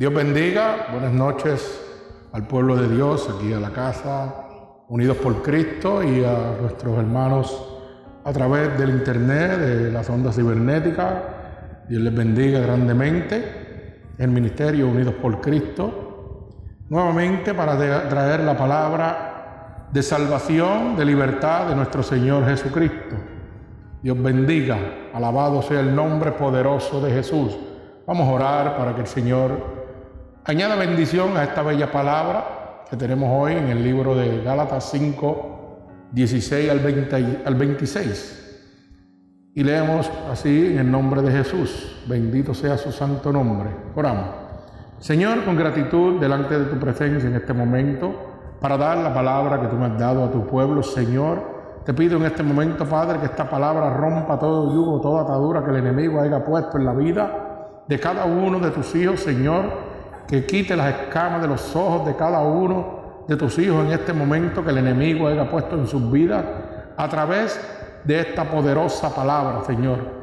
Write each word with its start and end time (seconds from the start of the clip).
Dios 0.00 0.14
bendiga, 0.14 0.86
buenas 0.92 1.12
noches 1.12 1.78
al 2.32 2.46
pueblo 2.46 2.74
de 2.74 2.88
Dios, 2.88 3.28
aquí 3.36 3.52
a 3.52 3.60
la 3.60 3.68
casa, 3.68 4.34
unidos 4.88 5.18
por 5.18 5.42
Cristo 5.42 6.02
y 6.02 6.24
a 6.24 6.56
nuestros 6.58 6.96
hermanos 6.96 7.78
a 8.24 8.32
través 8.32 8.78
del 8.78 8.88
internet, 8.88 9.58
de 9.58 9.92
las 9.92 10.08
ondas 10.08 10.36
cibernéticas. 10.36 11.16
Dios 11.86 12.00
les 12.00 12.14
bendiga 12.14 12.60
grandemente. 12.60 14.00
El 14.16 14.30
ministerio 14.30 14.88
Unidos 14.88 15.16
por 15.20 15.38
Cristo, 15.42 16.48
nuevamente 16.88 17.52
para 17.52 17.76
traer 18.08 18.40
la 18.40 18.56
palabra 18.56 19.88
de 19.92 20.02
salvación, 20.02 20.96
de 20.96 21.04
libertad 21.04 21.66
de 21.66 21.76
nuestro 21.76 22.02
Señor 22.02 22.46
Jesucristo. 22.46 23.16
Dios 24.02 24.22
bendiga, 24.22 24.78
alabado 25.12 25.60
sea 25.60 25.80
el 25.80 25.94
nombre 25.94 26.32
poderoso 26.32 27.02
de 27.02 27.12
Jesús. 27.12 27.54
Vamos 28.06 28.26
a 28.26 28.32
orar 28.32 28.76
para 28.78 28.94
que 28.94 29.02
el 29.02 29.06
Señor 29.06 29.79
Añada 30.50 30.74
bendición 30.74 31.36
a 31.36 31.44
esta 31.44 31.62
bella 31.62 31.92
palabra 31.92 32.82
que 32.90 32.96
tenemos 32.96 33.30
hoy 33.30 33.52
en 33.52 33.68
el 33.68 33.84
libro 33.84 34.16
de 34.16 34.42
Gálatas 34.42 34.90
5, 34.90 36.08
16 36.10 36.70
al, 36.70 37.40
al 37.44 37.54
26. 37.54 39.52
Y 39.54 39.62
leemos 39.62 40.10
así 40.28 40.72
en 40.72 40.80
el 40.80 40.90
nombre 40.90 41.22
de 41.22 41.30
Jesús. 41.30 42.02
Bendito 42.08 42.52
sea 42.52 42.76
su 42.76 42.90
santo 42.90 43.32
nombre. 43.32 43.70
Oramos. 43.94 44.26
Señor, 44.98 45.44
con 45.44 45.54
gratitud 45.54 46.18
delante 46.18 46.58
de 46.58 46.64
tu 46.64 46.80
presencia 46.80 47.28
en 47.28 47.36
este 47.36 47.52
momento, 47.52 48.56
para 48.60 48.76
dar 48.76 48.98
la 48.98 49.14
palabra 49.14 49.60
que 49.60 49.68
tú 49.68 49.76
me 49.76 49.86
has 49.86 49.96
dado 50.00 50.24
a 50.24 50.32
tu 50.32 50.48
pueblo, 50.48 50.82
Señor, 50.82 51.80
te 51.84 51.94
pido 51.94 52.16
en 52.16 52.24
este 52.24 52.42
momento, 52.42 52.84
Padre, 52.86 53.20
que 53.20 53.26
esta 53.26 53.48
palabra 53.48 53.90
rompa 53.90 54.36
todo 54.36 54.74
yugo, 54.74 55.00
toda 55.00 55.22
atadura 55.22 55.62
que 55.62 55.70
el 55.70 55.76
enemigo 55.76 56.20
haya 56.20 56.44
puesto 56.44 56.76
en 56.76 56.86
la 56.86 56.92
vida 56.92 57.84
de 57.86 58.00
cada 58.00 58.24
uno 58.24 58.58
de 58.58 58.72
tus 58.72 58.92
hijos, 58.96 59.20
Señor 59.20 59.89
que 60.30 60.46
quite 60.46 60.76
las 60.76 60.94
escamas 60.94 61.42
de 61.42 61.48
los 61.48 61.74
ojos 61.74 62.06
de 62.06 62.14
cada 62.14 62.38
uno 62.40 63.24
de 63.26 63.36
tus 63.36 63.58
hijos 63.58 63.84
en 63.84 63.90
este 63.90 64.12
momento 64.12 64.64
que 64.64 64.70
el 64.70 64.78
enemigo 64.78 65.26
haya 65.26 65.50
puesto 65.50 65.74
en 65.74 65.88
sus 65.88 66.10
vidas 66.10 66.44
a 66.96 67.08
través 67.08 67.60
de 68.04 68.20
esta 68.20 68.44
poderosa 68.44 69.12
palabra, 69.12 69.64
Señor. 69.64 70.20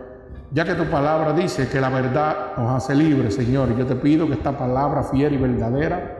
Ya 0.51 0.63
que 0.63 0.75
tu 0.75 0.85
palabra 0.85 1.33
dice 1.33 1.67
que 1.67 1.81
la 1.81 1.89
verdad 1.89 2.55
nos 2.57 2.71
hace 2.71 2.95
libres, 2.95 3.35
Señor, 3.35 3.75
yo 3.75 3.85
te 3.85 3.95
pido 3.95 4.27
que 4.27 4.33
esta 4.33 4.57
palabra 4.57 5.03
fiel 5.03 5.33
y 5.33 5.37
verdadera 5.37 6.19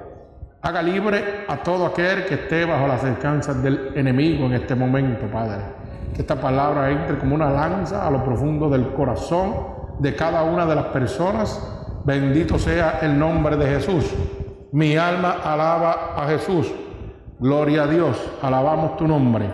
haga 0.61 0.81
libre 0.81 1.45
a 1.47 1.55
todo 1.63 1.85
aquel 1.85 2.25
que 2.25 2.33
esté 2.33 2.65
bajo 2.65 2.87
las 2.87 3.03
descansas 3.03 3.63
del 3.63 3.93
enemigo 3.95 4.47
en 4.47 4.53
este 4.53 4.75
momento, 4.75 5.27
Padre. 5.31 5.63
Que 6.13 6.23
esta 6.23 6.35
palabra 6.35 6.91
entre 6.91 7.17
como 7.19 7.35
una 7.35 7.49
lanza 7.49 8.05
a 8.05 8.11
lo 8.11 8.21
profundo 8.21 8.69
del 8.69 8.91
corazón 8.91 9.55
de 9.99 10.13
cada 10.13 10.43
una 10.43 10.65
de 10.65 10.75
las 10.75 10.85
personas 10.87 11.76
Bendito 12.07 12.57
sea 12.57 12.99
el 13.01 13.19
nombre 13.19 13.57
de 13.57 13.65
Jesús. 13.65 14.05
Mi 14.71 14.95
alma 14.95 15.41
alaba 15.43 16.13
a 16.15 16.25
Jesús. 16.29 16.71
Gloria 17.37 17.83
a 17.83 17.87
Dios. 17.87 18.17
Alabamos 18.41 18.95
tu 18.95 19.05
nombre. 19.05 19.51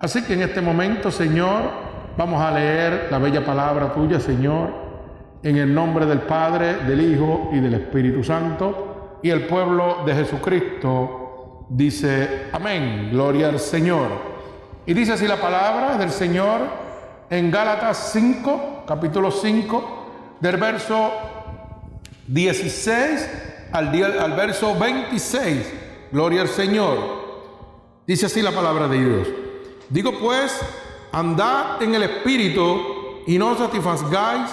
Así 0.00 0.24
que 0.24 0.34
en 0.34 0.42
este 0.42 0.60
momento, 0.60 1.12
Señor, 1.12 1.70
vamos 2.16 2.42
a 2.42 2.50
leer 2.50 3.06
la 3.12 3.18
bella 3.18 3.46
palabra 3.46 3.92
tuya, 3.94 4.18
Señor, 4.18 4.70
en 5.44 5.56
el 5.56 5.72
nombre 5.72 6.04
del 6.04 6.22
Padre, 6.22 6.78
del 6.78 7.12
Hijo 7.12 7.50
y 7.52 7.60
del 7.60 7.74
Espíritu 7.74 8.24
Santo. 8.24 9.20
Y 9.22 9.30
el 9.30 9.46
pueblo 9.46 9.98
de 10.04 10.14
Jesucristo 10.16 11.68
dice, 11.70 12.48
amén, 12.50 13.10
gloria 13.12 13.50
al 13.50 13.60
Señor. 13.60 14.08
Y 14.84 14.94
dice 14.94 15.12
así 15.12 15.28
la 15.28 15.36
palabra 15.36 15.96
del 15.96 16.10
Señor 16.10 16.58
en 17.30 17.52
Gálatas 17.52 18.10
5, 18.12 18.82
capítulo 18.84 19.30
5, 19.30 20.38
del 20.40 20.56
verso 20.56 21.37
16 22.28 23.30
al, 23.72 24.18
al 24.18 24.32
verso 24.32 24.78
26. 24.78 25.72
Gloria 26.12 26.42
al 26.42 26.48
Señor. 26.48 26.98
Dice 28.06 28.26
así 28.26 28.40
la 28.42 28.52
palabra 28.52 28.88
de 28.88 29.04
Dios. 29.04 29.28
Digo 29.88 30.18
pues, 30.18 30.58
andad 31.12 31.82
en 31.82 31.94
el 31.94 32.02
Espíritu 32.04 33.22
y 33.26 33.38
no 33.38 33.56
satisfagáis 33.56 34.50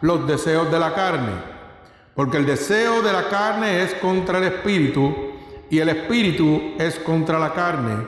los 0.00 0.26
deseos 0.26 0.70
de 0.70 0.78
la 0.78 0.94
carne. 0.94 1.32
Porque 2.14 2.36
el 2.36 2.46
deseo 2.46 3.02
de 3.02 3.12
la 3.12 3.28
carne 3.28 3.82
es 3.82 3.94
contra 3.94 4.38
el 4.38 4.44
Espíritu 4.44 5.14
y 5.70 5.78
el 5.78 5.88
Espíritu 5.88 6.74
es 6.78 6.98
contra 6.98 7.38
la 7.38 7.52
carne. 7.52 8.06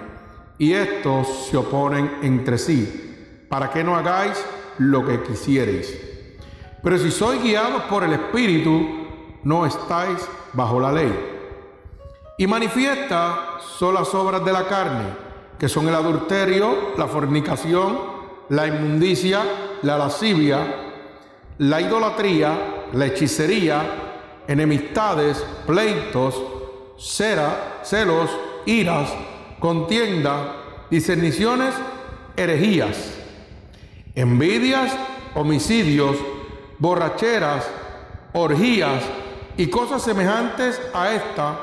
Y 0.59 0.73
estos 0.73 1.49
se 1.51 1.57
oponen 1.57 2.19
entre 2.23 2.57
sí, 2.57 3.45
para 3.49 3.71
que 3.71 3.83
no 3.83 3.97
hagáis 3.97 4.43
lo 4.79 5.05
que 5.05 5.23
quisierais. 5.23 5.95
Pero 6.83 6.99
si 6.99 7.11
sois 7.11 7.43
guiados 7.43 7.83
por 7.83 8.05
el 8.05 8.13
Espíritu, 8.13 9.06
no 9.47 9.65
estáis 9.65 10.29
bajo 10.55 10.81
la 10.81 10.91
ley. 10.91 11.15
Y 12.37 12.49
manifiesta 12.49 13.61
son 13.61 13.95
las 13.95 14.13
obras 14.13 14.45
de 14.45 14.53
la 14.53 14.67
carne, 14.67 15.05
que 15.57 15.69
son 15.69 15.87
el 15.87 15.95
adulterio, 15.95 16.95
la 16.99 17.07
fornicación, 17.07 17.97
la 18.49 18.67
inmundicia, 18.67 19.43
la 19.83 19.99
lascivia, 19.99 20.59
la 21.59 21.81
idolatría, 21.81 22.89
la 22.93 23.07
hechicería, 23.07 23.83
enemistades, 24.49 25.47
pleitos, 25.65 26.43
cera, 26.99 27.79
celos, 27.85 28.29
iras, 28.67 29.09
contienda, 29.61 30.57
discerniciones, 30.91 31.73
herejías, 32.37 33.15
envidias, 34.17 34.93
homicidios, 35.37 36.17
borracheras, 36.81 37.65
orgías, 38.33 39.05
y 39.57 39.69
cosas 39.69 40.03
semejantes 40.03 40.81
a 40.93 41.13
esta, 41.13 41.59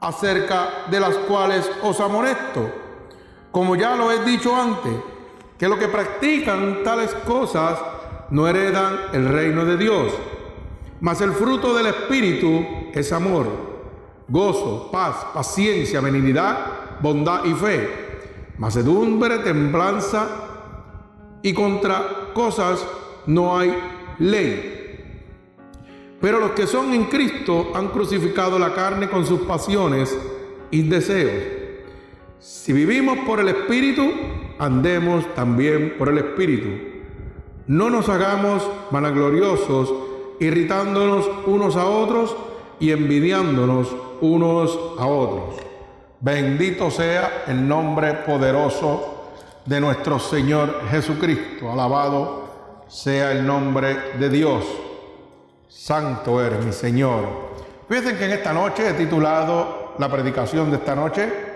acerca 0.00 0.86
de 0.90 1.00
las 1.00 1.16
cuales 1.16 1.70
os 1.82 2.00
amonesto, 2.00 2.70
como 3.50 3.76
ya 3.76 3.96
lo 3.96 4.10
he 4.12 4.24
dicho 4.24 4.54
antes, 4.54 4.92
que 5.58 5.68
los 5.68 5.78
que 5.78 5.88
practican 5.88 6.82
tales 6.84 7.12
cosas 7.26 7.78
no 8.30 8.46
heredan 8.46 8.96
el 9.12 9.28
reino 9.28 9.64
de 9.64 9.76
Dios. 9.76 10.12
Mas 11.00 11.20
el 11.20 11.32
fruto 11.32 11.74
del 11.74 11.86
Espíritu 11.86 12.64
es 12.92 13.12
amor, 13.12 13.46
gozo, 14.28 14.90
paz, 14.90 15.26
paciencia, 15.34 16.00
benignidad, 16.00 16.58
bondad 17.00 17.44
y 17.44 17.54
fe, 17.54 18.54
macedumbre, 18.58 19.38
templanza, 19.38 20.26
y 21.42 21.52
contra 21.54 22.32
cosas 22.34 22.84
no 23.26 23.56
hay 23.58 23.74
ley. 24.18 24.77
Pero 26.20 26.40
los 26.40 26.50
que 26.52 26.66
son 26.66 26.92
en 26.92 27.04
Cristo 27.04 27.70
han 27.74 27.88
crucificado 27.88 28.58
la 28.58 28.74
carne 28.74 29.08
con 29.08 29.24
sus 29.24 29.40
pasiones 29.40 30.16
y 30.70 30.82
deseos. 30.82 31.58
Si 32.40 32.72
vivimos 32.72 33.18
por 33.26 33.40
el 33.40 33.48
Espíritu, 33.48 34.10
andemos 34.58 35.24
también 35.34 35.94
por 35.96 36.08
el 36.08 36.18
Espíritu. 36.18 36.68
No 37.66 37.90
nos 37.90 38.08
hagamos 38.08 38.68
vanagloriosos, 38.90 39.92
irritándonos 40.40 41.28
unos 41.46 41.76
a 41.76 41.86
otros 41.86 42.34
y 42.80 42.90
envidiándonos 42.90 43.94
unos 44.20 44.78
a 44.98 45.06
otros. 45.06 45.56
Bendito 46.20 46.90
sea 46.90 47.44
el 47.46 47.68
nombre 47.68 48.12
poderoso 48.14 49.30
de 49.64 49.80
nuestro 49.80 50.18
Señor 50.18 50.82
Jesucristo. 50.90 51.70
Alabado 51.70 52.48
sea 52.88 53.32
el 53.32 53.46
nombre 53.46 54.16
de 54.18 54.28
Dios. 54.30 54.64
Santo 55.68 56.42
eres 56.42 56.64
mi 56.64 56.72
Señor. 56.72 57.24
Fíjense 57.88 58.16
que 58.16 58.24
en 58.24 58.32
esta 58.32 58.54
noche 58.54 58.88
he 58.88 58.94
titulado 58.94 59.94
la 59.98 60.08
predicación 60.08 60.70
de 60.70 60.78
esta 60.78 60.94
noche, 60.94 61.46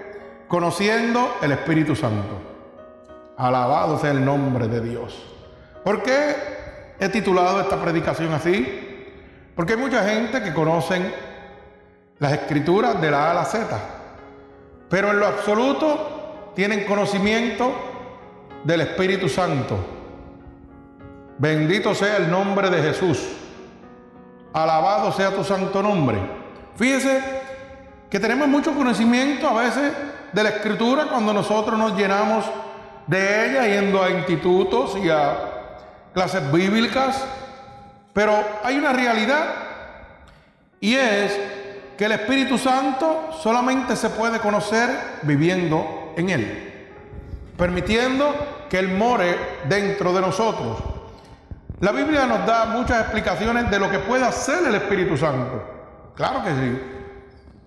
Conociendo 0.48 1.36
el 1.40 1.52
Espíritu 1.52 1.96
Santo. 1.96 2.38
Alabado 3.38 3.98
sea 3.98 4.10
el 4.10 4.22
nombre 4.22 4.68
de 4.68 4.82
Dios. 4.82 5.24
¿Por 5.82 6.02
qué 6.02 6.34
he 7.00 7.08
titulado 7.08 7.62
esta 7.62 7.80
predicación 7.80 8.34
así? 8.34 9.08
Porque 9.56 9.72
hay 9.72 9.78
mucha 9.78 10.04
gente 10.04 10.42
que 10.42 10.52
conocen 10.52 11.10
las 12.18 12.32
escrituras 12.32 13.00
de 13.00 13.10
la 13.10 13.28
A 13.28 13.30
a 13.30 13.34
la 13.34 13.44
Z, 13.46 13.66
pero 14.90 15.10
en 15.10 15.20
lo 15.20 15.26
absoluto 15.26 16.52
tienen 16.54 16.84
conocimiento 16.84 17.72
del 18.62 18.82
Espíritu 18.82 19.30
Santo. 19.30 19.78
Bendito 21.38 21.94
sea 21.94 22.18
el 22.18 22.30
nombre 22.30 22.68
de 22.68 22.82
Jesús. 22.82 23.41
Alabado 24.52 25.12
sea 25.12 25.30
tu 25.30 25.42
santo 25.44 25.82
nombre. 25.82 26.18
Fíjese 26.76 27.22
que 28.10 28.20
tenemos 28.20 28.48
mucho 28.48 28.74
conocimiento 28.74 29.48
a 29.48 29.62
veces 29.62 29.92
de 30.32 30.42
la 30.42 30.50
escritura 30.50 31.06
cuando 31.08 31.32
nosotros 31.32 31.78
nos 31.78 31.96
llenamos 31.96 32.44
de 33.06 33.50
ella 33.50 33.66
yendo 33.66 34.02
a 34.02 34.10
institutos 34.10 34.96
y 35.02 35.08
a 35.08 35.36
clases 36.12 36.50
bíblicas. 36.52 37.24
Pero 38.12 38.34
hay 38.62 38.76
una 38.76 38.92
realidad 38.92 39.46
y 40.80 40.94
es 40.94 41.38
que 41.96 42.04
el 42.04 42.12
Espíritu 42.12 42.58
Santo 42.58 43.30
solamente 43.40 43.96
se 43.96 44.10
puede 44.10 44.38
conocer 44.40 44.90
viviendo 45.22 46.12
en 46.16 46.28
Él, 46.28 46.86
permitiendo 47.56 48.66
que 48.68 48.78
Él 48.78 48.88
more 48.88 49.36
dentro 49.68 50.12
de 50.12 50.20
nosotros. 50.20 50.91
La 51.82 51.90
Biblia 51.90 52.26
nos 52.26 52.46
da 52.46 52.66
muchas 52.66 53.00
explicaciones 53.00 53.68
de 53.68 53.76
lo 53.76 53.90
que 53.90 53.98
puede 53.98 54.24
hacer 54.24 54.64
el 54.64 54.76
Espíritu 54.76 55.16
Santo. 55.16 56.12
Claro 56.14 56.40
que 56.44 56.50
sí. 56.50 56.80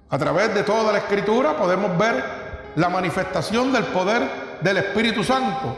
A 0.10 0.18
través 0.18 0.56
de 0.56 0.64
toda 0.64 0.94
la 0.94 1.00
escritura 1.00 1.58
podemos 1.58 1.98
ver 1.98 2.24
la 2.78 2.88
manifestación 2.88 3.74
del 3.74 3.84
poder 3.84 4.58
del 4.62 4.78
Espíritu 4.78 5.22
Santo. 5.22 5.76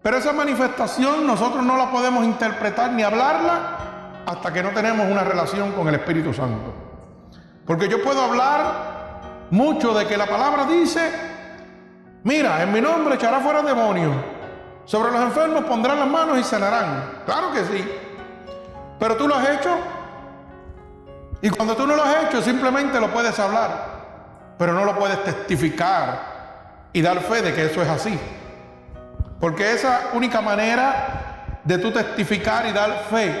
Pero 0.00 0.18
esa 0.18 0.32
manifestación 0.32 1.26
nosotros 1.26 1.64
no 1.64 1.76
la 1.76 1.90
podemos 1.90 2.24
interpretar 2.24 2.92
ni 2.92 3.02
hablarla 3.02 4.22
hasta 4.24 4.52
que 4.52 4.62
no 4.62 4.70
tenemos 4.70 5.10
una 5.10 5.24
relación 5.24 5.72
con 5.72 5.88
el 5.88 5.96
Espíritu 5.96 6.32
Santo. 6.32 6.72
Porque 7.66 7.88
yo 7.88 8.04
puedo 8.04 8.22
hablar 8.22 9.48
mucho 9.50 9.92
de 9.98 10.06
que 10.06 10.16
la 10.16 10.26
palabra 10.26 10.64
dice, 10.66 11.10
mira, 12.22 12.62
en 12.62 12.72
mi 12.72 12.80
nombre 12.80 13.16
echará 13.16 13.40
fuera 13.40 13.62
demonios, 13.62 14.14
sobre 14.86 15.10
los 15.10 15.20
enfermos 15.20 15.64
pondrán 15.64 15.98
las 15.98 16.08
manos 16.08 16.38
y 16.38 16.44
sanarán. 16.44 17.22
Claro 17.26 17.52
que 17.52 17.64
sí. 17.64 17.84
Pero 18.98 19.16
tú 19.16 19.28
lo 19.28 19.34
has 19.34 19.48
hecho. 19.50 19.76
Y 21.42 21.50
cuando 21.50 21.76
tú 21.76 21.86
no 21.86 21.96
lo 21.96 22.02
has 22.02 22.24
hecho, 22.24 22.40
simplemente 22.40 22.98
lo 22.98 23.12
puedes 23.12 23.38
hablar, 23.38 24.54
pero 24.58 24.72
no 24.72 24.84
lo 24.84 24.98
puedes 24.98 25.22
testificar 25.22 26.88
y 26.92 27.02
dar 27.02 27.20
fe 27.20 27.42
de 27.42 27.52
que 27.52 27.66
eso 27.66 27.82
es 27.82 27.88
así. 27.88 28.18
Porque 29.38 29.72
esa 29.72 30.10
única 30.14 30.40
manera 30.40 31.60
de 31.62 31.78
tú 31.78 31.90
testificar 31.90 32.66
y 32.66 32.72
dar 32.72 33.04
fe 33.10 33.34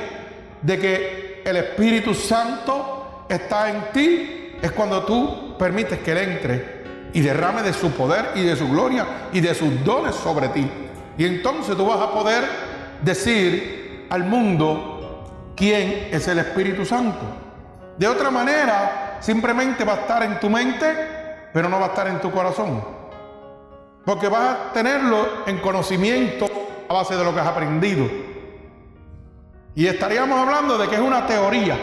de 0.60 0.78
que 0.78 1.42
el 1.44 1.56
Espíritu 1.56 2.12
Santo 2.12 3.24
está 3.28 3.70
en 3.70 3.92
ti 3.92 4.56
es 4.60 4.72
cuando 4.72 5.04
tú 5.04 5.56
permites 5.56 6.00
que 6.00 6.12
Él 6.12 6.18
entre 6.18 6.76
y 7.12 7.20
derrame 7.20 7.62
de 7.62 7.72
su 7.72 7.92
poder 7.92 8.32
y 8.34 8.42
de 8.42 8.56
su 8.56 8.68
gloria 8.68 9.06
y 9.32 9.40
de 9.40 9.54
sus 9.54 9.82
dones 9.84 10.14
sobre 10.16 10.48
ti. 10.48 10.70
Y 11.18 11.24
entonces 11.24 11.76
tú 11.76 11.86
vas 11.86 12.00
a 12.00 12.12
poder 12.12 12.44
decir 13.02 14.06
al 14.10 14.24
mundo 14.24 15.24
quién 15.56 16.08
es 16.12 16.28
el 16.28 16.38
Espíritu 16.38 16.84
Santo. 16.84 17.20
De 17.96 18.06
otra 18.06 18.30
manera, 18.30 19.16
simplemente 19.20 19.84
va 19.84 19.94
a 19.94 19.96
estar 19.96 20.22
en 20.22 20.38
tu 20.38 20.50
mente, 20.50 21.48
pero 21.52 21.68
no 21.68 21.80
va 21.80 21.86
a 21.86 21.88
estar 21.88 22.06
en 22.08 22.20
tu 22.20 22.30
corazón. 22.30 22.84
Porque 24.04 24.28
vas 24.28 24.42
a 24.42 24.72
tenerlo 24.72 25.46
en 25.46 25.58
conocimiento 25.58 26.46
a 26.88 26.92
base 26.94 27.16
de 27.16 27.24
lo 27.24 27.34
que 27.34 27.40
has 27.40 27.46
aprendido. 27.46 28.06
Y 29.74 29.86
estaríamos 29.86 30.38
hablando 30.38 30.78
de 30.78 30.88
que 30.88 30.94
es 30.94 31.00
una 31.00 31.26
teoría. 31.26 31.76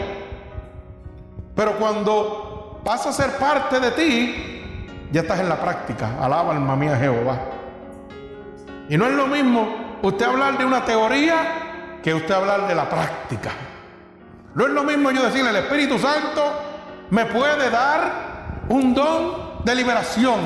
Pero 1.54 1.76
cuando 1.78 2.80
pasa 2.84 3.10
a 3.10 3.12
ser 3.12 3.32
parte 3.38 3.78
de 3.78 3.90
ti, 3.92 5.08
ya 5.12 5.20
estás 5.20 5.40
en 5.40 5.48
la 5.48 5.56
práctica. 5.56 6.16
Alaba 6.20 6.52
alma 6.52 6.76
mía 6.76 6.96
Jehová. 6.96 7.38
Y 8.88 8.96
no 8.96 9.06
es 9.06 9.12
lo 9.12 9.26
mismo 9.26 9.98
usted 10.02 10.26
hablar 10.26 10.58
de 10.58 10.64
una 10.64 10.84
teoría 10.84 11.98
que 12.02 12.12
usted 12.12 12.34
hablar 12.34 12.68
de 12.68 12.74
la 12.74 12.88
práctica. 12.88 13.50
No 14.54 14.66
es 14.66 14.72
lo 14.72 14.84
mismo 14.84 15.10
yo 15.10 15.22
decirle, 15.22 15.50
el 15.50 15.56
Espíritu 15.56 15.98
Santo 15.98 16.42
me 17.10 17.26
puede 17.26 17.70
dar 17.70 18.64
un 18.68 18.94
don 18.94 19.64
de 19.64 19.74
liberación, 19.74 20.40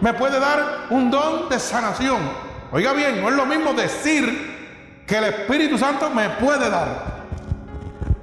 me 0.00 0.12
puede 0.14 0.40
dar 0.40 0.86
un 0.90 1.10
don 1.10 1.48
de 1.48 1.58
sanación. 1.58 2.18
Oiga 2.72 2.92
bien, 2.92 3.22
no 3.22 3.28
es 3.28 3.34
lo 3.36 3.46
mismo 3.46 3.72
decir 3.72 5.04
que 5.06 5.18
el 5.18 5.24
Espíritu 5.24 5.78
Santo 5.78 6.10
me 6.10 6.30
puede 6.30 6.68
dar. 6.68 7.14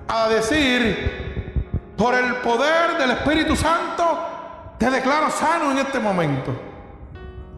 A 0.09 0.27
decir, 0.27 1.71
por 1.95 2.13
el 2.13 2.35
poder 2.35 2.97
del 2.97 3.12
Espíritu 3.12 3.56
Santo, 3.56 4.75
te 4.77 4.89
declaro 4.89 5.29
sano 5.29 5.71
en 5.71 5.77
este 5.77 6.00
momento. 6.00 6.51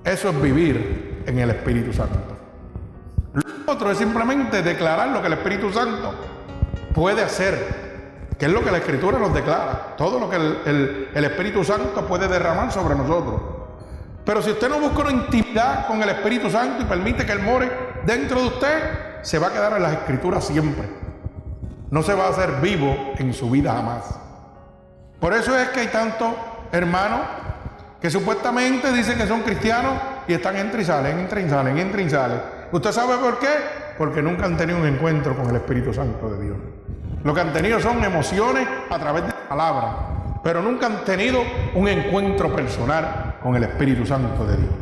Eso 0.03 0.29
es 0.29 0.41
vivir 0.41 1.12
en 1.25 1.39
el 1.39 1.49
Espíritu 1.49 1.93
Santo. 1.93 2.19
Lo 3.33 3.71
otro 3.71 3.91
es 3.91 3.97
simplemente 3.97 4.61
declarar 4.61 5.09
lo 5.09 5.21
que 5.21 5.27
el 5.27 5.33
Espíritu 5.33 5.71
Santo 5.71 6.13
puede 6.93 7.23
hacer, 7.23 8.33
que 8.37 8.45
es 8.45 8.51
lo 8.51 8.63
que 8.63 8.71
la 8.71 8.77
Escritura 8.77 9.17
nos 9.17 9.33
declara, 9.33 9.95
todo 9.97 10.19
lo 10.19 10.29
que 10.29 10.35
el, 10.35 11.25
Espíritu 11.25 11.63
Santo 11.63 12.05
puede 12.07 12.27
derramar 12.27 12.71
sobre 12.71 12.95
nosotros. 12.95 13.41
Pero 14.23 14.41
si 14.41 14.51
usted 14.51 14.69
no 14.69 14.79
busca 14.79 15.01
una 15.01 15.11
intimidad 15.11 15.87
con 15.87 16.01
el 16.01 16.09
Espíritu 16.09 16.49
Santo 16.49 16.83
y 16.83 16.85
permite 16.85 17.25
que 17.25 17.31
Él 17.31 17.39
more 17.39 17.69
dentro 18.05 18.41
de 18.41 18.47
usted, 18.47 18.79
se 19.21 19.39
va 19.39 19.47
a 19.47 19.51
quedar 19.51 19.73
en 19.73 19.83
las 19.83 19.93
escrituras 19.93 20.45
siempre. 20.45 20.87
No 21.89 22.03
se 22.03 22.13
va 22.13 22.27
a 22.27 22.29
hacer 22.29 22.61
vivo 22.61 23.13
en 23.17 23.33
su 23.33 23.49
vida 23.49 23.73
jamás. 23.73 24.19
Por 25.19 25.33
eso 25.33 25.57
es 25.57 25.69
que 25.69 25.81
hay 25.81 25.87
tantos 25.87 26.29
hermanos 26.71 27.21
que 28.01 28.09
supuestamente 28.09 28.91
dicen 28.91 29.17
que 29.17 29.27
son 29.27 29.41
cristianos 29.41 29.93
y 30.27 30.33
están 30.33 30.57
entre 30.57 30.81
y 30.81 30.85
salen, 30.85 31.19
entre 31.19 31.41
y 31.43 31.49
salen, 31.49 31.77
entre 31.77 32.03
y 32.03 32.09
salen. 32.09 32.39
¿Usted 32.71 32.91
sabe 32.91 33.17
por 33.17 33.39
qué? 33.39 33.47
Porque 33.97 34.21
nunca 34.21 34.45
han 34.45 34.57
tenido 34.57 34.79
un 34.79 34.87
encuentro 34.87 35.35
con 35.35 35.49
el 35.49 35.55
Espíritu 35.55 35.93
Santo 35.93 36.29
de 36.29 36.43
Dios. 36.43 36.57
Lo 37.23 37.33
que 37.33 37.41
han 37.41 37.53
tenido 37.53 37.79
son 37.79 38.03
emociones 38.03 38.67
a 38.89 38.99
través 38.99 39.23
de 39.23 39.29
la 39.29 39.49
palabra, 39.49 40.39
pero 40.43 40.61
nunca 40.61 40.87
han 40.87 41.03
tenido 41.05 41.41
un 41.75 41.87
encuentro 41.87 42.53
personal 42.53 43.35
con 43.41 43.55
el 43.55 43.63
Espíritu 43.63 44.05
Santo 44.05 44.45
de 44.45 44.57
Dios. 44.57 44.73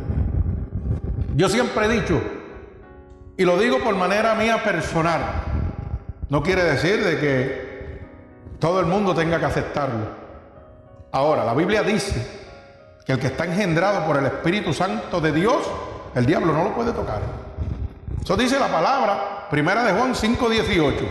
Yo 1.36 1.48
siempre 1.48 1.86
he 1.86 1.88
dicho 1.88 2.20
y 3.36 3.44
lo 3.44 3.58
digo 3.58 3.78
por 3.78 3.94
manera 3.94 4.34
mía 4.34 4.62
personal. 4.62 5.20
No 6.28 6.42
quiere 6.42 6.64
decir 6.64 7.04
de 7.04 7.18
que 7.18 7.72
todo 8.58 8.80
el 8.80 8.86
mundo 8.86 9.14
tenga 9.14 9.38
que 9.38 9.46
aceptarlo. 9.46 10.22
Ahora, 11.12 11.44
la 11.44 11.54
Biblia 11.54 11.82
dice 11.82 12.41
que 13.04 13.12
el 13.12 13.18
que 13.18 13.28
está 13.28 13.44
engendrado 13.44 14.06
por 14.06 14.16
el 14.16 14.26
Espíritu 14.26 14.72
Santo 14.72 15.20
de 15.20 15.32
Dios, 15.32 15.58
el 16.14 16.26
diablo 16.26 16.52
no 16.52 16.64
lo 16.64 16.74
puede 16.74 16.92
tocar. 16.92 17.20
Eso 18.22 18.36
dice 18.36 18.58
la 18.58 18.68
palabra, 18.68 19.48
primera 19.50 19.82
de 19.82 19.92
Juan 19.92 20.14
5:18. 20.14 21.04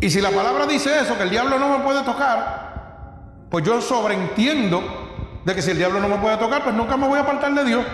Y 0.00 0.10
si 0.10 0.20
la 0.20 0.30
palabra 0.30 0.66
dice 0.66 1.00
eso, 1.00 1.16
que 1.16 1.24
el 1.24 1.30
diablo 1.30 1.58
no 1.58 1.78
me 1.78 1.84
puede 1.84 2.02
tocar, 2.02 3.46
pues 3.50 3.64
yo 3.64 3.80
sobreentiendo 3.80 4.82
de 5.44 5.54
que 5.54 5.62
si 5.62 5.70
el 5.70 5.78
diablo 5.78 6.00
no 6.00 6.08
me 6.08 6.16
puede 6.16 6.36
tocar, 6.36 6.62
pues 6.62 6.74
nunca 6.74 6.96
me 6.96 7.08
voy 7.08 7.18
a 7.18 7.22
apartar 7.22 7.52
de 7.54 7.64
Dios. 7.64 7.84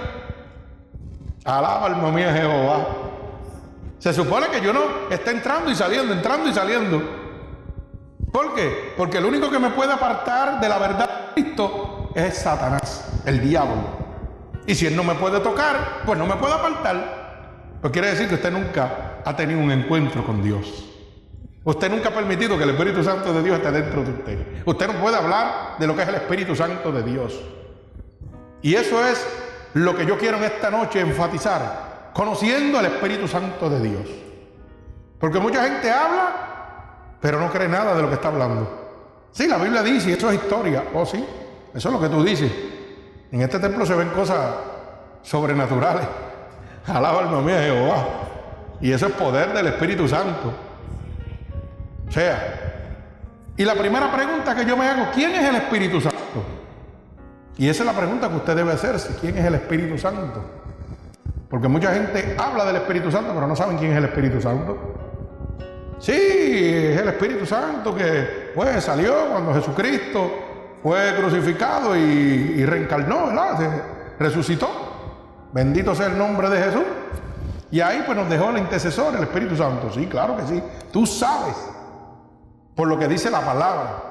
Alaba 1.44 1.86
alma 1.86 2.10
mía 2.10 2.32
Jehová. 2.32 2.86
Se 3.98 4.12
supone 4.12 4.48
que 4.48 4.60
yo 4.60 4.72
no 4.72 4.80
esté 5.10 5.30
entrando 5.30 5.70
y 5.70 5.74
saliendo, 5.74 6.12
entrando 6.12 6.48
y 6.48 6.52
saliendo. 6.52 7.02
¿Por 8.32 8.54
qué? 8.54 8.94
Porque 8.96 9.18
el 9.18 9.24
único 9.26 9.50
que 9.50 9.58
me 9.58 9.70
puede 9.70 9.92
apartar 9.92 10.60
de 10.60 10.68
la 10.68 10.78
verdad 10.78 11.08
de 11.34 11.42
Cristo 11.42 11.91
es 12.14 12.38
Satanás, 12.38 13.22
el 13.24 13.40
diablo. 13.40 14.02
Y 14.66 14.74
si 14.74 14.86
él 14.86 14.94
no 14.94 15.04
me 15.04 15.14
puede 15.14 15.40
tocar, 15.40 16.02
pues 16.04 16.18
no 16.18 16.26
me 16.26 16.36
puede 16.36 16.54
apartar. 16.54 17.78
Pues 17.80 17.92
quiere 17.92 18.10
decir 18.10 18.28
que 18.28 18.36
usted 18.36 18.52
nunca 18.52 19.20
ha 19.24 19.36
tenido 19.36 19.60
un 19.60 19.72
encuentro 19.72 20.24
con 20.24 20.42
Dios. 20.42 20.88
Usted 21.64 21.90
nunca 21.90 22.08
ha 22.08 22.14
permitido 22.14 22.56
que 22.56 22.64
el 22.64 22.70
Espíritu 22.70 23.04
Santo 23.04 23.32
de 23.32 23.42
Dios 23.42 23.56
esté 23.56 23.70
dentro 23.70 24.02
de 24.02 24.10
usted. 24.10 24.62
Usted 24.66 24.86
no 24.88 24.94
puede 24.94 25.16
hablar 25.16 25.76
de 25.78 25.86
lo 25.86 25.94
que 25.94 26.02
es 26.02 26.08
el 26.08 26.16
Espíritu 26.16 26.56
Santo 26.56 26.90
de 26.90 27.02
Dios. 27.02 27.40
Y 28.62 28.74
eso 28.74 29.04
es 29.04 29.24
lo 29.74 29.96
que 29.96 30.06
yo 30.06 30.18
quiero 30.18 30.38
en 30.38 30.44
esta 30.44 30.70
noche 30.70 31.00
enfatizar, 31.00 32.10
conociendo 32.12 32.78
al 32.78 32.86
Espíritu 32.86 33.26
Santo 33.26 33.70
de 33.70 33.80
Dios. 33.80 34.08
Porque 35.18 35.38
mucha 35.38 35.64
gente 35.64 35.90
habla, 35.90 37.16
pero 37.20 37.38
no 37.38 37.50
cree 37.50 37.68
nada 37.68 37.94
de 37.94 38.02
lo 38.02 38.08
que 38.08 38.14
está 38.14 38.28
hablando. 38.28 39.28
Sí, 39.30 39.46
la 39.46 39.56
Biblia 39.56 39.82
dice, 39.82 40.10
y 40.10 40.12
eso 40.14 40.30
es 40.30 40.36
historia. 40.36 40.84
Oh, 40.94 41.06
sí, 41.06 41.24
eso 41.74 41.88
es 41.88 41.94
lo 41.94 42.00
que 42.00 42.08
tú 42.08 42.22
dices. 42.22 42.50
En 43.30 43.40
este 43.40 43.58
templo 43.58 43.86
se 43.86 43.94
ven 43.94 44.08
cosas 44.10 44.54
sobrenaturales. 45.22 46.06
Alaba 46.86 47.20
alma 47.20 47.40
mía 47.40 47.62
Jehová. 47.62 48.04
Y 48.80 48.92
eso 48.92 49.06
es 49.06 49.12
poder 49.12 49.52
del 49.52 49.68
Espíritu 49.68 50.08
Santo. 50.08 50.52
O 52.08 52.10
sea, 52.10 52.72
y 53.56 53.64
la 53.64 53.74
primera 53.74 54.12
pregunta 54.12 54.54
que 54.54 54.66
yo 54.66 54.76
me 54.76 54.86
hago, 54.86 55.06
¿quién 55.14 55.30
es 55.32 55.48
el 55.48 55.56
Espíritu 55.56 56.00
Santo? 56.00 56.18
Y 57.56 57.68
esa 57.68 57.82
es 57.82 57.86
la 57.86 57.96
pregunta 57.96 58.28
que 58.28 58.36
usted 58.36 58.56
debe 58.56 58.72
hacerse. 58.72 59.16
¿Quién 59.20 59.38
es 59.38 59.44
el 59.44 59.54
Espíritu 59.54 59.96
Santo? 59.96 60.42
Porque 61.48 61.68
mucha 61.68 61.94
gente 61.94 62.34
habla 62.38 62.64
del 62.64 62.76
Espíritu 62.76 63.10
Santo, 63.10 63.32
pero 63.34 63.46
no 63.46 63.54
saben 63.54 63.78
quién 63.78 63.92
es 63.92 63.98
el 63.98 64.04
Espíritu 64.04 64.40
Santo. 64.40 64.76
Sí, 65.98 66.12
es 66.12 67.00
el 67.00 67.08
Espíritu 67.08 67.46
Santo 67.46 67.94
que 67.94 68.50
pues, 68.54 68.82
salió 68.82 69.28
cuando 69.30 69.54
Jesucristo 69.54 70.51
fue 70.82 71.14
crucificado 71.16 71.96
y, 71.96 72.64
reencarnó, 72.64 73.26
¿verdad? 73.26 73.82
resucitó. 74.18 74.68
Bendito 75.52 75.94
sea 75.94 76.06
el 76.06 76.18
nombre 76.18 76.48
de 76.48 76.62
Jesús. 76.62 76.84
Y 77.70 77.80
ahí 77.80 78.02
pues 78.04 78.16
nos 78.16 78.28
dejó 78.28 78.50
el 78.50 78.58
intercesor, 78.58 79.14
el 79.14 79.22
Espíritu 79.22 79.56
Santo. 79.56 79.90
Sí, 79.92 80.06
claro 80.06 80.36
que 80.36 80.42
sí. 80.42 80.62
Tú 80.92 81.06
sabes 81.06 81.56
por 82.74 82.88
lo 82.88 82.98
que 82.98 83.08
dice 83.08 83.30
la 83.30 83.40
palabra. 83.40 84.02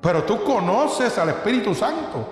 Pero 0.00 0.24
tú 0.24 0.42
conoces 0.44 1.16
al 1.18 1.30
Espíritu 1.30 1.74
Santo. 1.74 2.28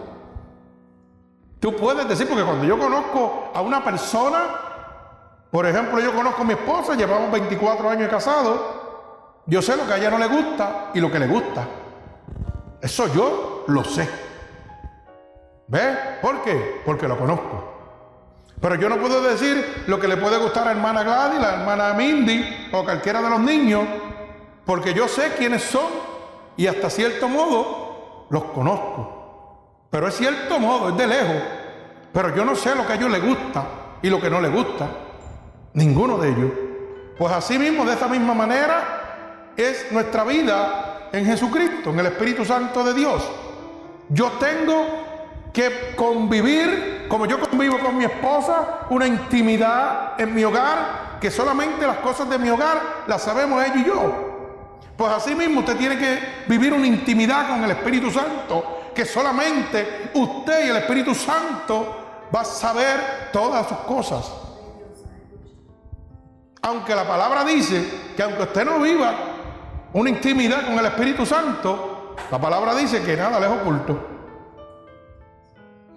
Tú 1.61 1.77
puedes 1.77 2.09
decir, 2.09 2.27
porque 2.27 2.43
cuando 2.43 2.65
yo 2.65 2.79
conozco 2.79 3.51
a 3.55 3.61
una 3.61 3.85
persona, 3.85 4.39
por 5.51 5.67
ejemplo, 5.67 6.01
yo 6.01 6.13
conozco 6.13 6.43
a 6.43 6.45
mi 6.45 6.55
esposa, 6.55 6.95
llevamos 6.95 7.31
24 7.31 7.91
años 7.91 8.09
casados, 8.09 8.61
yo 9.47 9.61
sé 9.61 9.77
lo 9.77 9.87
que 9.87 9.93
a 9.93 9.97
ella 9.99 10.11
no 10.11 10.19
le 10.19 10.27
gusta 10.27 10.91
y 10.95 11.01
lo 11.01 11.11
que 11.11 11.19
le 11.19 11.27
gusta. 11.27 11.67
Eso 12.81 13.13
yo 13.13 13.60
lo 13.71 13.85
sé. 13.85 14.09
¿Ves? 15.69 15.97
¿Por 16.21 16.43
qué? 16.43 16.83
Porque 16.85 17.07
lo 17.07 17.17
conozco. 17.17 17.71
Pero 18.61 18.75
yo 18.75 18.89
no 18.89 18.99
puedo 18.99 19.23
decir 19.23 19.85
lo 19.87 19.99
que 19.99 20.09
le 20.09 20.17
puede 20.17 20.37
gustar 20.37 20.65
a 20.65 20.67
la 20.67 20.73
hermana 20.73 21.03
Gladys, 21.03 21.41
la 21.41 21.61
hermana 21.61 21.95
Mindy 21.95 22.69
o 22.73 22.85
cualquiera 22.85 23.23
de 23.23 23.31
los 23.31 23.41
niños, 23.41 23.85
porque 24.67 24.93
yo 24.93 25.09
sé 25.09 25.33
quiénes 25.39 25.63
son 25.63 25.87
y 26.57 26.67
hasta 26.67 26.91
cierto 26.91 27.29
modo 27.29 28.27
los 28.29 28.45
conozco. 28.45 29.87
Pero 29.91 30.09
es 30.09 30.15
cierto 30.15 30.59
modo, 30.59 30.91
es 30.91 30.97
de 30.97 31.07
lejos. 31.07 31.43
Pero 32.13 32.35
yo 32.35 32.45
no 32.45 32.55
sé 32.55 32.75
lo 32.75 32.87
que 32.87 32.93
a 32.93 32.97
ellos 32.97 33.11
les 33.11 33.25
gusta 33.25 33.65
y 34.03 34.11
lo 34.11 34.21
que 34.21 34.29
no 34.29 34.41
les 34.41 34.53
gusta. 34.53 34.89
Ninguno 35.73 36.19
de 36.19 36.29
ellos. 36.29 36.51
Pues 37.17 37.33
así 37.33 37.59
mismo, 37.59 37.85
de 37.85 37.95
esa 37.95 38.09
misma 38.09 38.35
manera, 38.35 39.53
es 39.57 39.91
nuestra 39.91 40.25
vida 40.25 41.09
en 41.13 41.25
Jesucristo, 41.25 41.91
en 41.91 42.01
el 42.01 42.07
Espíritu 42.07 42.45
Santo 42.45 42.85
de 42.85 42.95
Dios. 42.95 43.29
Yo 44.11 44.33
tengo 44.33 44.87
que 45.53 45.95
convivir, 45.97 47.07
como 47.09 47.27
yo 47.27 47.39
convivo 47.41 47.79
con 47.79 47.97
mi 47.97 48.05
esposa, 48.05 48.87
una 48.91 49.07
intimidad 49.07 50.21
en 50.21 50.35
mi 50.35 50.45
hogar, 50.45 51.19
que 51.21 51.31
solamente 51.31 51.87
las 51.87 51.99
cosas 51.99 52.29
de 52.29 52.39
mi 52.39 52.51
hogar 52.51 53.05
las 53.07 53.23
sabemos 53.23 53.65
ella 53.65 53.77
y 53.77 53.85
yo. 53.85 54.31
Pues 54.97 55.13
así 55.13 55.35
mismo 55.35 55.61
usted 55.61 55.77
tiene 55.77 55.97
que 55.97 56.19
vivir 56.49 56.73
una 56.73 56.87
intimidad 56.87 57.49
con 57.49 57.63
el 57.63 57.71
Espíritu 57.71 58.11
Santo, 58.11 58.91
que 58.95 59.05
solamente 59.05 60.11
usted 60.15 60.67
y 60.67 60.69
el 60.71 60.77
Espíritu 60.77 61.15
Santo 61.15 62.29
va 62.35 62.41
a 62.41 62.45
saber 62.45 63.31
todas 63.33 63.69
sus 63.69 63.79
cosas. 63.79 64.31
Aunque 66.63 66.95
la 66.95 67.07
palabra 67.07 67.45
dice 67.45 68.13
que 68.17 68.23
aunque 68.23 68.43
usted 68.43 68.65
no 68.65 68.81
viva 68.81 69.15
una 69.93 70.11
intimidad 70.11 70.67
con 70.67 70.79
el 70.79 70.87
Espíritu 70.87 71.25
Santo, 71.25 71.90
la 72.31 72.41
palabra 72.41 72.75
dice 72.75 73.03
que 73.03 73.17
nada 73.17 73.39
le 73.41 73.47
es 73.47 73.53
oculto. 73.53 73.99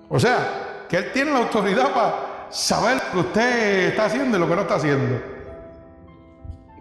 O 0.10 0.20
sea, 0.20 0.86
que 0.88 0.98
Él 0.98 1.12
tiene 1.12 1.32
la 1.32 1.40
autoridad 1.40 1.92
para 1.92 2.14
saber 2.50 2.98
lo 2.98 3.12
que 3.12 3.28
usted 3.28 3.88
está 3.90 4.06
haciendo 4.06 4.38
y 4.38 4.40
lo 4.40 4.48
que 4.48 4.56
no 4.56 4.62
está 4.62 4.76
haciendo. 4.76 5.20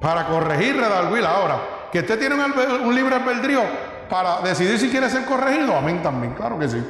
Para 0.01 0.27
corregir, 0.27 0.77
redarguir 0.77 1.25
ahora. 1.25 1.89
Que 1.91 2.01
usted 2.01 2.19
tiene 2.19 2.35
un, 2.35 2.95
libre 2.95 3.15
albedrío 3.15 3.63
para 4.11 4.41
decidir 4.41 4.79
si 4.79 4.91
quiere 4.91 5.09
ser 5.09 5.25
corregido. 5.25 5.77
Amén 5.77 6.03
también, 6.03 6.35
claro 6.35 6.59
que 6.59 6.69
sí. 6.69 6.85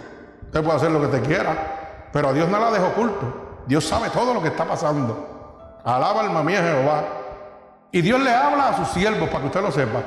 Usted 0.47 0.63
puede 0.63 0.77
hacer 0.77 0.91
lo 0.91 1.01
que 1.01 1.07
usted 1.07 1.25
quiera. 1.25 2.09
Pero 2.13 2.29
a 2.29 2.33
Dios 2.33 2.49
no 2.49 2.59
la 2.59 2.71
deja 2.71 2.87
oculto. 2.87 3.63
Dios 3.67 3.85
sabe 3.85 4.11
todo 4.11 4.35
lo 4.35 4.43
que 4.43 4.49
está 4.49 4.65
pasando. 4.65 5.81
Alaba 5.85 6.23
alma 6.23 6.43
mía 6.43 6.63
Jehová. 6.63 7.05
Y 7.93 8.01
Dios 8.01 8.21
le 8.21 8.35
habla 8.35 8.71
a 8.71 8.77
sus 8.77 8.89
siervos 8.89 9.29
para 9.29 9.41
que 9.41 9.47
usted 9.47 9.63
lo 9.63 9.71
sepa. 9.71 10.03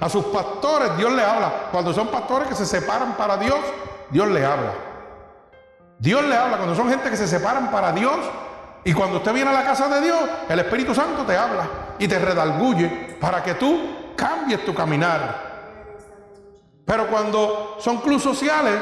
A 0.00 0.08
sus 0.08 0.24
pastores 0.26 0.96
Dios 0.96 1.12
le 1.12 1.22
habla. 1.22 1.68
Cuando 1.70 1.92
son 1.92 2.08
pastores 2.08 2.48
que 2.48 2.54
se 2.54 2.64
separan 2.64 3.16
para 3.16 3.36
Dios, 3.36 3.58
Dios 4.10 4.28
le 4.28 4.44
habla. 4.44 4.72
Dios 5.98 6.24
le 6.24 6.34
habla 6.34 6.56
cuando 6.56 6.74
son 6.74 6.88
gente 6.88 7.10
que 7.10 7.16
se 7.16 7.28
separan 7.28 7.70
para 7.70 7.92
Dios. 7.92 8.16
Y 8.82 8.94
cuando 8.94 9.18
usted 9.18 9.34
viene 9.34 9.50
a 9.50 9.52
la 9.52 9.62
casa 9.62 9.88
de 9.88 10.00
Dios, 10.00 10.20
el 10.48 10.58
Espíritu 10.58 10.94
Santo 10.94 11.24
te 11.24 11.36
habla 11.36 11.68
y 11.98 12.08
te 12.08 12.18
redalguye 12.18 13.16
para 13.20 13.42
que 13.42 13.54
tú 13.54 14.14
cambies 14.16 14.64
tu 14.64 14.74
caminar. 14.74 15.50
Pero 16.86 17.06
cuando 17.08 17.76
son 17.78 17.98
clubes 17.98 18.22
sociales 18.22 18.74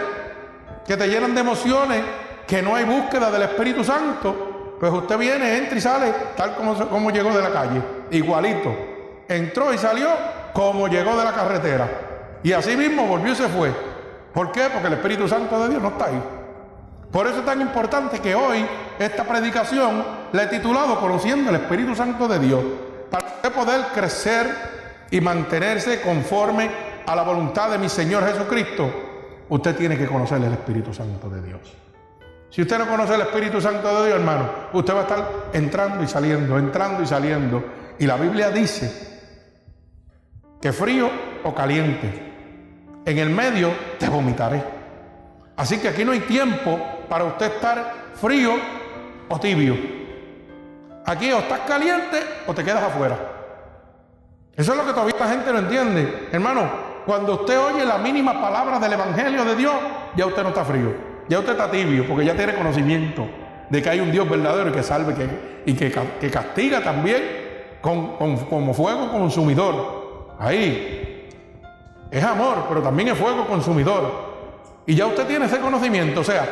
que 0.86 0.96
te 0.96 1.08
llenan 1.08 1.34
de 1.34 1.40
emociones, 1.40 2.04
que 2.46 2.62
no 2.62 2.76
hay 2.76 2.84
búsqueda 2.84 3.28
del 3.30 3.42
Espíritu 3.42 3.82
Santo, 3.82 4.76
pues 4.78 4.92
usted 4.92 5.18
viene, 5.18 5.58
entra 5.58 5.76
y 5.76 5.80
sale 5.80 6.14
tal 6.36 6.54
como, 6.54 6.74
como 6.88 7.10
llegó 7.10 7.30
de 7.30 7.42
la 7.42 7.50
calle, 7.50 7.82
igualito. 8.12 8.72
Entró 9.28 9.74
y 9.74 9.78
salió 9.78 10.08
como 10.58 10.88
llegó 10.88 11.16
de 11.16 11.24
la 11.24 11.32
carretera. 11.32 11.88
Y 12.42 12.50
así 12.50 12.76
mismo 12.76 13.06
volvió 13.06 13.32
y 13.32 13.36
se 13.36 13.46
fue. 13.46 13.72
¿Por 14.34 14.50
qué? 14.50 14.68
Porque 14.72 14.88
el 14.88 14.94
Espíritu 14.94 15.28
Santo 15.28 15.56
de 15.62 15.68
Dios 15.68 15.80
no 15.80 15.90
está 15.90 16.06
ahí. 16.06 16.20
Por 17.12 17.28
eso 17.28 17.38
es 17.38 17.44
tan 17.44 17.60
importante 17.60 18.18
que 18.18 18.34
hoy 18.34 18.66
esta 18.98 19.22
predicación 19.22 20.04
la 20.32 20.42
he 20.42 20.46
titulado 20.48 20.98
Conociendo 20.98 21.50
el 21.50 21.56
Espíritu 21.56 21.94
Santo 21.94 22.26
de 22.26 22.40
Dios, 22.40 22.60
para 23.08 23.54
poder 23.54 23.82
crecer 23.94 24.48
y 25.12 25.20
mantenerse 25.20 26.00
conforme 26.00 26.68
a 27.06 27.14
la 27.14 27.22
voluntad 27.22 27.70
de 27.70 27.78
mi 27.78 27.88
Señor 27.88 28.26
Jesucristo. 28.26 28.90
Usted 29.48 29.76
tiene 29.76 29.96
que 29.96 30.06
conocer 30.06 30.38
el 30.42 30.52
Espíritu 30.52 30.92
Santo 30.92 31.30
de 31.30 31.40
Dios. 31.40 31.60
Si 32.50 32.62
usted 32.62 32.78
no 32.78 32.88
conoce 32.88 33.14
el 33.14 33.20
Espíritu 33.20 33.60
Santo 33.60 34.02
de 34.02 34.08
Dios, 34.08 34.18
hermano, 34.18 34.48
usted 34.72 34.92
va 34.92 34.98
a 34.98 35.02
estar 35.02 35.30
entrando 35.52 36.02
y 36.02 36.08
saliendo, 36.08 36.58
entrando 36.58 37.04
y 37.04 37.06
saliendo. 37.06 37.64
Y 38.00 38.06
la 38.08 38.16
Biblia 38.16 38.50
dice 38.50 39.17
que 40.60 40.72
frío 40.72 41.10
o 41.44 41.54
caliente, 41.54 42.28
en 43.04 43.18
el 43.18 43.30
medio 43.30 43.72
te 43.98 44.08
vomitaré. 44.08 44.62
Así 45.56 45.78
que 45.78 45.88
aquí 45.88 46.04
no 46.04 46.12
hay 46.12 46.20
tiempo 46.20 46.78
para 47.08 47.24
usted 47.24 47.46
estar 47.46 48.10
frío 48.14 48.52
o 49.28 49.40
tibio. 49.40 49.76
Aquí 51.06 51.32
o 51.32 51.38
estás 51.38 51.60
caliente 51.60 52.18
o 52.46 52.54
te 52.54 52.62
quedas 52.62 52.82
afuera. 52.82 53.16
Eso 54.56 54.72
es 54.72 54.78
lo 54.78 54.84
que 54.84 54.92
todavía 54.92 55.14
la 55.18 55.28
gente 55.28 55.52
no 55.52 55.58
entiende. 55.60 56.28
Hermano, 56.32 56.68
cuando 57.06 57.34
usted 57.34 57.58
oye 57.58 57.84
la 57.84 57.98
mínima 57.98 58.40
palabra 58.40 58.78
del 58.78 58.92
Evangelio 58.92 59.44
de 59.44 59.56
Dios, 59.56 59.74
ya 60.16 60.26
usted 60.26 60.42
no 60.42 60.50
está 60.50 60.64
frío. 60.64 60.94
Ya 61.28 61.38
usted 61.38 61.52
está 61.52 61.70
tibio 61.70 62.06
porque 62.06 62.24
ya 62.24 62.34
tiene 62.34 62.54
conocimiento 62.54 63.26
de 63.70 63.82
que 63.82 63.88
hay 63.88 64.00
un 64.00 64.10
Dios 64.10 64.28
verdadero 64.28 64.70
y 64.70 64.72
que 64.72 64.82
salve 64.82 65.14
y 65.64 65.74
que, 65.74 66.30
castiga 66.30 66.82
también 66.82 67.22
con, 67.80 68.16
como 68.16 68.74
fuego 68.74 69.10
consumidor. 69.10 69.97
Ahí. 70.38 71.28
Es 72.10 72.24
amor, 72.24 72.64
pero 72.68 72.80
también 72.82 73.08
es 73.08 73.18
fuego 73.18 73.46
consumidor. 73.46 74.28
Y 74.86 74.94
ya 74.94 75.06
usted 75.06 75.26
tiene 75.26 75.46
ese 75.46 75.58
conocimiento. 75.58 76.20
O 76.20 76.24
sea, 76.24 76.46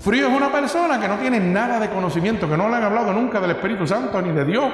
Frío 0.00 0.28
es 0.28 0.34
una 0.34 0.50
persona 0.50 1.00
que 1.00 1.08
no 1.08 1.16
tiene 1.16 1.40
nada 1.40 1.78
de 1.78 1.88
conocimiento, 1.88 2.48
que 2.48 2.56
no 2.56 2.68
le 2.68 2.76
han 2.76 2.84
hablado 2.84 3.12
nunca 3.12 3.40
del 3.40 3.52
Espíritu 3.52 3.86
Santo 3.86 4.20
ni 4.20 4.32
de 4.32 4.44
Dios. 4.44 4.72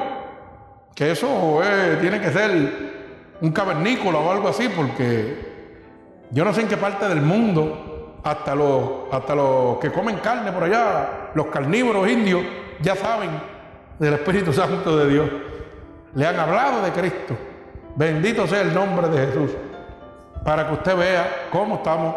Que 0.95 1.13
eso 1.13 1.61
eh, 1.63 1.99
tiene 2.01 2.21
que 2.21 2.31
ser 2.31 2.93
un 3.41 3.51
cavernícola 3.51 4.19
o 4.19 4.31
algo 4.31 4.49
así, 4.49 4.69
porque 4.69 5.53
yo 6.31 6.45
no 6.45 6.53
sé 6.55 6.63
en 6.63 6.69
qué 6.69 6.77
parte 6.77 7.09
del 7.09 7.21
mundo, 7.21 8.21
hasta 8.23 8.55
los, 8.55 9.13
hasta 9.13 9.35
los 9.35 9.79
que 9.79 9.91
comen 9.91 10.17
carne 10.19 10.53
por 10.53 10.65
allá, 10.65 11.31
los 11.35 11.47
carnívoros 11.47 12.09
indios, 12.09 12.43
ya 12.81 12.95
saben 12.95 13.31
del 13.99 14.15
Espíritu 14.15 14.53
Santo 14.53 14.97
de 14.97 15.09
Dios. 15.11 15.31
Le 16.15 16.27
han 16.27 16.39
hablado 16.39 16.83
de 16.83 16.93
Cristo. 16.93 17.37
Bendito 17.97 18.47
sea 18.47 18.63
el 18.63 18.75
nombre 18.75 19.09
de 19.09 19.27
Jesús. 19.27 19.51
Para 20.45 20.67
que 20.67 20.75
usted 20.75 20.97
vea 20.97 21.49
cómo 21.51 21.77
estamos 21.77 22.15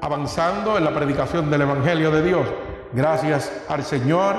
avanzando 0.00 0.76
en 0.76 0.84
la 0.84 0.94
predicación 0.94 1.50
del 1.50 1.62
Evangelio 1.62 2.10
de 2.10 2.22
Dios. 2.22 2.46
Gracias 2.92 3.52
al 3.68 3.82
Señor 3.82 4.36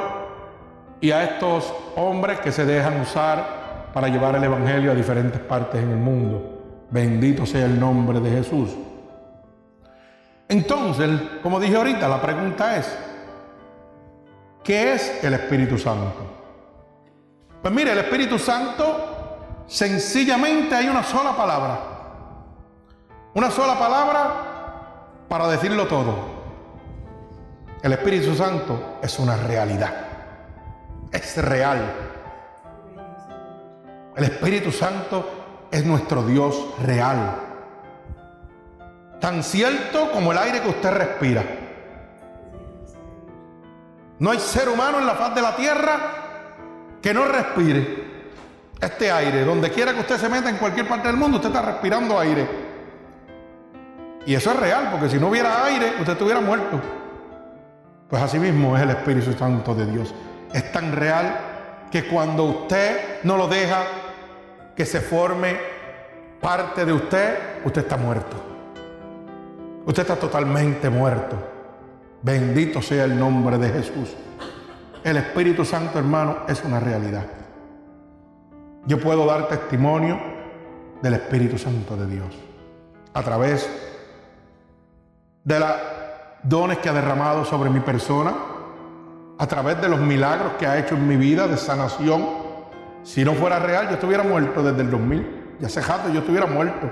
y 1.01 1.11
a 1.11 1.23
estos 1.23 1.73
hombres 1.95 2.39
que 2.39 2.51
se 2.51 2.65
dejan 2.65 3.01
usar 3.01 3.89
para 3.93 4.07
llevar 4.07 4.35
el 4.35 4.43
Evangelio 4.43 4.91
a 4.91 4.95
diferentes 4.95 5.41
partes 5.41 5.81
en 5.81 5.91
el 5.91 5.97
mundo. 5.97 6.85
Bendito 6.89 7.45
sea 7.45 7.65
el 7.65 7.79
nombre 7.79 8.19
de 8.19 8.29
Jesús. 8.29 8.69
Entonces, 10.47 11.09
como 11.43 11.59
dije 11.59 11.75
ahorita, 11.75 12.07
la 12.07 12.21
pregunta 12.21 12.77
es, 12.77 12.97
¿qué 14.63 14.93
es 14.93 15.23
el 15.23 15.33
Espíritu 15.33 15.77
Santo? 15.77 16.37
Pues 17.61 17.73
mire, 17.73 17.91
el 17.91 17.97
Espíritu 17.99 18.39
Santo, 18.39 19.16
sencillamente 19.67 20.73
hay 20.75 20.87
una 20.87 21.03
sola 21.03 21.35
palabra. 21.35 21.79
Una 23.33 23.51
sola 23.51 23.77
palabra 23.77 24.33
para 25.27 25.47
decirlo 25.47 25.85
todo. 25.87 26.37
El 27.83 27.93
Espíritu 27.93 28.33
Santo 28.33 28.97
es 29.01 29.19
una 29.19 29.37
realidad. 29.37 29.93
Es 31.11 31.37
real. 31.37 31.93
El 34.15 34.23
Espíritu 34.23 34.71
Santo 34.71 35.67
es 35.69 35.85
nuestro 35.85 36.23
Dios 36.23 36.73
real. 36.83 37.35
Tan 39.19 39.43
cierto 39.43 40.11
como 40.11 40.31
el 40.31 40.37
aire 40.37 40.61
que 40.61 40.69
usted 40.69 40.91
respira. 40.91 41.43
No 44.19 44.31
hay 44.31 44.39
ser 44.39 44.69
humano 44.69 44.97
en 44.99 45.05
la 45.05 45.13
faz 45.13 45.35
de 45.35 45.41
la 45.41 45.55
tierra 45.55 45.99
que 47.01 47.13
no 47.13 47.25
respire 47.25 48.06
este 48.79 49.11
aire. 49.11 49.43
Donde 49.43 49.71
quiera 49.71 49.93
que 49.93 50.01
usted 50.01 50.17
se 50.17 50.29
meta 50.29 50.49
en 50.49 50.57
cualquier 50.57 50.87
parte 50.87 51.07
del 51.07 51.17
mundo, 51.17 51.37
usted 51.37 51.49
está 51.49 51.61
respirando 51.61 52.19
aire. 52.19 52.47
Y 54.25 54.35
eso 54.35 54.51
es 54.51 54.59
real, 54.59 54.89
porque 54.91 55.09
si 55.09 55.17
no 55.17 55.29
hubiera 55.29 55.63
aire, 55.63 55.93
usted 55.99 56.13
estuviera 56.13 56.41
muerto. 56.41 56.81
Pues 58.09 58.21
así 58.21 58.39
mismo 58.39 58.75
es 58.75 58.83
el 58.83 58.89
Espíritu 58.89 59.33
Santo 59.33 59.73
de 59.73 59.85
Dios. 59.85 60.13
Es 60.53 60.71
tan 60.71 60.91
real 60.91 61.37
que 61.91 62.07
cuando 62.07 62.43
usted 62.43 63.21
no 63.23 63.37
lo 63.37 63.47
deja 63.47 63.83
que 64.75 64.85
se 64.85 65.01
forme 65.01 65.57
parte 66.41 66.85
de 66.85 66.93
usted, 66.93 67.37
usted 67.65 67.81
está 67.81 67.97
muerto. 67.97 68.37
Usted 69.85 70.01
está 70.01 70.15
totalmente 70.17 70.89
muerto. 70.89 71.37
Bendito 72.21 72.81
sea 72.81 73.05
el 73.05 73.17
nombre 73.17 73.57
de 73.57 73.69
Jesús. 73.69 74.13
El 75.03 75.17
Espíritu 75.17 75.63
Santo, 75.63 75.97
hermano, 75.97 76.39
es 76.47 76.61
una 76.63 76.79
realidad. 76.79 77.23
Yo 78.87 79.01
puedo 79.01 79.25
dar 79.25 79.49
testimonio 79.49 80.17
del 81.01 81.15
Espíritu 81.15 81.57
Santo 81.57 81.97
de 81.97 82.07
Dios 82.07 82.33
a 83.13 83.21
través 83.21 83.69
de 85.43 85.59
los 85.59 85.71
dones 86.43 86.77
que 86.77 86.87
ha 86.87 86.93
derramado 86.93 87.43
sobre 87.43 87.69
mi 87.69 87.81
persona, 87.81 88.33
a 89.37 89.45
través 89.45 89.81
de 89.81 89.89
los 89.89 89.99
milagros 89.99 90.53
que 90.57 90.65
ha 90.65 90.77
hecho 90.77 90.95
en 90.95 91.05
mi 91.05 91.17
vida 91.17 91.49
de 91.49 91.57
sanación. 91.57 92.25
Si 93.03 93.25
no 93.25 93.33
fuera 93.33 93.59
real, 93.59 93.89
yo 93.89 93.95
estuviera 93.95 94.23
muerto 94.23 94.63
desde 94.63 94.81
el 94.81 94.89
2000. 94.89 95.55
Ya 95.59 95.67
hace 95.67 95.81
jato, 95.81 96.09
yo 96.09 96.19
estuviera 96.19 96.45
muerto. 96.45 96.89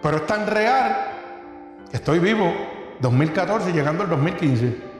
Pero 0.00 0.16
es 0.16 0.26
tan 0.26 0.46
real 0.46 0.96
que 1.90 1.96
estoy 1.98 2.18
vivo 2.18 2.50
2014 3.00 3.72
llegando 3.72 4.04
al 4.04 4.08
2015. 4.08 4.94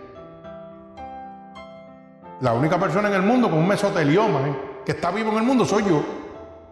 La 2.42 2.52
única 2.52 2.78
persona 2.78 3.08
en 3.08 3.14
el 3.14 3.22
mundo 3.22 3.48
con 3.48 3.60
un 3.60 3.68
mesotelioma 3.68 4.40
¿eh? 4.48 4.73
Que 4.84 4.92
está 4.92 5.10
vivo 5.10 5.30
en 5.32 5.38
el 5.38 5.42
mundo 5.42 5.64
soy 5.64 5.84
yo. 5.84 6.02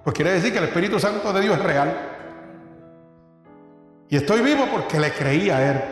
Pues 0.04 0.14
quiere 0.14 0.32
decir 0.32 0.52
que 0.52 0.58
el 0.58 0.64
Espíritu 0.64 0.98
Santo 0.98 1.32
de 1.32 1.40
Dios 1.40 1.56
es 1.56 1.62
real. 1.62 2.08
Y 4.08 4.16
estoy 4.16 4.40
vivo 4.42 4.66
porque 4.70 4.98
le 4.98 5.12
creí 5.12 5.48
a 5.50 5.70
Él. 5.70 5.82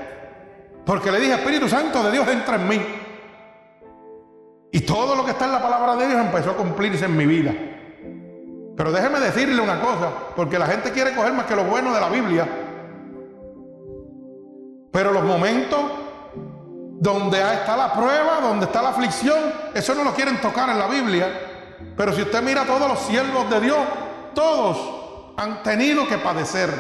Porque 0.85 1.11
le 1.11 1.21
dije, 1.21 1.35
Espíritu 1.35 1.69
Santo 1.69 2.03
de 2.03 2.13
Dios 2.13 2.29
entra 2.29 2.57
en 2.57 2.69
mí. 2.69 2.81
Y 4.73 4.81
todo 4.81 5.17
lo 5.17 5.25
que 5.25 5.33
está 5.33 5.47
en 5.47 5.53
la 5.53 5.63
palabra 5.63 5.97
de 5.97 6.07
Dios 6.07 6.21
empezó 6.21 6.51
a 6.51 6.57
cumplirse 6.57 7.05
en 7.05 7.17
mi 7.17 7.27
vida. 7.27 7.53
Pero 8.77 8.93
déjeme 8.93 9.21
decirle 9.21 9.61
una 9.61 9.81
cosa, 9.81 10.11
porque 10.37 10.59
la 10.59 10.67
gente 10.67 10.91
quiere 10.91 11.15
coger 11.15 11.33
más 11.33 11.47
que 11.47 11.57
lo 11.57 11.65
bueno 11.65 11.93
de 11.93 12.01
la 12.01 12.09
Biblia. 12.09 12.49
Pero 14.93 15.13
los 15.13 15.25
momentos 15.25 15.81
donde 17.01 17.39
está 17.39 17.77
la 17.77 17.93
prueba, 17.93 18.41
donde 18.43 18.67
está 18.67 18.83
la 18.83 18.91
aflicción, 18.91 19.39
eso 19.75 19.95
no 19.95 20.05
lo 20.05 20.13
quieren 20.13 20.41
tocar 20.41 20.69
en 20.71 20.79
la 20.79 20.87
Biblia. 20.87 21.50
Pero 21.97 22.13
si 22.13 22.23
usted 22.23 22.43
mira 22.43 22.63
a 22.63 22.67
todos 22.67 22.89
los 22.89 22.99
siervos 23.01 23.51
de 23.51 23.61
Dios, 23.61 23.79
todos 24.35 25.35
han 25.37 25.63
tenido 25.63 26.07
que 26.07 26.19
padecer. 26.19 26.71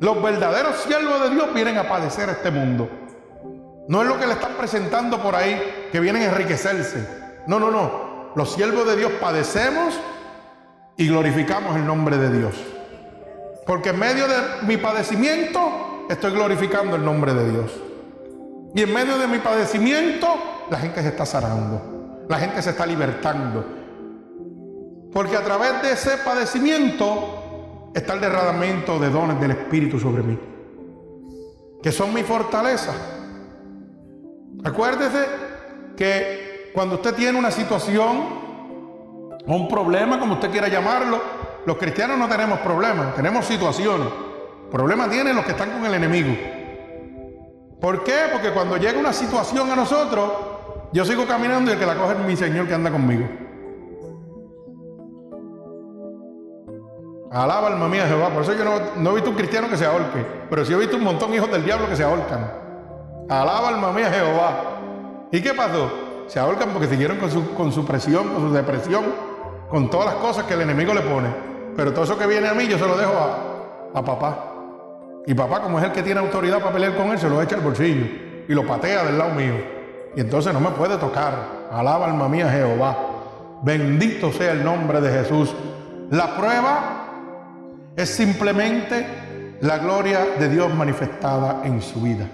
Los 0.00 0.22
verdaderos 0.22 0.76
siervos 0.76 1.22
de 1.22 1.30
Dios 1.30 1.54
vienen 1.54 1.78
a 1.78 1.88
padecer 1.88 2.28
este 2.28 2.50
mundo. 2.50 2.88
No 3.88 4.02
es 4.02 4.08
lo 4.08 4.18
que 4.18 4.26
le 4.26 4.34
están 4.34 4.52
presentando 4.52 5.22
por 5.22 5.34
ahí, 5.34 5.88
que 5.92 6.00
vienen 6.00 6.22
a 6.22 6.26
enriquecerse. 6.26 7.08
No, 7.46 7.58
no, 7.58 7.70
no. 7.70 8.32
Los 8.34 8.52
siervos 8.52 8.86
de 8.86 8.96
Dios 8.96 9.12
padecemos 9.20 9.98
y 10.96 11.08
glorificamos 11.08 11.76
el 11.76 11.86
nombre 11.86 12.18
de 12.18 12.36
Dios. 12.36 12.54
Porque 13.66 13.90
en 13.90 13.98
medio 13.98 14.28
de 14.28 14.36
mi 14.66 14.76
padecimiento 14.76 16.06
estoy 16.10 16.32
glorificando 16.32 16.96
el 16.96 17.04
nombre 17.04 17.32
de 17.32 17.50
Dios. 17.50 17.72
Y 18.74 18.82
en 18.82 18.92
medio 18.92 19.18
de 19.18 19.26
mi 19.26 19.38
padecimiento 19.38 20.28
la 20.70 20.78
gente 20.78 21.02
se 21.02 21.08
está 21.08 21.24
sanando. 21.24 21.95
La 22.28 22.38
gente 22.38 22.62
se 22.62 22.70
está 22.70 22.86
libertando. 22.86 23.64
Porque 25.12 25.36
a 25.36 25.42
través 25.42 25.82
de 25.82 25.92
ese 25.92 26.18
padecimiento 26.18 27.90
está 27.94 28.14
el 28.14 28.20
derramamiento 28.20 28.98
de 28.98 29.10
dones 29.10 29.40
del 29.40 29.52
Espíritu 29.52 29.98
sobre 29.98 30.22
mí. 30.22 30.38
Que 31.82 31.92
son 31.92 32.12
mi 32.12 32.22
fortaleza. 32.22 32.92
Acuérdese 34.64 35.26
que 35.96 36.70
cuando 36.74 36.96
usted 36.96 37.14
tiene 37.14 37.38
una 37.38 37.50
situación 37.50 38.18
o 39.46 39.54
un 39.54 39.68
problema, 39.68 40.18
como 40.18 40.34
usted 40.34 40.50
quiera 40.50 40.68
llamarlo, 40.68 41.20
los 41.64 41.76
cristianos 41.78 42.18
no 42.18 42.28
tenemos 42.28 42.58
problemas, 42.60 43.14
tenemos 43.14 43.46
situaciones. 43.46 44.08
Problemas 44.70 45.10
tienen 45.10 45.36
los 45.36 45.44
que 45.44 45.52
están 45.52 45.70
con 45.70 45.86
el 45.86 45.94
enemigo. 45.94 46.36
¿Por 47.80 48.02
qué? 48.04 48.28
Porque 48.32 48.50
cuando 48.50 48.76
llega 48.76 48.98
una 48.98 49.12
situación 49.12 49.70
a 49.70 49.76
nosotros, 49.76 50.55
yo 50.92 51.04
sigo 51.04 51.26
caminando 51.26 51.70
y 51.70 51.74
el 51.74 51.78
que 51.78 51.86
la 51.86 51.96
coge 51.96 52.14
es 52.14 52.18
mi 52.20 52.36
Señor 52.36 52.66
que 52.66 52.74
anda 52.74 52.90
conmigo. 52.90 53.26
Alaba 57.30 57.68
alma 57.68 57.88
mía 57.88 58.06
Jehová. 58.06 58.30
Por 58.30 58.42
eso 58.42 58.54
yo 58.54 58.64
no, 58.96 59.10
he 59.10 59.14
visto 59.14 59.30
un 59.30 59.36
cristiano 59.36 59.68
que 59.68 59.76
se 59.76 59.84
ahorque. 59.84 60.24
Pero 60.48 60.64
sí 60.64 60.72
he 60.72 60.76
visto 60.76 60.96
un 60.96 61.04
montón 61.04 61.30
de 61.30 61.36
hijos 61.36 61.50
del 61.50 61.64
diablo 61.64 61.88
que 61.88 61.96
se 61.96 62.04
ahorcan. 62.04 62.50
Alaba 63.28 63.68
alma 63.68 63.92
mía 63.92 64.10
Jehová. 64.10 65.28
¿Y 65.32 65.42
qué 65.42 65.52
pasó? 65.52 65.90
Se 66.28 66.38
ahorcan 66.38 66.70
porque 66.70 66.88
siguieron 66.88 67.18
con 67.18 67.30
su, 67.30 67.54
con 67.54 67.72
su 67.72 67.84
presión, 67.84 68.28
con 68.28 68.48
su 68.48 68.52
depresión, 68.52 69.04
con 69.68 69.90
todas 69.90 70.06
las 70.06 70.14
cosas 70.16 70.44
que 70.44 70.54
el 70.54 70.62
enemigo 70.62 70.94
le 70.94 71.02
pone. 71.02 71.28
Pero 71.76 71.92
todo 71.92 72.04
eso 72.04 72.16
que 72.16 72.26
viene 72.26 72.48
a 72.48 72.54
mí 72.54 72.66
yo 72.68 72.78
se 72.78 72.86
lo 72.86 72.96
dejo 72.96 73.12
a, 73.12 73.98
a 73.98 74.04
papá. 74.04 74.52
Y 75.26 75.34
papá, 75.34 75.60
como 75.60 75.78
es 75.78 75.84
el 75.84 75.92
que 75.92 76.02
tiene 76.02 76.20
autoridad 76.20 76.60
para 76.60 76.72
pelear 76.72 76.96
con 76.96 77.08
él, 77.08 77.18
se 77.18 77.28
lo 77.28 77.42
echa 77.42 77.56
al 77.56 77.60
bolsillo 77.60 78.06
y 78.48 78.54
lo 78.54 78.64
patea 78.64 79.04
del 79.04 79.18
lado 79.18 79.34
mío. 79.34 79.75
Y 80.16 80.22
entonces 80.22 80.52
no 80.54 80.60
me 80.60 80.70
puede 80.70 80.96
tocar. 80.96 81.34
Alaba 81.70 82.06
alma 82.06 82.28
mía 82.28 82.50
Jehová. 82.50 82.96
Bendito 83.62 84.32
sea 84.32 84.52
el 84.52 84.64
nombre 84.64 85.00
de 85.02 85.10
Jesús. 85.10 85.54
La 86.10 86.34
prueba 86.36 87.92
es 87.94 88.08
simplemente 88.08 89.06
la 89.60 89.78
gloria 89.78 90.20
de 90.38 90.48
Dios 90.48 90.74
manifestada 90.74 91.62
en 91.64 91.82
su 91.82 92.00
vida. 92.00 92.26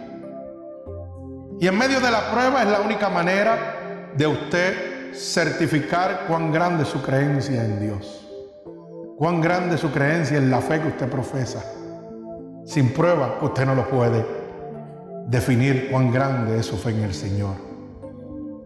Y 1.59 1.67
en 1.67 1.77
medio 1.77 2.01
de 2.01 2.11
la 2.11 2.31
prueba 2.31 2.63
es 2.63 2.69
la 2.69 2.81
única 2.81 3.09
manera 3.09 4.13
de 4.17 4.27
usted 4.29 5.13
certificar 5.15 6.25
cuán 6.29 6.53
grande 6.53 6.85
es 6.85 6.89
su 6.89 7.03
creencia 7.03 7.65
en 7.65 7.81
Dios. 7.81 8.29
Cuán 9.19 9.41
grande 9.41 9.75
es 9.75 9.81
su 9.81 9.91
creencia 9.91 10.39
en 10.39 10.51
la 10.51 10.61
fe 10.61 10.81
que 10.81 10.89
usted 10.89 11.09
profesa. 11.09 11.63
Sin 12.65 12.93
prueba 12.93 13.39
usted 13.43 13.67
no 13.67 13.75
lo 13.75 13.89
puede 13.89 14.25
definir 15.27 15.89
cuán 15.91 16.13
grande 16.13 16.59
es 16.59 16.67
su 16.67 16.77
fe 16.77 16.91
en 16.91 17.03
el 17.05 17.15
Señor. 17.15 17.72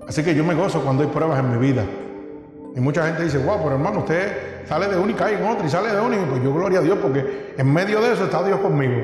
Así 0.06 0.22
que 0.22 0.34
yo 0.34 0.44
me 0.44 0.54
gozo 0.54 0.82
cuando 0.82 1.02
hay 1.02 1.08
pruebas 1.08 1.38
en 1.40 1.50
mi 1.50 1.58
vida. 1.58 1.84
Y 2.74 2.80
mucha 2.80 3.06
gente 3.06 3.24
dice, 3.24 3.38
wow, 3.38 3.58
pero 3.62 3.72
hermano, 3.72 4.00
usted 4.00 4.66
sale 4.66 4.86
de 4.86 4.98
una 4.98 5.12
y 5.12 5.14
cae 5.14 5.38
en 5.38 5.46
otra 5.46 5.66
y 5.66 5.70
sale 5.70 5.92
de 5.92 6.00
una 6.00 6.16
y 6.16 6.26
pues 6.26 6.42
yo 6.42 6.52
gloria 6.52 6.80
a 6.80 6.82
Dios 6.82 6.98
porque 7.00 7.54
en 7.56 7.72
medio 7.72 8.00
de 8.00 8.12
eso 8.12 8.24
está 8.24 8.42
Dios 8.42 8.60
conmigo. 8.60 9.02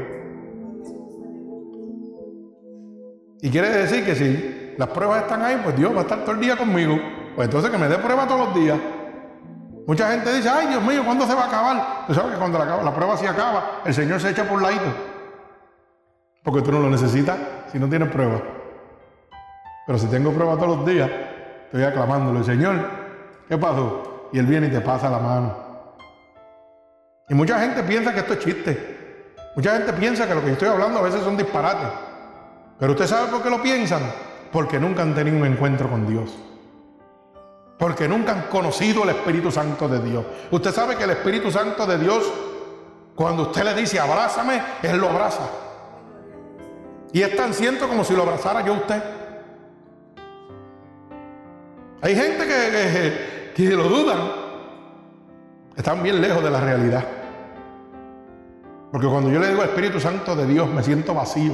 Y 3.40 3.50
quiere 3.50 3.70
decir 3.70 4.04
que 4.04 4.14
si 4.14 4.74
las 4.76 4.88
pruebas 4.88 5.22
están 5.22 5.42
ahí, 5.42 5.60
pues 5.64 5.76
Dios 5.76 5.92
va 5.94 6.00
a 6.00 6.02
estar 6.02 6.20
todo 6.20 6.32
el 6.32 6.40
día 6.40 6.56
conmigo. 6.56 6.96
Pues 7.34 7.46
entonces 7.46 7.70
que 7.70 7.78
me 7.78 7.88
dé 7.88 7.96
prueba 7.98 8.26
todos 8.26 8.46
los 8.46 8.54
días. 8.54 8.78
Mucha 9.86 10.10
gente 10.12 10.32
dice, 10.32 10.48
ay 10.48 10.68
Dios 10.68 10.82
mío, 10.84 11.02
¿cuándo 11.04 11.26
se 11.26 11.34
va 11.34 11.44
a 11.44 11.46
acabar? 11.48 12.06
Tú 12.06 12.14
sabes 12.14 12.32
que 12.32 12.38
cuando 12.38 12.58
la, 12.58 12.94
prueba 12.94 13.16
se 13.16 13.26
acaba, 13.26 13.80
el 13.84 13.92
Señor 13.92 14.20
se 14.20 14.30
echa 14.30 14.44
por 14.44 14.62
ladito. 14.62 14.94
Porque 16.44 16.62
tú 16.62 16.70
no 16.70 16.78
lo 16.78 16.90
necesitas 16.90 17.36
si 17.72 17.78
no 17.78 17.88
tienes 17.88 18.08
prueba. 18.10 18.40
Pero 19.86 19.98
si 19.98 20.06
tengo 20.06 20.32
prueba 20.32 20.56
todos 20.56 20.78
los 20.78 20.86
días, 20.86 21.10
estoy 21.64 21.82
aclamándole, 21.82 22.44
Señor, 22.44 22.76
¿qué 23.48 23.58
pasó? 23.58 24.28
Y 24.32 24.38
Él 24.38 24.46
viene 24.46 24.68
y 24.68 24.70
te 24.70 24.80
pasa 24.80 25.10
la 25.10 25.18
mano. 25.18 25.56
Y 27.28 27.34
mucha 27.34 27.58
gente 27.58 27.82
piensa 27.82 28.12
que 28.12 28.20
esto 28.20 28.34
es 28.34 28.38
chiste. 28.40 29.34
Mucha 29.56 29.76
gente 29.76 29.92
piensa 29.92 30.26
que 30.26 30.34
lo 30.34 30.40
que 30.40 30.48
yo 30.48 30.52
estoy 30.54 30.68
hablando 30.68 30.98
a 30.98 31.02
veces 31.02 31.22
son 31.22 31.36
disparates. 31.36 31.88
Pero 32.78 32.92
usted 32.92 33.06
sabe 33.06 33.28
por 33.28 33.42
qué 33.42 33.50
lo 33.50 33.62
piensan. 33.62 34.02
Porque 34.50 34.78
nunca 34.78 35.02
han 35.02 35.14
tenido 35.14 35.36
un 35.36 35.46
encuentro 35.46 35.88
con 35.88 36.06
Dios. 36.06 36.30
Porque 37.78 38.06
nunca 38.06 38.32
han 38.32 38.42
conocido 38.42 39.02
el 39.02 39.10
Espíritu 39.10 39.50
Santo 39.50 39.88
de 39.88 40.00
Dios. 40.00 40.24
Usted 40.50 40.72
sabe 40.72 40.96
que 40.96 41.04
el 41.04 41.10
Espíritu 41.10 41.50
Santo 41.50 41.86
de 41.86 41.98
Dios, 41.98 42.30
cuando 43.14 43.44
usted 43.44 43.64
le 43.64 43.74
dice 43.74 43.98
abrázame, 43.98 44.62
Él 44.82 44.98
lo 44.98 45.08
abraza. 45.08 45.48
Y 47.12 47.22
es 47.22 47.34
tan 47.36 47.52
cierto 47.52 47.88
como 47.88 48.04
si 48.04 48.14
lo 48.14 48.22
abrazara 48.22 48.64
yo 48.64 48.74
a 48.74 48.76
usted. 48.76 49.02
Hay 52.02 52.16
gente 52.16 52.46
que, 52.46 53.52
que, 53.54 53.70
lo 53.76 53.84
dudan. 53.84 54.18
Están 55.76 56.02
bien 56.02 56.20
lejos 56.20 56.42
de 56.42 56.50
la 56.50 56.60
realidad. 56.60 57.04
Porque 58.90 59.06
cuando 59.06 59.30
yo 59.30 59.38
le 59.38 59.48
digo 59.48 59.62
Espíritu 59.62 60.00
Santo 60.00 60.34
de 60.34 60.44
Dios, 60.46 60.68
me 60.68 60.82
siento 60.82 61.14
vacío. 61.14 61.52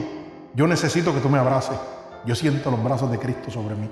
Yo 0.55 0.67
necesito 0.67 1.13
que 1.13 1.21
tú 1.21 1.29
me 1.29 1.39
abraces. 1.39 1.79
Yo 2.25 2.35
siento 2.35 2.71
los 2.71 2.83
brazos 2.83 3.11
de 3.11 3.19
Cristo 3.19 3.51
sobre 3.51 3.75
mí. 3.75 3.91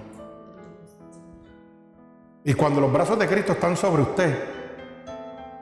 Y 2.42 2.54
cuando 2.54 2.80
los 2.80 2.90
brazos 2.90 3.18
de 3.18 3.28
Cristo 3.28 3.52
están 3.52 3.76
sobre 3.76 4.02
usted, 4.02 4.44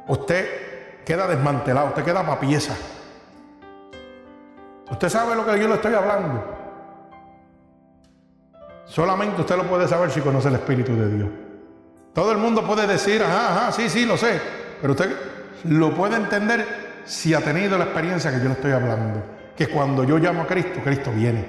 usted 0.07 1.05
queda 1.05 1.27
desmantelado, 1.27 1.89
usted 1.89 2.05
queda 2.05 2.25
para 2.25 2.39
pieza. 2.39 2.77
Usted 4.91 5.09
sabe 5.09 5.35
lo 5.35 5.45
que 5.45 5.59
yo 5.59 5.67
le 5.67 5.75
estoy 5.75 5.95
hablando. 5.95 6.64
Solamente 8.87 9.41
usted 9.41 9.57
lo 9.57 9.65
puede 9.65 9.89
saber 9.89 10.11
si 10.11 10.21
conoce 10.21 10.49
el 10.49 10.55
Espíritu 10.55 10.95
de 10.95 11.17
Dios. 11.17 11.29
Todo 12.13 12.33
el 12.33 12.39
mundo 12.39 12.65
puede 12.67 12.87
decir, 12.87 13.23
ajá, 13.23 13.49
ajá, 13.51 13.73
sí, 13.73 13.89
sí, 13.89 14.05
lo 14.05 14.17
sé. 14.17 14.41
Pero 14.81 14.93
usted 14.93 15.17
lo 15.65 15.95
puede 15.95 16.17
entender 16.17 16.67
si 17.05 17.35
ha 17.35 17.41
tenido 17.41 17.77
la 17.77 17.85
experiencia 17.85 18.31
que 18.31 18.39
yo 18.39 18.45
le 18.45 18.53
estoy 18.53 18.73
hablando 18.73 19.35
que 19.57 19.69
cuando 19.69 20.05
yo 20.05 20.19
llamo 20.19 20.43
a 20.43 20.47
Cristo, 20.47 20.81
Cristo 20.83 21.13
viene. 21.13 21.45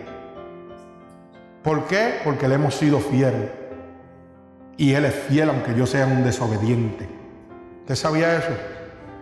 ¿Por 1.64 1.86
qué? 1.88 2.20
Porque 2.24 2.48
le 2.48 2.56
hemos 2.56 2.76
sido 2.76 3.00
fieles. 3.00 3.50
Y 4.78 4.94
Él 4.94 5.06
es 5.06 5.16
fiel 5.16 5.50
aunque 5.50 5.74
yo 5.74 5.88
sea 5.88 6.06
un 6.06 6.24
desobediente. 6.24 7.10
¿Usted 7.82 7.96
sabía 7.96 8.38
eso? 8.38 8.52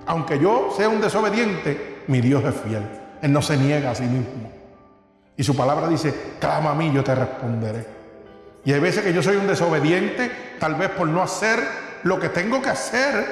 Aunque 0.06 0.39
yo 0.39 0.69
sea 0.76 0.89
un 0.89 0.99
desobediente, 0.99 2.04
mi 2.08 2.19
Dios 2.19 2.43
es 2.43 2.56
fiel. 2.56 2.84
Él 3.21 3.32
no 3.32 3.41
se 3.41 3.56
niega 3.56 3.91
a 3.91 3.95
sí 3.95 4.04
mismo. 4.04 4.52
Y 5.38 5.43
su 5.43 5.56
palabra 5.56 5.88
dice, 5.88 6.13
clama 6.39 6.71
a 6.71 6.76
mí, 6.76 6.91
yo 6.93 7.04
te 7.04 7.15
responderé. 7.15 8.02
Y 8.65 8.73
hay 8.73 8.80
veces 8.80 9.04
que 9.04 9.13
yo 9.13 9.21
soy 9.21 9.36
un 9.36 9.47
desobediente, 9.47 10.32
tal 10.60 10.76
vez 10.76 10.89
por 10.89 11.08
no 11.08 11.21
hacer 11.21 11.60
lo 12.04 12.19
que 12.19 12.30
tengo 12.30 12.62
que 12.62 12.69
hacer, 12.69 13.26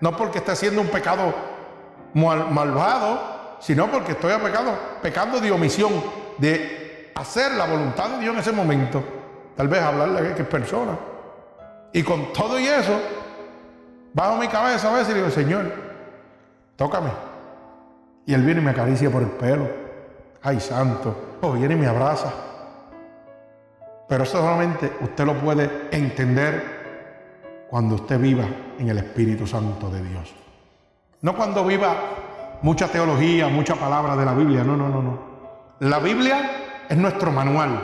no 0.00 0.16
porque 0.16 0.38
esté 0.38 0.52
haciendo 0.52 0.80
un 0.80 0.88
pecado 0.88 1.34
malvado, 2.14 3.56
sino 3.60 3.88
porque 3.88 4.12
estoy 4.12 4.32
pecado, 4.38 4.72
pecando 5.02 5.40
de 5.40 5.50
omisión, 5.50 5.92
de 6.38 7.12
hacer 7.14 7.52
la 7.52 7.66
voluntad 7.66 8.10
de 8.10 8.18
Dios 8.20 8.34
en 8.34 8.40
ese 8.40 8.52
momento. 8.52 9.02
Tal 9.56 9.68
vez 9.68 9.82
hablarle 9.82 10.20
a 10.20 10.30
X 10.32 10.46
persona. 10.46 10.92
Y 11.92 12.02
con 12.02 12.32
todo 12.32 12.58
y 12.58 12.66
eso, 12.66 12.98
bajo 14.12 14.36
mi 14.36 14.48
cabeza 14.48 14.90
a 14.90 14.94
veces 14.94 15.10
y 15.10 15.18
digo, 15.18 15.30
Señor, 15.30 15.72
tócame. 16.76 17.10
Y 18.26 18.34
Él 18.34 18.42
viene 18.42 18.60
y 18.60 18.64
me 18.64 18.70
acaricia 18.70 19.10
por 19.10 19.22
el 19.22 19.30
pelo. 19.30 19.68
Ay, 20.42 20.60
santo. 20.60 21.36
O 21.42 21.52
viene 21.52 21.74
y 21.74 21.76
me 21.76 21.86
abraza. 21.86 22.32
Pero 24.10 24.24
eso 24.24 24.40
solamente 24.40 24.92
usted 25.02 25.24
lo 25.24 25.34
puede 25.34 25.86
entender 25.92 27.66
cuando 27.70 27.94
usted 27.94 28.18
viva 28.18 28.44
en 28.76 28.88
el 28.88 28.98
Espíritu 28.98 29.46
Santo 29.46 29.88
de 29.88 30.02
Dios. 30.02 30.34
No 31.20 31.36
cuando 31.36 31.64
viva 31.64 31.94
mucha 32.62 32.88
teología, 32.88 33.46
mucha 33.46 33.76
palabra 33.76 34.16
de 34.16 34.24
la 34.24 34.34
Biblia. 34.34 34.64
No, 34.64 34.76
no, 34.76 34.88
no, 34.88 35.00
no. 35.00 35.18
La 35.78 36.00
Biblia 36.00 36.86
es 36.88 36.98
nuestro 36.98 37.30
manual 37.30 37.80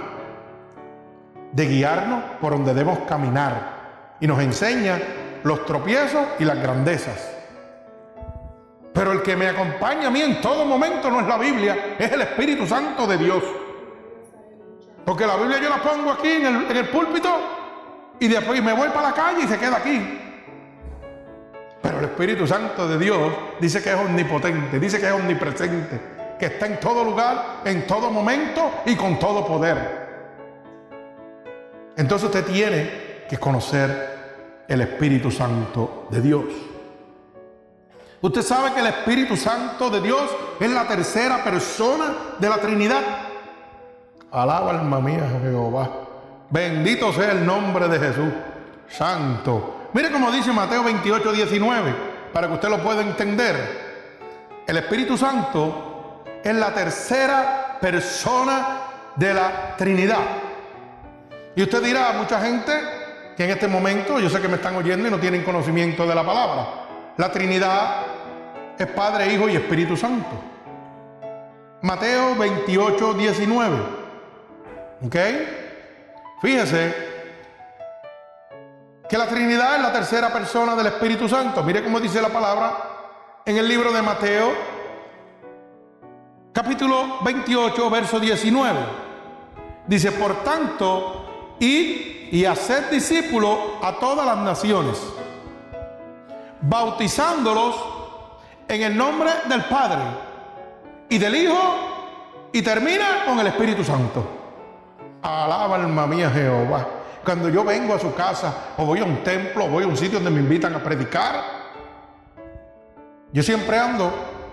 de 1.53 1.67
guiarnos 1.67 2.25
por 2.41 2.55
donde 2.55 2.75
debemos 2.75 2.99
caminar 3.09 4.17
y 4.19 4.27
nos 4.27 4.41
enseña 4.41 4.99
los 5.45 5.65
tropiezos 5.65 6.27
y 6.41 6.45
las 6.45 6.61
grandezas. 6.61 7.37
Pero 8.93 9.13
el 9.13 9.23
que 9.23 9.37
me 9.37 9.47
acompaña 9.47 10.09
a 10.09 10.11
mí 10.11 10.23
en 10.23 10.41
todo 10.41 10.65
momento 10.65 11.09
no 11.09 11.21
es 11.21 11.27
la 11.29 11.39
Biblia, 11.39 11.95
es 11.97 12.11
el 12.11 12.23
Espíritu 12.23 12.67
Santo 12.67 13.07
de 13.07 13.17
Dios. 13.17 13.45
Porque 15.07 15.25
la 15.25 15.37
Biblia 15.37 15.61
yo 15.61 15.71
la 15.71 15.81
pongo 15.81 16.11
aquí 16.11 16.29
en 16.29 16.47
el, 16.47 16.71
en 16.71 16.77
el 16.77 16.89
púlpito 16.89 17.31
y 18.19 18.27
después 18.27 18.61
me 18.61 18.73
voy 18.73 18.89
para 18.89 19.11
la 19.11 19.15
calle 19.15 19.45
y 19.45 19.47
se 19.47 19.57
queda 19.57 19.77
aquí. 19.77 20.21
Pero 21.81 22.01
el 22.01 22.07
Espíritu 22.07 22.45
Santo 22.45 22.89
de 22.89 22.99
Dios 22.99 23.33
dice 23.61 23.81
que 23.81 23.91
es 23.91 23.97
omnipotente, 23.97 24.81
dice 24.81 24.99
que 24.99 25.07
es 25.07 25.13
omnipresente, 25.13 26.01
que 26.37 26.47
está 26.47 26.67
en 26.67 26.81
todo 26.81 27.05
lugar, 27.05 27.61
en 27.65 27.87
todo 27.87 28.11
momento 28.11 28.83
y 28.85 28.97
con 28.97 29.17
todo 29.21 29.47
poder. 29.47 30.07
Entonces 31.97 32.27
usted 32.27 32.45
tiene 32.45 33.25
que 33.29 33.39
conocer 33.39 34.65
el 34.67 34.81
Espíritu 34.81 35.31
Santo 35.31 36.09
de 36.11 36.21
Dios. 36.21 36.45
Usted 38.23 38.43
sabe 38.43 38.73
que 38.73 38.81
el 38.81 38.89
Espíritu 38.89 39.37
Santo 39.37 39.89
de 39.89 40.01
Dios 40.01 40.29
es 40.59 40.71
la 40.71 40.89
tercera 40.89 41.45
persona 41.45 42.35
de 42.41 42.49
la 42.49 42.57
Trinidad. 42.57 43.26
Alaba 44.37 44.73
alma 44.73 45.01
mía 45.01 45.27
Jehová. 45.43 45.89
Bendito 46.51 47.11
sea 47.11 47.33
el 47.33 47.47
nombre 47.47 47.89
de 47.89 47.99
Jesús. 47.99 48.33
Santo. 48.87 49.89
Mire 49.95 50.13
como 50.13 50.31
dice 50.31 50.53
Mateo 50.53 50.85
28, 50.85 51.33
19, 51.33 51.95
para 52.35 52.47
que 52.47 52.53
usted 52.53 52.69
lo 52.69 52.83
pueda 52.83 53.01
entender. 53.01 53.87
El 54.67 54.77
Espíritu 54.77 55.17
Santo 55.17 56.23
es 56.45 56.55
la 56.55 56.75
tercera 56.75 57.79
persona 57.81 58.81
de 59.17 59.33
la 59.33 59.75
Trinidad. 59.79 60.21
Y 61.55 61.63
usted 61.63 61.83
dirá 61.83 62.11
a 62.11 62.13
mucha 62.13 62.39
gente 62.39 62.73
que 63.39 63.45
en 63.45 63.51
este 63.53 63.69
momento, 63.69 64.21
yo 64.21 64.29
sé 64.29 64.43
que 64.43 64.49
me 64.49 64.57
están 64.57 64.77
oyendo 64.77 65.09
y 65.09 65.11
no 65.11 65.19
tienen 65.19 65.45
conocimiento 65.45 66.07
de 66.07 66.15
la 66.15 66.27
palabra. 66.27 66.67
La 67.17 67.33
Trinidad 67.33 68.03
es 68.79 68.87
Padre, 68.89 69.33
Hijo 69.33 69.49
y 69.49 69.57
Espíritu 69.57 69.97
Santo. 69.97 70.29
Mateo 71.81 72.35
28, 72.37 73.15
19. 73.15 73.96
¿Ok? 75.05 75.17
Fíjese 76.41 76.95
que 79.09 79.19
la 79.19 79.27
Trinidad 79.27 79.77
es 79.77 79.83
la 79.83 79.93
tercera 79.93 80.33
persona 80.33 80.75
del 80.75 80.87
Espíritu 80.87 81.29
Santo. 81.29 81.63
Mire 81.63 81.85
cómo 81.85 82.01
dice 82.01 82.21
la 82.21 82.29
palabra 82.29 82.77
en 83.45 83.57
el 83.57 83.69
libro 83.69 83.93
de 83.93 84.03
Mateo, 84.03 84.53
capítulo 86.53 87.19
28, 87.23 87.91
verso 87.91 88.19
19. 88.19 88.79
Dice, 89.87 90.13
por 90.13 90.43
tanto, 90.43 91.57
id 91.61 92.33
y 92.33 92.45
haced 92.45 92.91
discípulos 92.91 93.59
a 93.83 93.93
todas 94.01 94.27
las 94.27 94.39
naciones, 94.39 95.01
bautizándolos 96.63 97.77
en 98.67 98.83
el 98.83 98.97
nombre 98.97 99.31
del 99.49 99.65
Padre 99.67 100.03
y 101.09 101.19
del 101.19 101.37
Hijo 101.37 102.49
y 102.53 102.63
termina 102.63 103.25
con 103.27 103.39
el 103.39 103.47
Espíritu 103.47 103.85
Santo. 103.85 104.36
Alaba 105.23 105.77
alma 105.77 106.07
mía 106.07 106.31
Jehová. 106.31 106.87
Cuando 107.25 107.49
yo 107.49 107.65
vengo 107.65 107.95
a 107.95 107.99
su 107.99 108.15
casa 108.15 108.55
o 108.77 108.85
voy 108.85 109.01
a 109.01 109.05
un 109.05 109.25
templo 109.25 109.65
o 109.65 109.69
voy 109.69 109.85
a 109.85 109.87
un 109.89 109.97
sitio 109.97 110.21
donde 110.21 110.31
me 110.31 110.41
invitan 110.41 110.75
a 110.75 110.83
predicar, 110.83 111.43
yo 113.33 113.43
siempre 113.43 113.79
ando 113.79 114.13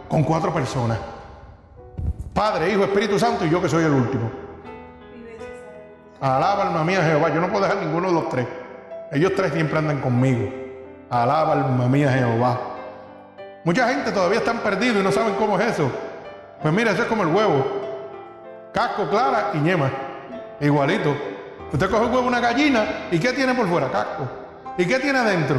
con 0.10 0.24
cuatro 0.24 0.54
personas. 0.54 0.98
Padre, 2.34 2.72
Hijo, 2.72 2.84
Espíritu 2.84 3.20
Santo 3.20 3.46
y 3.46 3.50
yo 3.50 3.62
que 3.62 3.70
soy 3.70 3.84
el 3.84 3.92
último. 3.92 4.32
Alaba 6.20 6.64
alma 6.64 6.84
mía 6.84 7.04
Jehová. 7.04 7.30
Yo 7.30 7.40
no 7.42 7.50
puedo 7.50 7.64
dejar 7.66 7.78
ninguno 7.84 8.08
de 8.08 8.14
los 8.14 8.30
tres. 8.30 8.48
Ellos 9.12 9.34
tres 9.36 9.54
siempre 9.54 9.78
andan 9.78 10.02
conmigo. 10.02 10.50
Alaba 11.10 11.54
alma 11.54 11.88
mía 11.88 12.12
Jehová. 12.12 12.60
Mucha 13.64 13.88
gente 13.88 14.12
todavía 14.12 14.40
están 14.40 14.60
perdidos 14.60 14.98
y 14.98 15.04
no 15.04 15.12
saben 15.12 15.36
cómo 15.36 15.60
es 15.60 15.74
eso. 15.74 15.92
Pues 16.62 16.74
mira, 16.74 16.92
eso 16.92 17.04
es 17.04 17.08
como 17.08 17.24
el 17.24 17.30
huevo. 17.30 17.66
Casco, 18.74 19.10
clara 19.10 19.52
y 19.54 19.58
ñema. 19.58 19.92
Igualito. 20.64 21.14
Usted 21.72 21.90
coge 21.90 22.06
un 22.06 22.14
huevo, 22.14 22.28
una 22.28 22.40
gallina, 22.40 23.08
¿y 23.12 23.20
qué 23.20 23.34
tiene 23.34 23.54
por 23.54 23.68
fuera? 23.68 23.92
Casco. 23.92 24.28
¿Y 24.78 24.86
qué 24.86 25.00
tiene 25.00 25.20
adentro? 25.20 25.58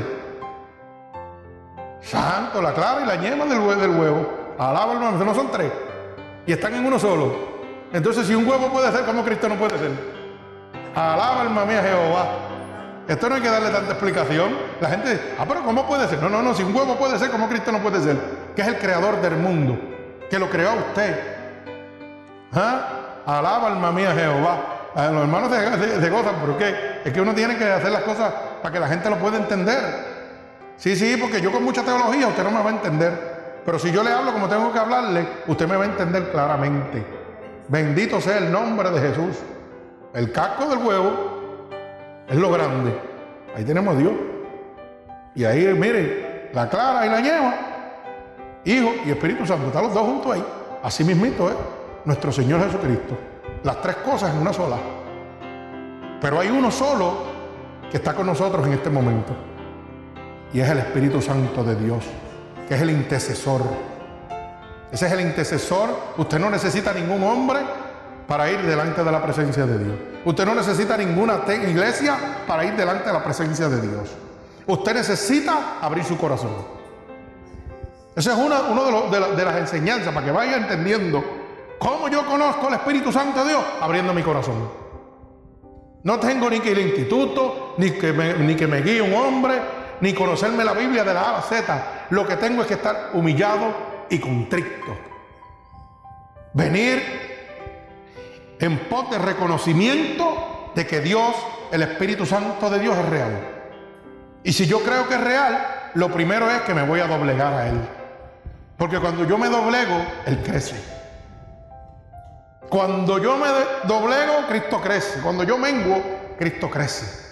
Santo, 2.00 2.62
la 2.62 2.72
clara 2.72 3.02
y 3.02 3.06
la 3.06 3.16
ñema 3.16 3.44
del 3.44 3.58
huevo. 3.58 3.80
Del 3.80 3.90
huevo. 3.90 4.30
Alaba 4.58 4.94
no 4.94 5.34
son 5.34 5.50
tres. 5.50 5.70
Y 6.46 6.52
están 6.52 6.74
en 6.74 6.86
uno 6.86 6.98
solo. 6.98 7.54
Entonces, 7.92 8.26
si 8.26 8.34
un 8.34 8.48
huevo 8.48 8.68
puede 8.68 8.90
ser, 8.92 9.04
¿cómo 9.04 9.24
Cristo 9.24 9.48
no 9.48 9.56
puede 9.56 9.78
ser? 9.78 9.90
Alaba 10.94 11.42
alma 11.42 11.64
mía 11.64 11.82
Jehová. 11.82 12.26
Esto 13.06 13.28
no 13.28 13.34
hay 13.34 13.42
que 13.42 13.50
darle 13.50 13.70
tanta 13.70 13.92
explicación. 13.92 14.56
La 14.80 14.88
gente 14.88 15.10
dice, 15.10 15.34
ah, 15.38 15.44
pero 15.46 15.62
¿cómo 15.62 15.86
puede 15.86 16.08
ser? 16.08 16.22
No, 16.22 16.30
no, 16.30 16.42
no, 16.42 16.54
si 16.54 16.62
un 16.62 16.74
huevo 16.74 16.96
puede 16.96 17.18
ser, 17.18 17.30
¿cómo 17.30 17.48
Cristo 17.48 17.72
no 17.72 17.80
puede 17.80 18.00
ser? 18.00 18.16
Que 18.56 18.62
es 18.62 18.68
el 18.68 18.78
creador 18.78 19.20
del 19.20 19.36
mundo, 19.36 19.78
que 20.30 20.38
lo 20.38 20.48
creó 20.48 20.70
a 20.70 20.74
usted. 20.74 21.20
¿Ah? 22.54 23.22
Alaba 23.26 23.68
alma 23.68 23.92
mía 23.92 24.14
Jehová. 24.14 24.73
Los 24.94 25.22
hermanos 25.22 25.50
se, 26.00 26.10
gozan, 26.10 26.36
¿por 26.36 26.56
qué? 26.56 27.00
Es 27.04 27.12
que 27.12 27.20
uno 27.20 27.34
tiene 27.34 27.56
que 27.56 27.64
hacer 27.64 27.90
las 27.90 28.02
cosas 28.02 28.32
para 28.62 28.72
que 28.72 28.78
la 28.78 28.86
gente 28.86 29.10
lo 29.10 29.18
pueda 29.18 29.38
entender. 29.38 29.78
Sí, 30.76 30.94
sí, 30.94 31.16
porque 31.20 31.40
yo 31.40 31.50
con 31.50 31.64
mucha 31.64 31.82
teología 31.82 32.28
usted 32.28 32.44
no 32.44 32.52
me 32.52 32.62
va 32.62 32.70
a 32.70 32.74
entender. 32.74 33.62
Pero 33.64 33.78
si 33.78 33.90
yo 33.90 34.04
le 34.04 34.12
hablo 34.12 34.32
como 34.32 34.48
tengo 34.48 34.72
que 34.72 34.78
hablarle, 34.78 35.26
usted 35.48 35.66
me 35.66 35.76
va 35.76 35.84
a 35.84 35.86
entender 35.86 36.30
claramente. 36.30 37.04
Bendito 37.68 38.20
sea 38.20 38.38
el 38.38 38.52
nombre 38.52 38.90
de 38.90 39.00
Jesús. 39.00 39.38
El 40.12 40.30
casco 40.30 40.68
del 40.68 40.78
huevo 40.78 41.68
es 42.28 42.36
lo 42.36 42.52
grande. 42.52 42.96
Ahí 43.56 43.64
tenemos 43.64 43.96
a 43.96 43.98
Dios. 43.98 44.12
Y 45.34 45.44
ahí, 45.44 45.66
mire, 45.74 46.50
la 46.52 46.68
clara 46.68 47.04
y 47.04 47.10
la 47.10 47.20
lleva, 47.20 47.54
Hijo 48.64 48.92
y 49.04 49.10
Espíritu 49.10 49.44
Santo, 49.44 49.66
están 49.66 49.82
los 49.82 49.94
dos 49.94 50.04
juntos 50.04 50.32
ahí. 50.32 50.44
Así 50.82 51.02
mismito 51.02 51.50
es 51.50 51.56
nuestro 52.04 52.30
Señor 52.30 52.64
Jesucristo. 52.64 53.33
Las 53.62 53.80
tres 53.80 53.96
cosas 53.96 54.34
en 54.34 54.40
una 54.40 54.52
sola. 54.52 54.76
Pero 56.20 56.40
hay 56.40 56.48
uno 56.48 56.70
solo 56.70 57.34
que 57.90 57.98
está 57.98 58.14
con 58.14 58.26
nosotros 58.26 58.66
en 58.66 58.72
este 58.74 58.90
momento. 58.90 59.32
Y 60.52 60.60
es 60.60 60.68
el 60.68 60.78
Espíritu 60.78 61.20
Santo 61.20 61.64
de 61.64 61.76
Dios, 61.76 62.04
que 62.68 62.74
es 62.74 62.80
el 62.80 62.90
intercesor. 62.90 63.62
Ese 64.90 65.06
es 65.06 65.12
el 65.12 65.20
intercesor. 65.20 65.90
Usted 66.16 66.38
no 66.38 66.50
necesita 66.50 66.92
ningún 66.92 67.22
hombre 67.24 67.60
para 68.26 68.50
ir 68.50 68.62
delante 68.62 69.04
de 69.04 69.12
la 69.12 69.22
presencia 69.22 69.66
de 69.66 69.78
Dios. 69.78 69.96
Usted 70.24 70.46
no 70.46 70.54
necesita 70.54 70.96
ninguna 70.96 71.40
iglesia 71.48 72.16
para 72.46 72.64
ir 72.64 72.74
delante 72.74 73.06
de 73.06 73.12
la 73.12 73.22
presencia 73.22 73.68
de 73.68 73.80
Dios. 73.80 74.10
Usted 74.66 74.94
necesita 74.94 75.78
abrir 75.80 76.04
su 76.04 76.16
corazón. 76.16 76.52
Esa 78.16 78.32
es 78.32 78.38
una, 78.38 78.62
de, 78.62 79.10
de, 79.10 79.20
la, 79.20 79.28
de 79.28 79.44
las 79.44 79.56
enseñanzas 79.56 80.14
para 80.14 80.24
que 80.24 80.32
vaya 80.32 80.56
entendiendo 80.56 81.43
cómo 81.84 82.08
yo 82.08 82.24
conozco 82.24 82.68
el 82.68 82.74
Espíritu 82.74 83.12
Santo 83.12 83.44
de 83.44 83.50
Dios, 83.50 83.62
abriendo 83.78 84.14
mi 84.14 84.22
corazón. 84.22 84.70
No 86.02 86.18
tengo 86.18 86.48
ni 86.48 86.58
que 86.60 86.70
ir 86.70 86.78
al 86.78 86.86
instituto, 86.86 87.74
ni 87.76 87.90
que, 87.90 88.10
me, 88.10 88.32
ni 88.38 88.56
que 88.56 88.66
me 88.66 88.80
guíe 88.80 89.02
un 89.02 89.12
hombre, 89.12 89.60
ni 90.00 90.14
conocerme 90.14 90.64
la 90.64 90.72
Biblia 90.72 91.04
de 91.04 91.12
la 91.12 91.20
A 91.20 91.38
a 91.38 91.42
Z. 91.42 92.06
Lo 92.08 92.26
que 92.26 92.36
tengo 92.36 92.62
es 92.62 92.68
que 92.68 92.74
estar 92.74 93.10
humillado 93.12 94.06
y 94.08 94.18
contrito. 94.18 94.96
Venir 96.54 97.02
en 98.58 98.78
pos 98.88 99.10
de 99.10 99.18
reconocimiento 99.18 100.72
de 100.74 100.86
que 100.86 101.00
Dios, 101.00 101.34
el 101.70 101.82
Espíritu 101.82 102.24
Santo 102.24 102.70
de 102.70 102.78
Dios 102.78 102.96
es 102.96 103.08
real. 103.10 103.32
Y 104.42 104.54
si 104.54 104.66
yo 104.66 104.80
creo 104.80 105.06
que 105.06 105.16
es 105.16 105.20
real, 105.20 105.90
lo 105.92 106.10
primero 106.10 106.50
es 106.50 106.62
que 106.62 106.72
me 106.72 106.82
voy 106.82 107.00
a 107.00 107.06
doblegar 107.06 107.52
a 107.52 107.68
Él. 107.68 107.78
Porque 108.78 108.98
cuando 109.00 109.26
yo 109.26 109.36
me 109.36 109.50
doblego, 109.50 110.02
Él 110.24 110.38
crece. 110.42 110.93
Cuando 112.68 113.18
yo 113.18 113.36
me 113.36 113.46
doblego, 113.86 114.46
Cristo 114.48 114.80
crece. 114.80 115.20
Cuando 115.20 115.44
yo 115.44 115.58
menguo, 115.58 116.02
Cristo 116.38 116.70
crece. 116.70 117.24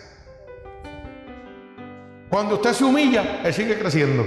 Cuando 2.29 2.55
usted 2.55 2.73
se 2.73 2.85
humilla, 2.85 3.41
Él 3.45 3.53
sigue 3.53 3.79
creciendo. 3.79 4.25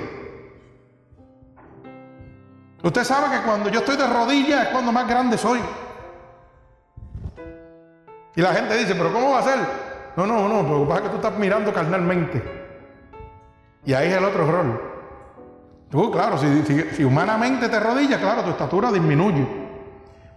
Usted 2.83 3.03
sabe 3.03 3.35
que 3.35 3.43
cuando 3.43 3.69
yo 3.69 3.79
estoy 3.79 3.97
de 3.97 4.05
rodillas 4.05 4.67
es 4.67 4.67
cuando 4.67 4.91
más 4.91 5.07
grande 5.07 5.37
soy. 5.39 5.59
Y 8.35 8.41
la 8.41 8.53
gente 8.53 8.77
dice, 8.77 8.93
pero 8.93 9.11
¿cómo 9.11 9.31
va 9.31 9.39
a 9.39 9.43
ser? 9.43 9.57
No, 10.15 10.27
no, 10.27 10.47
no, 10.47 10.61
lo 10.61 10.81
que 10.81 10.85
pasa 10.87 10.97
es 10.97 11.03
que 11.03 11.09
tú 11.09 11.15
estás 11.15 11.39
mirando 11.39 11.73
carnalmente. 11.73 12.43
Y 13.85 13.93
ahí 13.93 14.09
es 14.09 14.17
el 14.17 14.25
otro 14.25 14.47
error. 14.47 14.95
Tú, 15.89 16.11
claro, 16.11 16.37
si, 16.37 17.03
humanamente 17.03 17.69
te 17.69 17.75
arrodillas, 17.75 18.19
claro, 18.19 18.43
tu 18.43 18.51
estatura 18.51 18.91
disminuye. 18.91 19.64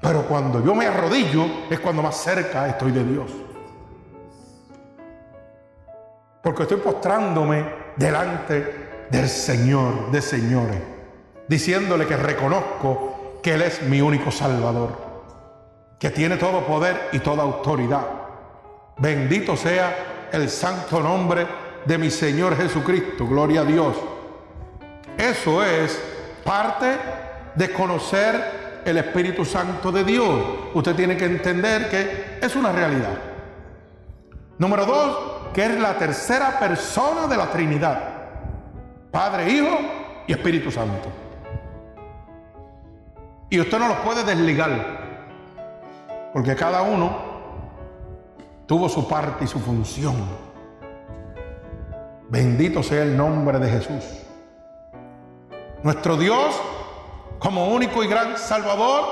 Pero 0.00 0.22
cuando 0.26 0.64
yo 0.64 0.74
me 0.74 0.86
arrodillo 0.86 1.44
es 1.70 1.80
cuando 1.80 2.02
más 2.02 2.16
cerca 2.16 2.68
estoy 2.68 2.92
de 2.92 3.04
Dios. 3.04 3.30
Porque 6.42 6.62
estoy 6.62 6.78
postrándome 6.78 7.64
delante 7.96 9.06
del 9.10 9.28
Señor 9.28 10.10
de 10.10 10.22
señores, 10.22 10.80
diciéndole 11.48 12.06
que 12.06 12.16
reconozco 12.16 13.40
que 13.42 13.54
Él 13.54 13.62
es 13.62 13.82
mi 13.82 14.00
único 14.00 14.30
Salvador, 14.30 14.96
que 15.98 16.10
tiene 16.10 16.36
todo 16.36 16.64
poder 16.64 17.08
y 17.12 17.18
toda 17.18 17.42
autoridad. 17.42 18.06
Bendito 18.98 19.56
sea 19.56 20.28
el 20.32 20.48
santo 20.48 21.00
nombre 21.00 21.46
de 21.84 21.98
mi 21.98 22.10
Señor 22.10 22.56
Jesucristo. 22.56 23.26
Gloria 23.26 23.62
a 23.62 23.64
Dios. 23.64 23.96
Eso 25.16 25.64
es 25.64 26.00
parte 26.44 26.96
de 27.54 27.72
conocer 27.72 28.67
el 28.84 28.98
Espíritu 28.98 29.44
Santo 29.44 29.92
de 29.92 30.04
Dios. 30.04 30.38
Usted 30.74 30.94
tiene 30.94 31.16
que 31.16 31.24
entender 31.24 31.88
que 31.88 32.38
es 32.40 32.56
una 32.56 32.72
realidad. 32.72 33.18
Número 34.58 34.86
dos, 34.86 35.52
que 35.52 35.64
es 35.64 35.80
la 35.80 35.96
tercera 35.96 36.58
persona 36.58 37.26
de 37.26 37.36
la 37.36 37.50
Trinidad. 37.50 38.00
Padre, 39.10 39.50
Hijo 39.50 39.78
y 40.26 40.32
Espíritu 40.32 40.70
Santo. 40.70 41.08
Y 43.50 43.60
usted 43.60 43.78
no 43.78 43.88
los 43.88 43.98
puede 43.98 44.24
desligar. 44.24 44.70
Porque 46.32 46.54
cada 46.54 46.82
uno 46.82 47.16
tuvo 48.66 48.88
su 48.88 49.08
parte 49.08 49.44
y 49.44 49.48
su 49.48 49.58
función. 49.58 50.14
Bendito 52.28 52.82
sea 52.82 53.02
el 53.02 53.16
nombre 53.16 53.58
de 53.58 53.70
Jesús. 53.70 54.04
Nuestro 55.82 56.16
Dios, 56.16 56.60
como 57.38 57.68
único 57.68 58.02
y 58.02 58.08
gran 58.08 58.36
Salvador, 58.36 59.04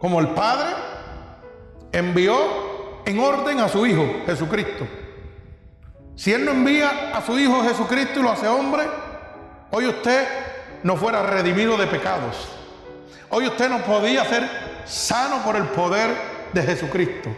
como 0.00 0.20
el 0.20 0.28
Padre, 0.28 0.70
envió 1.92 2.36
en 3.04 3.18
orden 3.18 3.60
a 3.60 3.68
su 3.68 3.86
Hijo 3.86 4.04
Jesucristo. 4.26 4.86
Si 6.16 6.32
Él 6.32 6.44
no 6.44 6.52
envía 6.52 7.16
a 7.16 7.24
su 7.24 7.38
Hijo 7.38 7.62
Jesucristo 7.62 8.20
y 8.20 8.22
lo 8.22 8.30
hace 8.30 8.46
hombre, 8.46 8.84
hoy 9.70 9.86
usted 9.86 10.26
no 10.82 10.96
fuera 10.96 11.22
redimido 11.22 11.76
de 11.76 11.86
pecados. 11.86 12.48
Hoy 13.30 13.46
usted 13.46 13.68
no 13.68 13.78
podía 13.78 14.24
ser 14.24 14.48
sano 14.84 15.42
por 15.44 15.56
el 15.56 15.64
poder 15.64 16.10
de 16.52 16.62
Jesucristo. 16.62 17.30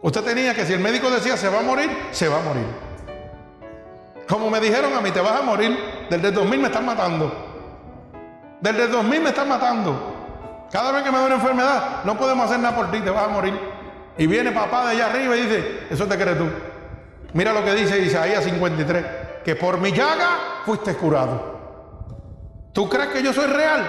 Usted 0.00 0.22
tenía 0.22 0.54
que 0.54 0.66
si 0.66 0.72
el 0.72 0.80
médico 0.80 1.10
decía 1.10 1.36
se 1.36 1.48
va 1.48 1.60
a 1.60 1.62
morir, 1.62 1.90
se 2.10 2.28
va 2.28 2.38
a 2.38 2.42
morir. 2.42 2.66
Como 4.28 4.50
me 4.50 4.60
dijeron 4.60 4.94
a 4.94 5.00
mí, 5.00 5.10
te 5.10 5.20
vas 5.20 5.38
a 5.38 5.42
morir, 5.42 5.78
desde 6.08 6.28
el 6.28 6.34
2000 6.34 6.58
me 6.58 6.66
están 6.66 6.86
matando. 6.86 7.51
Desde 8.62 8.84
el 8.84 8.92
2000 8.92 9.20
me 9.20 9.28
están 9.30 9.48
matando. 9.48 10.68
Cada 10.70 10.92
vez 10.92 11.02
que 11.02 11.10
me 11.10 11.18
da 11.18 11.26
una 11.26 11.34
enfermedad, 11.34 12.04
no 12.04 12.16
podemos 12.16 12.46
hacer 12.46 12.60
nada 12.60 12.76
por 12.76 12.92
ti, 12.92 13.00
te 13.00 13.10
vas 13.10 13.24
a 13.24 13.28
morir. 13.28 13.58
Y 14.16 14.26
viene 14.28 14.52
papá 14.52 14.86
de 14.86 14.92
allá 14.92 15.06
arriba 15.06 15.36
y 15.36 15.42
dice, 15.42 15.86
eso 15.90 16.06
te 16.06 16.16
crees 16.16 16.38
tú. 16.38 16.48
Mira 17.34 17.52
lo 17.52 17.64
que 17.64 17.74
dice 17.74 17.98
Isaías 17.98 18.44
53, 18.44 19.04
que 19.44 19.56
por 19.56 19.78
mi 19.78 19.90
llaga 19.90 20.62
fuiste 20.64 20.94
curado. 20.94 21.50
¿Tú 22.72 22.88
crees 22.88 23.08
que 23.08 23.22
yo 23.22 23.32
soy 23.32 23.48
real? 23.48 23.84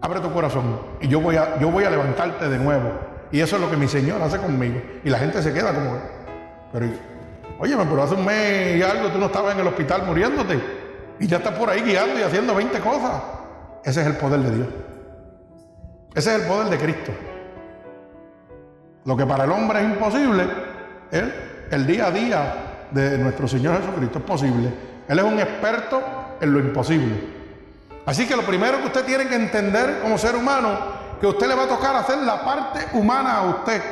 Abre 0.00 0.18
tu 0.18 0.32
corazón 0.32 0.80
y 1.00 1.06
yo 1.06 1.20
voy 1.20 1.36
a, 1.36 1.56
yo 1.60 1.70
voy 1.70 1.84
a 1.84 1.90
levantarte 1.90 2.48
de 2.48 2.58
nuevo. 2.58 2.90
Y 3.30 3.40
eso 3.40 3.54
es 3.54 3.62
lo 3.62 3.70
que 3.70 3.76
mi 3.76 3.86
Señor 3.86 4.20
hace 4.20 4.38
conmigo. 4.38 4.82
Y 5.04 5.10
la 5.10 5.18
gente 5.18 5.40
se 5.40 5.52
queda 5.52 5.72
como, 5.72 5.96
pero, 6.72 6.86
oye, 7.60 7.76
pero 7.76 8.02
hace 8.02 8.14
un 8.14 8.24
mes 8.24 8.76
y 8.76 8.82
algo 8.82 9.10
tú 9.10 9.18
no 9.18 9.26
estabas 9.26 9.54
en 9.54 9.60
el 9.60 9.66
hospital 9.68 10.02
muriéndote. 10.06 10.60
Y 11.20 11.28
ya 11.28 11.36
estás 11.36 11.56
por 11.56 11.70
ahí 11.70 11.82
guiando 11.82 12.18
y 12.18 12.22
haciendo 12.22 12.52
20 12.52 12.80
cosas. 12.80 13.33
Ese 13.84 14.00
es 14.00 14.06
el 14.06 14.16
poder 14.16 14.40
de 14.40 14.50
Dios. 14.50 14.68
Ese 16.14 16.34
es 16.34 16.42
el 16.42 16.48
poder 16.48 16.68
de 16.68 16.78
Cristo. 16.78 17.12
Lo 19.04 19.16
que 19.16 19.26
para 19.26 19.44
el 19.44 19.50
hombre 19.50 19.80
es 19.80 19.84
imposible, 19.86 20.44
el 21.70 21.86
día 21.86 22.06
a 22.06 22.10
día 22.10 22.54
de 22.90 23.18
nuestro 23.18 23.46
Señor 23.46 23.78
Jesucristo 23.78 24.18
es 24.18 24.24
posible. 24.24 24.72
Él 25.06 25.18
es 25.18 25.24
un 25.24 25.38
experto 25.38 26.02
en 26.40 26.52
lo 26.52 26.60
imposible. 26.60 27.34
Así 28.06 28.26
que 28.26 28.36
lo 28.36 28.42
primero 28.42 28.78
que 28.80 28.86
usted 28.86 29.04
tiene 29.04 29.26
que 29.26 29.34
entender 29.34 30.00
como 30.02 30.16
ser 30.16 30.34
humano, 30.36 30.78
que 31.20 31.26
usted 31.26 31.46
le 31.46 31.54
va 31.54 31.64
a 31.64 31.68
tocar 31.68 31.94
hacer 31.96 32.18
la 32.18 32.44
parte 32.44 32.96
humana 32.96 33.38
a 33.38 33.42
usted. 33.48 33.82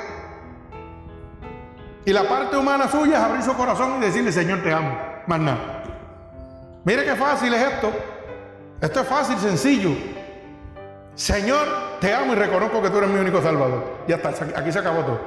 Y 2.05 2.13
la 2.13 2.25
parte 2.25 2.57
humana 2.57 2.89
suya 2.89 3.19
es 3.19 3.23
abrir 3.23 3.43
su 3.43 3.55
corazón 3.55 3.99
y 3.99 4.07
decirle, 4.07 4.33
Señor, 4.33 4.63
te 4.63 4.73
amo. 4.73 4.97
Más 5.27 5.39
nada. 5.39 5.83
Mire 6.85 7.05
qué 7.05 7.15
fácil 7.15 7.53
es 7.55 7.73
esto. 7.73 7.93
Esto 8.83 9.01
es 9.01 9.07
fácil, 9.07 9.39
sencillo. 9.39 9.91
Señor, 11.15 11.69
te 12.01 12.13
amo 12.13 12.33
y 12.33 12.37
reconozco 12.37 12.83
que 12.83 12.91
tú 12.91 12.99
eres 12.99 13.11
mi 13.11 13.21
único 13.21 13.41
salvador. 13.41 13.99
Ya 14.09 14.17
está, 14.17 14.31
aquí 14.57 14.73
se 14.73 14.81
acabó 14.81 15.03
todo. 15.03 15.21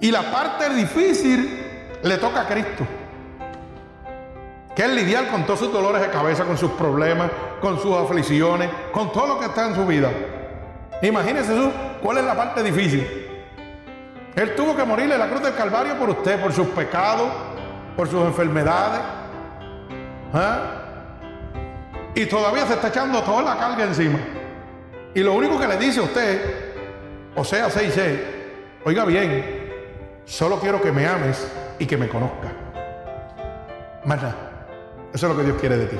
Y 0.00 0.12
la 0.12 0.30
parte 0.30 0.70
difícil 0.70 1.66
le 2.00 2.16
toca 2.18 2.42
a 2.42 2.46
Cristo. 2.46 2.86
Que 4.76 4.82
es 4.84 4.90
lidiar 4.90 5.28
con 5.28 5.44
todos 5.44 5.58
sus 5.58 5.72
dolores 5.72 6.00
de 6.00 6.10
cabeza, 6.10 6.44
con 6.44 6.56
sus 6.56 6.70
problemas, 6.70 7.32
con 7.60 7.80
sus 7.80 7.92
aflicciones, 7.96 8.70
con 8.92 9.10
todo 9.10 9.26
lo 9.26 9.40
que 9.40 9.46
está 9.46 9.66
en 9.66 9.74
su 9.74 9.84
vida. 9.84 10.08
Imagínese 11.02 11.48
Jesús, 11.48 11.72
cuál 12.00 12.18
es 12.18 12.24
la 12.24 12.36
parte 12.36 12.62
difícil. 12.62 13.04
Él 14.36 14.54
tuvo 14.54 14.76
que 14.76 14.84
morirle 14.84 15.14
en 15.14 15.20
la 15.20 15.28
cruz 15.28 15.42
del 15.42 15.56
Calvario 15.56 15.98
por 15.98 16.10
usted, 16.10 16.40
por 16.40 16.52
sus 16.52 16.68
pecados, 16.68 17.30
por 17.96 18.08
sus 18.08 18.24
enfermedades. 18.24 19.00
¿Ah? 20.32 20.79
Y 22.14 22.26
todavía 22.26 22.66
se 22.66 22.74
está 22.74 22.88
echando 22.88 23.22
toda 23.22 23.42
la 23.42 23.58
carga 23.58 23.84
encima. 23.84 24.18
Y 25.14 25.20
lo 25.20 25.34
único 25.34 25.58
que 25.58 25.66
le 25.66 25.76
dice 25.76 26.00
a 26.00 26.04
usted, 26.04 26.40
o 27.34 27.44
sea, 27.44 27.70
6, 27.70 27.94
oiga 28.84 29.04
bien, 29.04 29.60
Solo 30.30 30.60
quiero 30.60 30.80
que 30.80 30.92
me 30.92 31.08
ames 31.08 31.44
y 31.80 31.86
que 31.86 31.96
me 31.96 32.08
conozca. 32.08 32.52
Más. 34.04 34.20
Eso 35.12 35.26
es 35.26 35.32
lo 35.32 35.36
que 35.36 35.42
Dios 35.42 35.58
quiere 35.58 35.76
de 35.76 35.86
ti. 35.86 35.96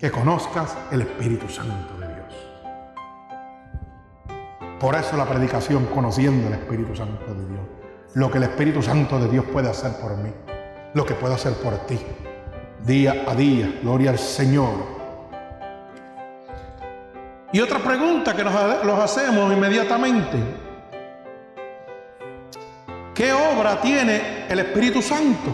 Que 0.00 0.10
conozcas 0.10 0.76
el 0.90 1.02
Espíritu 1.02 1.48
Santo 1.48 1.96
de 2.00 2.08
Dios. 2.08 2.34
Por 4.80 4.96
eso 4.96 5.16
la 5.16 5.26
predicación, 5.26 5.86
conociendo 5.86 6.48
el 6.48 6.54
Espíritu 6.54 6.96
Santo 6.96 7.32
de 7.32 7.46
Dios. 7.46 7.60
Lo 8.14 8.32
que 8.32 8.38
el 8.38 8.44
Espíritu 8.44 8.82
Santo 8.82 9.20
de 9.20 9.28
Dios 9.28 9.44
puede 9.52 9.70
hacer 9.70 9.92
por 10.00 10.16
mí. 10.16 10.32
Lo 10.94 11.06
que 11.06 11.14
puede 11.14 11.34
hacer 11.34 11.52
por 11.54 11.78
ti. 11.86 12.00
Día 12.84 13.24
a 13.26 13.34
día. 13.34 13.78
Gloria 13.82 14.10
al 14.10 14.18
Señor. 14.18 14.92
Y 17.52 17.60
otra 17.60 17.78
pregunta 17.78 18.34
que 18.34 18.42
nos 18.42 18.98
hacemos 18.98 19.52
inmediatamente. 19.52 20.38
¿Qué 23.14 23.32
obra 23.32 23.80
tiene 23.80 24.46
el 24.48 24.58
Espíritu 24.58 25.02
Santo? 25.02 25.50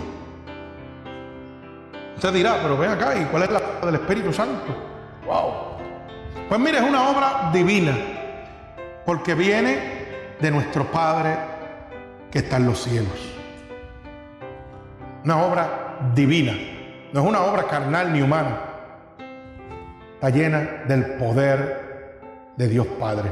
Usted 2.14 2.32
dirá, 2.32 2.60
pero 2.62 2.78
ven 2.78 2.92
acá, 2.92 3.16
¿y 3.18 3.24
cuál 3.24 3.42
es 3.42 3.50
la 3.50 3.58
obra 3.58 3.86
del 3.86 3.94
Espíritu 3.96 4.32
Santo? 4.32 4.74
Wow. 5.26 5.78
Pues 6.48 6.60
mire, 6.60 6.78
es 6.78 6.84
una 6.84 7.10
obra 7.10 7.50
divina, 7.52 7.96
porque 9.04 9.34
viene 9.34 10.36
de 10.40 10.50
nuestro 10.50 10.84
Padre 10.84 11.36
que 12.30 12.38
está 12.38 12.56
en 12.56 12.66
los 12.66 12.82
cielos. 12.82 13.34
Una 15.24 15.42
obra 15.42 15.98
divina, 16.14 16.54
no 17.12 17.20
es 17.20 17.26
una 17.26 17.42
obra 17.42 17.64
carnal 17.64 18.12
ni 18.12 18.22
humana. 18.22 18.60
Está 20.14 20.30
llena 20.30 20.84
del 20.86 21.14
poder 21.14 22.20
de 22.56 22.68
Dios 22.68 22.86
Padre, 22.98 23.30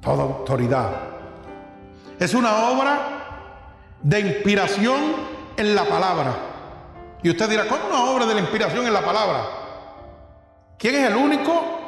toda 0.00 0.24
autoridad. 0.24 0.90
Es 2.18 2.34
una 2.34 2.68
obra 2.70 2.98
de 4.02 4.20
inspiración 4.20 5.00
en 5.56 5.74
la 5.74 5.84
palabra. 5.84 6.34
Y 7.22 7.30
usted 7.30 7.48
dirá, 7.48 7.66
¿cómo 7.68 7.86
una 7.86 8.04
obra 8.10 8.26
de 8.26 8.34
la 8.34 8.40
inspiración 8.40 8.86
en 8.86 8.92
la 8.92 9.02
palabra? 9.02 9.44
¿Quién 10.76 10.96
es 10.96 11.08
el 11.08 11.16
único? 11.16 11.80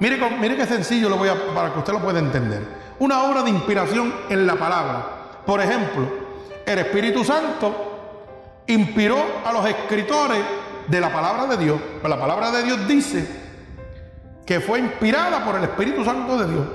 Mire, 0.00 0.18
mire 0.40 0.56
qué 0.56 0.66
sencillo 0.66 1.08
lo 1.08 1.16
voy 1.16 1.28
a, 1.28 1.36
para 1.54 1.72
que 1.72 1.78
usted 1.78 1.92
lo 1.92 2.00
pueda 2.00 2.18
entender. 2.18 2.66
Una 2.98 3.22
obra 3.22 3.42
de 3.44 3.50
inspiración 3.50 4.12
en 4.28 4.46
la 4.46 4.56
palabra. 4.56 5.06
Por 5.46 5.60
ejemplo, 5.60 6.08
el 6.66 6.78
Espíritu 6.80 7.24
Santo 7.24 7.91
inspiró 8.66 9.18
a 9.44 9.52
los 9.52 9.66
escritores 9.66 10.38
de 10.86 11.00
la 11.00 11.12
palabra 11.12 11.46
de 11.46 11.56
Dios. 11.56 11.80
Pues 12.00 12.10
la 12.10 12.18
palabra 12.18 12.50
de 12.50 12.62
Dios 12.62 12.86
dice 12.86 13.42
que 14.46 14.60
fue 14.60 14.78
inspirada 14.80 15.44
por 15.44 15.56
el 15.56 15.64
Espíritu 15.64 16.04
Santo 16.04 16.38
de 16.38 16.52
Dios. 16.52 16.66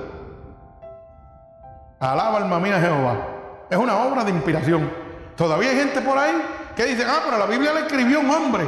Alaba 2.00 2.38
alma 2.38 2.60
mía 2.60 2.80
Jehová. 2.80 3.26
Es 3.70 3.76
una 3.76 3.96
obra 3.98 4.24
de 4.24 4.30
inspiración. 4.30 4.90
Todavía 5.36 5.70
hay 5.70 5.76
gente 5.76 6.00
por 6.00 6.16
ahí 6.16 6.32
que 6.74 6.84
dice, 6.86 7.04
ah, 7.06 7.20
pero 7.24 7.38
la 7.38 7.46
Biblia 7.46 7.72
la 7.72 7.80
escribió 7.80 8.20
un 8.20 8.30
hombre. 8.30 8.64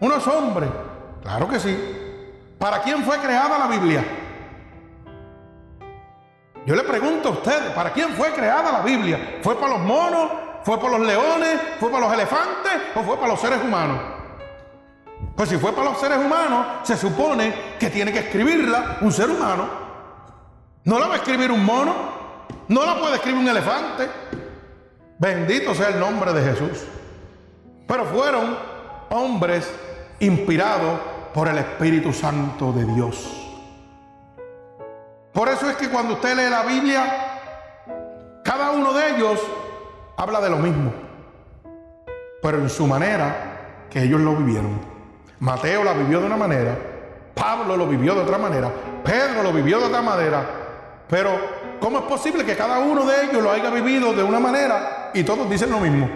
Unos 0.00 0.26
hombres. 0.26 0.70
Claro 1.22 1.48
que 1.48 1.60
sí. 1.60 1.76
¿Para 2.58 2.82
quién 2.82 3.02
fue 3.04 3.18
creada 3.18 3.58
la 3.58 3.66
Biblia? 3.66 4.04
Yo 6.66 6.74
le 6.74 6.82
pregunto 6.82 7.28
a 7.28 7.32
ustedes, 7.32 7.70
¿para 7.72 7.92
quién 7.92 8.10
fue 8.10 8.32
creada 8.32 8.70
la 8.72 8.80
Biblia? 8.80 9.38
¿Fue 9.42 9.54
para 9.56 9.78
los 9.78 9.80
monos? 9.80 10.30
¿Fue 10.62 10.78
para 10.78 10.98
los 10.98 11.06
leones? 11.06 11.60
¿Fue 11.78 11.90
para 11.90 12.06
los 12.06 12.14
elefantes? 12.14 12.72
¿O 12.94 13.02
fue 13.02 13.16
para 13.16 13.28
los 13.28 13.40
seres 13.40 13.60
humanos? 13.62 13.98
Pues 15.36 15.48
si 15.48 15.56
fue 15.56 15.72
para 15.72 15.90
los 15.90 16.00
seres 16.00 16.18
humanos, 16.18 16.66
se 16.82 16.96
supone 16.96 17.76
que 17.78 17.88
tiene 17.90 18.12
que 18.12 18.20
escribirla 18.20 18.98
un 19.00 19.12
ser 19.12 19.30
humano. 19.30 19.68
No 20.84 20.98
la 20.98 21.06
va 21.08 21.14
a 21.14 21.16
escribir 21.18 21.50
un 21.50 21.64
mono, 21.64 21.94
no 22.68 22.84
la 22.84 22.98
puede 22.98 23.16
escribir 23.16 23.40
un 23.40 23.48
elefante. 23.48 24.08
Bendito 25.18 25.74
sea 25.74 25.88
el 25.88 26.00
nombre 26.00 26.32
de 26.32 26.42
Jesús. 26.42 26.84
Pero 27.86 28.04
fueron 28.06 28.56
hombres 29.10 29.70
inspirados 30.20 31.00
por 31.34 31.48
el 31.48 31.58
Espíritu 31.58 32.12
Santo 32.12 32.72
de 32.72 32.84
Dios. 32.84 33.30
Por 35.32 35.48
eso 35.48 35.70
es 35.70 35.76
que 35.76 35.88
cuando 35.88 36.14
usted 36.14 36.36
lee 36.36 36.50
la 36.50 36.62
Biblia, 36.62 37.40
cada 38.44 38.72
uno 38.72 38.92
de 38.92 39.10
ellos 39.10 39.40
habla 40.20 40.38
de 40.42 40.50
lo 40.50 40.58
mismo, 40.58 40.92
pero 42.42 42.58
en 42.58 42.68
su 42.68 42.86
manera 42.86 43.86
que 43.88 44.02
ellos 44.02 44.20
lo 44.20 44.36
vivieron. 44.36 44.78
Mateo 45.38 45.82
la 45.82 45.94
vivió 45.94 46.20
de 46.20 46.26
una 46.26 46.36
manera, 46.36 46.76
Pablo 47.34 47.74
lo 47.74 47.86
vivió 47.86 48.14
de 48.14 48.20
otra 48.20 48.36
manera, 48.36 48.70
Pedro 49.02 49.42
lo 49.42 49.50
vivió 49.50 49.80
de 49.80 49.86
otra 49.86 50.02
manera, 50.02 50.44
pero 51.08 51.30
¿cómo 51.80 52.00
es 52.00 52.04
posible 52.04 52.44
que 52.44 52.54
cada 52.54 52.80
uno 52.80 53.06
de 53.06 53.24
ellos 53.24 53.42
lo 53.42 53.50
haya 53.50 53.70
vivido 53.70 54.12
de 54.12 54.22
una 54.22 54.38
manera 54.38 55.10
y 55.14 55.24
todos 55.24 55.48
dicen 55.48 55.70
lo 55.70 55.80
mismo? 55.80 56.06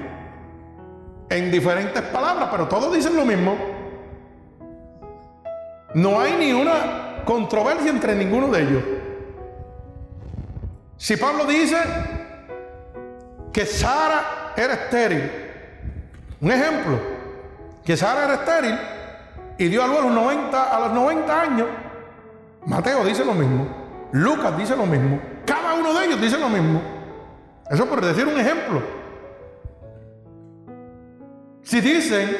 En 1.30 1.50
diferentes 1.50 2.02
palabras, 2.02 2.48
pero 2.50 2.68
todos 2.68 2.94
dicen 2.94 3.16
lo 3.16 3.24
mismo. 3.24 3.56
No 5.94 6.20
hay 6.20 6.36
ni 6.38 6.52
una 6.52 7.22
controversia 7.24 7.90
entre 7.90 8.14
ninguno 8.14 8.48
de 8.48 8.62
ellos. 8.62 8.82
Si 10.98 11.16
Pablo 11.16 11.46
dice 11.46 11.78
que 13.54 13.64
Sara 13.64 14.52
era 14.56 14.74
estéril, 14.74 15.30
un 16.40 16.50
ejemplo, 16.50 16.98
que 17.84 17.96
Sara 17.96 18.24
era 18.24 18.34
estéril 18.34 18.76
y 19.56 19.68
dio 19.68 19.84
a 19.84 19.86
luz 19.86 19.98
a 19.98 20.02
los 20.02 20.12
90, 20.12 20.76
a 20.76 20.80
los 20.80 20.92
90 20.92 21.40
años, 21.40 21.68
Mateo 22.66 23.04
dice 23.04 23.24
lo 23.24 23.32
mismo, 23.32 24.08
Lucas 24.10 24.58
dice 24.58 24.74
lo 24.74 24.86
mismo, 24.86 25.20
cada 25.46 25.74
uno 25.74 25.94
de 25.94 26.04
ellos 26.04 26.20
dice 26.20 26.36
lo 26.36 26.48
mismo. 26.48 26.82
Eso 27.70 27.86
por 27.86 28.04
decir 28.04 28.26
un 28.26 28.38
ejemplo. 28.38 28.82
Si 31.62 31.80
dicen 31.80 32.36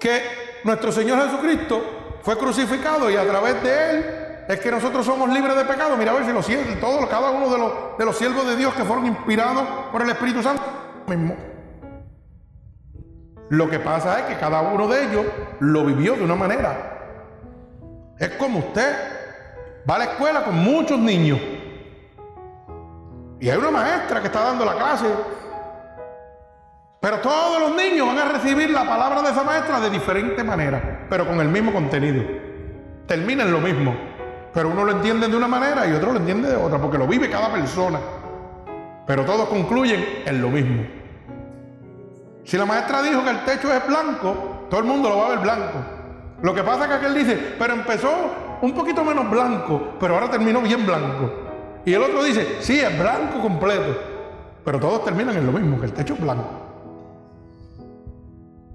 que 0.00 0.22
nuestro 0.64 0.90
Señor 0.90 1.22
Jesucristo 1.24 2.18
fue 2.22 2.36
crucificado 2.36 3.08
y 3.10 3.16
a 3.16 3.26
través 3.26 3.62
de 3.62 3.90
él 3.90 4.23
es 4.48 4.60
que 4.60 4.70
nosotros 4.70 5.06
somos 5.06 5.28
libres 5.30 5.56
de 5.56 5.64
pecado. 5.64 5.96
Mira 5.96 6.12
a 6.12 6.14
ver 6.14 6.24
si 6.42 6.80
todos, 6.80 7.06
cada 7.08 7.30
uno 7.30 7.50
de 7.98 8.04
los, 8.04 8.16
siervos 8.16 8.46
de 8.46 8.56
Dios 8.56 8.74
que 8.74 8.84
fueron 8.84 9.06
inspirados 9.06 9.64
por 9.90 10.02
el 10.02 10.10
Espíritu 10.10 10.42
Santo, 10.42 10.62
mismo. 11.06 11.36
Lo 13.50 13.68
que 13.68 13.78
pasa 13.78 14.20
es 14.20 14.24
que 14.26 14.38
cada 14.38 14.62
uno 14.62 14.88
de 14.88 15.04
ellos 15.04 15.26
lo 15.60 15.84
vivió 15.84 16.14
de 16.14 16.24
una 16.24 16.34
manera. 16.34 16.90
Es 18.18 18.30
como 18.30 18.60
usted 18.60 18.94
va 19.88 19.96
a 19.96 19.98
la 19.98 20.04
escuela 20.04 20.44
con 20.44 20.54
muchos 20.56 20.98
niños 20.98 21.38
y 23.40 23.50
hay 23.50 23.58
una 23.58 23.70
maestra 23.70 24.20
que 24.20 24.28
está 24.28 24.40
dando 24.40 24.64
la 24.64 24.74
clase, 24.74 25.06
pero 27.00 27.18
todos 27.18 27.60
los 27.60 27.76
niños 27.76 28.06
van 28.06 28.18
a 28.18 28.24
recibir 28.32 28.70
la 28.70 28.84
palabra 28.84 29.20
de 29.20 29.30
esa 29.30 29.44
maestra 29.44 29.80
de 29.80 29.90
diferente 29.90 30.42
manera, 30.42 31.06
pero 31.10 31.26
con 31.26 31.38
el 31.40 31.48
mismo 31.48 31.70
contenido. 31.70 32.24
Terminan 33.06 33.52
lo 33.52 33.60
mismo. 33.60 34.13
Pero 34.54 34.68
uno 34.68 34.84
lo 34.84 34.92
entiende 34.92 35.26
de 35.26 35.36
una 35.36 35.48
manera 35.48 35.84
y 35.86 35.92
otro 35.92 36.12
lo 36.12 36.20
entiende 36.20 36.48
de 36.48 36.56
otra, 36.56 36.78
porque 36.78 36.96
lo 36.96 37.08
vive 37.08 37.28
cada 37.28 37.52
persona. 37.52 37.98
Pero 39.04 39.24
todos 39.24 39.48
concluyen 39.48 40.22
en 40.24 40.40
lo 40.40 40.48
mismo. 40.48 40.84
Si 42.44 42.56
la 42.56 42.64
maestra 42.64 43.02
dijo 43.02 43.24
que 43.24 43.30
el 43.30 43.44
techo 43.44 43.72
es 43.72 43.84
blanco, 43.86 44.66
todo 44.70 44.80
el 44.80 44.86
mundo 44.86 45.08
lo 45.08 45.18
va 45.18 45.26
a 45.26 45.30
ver 45.30 45.38
blanco. 45.40 45.78
Lo 46.40 46.54
que 46.54 46.62
pasa 46.62 46.84
es 46.84 46.88
que 46.88 46.94
aquel 46.94 47.14
dice, 47.14 47.56
pero 47.58 47.74
empezó 47.74 48.10
un 48.62 48.72
poquito 48.72 49.04
menos 49.04 49.28
blanco, 49.28 49.94
pero 49.98 50.14
ahora 50.14 50.30
terminó 50.30 50.60
bien 50.60 50.86
blanco. 50.86 51.32
Y 51.84 51.92
el 51.92 52.02
otro 52.02 52.22
dice, 52.22 52.58
sí, 52.60 52.78
es 52.78 52.96
blanco 52.96 53.40
completo. 53.40 53.98
Pero 54.64 54.78
todos 54.78 55.04
terminan 55.04 55.36
en 55.36 55.46
lo 55.46 55.52
mismo, 55.52 55.80
que 55.80 55.86
el 55.86 55.92
techo 55.92 56.14
es 56.14 56.20
blanco. 56.20 56.48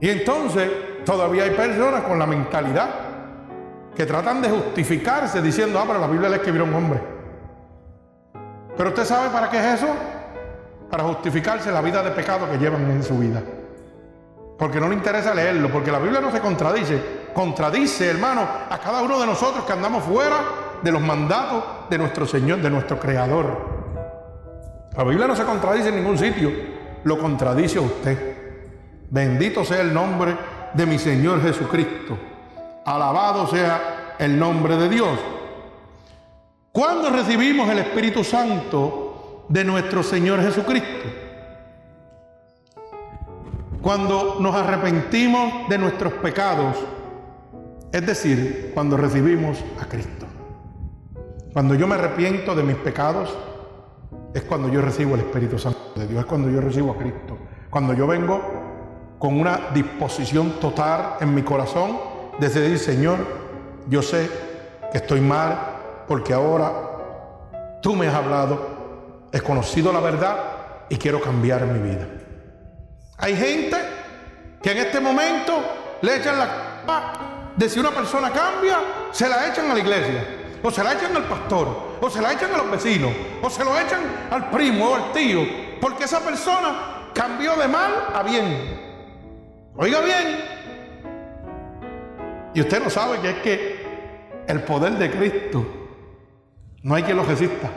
Y 0.02 0.10
entonces 0.10 0.70
todavía 1.06 1.44
hay 1.44 1.52
personas 1.52 2.04
con 2.04 2.20
la 2.20 2.26
mentalidad 2.26 3.09
que 3.96 4.06
tratan 4.06 4.42
de 4.42 4.50
justificarse 4.50 5.42
diciendo, 5.42 5.80
ah, 5.80 5.86
pero 5.88 6.00
la 6.00 6.08
Biblia 6.08 6.30
le 6.30 6.38
escribió 6.38 6.64
un 6.64 6.74
hombre. 6.74 7.02
Pero 8.78 8.90
usted 8.90 9.04
sabe 9.06 9.30
para 9.30 9.50
qué 9.50 9.58
es 9.58 9.82
eso? 9.82 9.88
Para 10.90 11.04
justificarse 11.04 11.72
la 11.72 11.82
vida 11.82 12.02
de 12.02 12.12
pecado 12.12 12.50
que 12.50 12.58
llevan 12.58 12.90
en 12.90 13.04
su 13.04 13.18
vida. 13.18 13.42
Porque 14.58 14.80
no 14.80 14.90
le 14.90 14.96
interesa 14.96 15.34
leerlo, 15.34 15.70
porque 15.70 15.92
la 15.92 16.00
Biblia 16.00 16.22
no 16.22 16.32
se 16.32 16.40
contradice. 16.40 17.02
Contradice, 17.34 18.10
hermano, 18.10 18.42
a 18.70 18.78
cada 18.78 19.02
uno 19.02 19.20
de 19.20 19.26
nosotros 19.26 19.66
que 19.66 19.74
andamos 19.74 20.04
fuera 20.04 20.38
de 20.82 20.92
los 20.92 21.02
mandatos 21.02 21.64
de 21.90 21.98
nuestro 21.98 22.26
Señor, 22.26 22.60
de 22.60 22.70
nuestro 22.70 23.00
Creador. 23.00 23.80
La 24.98 25.04
Biblia 25.04 25.28
no 25.28 25.36
se 25.36 25.44
contradice 25.44 25.90
en 25.90 25.96
ningún 25.96 26.18
sitio, 26.18 26.52
lo 27.04 27.18
contradice 27.18 27.78
a 27.78 27.82
usted. 27.82 28.36
Bendito 29.10 29.64
sea 29.64 29.82
el 29.82 29.94
nombre 29.94 30.36
de 30.74 30.86
mi 30.86 31.00
Señor 31.00 31.42
Jesucristo. 31.42 32.18
Alabado 32.90 33.46
sea 33.46 34.16
el 34.18 34.40
nombre 34.40 34.76
de 34.76 34.90
Dios. 34.90 35.20
¿Cuándo 36.72 37.12
recibimos 37.12 37.70
el 37.70 37.78
Espíritu 37.78 38.24
Santo 38.24 39.46
de 39.48 39.64
nuestro 39.64 40.02
Señor 40.02 40.42
Jesucristo? 40.42 41.08
Cuando 43.80 44.38
nos 44.40 44.56
arrepentimos 44.56 45.70
de 45.70 45.78
nuestros 45.78 46.14
pecados, 46.14 46.78
es 47.92 48.04
decir, 48.08 48.72
cuando 48.74 48.98
recibimos 48.98 49.64
a 49.80 49.86
Cristo. 49.86 50.26
Cuando 51.54 51.76
yo 51.76 51.86
me 51.86 51.94
arrepiento 51.94 52.56
de 52.56 52.64
mis 52.64 52.78
pecados, 52.78 53.38
es 54.34 54.42
cuando 54.42 54.68
yo 54.68 54.82
recibo 54.82 55.14
el 55.14 55.22
Espíritu 55.22 55.60
Santo 55.60 55.92
de 55.96 56.08
Dios, 56.08 56.22
es 56.22 56.26
cuando 56.26 56.50
yo 56.50 56.60
recibo 56.60 56.94
a 56.94 56.98
Cristo. 56.98 57.38
Cuando 57.70 57.94
yo 57.94 58.08
vengo 58.08 58.42
con 59.20 59.40
una 59.40 59.70
disposición 59.76 60.54
total 60.60 61.18
en 61.20 61.36
mi 61.36 61.44
corazón 61.44 62.09
decir, 62.40 62.80
Señor, 62.80 63.18
yo 63.88 64.02
sé 64.02 64.30
que 64.92 64.98
estoy 64.98 65.22
mal 65.22 66.06
porque 66.08 66.34
ahora 66.34 66.72
tú 67.82 67.96
me 67.96 68.08
has 68.08 68.16
hablado, 68.16 69.28
he 69.32 69.42
conocido 69.42 69.92
la 69.92 70.00
verdad 70.00 70.38
y 70.90 70.98
quiero 70.98 71.22
cambiar 71.22 71.66
mi 71.66 71.80
vida. 71.80 72.08
Hay 73.18 73.36
gente 73.36 73.78
que 74.62 74.72
en 74.72 74.78
este 74.78 75.00
momento 75.00 75.62
le 76.02 76.18
echan 76.18 76.38
la 76.38 76.70
de 77.56 77.70
si 77.70 77.78
una 77.78 77.92
persona 77.92 78.32
cambia, 78.32 78.80
se 79.12 79.28
la 79.28 79.50
echan 79.50 79.70
a 79.70 79.74
la 79.74 79.80
iglesia, 79.82 80.24
o 80.64 80.72
se 80.72 80.82
la 80.82 80.94
echan 80.94 81.16
al 81.16 81.26
pastor, 81.26 81.98
o 82.00 82.10
se 82.10 82.22
la 82.22 82.32
echan 82.32 82.54
a 82.54 82.58
los 82.58 82.72
vecinos, 82.72 83.12
o 83.42 83.50
se 83.50 83.66
lo 83.66 83.78
echan 83.78 84.02
al 84.32 84.50
primo 84.50 84.92
o 84.92 84.96
al 84.96 85.12
tío, 85.12 85.42
porque 85.82 86.06
esa 86.06 86.22
persona 86.22 87.12
cambió 87.14 87.58
de 87.58 87.68
mal 87.68 87.92
a 88.14 88.24
bien. 88.24 89.72
Oiga 89.76 90.00
bien, 90.00 90.59
y 92.60 92.62
usted 92.62 92.84
no 92.84 92.90
sabe 92.90 93.20
que 93.22 93.30
es 93.30 93.38
que 93.38 93.86
el 94.46 94.64
poder 94.64 94.92
de 94.96 95.10
Cristo 95.10 95.66
no 96.84 96.94
hay 96.94 97.04
quien 97.04 97.16
lo 97.16 97.24
resista. 97.24 97.70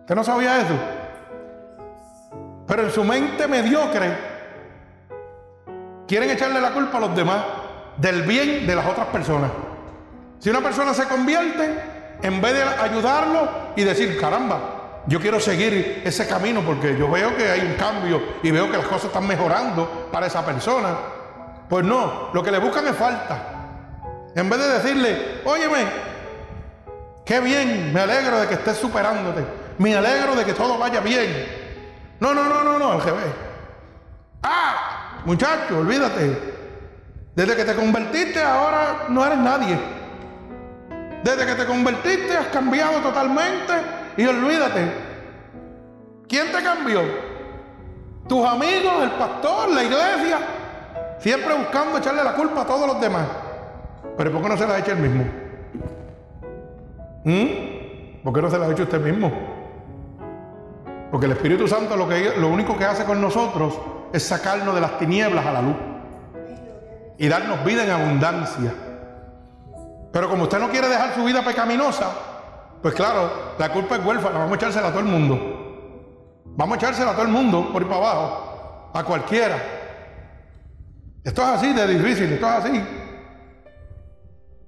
¿Usted 0.00 0.14
no 0.14 0.22
sabía 0.22 0.60
eso? 0.60 0.74
Pero 2.66 2.82
en 2.82 2.90
su 2.90 3.02
mente 3.02 3.48
mediocre 3.48 4.14
quieren 6.06 6.28
echarle 6.28 6.60
la 6.60 6.72
culpa 6.72 6.98
a 6.98 7.00
los 7.00 7.16
demás 7.16 7.42
del 7.96 8.24
bien 8.24 8.66
de 8.66 8.76
las 8.76 8.84
otras 8.84 9.06
personas. 9.06 9.50
Si 10.38 10.50
una 10.50 10.60
persona 10.60 10.92
se 10.92 11.04
convierte, 11.04 11.66
en 12.20 12.42
vez 12.42 12.52
de 12.52 12.62
ayudarlo 12.62 13.48
y 13.74 13.84
decir, 13.84 14.20
caramba, 14.20 15.02
yo 15.06 15.18
quiero 15.18 15.40
seguir 15.40 16.02
ese 16.04 16.28
camino 16.28 16.60
porque 16.60 16.94
yo 16.94 17.10
veo 17.10 17.34
que 17.38 17.48
hay 17.48 17.60
un 17.60 17.76
cambio 17.76 18.22
y 18.42 18.50
veo 18.50 18.70
que 18.70 18.76
las 18.76 18.86
cosas 18.86 19.06
están 19.06 19.26
mejorando 19.26 20.10
para 20.12 20.26
esa 20.26 20.44
persona, 20.44 21.19
pues 21.70 21.84
no, 21.84 22.30
lo 22.34 22.42
que 22.42 22.50
le 22.50 22.58
buscan 22.58 22.84
es 22.88 22.96
falta. 22.96 23.38
En 24.34 24.50
vez 24.50 24.58
de 24.58 24.68
decirle, 24.70 25.40
óyeme, 25.44 25.86
qué 27.24 27.38
bien, 27.38 27.92
me 27.92 28.00
alegro 28.00 28.40
de 28.40 28.48
que 28.48 28.54
estés 28.54 28.76
superándote, 28.76 29.44
me 29.78 29.94
alegro 29.94 30.34
de 30.34 30.44
que 30.44 30.52
todo 30.52 30.76
vaya 30.76 30.98
bien. 30.98 31.46
No, 32.18 32.34
no, 32.34 32.44
no, 32.44 32.64
no, 32.64 32.76
no, 32.76 32.92
al. 32.92 33.00
Ah, 34.42 35.20
muchacho, 35.24 35.78
olvídate. 35.78 36.54
Desde 37.36 37.54
que 37.54 37.64
te 37.64 37.76
convertiste 37.76 38.42
ahora 38.42 39.06
no 39.08 39.24
eres 39.24 39.38
nadie. 39.38 39.78
Desde 41.22 41.46
que 41.46 41.54
te 41.54 41.66
convertiste 41.66 42.36
has 42.36 42.48
cambiado 42.48 42.98
totalmente 42.98 43.74
y 44.16 44.26
olvídate. 44.26 44.92
¿Quién 46.28 46.50
te 46.50 46.62
cambió? 46.62 47.02
¿Tus 48.28 48.44
amigos, 48.44 49.04
el 49.04 49.10
pastor, 49.12 49.68
la 49.70 49.84
iglesia? 49.84 50.38
Siempre 51.20 51.54
buscando 51.54 51.98
echarle 51.98 52.24
la 52.24 52.34
culpa 52.34 52.62
a 52.62 52.66
todos 52.66 52.86
los 52.86 53.00
demás. 53.00 53.26
Pero 54.16 54.32
¿por 54.32 54.42
qué 54.42 54.48
no 54.48 54.56
se 54.56 54.66
la 54.66 54.78
echa 54.78 54.92
el 54.92 54.98
mismo? 54.98 55.24
¿Mm? 57.24 58.22
¿Por 58.24 58.32
qué 58.32 58.42
no 58.42 58.50
se 58.50 58.58
la 58.58 58.68
echa 58.70 58.82
usted 58.82 59.00
mismo? 59.00 59.30
Porque 61.10 61.26
el 61.26 61.32
Espíritu 61.32 61.68
Santo 61.68 61.96
lo, 61.96 62.08
que, 62.08 62.34
lo 62.38 62.48
único 62.48 62.76
que 62.76 62.84
hace 62.84 63.04
con 63.04 63.20
nosotros 63.20 63.78
es 64.12 64.22
sacarnos 64.22 64.74
de 64.74 64.80
las 64.80 64.98
tinieblas 64.98 65.44
a 65.44 65.52
la 65.52 65.62
luz 65.62 65.76
y 67.18 67.28
darnos 67.28 67.64
vida 67.64 67.84
en 67.84 67.90
abundancia. 67.90 68.72
Pero 70.12 70.30
como 70.30 70.44
usted 70.44 70.58
no 70.58 70.70
quiere 70.70 70.88
dejar 70.88 71.14
su 71.14 71.24
vida 71.24 71.44
pecaminosa, 71.44 72.10
pues 72.80 72.94
claro, 72.94 73.30
la 73.58 73.70
culpa 73.70 73.96
es 73.96 74.04
huérfana, 74.04 74.38
vamos 74.38 74.52
a 74.52 74.56
echársela 74.56 74.88
a 74.88 74.90
todo 74.90 75.00
el 75.00 75.06
mundo. 75.06 75.38
Vamos 76.46 76.74
a 76.74 76.78
echársela 76.78 77.10
a 77.10 77.14
todo 77.14 77.26
el 77.26 77.32
mundo 77.32 77.68
por 77.72 77.82
ir 77.82 77.88
para 77.88 78.00
abajo, 78.00 78.90
a 78.94 79.04
cualquiera. 79.04 79.79
Esto 81.22 81.42
es 81.42 81.48
así 81.48 81.72
de 81.72 81.86
difícil, 81.86 82.32
esto 82.32 82.46
es 82.46 82.52
así. 82.52 82.82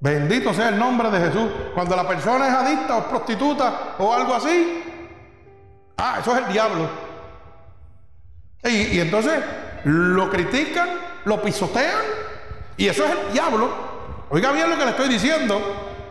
Bendito 0.00 0.52
sea 0.52 0.68
el 0.68 0.78
nombre 0.78 1.10
de 1.10 1.18
Jesús. 1.18 1.50
Cuando 1.74 1.94
la 1.96 2.06
persona 2.06 2.48
es 2.48 2.54
adicta 2.54 2.96
o 2.96 3.08
prostituta 3.08 3.94
o 3.98 4.12
algo 4.12 4.34
así, 4.34 4.82
ah, 5.96 6.18
eso 6.20 6.36
es 6.36 6.46
el 6.46 6.52
diablo. 6.52 6.90
Y, 8.64 8.96
y 8.96 9.00
entonces 9.00 9.42
lo 9.84 10.28
critican, 10.30 10.88
lo 11.24 11.40
pisotean, 11.40 12.02
y 12.76 12.88
eso 12.88 13.04
es 13.04 13.12
el 13.12 13.32
diablo. 13.32 13.70
Oiga 14.30 14.52
bien 14.52 14.68
lo 14.68 14.76
que 14.76 14.84
le 14.84 14.90
estoy 14.90 15.08
diciendo. 15.08 15.60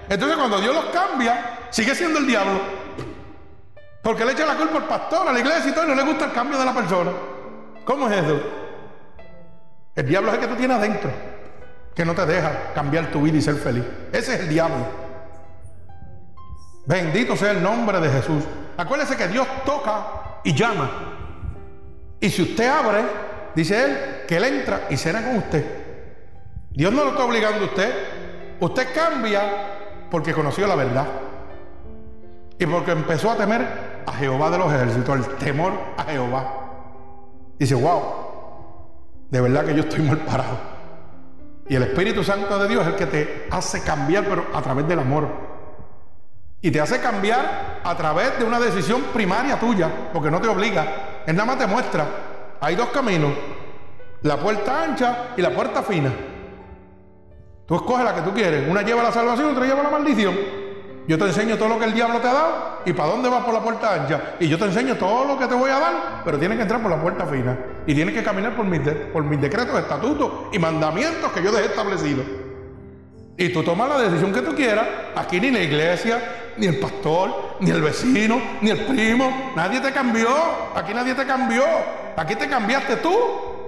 Entonces 0.08 0.38
cuando 0.38 0.60
Dios 0.60 0.74
los 0.74 0.86
cambia, 0.86 1.68
sigue 1.70 1.94
siendo 1.96 2.20
el 2.20 2.28
diablo. 2.28 2.62
Porque 4.02 4.26
le 4.26 4.32
echa 4.32 4.46
la 4.46 4.56
culpa 4.56 4.78
al 4.78 4.86
pastor, 4.86 5.28
a 5.28 5.34
la 5.34 5.40
iglesia 5.40 5.70
y 5.70 5.74
todo, 5.74 5.86
y 5.86 5.90
no 5.90 5.96
le 5.96 6.04
gusta 6.04 6.26
el 6.26 6.32
cambio 6.32 6.58
de 6.58 6.66
la 6.66 6.74
persona. 6.74 7.12
¿Cómo 7.86 8.10
es 8.10 8.24
eso? 8.24 8.61
El 9.96 10.08
diablo 10.08 10.30
es 10.30 10.36
el 10.36 10.42
que 10.42 10.48
tú 10.48 10.56
tienes 10.56 10.78
adentro 10.78 11.12
que 11.96 12.06
no 12.06 12.14
te 12.14 12.26
deja 12.26 12.74
cambiar 12.74 13.12
tu 13.12 13.22
vida 13.22 13.38
y 13.38 13.42
ser 13.42 13.56
feliz. 13.56 13.84
Ese 14.12 14.36
es 14.36 14.40
el 14.42 14.50
diablo. 14.50 14.86
Bendito 16.86 17.36
sea 17.36 17.52
el 17.52 17.62
nombre 17.62 18.00
de 18.00 18.10
Jesús. 18.10 18.44
Acuérdese 18.78 19.18
que 19.18 19.28
Dios 19.28 19.48
toca 19.66 20.40
y 20.44 20.54
llama. 20.54 20.90
Y 22.20 22.30
si 22.30 22.42
usted 22.44 22.68
abre, 22.68 23.04
dice 23.56 23.84
Él, 23.84 23.98
que 24.28 24.38
Él 24.38 24.44
entra 24.46 24.88
y 24.90 24.98
será 24.98 25.22
con 25.24 25.38
usted. 25.38 25.66
Dios 26.72 26.94
no 26.94 27.04
lo 27.04 27.12
está 27.12 27.26
obligando 27.26 27.66
a 27.66 27.68
usted. 27.68 27.94
Usted 28.60 28.88
cambia 28.94 29.42
porque 30.10 30.34
conoció 30.34 30.68
la 30.68 30.76
verdad. 30.76 31.08
Y 32.58 32.66
porque 32.66 32.92
empezó 32.92 33.32
a 33.32 33.38
temer 33.38 33.66
a 34.06 34.14
Jehová 34.14 34.50
de 34.50 34.58
los 34.58 34.72
ejércitos, 34.72 35.18
el 35.18 35.36
temor 35.38 35.74
a 35.98 36.04
Jehová. 36.04 36.54
Dice, 37.58 37.76
wow, 37.76 38.02
de 39.32 39.42
verdad 39.42 39.66
que 39.66 39.74
yo 39.74 39.82
estoy 39.82 40.02
mal 40.02 40.18
parado. 40.20 40.58
Y 41.68 41.76
el 41.76 41.84
Espíritu 41.84 42.24
Santo 42.24 42.60
de 42.60 42.68
Dios 42.68 42.82
es 42.82 42.90
el 42.90 42.96
que 42.96 43.06
te 43.06 43.48
hace 43.50 43.82
cambiar, 43.82 44.26
pero 44.26 44.46
a 44.54 44.62
través 44.62 44.88
del 44.88 45.00
amor. 45.00 45.28
Y 46.60 46.70
te 46.70 46.82
hace 46.82 47.00
cambiar 47.00 47.80
a 47.84 47.96
través 47.96 48.38
de 48.38 48.44
una 48.44 48.60
decisión 48.60 49.02
primaria 49.14 49.58
tuya, 49.58 49.90
porque 50.12 50.30
no 50.30 50.42
te 50.42 50.50
obliga. 50.50 51.24
Él 51.26 51.36
nada 51.36 51.48
más 51.48 51.58
te 51.58 51.66
muestra. 51.66 52.06
Hay 52.60 52.76
dos 52.76 52.90
caminos, 52.90 53.32
la 54.22 54.38
puerta 54.38 54.84
ancha 54.84 55.30
y 55.38 55.42
la 55.42 55.52
puerta 55.52 55.82
fina. 55.82 56.12
Tú 57.66 57.76
escoges 57.76 58.04
la 58.04 58.14
que 58.14 58.22
tú 58.22 58.34
quieres. 58.34 58.70
Una 58.70 58.82
lleva 58.82 59.02
la 59.02 59.14
salvación, 59.14 59.52
otra 59.52 59.66
lleva 59.66 59.82
la 59.82 59.90
maldición. 59.90 60.36
Yo 61.12 61.18
te 61.18 61.26
enseño 61.26 61.58
todo 61.58 61.68
lo 61.68 61.78
que 61.78 61.84
el 61.84 61.94
diablo 61.94 62.22
te 62.22 62.30
ha 62.30 62.32
dado 62.32 62.82
y 62.86 62.94
para 62.94 63.10
dónde 63.10 63.28
vas 63.28 63.44
por 63.44 63.54
la 63.54 63.60
puerta 63.60 63.94
ancha. 63.94 64.36
Y 64.40 64.48
yo 64.48 64.58
te 64.58 64.64
enseño 64.64 64.96
todo 64.96 65.26
lo 65.26 65.38
que 65.38 65.46
te 65.46 65.54
voy 65.54 65.70
a 65.70 65.78
dar, 65.78 66.22
pero 66.24 66.40
tienes 66.40 66.56
que 66.56 66.62
entrar 66.62 66.82
por 66.82 66.90
la 66.90 67.02
puerta 67.02 67.26
fina. 67.26 67.60
Y 67.86 67.94
tienes 67.94 68.16
que 68.16 68.24
caminar 68.24 68.56
por 68.56 68.64
mis, 68.64 68.80
por 69.12 69.22
mis 69.26 69.42
decretos, 69.42 69.78
estatutos 69.78 70.32
y 70.54 70.58
mandamientos 70.58 71.30
que 71.34 71.44
yo 71.44 71.52
dejé 71.52 71.66
establecidos. 71.66 72.26
Y 73.36 73.50
tú 73.50 73.62
tomas 73.62 73.90
la 73.90 74.00
decisión 74.00 74.32
que 74.32 74.40
tú 74.40 74.56
quieras. 74.56 74.88
Aquí 75.14 75.42
ni 75.42 75.52
la 75.52 75.60
iglesia, 75.60 76.54
ni 76.56 76.68
el 76.68 76.80
pastor, 76.80 77.58
ni 77.60 77.72
el 77.72 77.82
vecino, 77.82 78.42
ni 78.62 78.70
el 78.70 78.86
primo. 78.86 79.52
Nadie 79.54 79.82
te 79.82 79.92
cambió. 79.92 80.30
Aquí 80.74 80.94
nadie 80.94 81.14
te 81.14 81.26
cambió. 81.26 81.66
Aquí 82.16 82.36
te 82.36 82.48
cambiaste 82.48 82.96
tú 82.96 83.14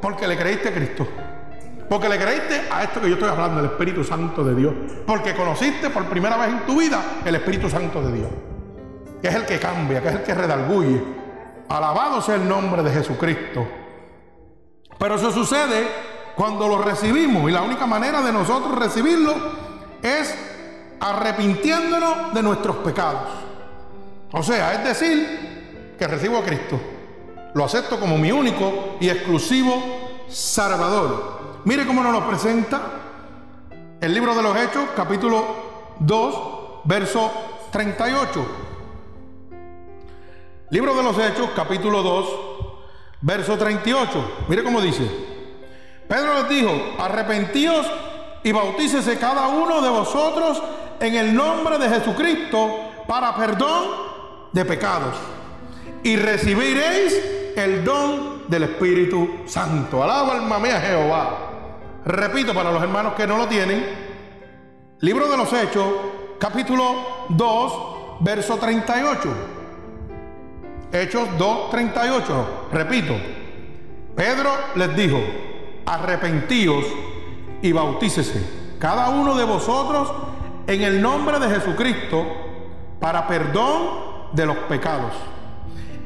porque 0.02 0.30
le 0.30 0.38
creíste 0.38 0.70
a 0.70 0.74
Cristo. 0.74 1.06
Porque 1.90 2.10
le 2.10 2.18
creíste 2.18 2.64
a 2.72 2.84
esto 2.84 3.02
que 3.02 3.08
yo 3.08 3.16
estoy 3.16 3.30
hablando, 3.30 3.60
el 3.60 3.68
Espíritu 3.68 4.04
Santo 4.04 4.44
de 4.44 4.56
Dios. 4.56 4.74
Porque 5.06 5.36
conociste 5.36 5.90
por 5.90 6.06
primera 6.06 6.38
vez 6.38 6.50
en 6.50 6.66
tu 6.66 6.80
vida 6.80 7.02
el 7.26 7.36
Espíritu 7.36 7.70
Santo 7.70 8.02
de 8.02 8.14
Dios. 8.14 8.30
Que 9.22 9.28
es 9.28 9.36
el 9.36 9.46
que 9.46 9.60
cambia, 9.60 10.02
que 10.02 10.08
es 10.10 10.16
el 10.16 10.24
que 10.24 10.34
redarguye. 10.34 11.02
Alabado 11.70 12.22
sea 12.22 12.36
el 12.36 12.48
nombre 12.48 12.84
de 12.84 12.92
Jesucristo. 12.92 13.68
Pero 14.98 15.16
eso 15.16 15.32
sucede 15.32 15.88
cuando 16.36 16.68
lo 16.68 16.82
recibimos. 16.82 17.50
Y 17.50 17.54
la 17.54 17.62
única 17.62 17.86
manera 17.86 18.22
de 18.22 18.32
nosotros 18.32 18.78
recibirlo 18.78 19.34
es 20.02 20.36
arrepintiéndonos 21.00 22.34
de 22.34 22.44
nuestros 22.44 22.78
pecados. 22.78 23.30
O 24.32 24.42
sea, 24.42 24.74
es 24.74 24.84
decir, 24.84 25.96
que 25.98 26.08
recibo 26.08 26.38
a 26.40 26.44
Cristo. 26.44 26.80
Lo 27.54 27.66
acepto 27.66 28.00
como 28.00 28.18
mi 28.18 28.32
único 28.32 28.98
y 29.00 29.10
exclusivo 29.10 30.24
Salvador. 30.28 31.33
Mire 31.66 31.88
cómo 31.88 32.04
nos 32.04 32.12
lo 32.12 32.28
presenta 32.28 32.82
el 34.02 34.14
libro 34.14 34.36
de 34.36 34.44
los 34.44 34.58
Hechos, 34.58 34.84
capítulo 34.98 35.96
2, 36.00 36.36
verso 36.84 37.32
38. 37.72 38.46
Libro 40.72 40.94
de 40.94 41.04
los 41.04 41.18
Hechos, 41.18 41.52
capítulo 41.56 42.04
2, 42.04 42.28
verso 43.22 43.58
38. 43.58 44.46
Mire 44.50 44.62
cómo 44.62 44.82
dice. 44.82 45.10
Pedro 46.06 46.34
les 46.34 46.50
dijo, 46.50 46.72
arrepentíos 47.00 47.90
y 48.44 48.52
bautícese 48.52 49.18
cada 49.18 49.48
uno 49.48 49.82
de 49.82 49.90
vosotros 49.90 50.62
en 51.00 51.16
el 51.16 51.34
nombre 51.34 51.78
de 51.78 51.88
Jesucristo 51.88 53.06
para 53.08 53.38
perdón 53.38 53.86
de 54.52 54.66
pecados. 54.66 55.16
Y 56.04 56.18
recibiréis 56.18 57.54
el 57.56 57.86
don 57.86 58.50
del 58.50 58.64
Espíritu 58.64 59.44
Santo. 59.46 60.04
Alaba 60.04 60.34
alma 60.34 60.60
mía 60.60 60.82
Jehová. 60.82 61.52
Repito 62.06 62.54
para 62.54 62.72
los 62.72 62.84
hermanos 62.84 63.14
que 63.14 63.26
no 63.26 63.38
lo 63.38 63.48
tienen. 63.48 63.86
Libro 65.00 65.30
de 65.30 65.38
los 65.38 65.52
Hechos, 65.54 65.88
capítulo 66.40 67.28
2, 67.30 67.74
verso 68.20 68.58
38. 68.58 69.30
Hechos 70.92 71.28
2, 71.38 71.70
38. 71.70 72.68
Repito. 72.72 73.14
Pedro 74.16 74.52
les 74.76 74.96
dijo, 74.96 75.20
arrepentíos 75.86 76.86
y 77.62 77.72
bautícese 77.72 78.64
cada 78.80 79.10
uno 79.10 79.36
de 79.36 79.46
vosotros 79.46 80.12
en 80.68 80.82
el 80.82 81.02
nombre 81.02 81.40
de 81.40 81.48
Jesucristo 81.48 82.26
para 83.00 83.28
perdón 83.28 84.30
de 84.34 84.46
los 84.46 84.58
pecados 84.58 85.14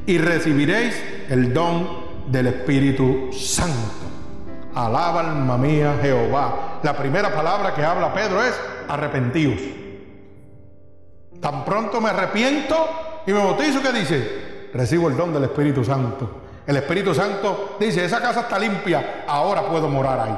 y 0.06 0.20
recibiréis 0.20 0.96
el 1.30 1.54
don 1.54 1.88
del 2.28 2.48
Espíritu 2.48 3.30
Santo. 3.34 4.07
Alaba 4.78 5.22
alma 5.22 5.58
mía 5.58 5.98
Jehová. 6.00 6.80
La 6.84 6.96
primera 6.96 7.34
palabra 7.34 7.74
que 7.74 7.84
habla 7.84 8.14
Pedro 8.14 8.44
es 8.44 8.54
arrepentíos. 8.88 9.60
Tan 11.42 11.66
pronto 11.66 12.00
me 12.00 12.10
arrepiento 12.10 12.76
y 13.26 13.32
me 13.32 13.44
bautizo, 13.44 13.82
¿qué 13.82 13.92
dice? 13.92 14.70
Recibo 14.72 15.08
el 15.08 15.18
don 15.18 15.34
del 15.34 15.46
Espíritu 15.46 15.84
Santo. 15.84 16.42
El 16.68 16.78
Espíritu 16.78 17.16
Santo 17.16 17.78
dice, 17.80 18.06
esa 18.06 18.22
casa 18.22 18.42
está 18.42 18.60
limpia, 18.60 19.24
ahora 19.28 19.64
puedo 19.64 19.90
morar 19.90 20.20
ahí. 20.20 20.38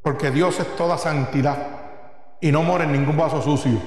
Porque 0.00 0.30
Dios 0.30 0.58
es 0.58 0.74
toda 0.74 0.96
santidad 0.96 1.56
y 2.40 2.50
no 2.50 2.62
mora 2.62 2.84
en 2.84 2.92
ningún 2.92 3.16
vaso 3.18 3.42
sucio. 3.42 3.78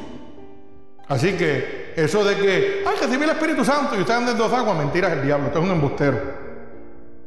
Así 1.08 1.34
que 1.34 1.94
eso 1.96 2.24
de 2.24 2.36
que, 2.36 2.84
ay, 2.86 2.96
recibí 3.02 3.24
el 3.24 3.32
Espíritu 3.32 3.66
Santo 3.66 3.96
y 3.96 4.02
usted 4.02 4.14
anda 4.14 4.34
en 4.34 4.38
dos 4.38 4.54
aguas, 4.54 4.78
mentira 4.78 5.08
es 5.08 5.16
el 5.16 5.26
diablo, 5.26 5.48
usted 5.48 5.60
es 5.60 5.66
un 5.66 5.72
embustero. 5.72 6.45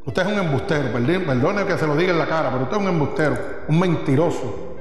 Usted 0.08 0.22
es 0.22 0.28
un 0.28 0.38
embustero, 0.38 0.90
perdone 0.90 1.66
que 1.66 1.76
se 1.76 1.86
lo 1.86 1.94
diga 1.94 2.12
en 2.12 2.18
la 2.18 2.26
cara, 2.26 2.50
pero 2.50 2.62
usted 2.62 2.76
es 2.78 2.82
un 2.82 2.88
embustero, 2.88 3.38
un 3.68 3.78
mentiroso. 3.78 4.76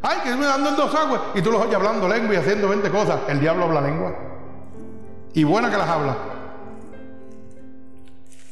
Ay, 0.00 0.20
que 0.24 0.34
me 0.34 0.46
dando 0.46 0.70
en 0.70 0.76
dos 0.76 0.94
aguas 0.94 1.20
y 1.34 1.42
tú 1.42 1.52
los 1.52 1.60
oyes 1.60 1.74
hablando 1.74 2.08
lengua 2.08 2.34
y 2.34 2.38
haciendo 2.38 2.66
20 2.70 2.88
cosas. 2.88 3.20
El 3.28 3.40
diablo 3.40 3.64
habla 3.64 3.82
lengua. 3.82 4.14
Y 5.34 5.44
buena 5.44 5.70
que 5.70 5.76
las 5.76 5.86
habla. 5.86 6.16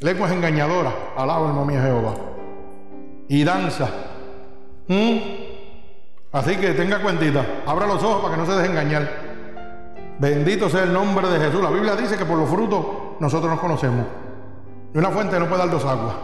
Lengua 0.00 0.26
es 0.26 0.34
engañadora, 0.34 0.92
alaba 1.16 1.48
el 1.48 1.54
nombre 1.54 1.76
de 1.76 1.82
Jehová. 1.82 2.14
Y 3.28 3.42
danza. 3.42 3.88
¿Mm? 4.86 5.16
Así 6.32 6.56
que 6.56 6.74
tenga 6.74 7.00
cuentita, 7.00 7.62
abra 7.66 7.86
los 7.86 8.02
ojos 8.02 8.20
para 8.20 8.34
que 8.34 8.40
no 8.42 8.46
se 8.46 8.52
deje 8.52 8.70
engañar. 8.70 9.08
Bendito 10.18 10.68
sea 10.68 10.82
el 10.82 10.92
nombre 10.92 11.26
de 11.30 11.40
Jesús. 11.40 11.62
La 11.62 11.70
Biblia 11.70 11.96
dice 11.96 12.18
que 12.18 12.26
por 12.26 12.36
los 12.36 12.50
frutos 12.50 12.84
nosotros 13.18 13.50
nos 13.50 13.60
conocemos. 13.60 14.04
Y 14.92 14.98
una 14.98 15.10
fuente 15.10 15.38
no 15.38 15.46
puede 15.46 15.60
dar 15.60 15.70
dos 15.70 15.84
aguas. 15.84 16.14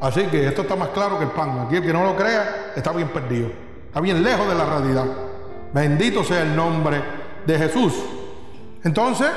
Así 0.00 0.22
que 0.28 0.46
esto 0.46 0.62
está 0.62 0.76
más 0.76 0.88
claro 0.88 1.18
que 1.18 1.24
el 1.24 1.30
pan. 1.30 1.66
Aquí 1.66 1.76
el 1.76 1.82
que 1.82 1.92
no 1.92 2.04
lo 2.04 2.16
crea 2.16 2.72
está 2.74 2.92
bien 2.92 3.08
perdido. 3.08 3.50
Está 3.86 4.00
bien 4.00 4.22
lejos 4.22 4.48
de 4.48 4.54
la 4.54 4.64
realidad. 4.64 5.04
Bendito 5.72 6.24
sea 6.24 6.42
el 6.42 6.56
nombre 6.56 7.02
de 7.46 7.58
Jesús. 7.58 7.94
Entonces, 8.82 9.28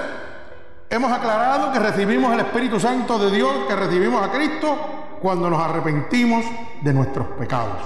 hemos 0.90 1.12
aclarado 1.12 1.72
que 1.74 1.80
recibimos 1.80 2.34
el 2.34 2.40
Espíritu 2.40 2.80
Santo 2.80 3.20
de 3.20 3.36
Dios, 3.36 3.52
que 3.68 3.76
recibimos 3.76 4.26
a 4.26 4.32
Cristo 4.32 4.78
cuando 5.22 5.50
nos 5.50 5.62
arrepentimos 5.62 6.46
de 6.82 6.94
nuestros 6.94 7.28
pecados. 7.40 7.82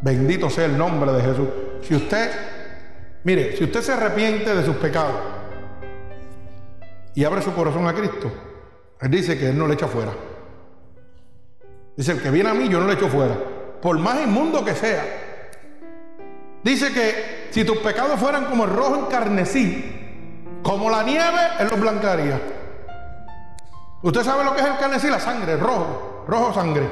Bendito 0.00 0.48
sea 0.48 0.64
el 0.64 0.78
nombre 0.78 1.12
de 1.12 1.22
Jesús. 1.22 1.48
Si 1.82 1.94
usted, 1.94 2.30
mire, 3.24 3.56
si 3.56 3.64
usted 3.64 3.82
se 3.82 3.92
arrepiente 3.92 4.54
de 4.54 4.64
sus 4.64 4.76
pecados 4.76 5.16
y 7.14 7.24
abre 7.24 7.42
su 7.42 7.52
corazón 7.52 7.86
a 7.86 7.92
Cristo, 7.92 8.30
él 9.00 9.10
dice 9.10 9.38
que 9.38 9.48
Él 9.48 9.58
no 9.58 9.66
le 9.66 9.74
echa 9.74 9.88
fuera. 9.88 10.12
Dice, 11.96 12.12
el 12.12 12.22
que 12.22 12.30
viene 12.30 12.50
a 12.50 12.54
mí, 12.54 12.68
yo 12.68 12.80
no 12.80 12.86
le 12.86 12.94
echo 12.94 13.08
fuera. 13.08 13.34
Por 13.80 13.98
más 13.98 14.22
inmundo 14.22 14.64
que 14.64 14.74
sea. 14.74 15.04
Dice 16.62 16.92
que 16.92 17.48
si 17.50 17.64
tus 17.64 17.78
pecados 17.78 18.20
fueran 18.20 18.44
como 18.46 18.64
el 18.64 18.70
rojo 18.70 19.06
encarnecí, 19.06 19.96
como 20.62 20.90
la 20.90 21.02
nieve, 21.02 21.38
Él 21.58 21.68
los 21.70 21.80
blancaría. 21.80 22.40
Usted 24.02 24.22
sabe 24.22 24.44
lo 24.44 24.54
que 24.54 24.60
es 24.60 24.66
el 24.66 24.76
carnecí, 24.76 25.08
la 25.08 25.20
sangre, 25.20 25.56
rojo, 25.56 26.24
rojo 26.28 26.52
sangre. 26.52 26.88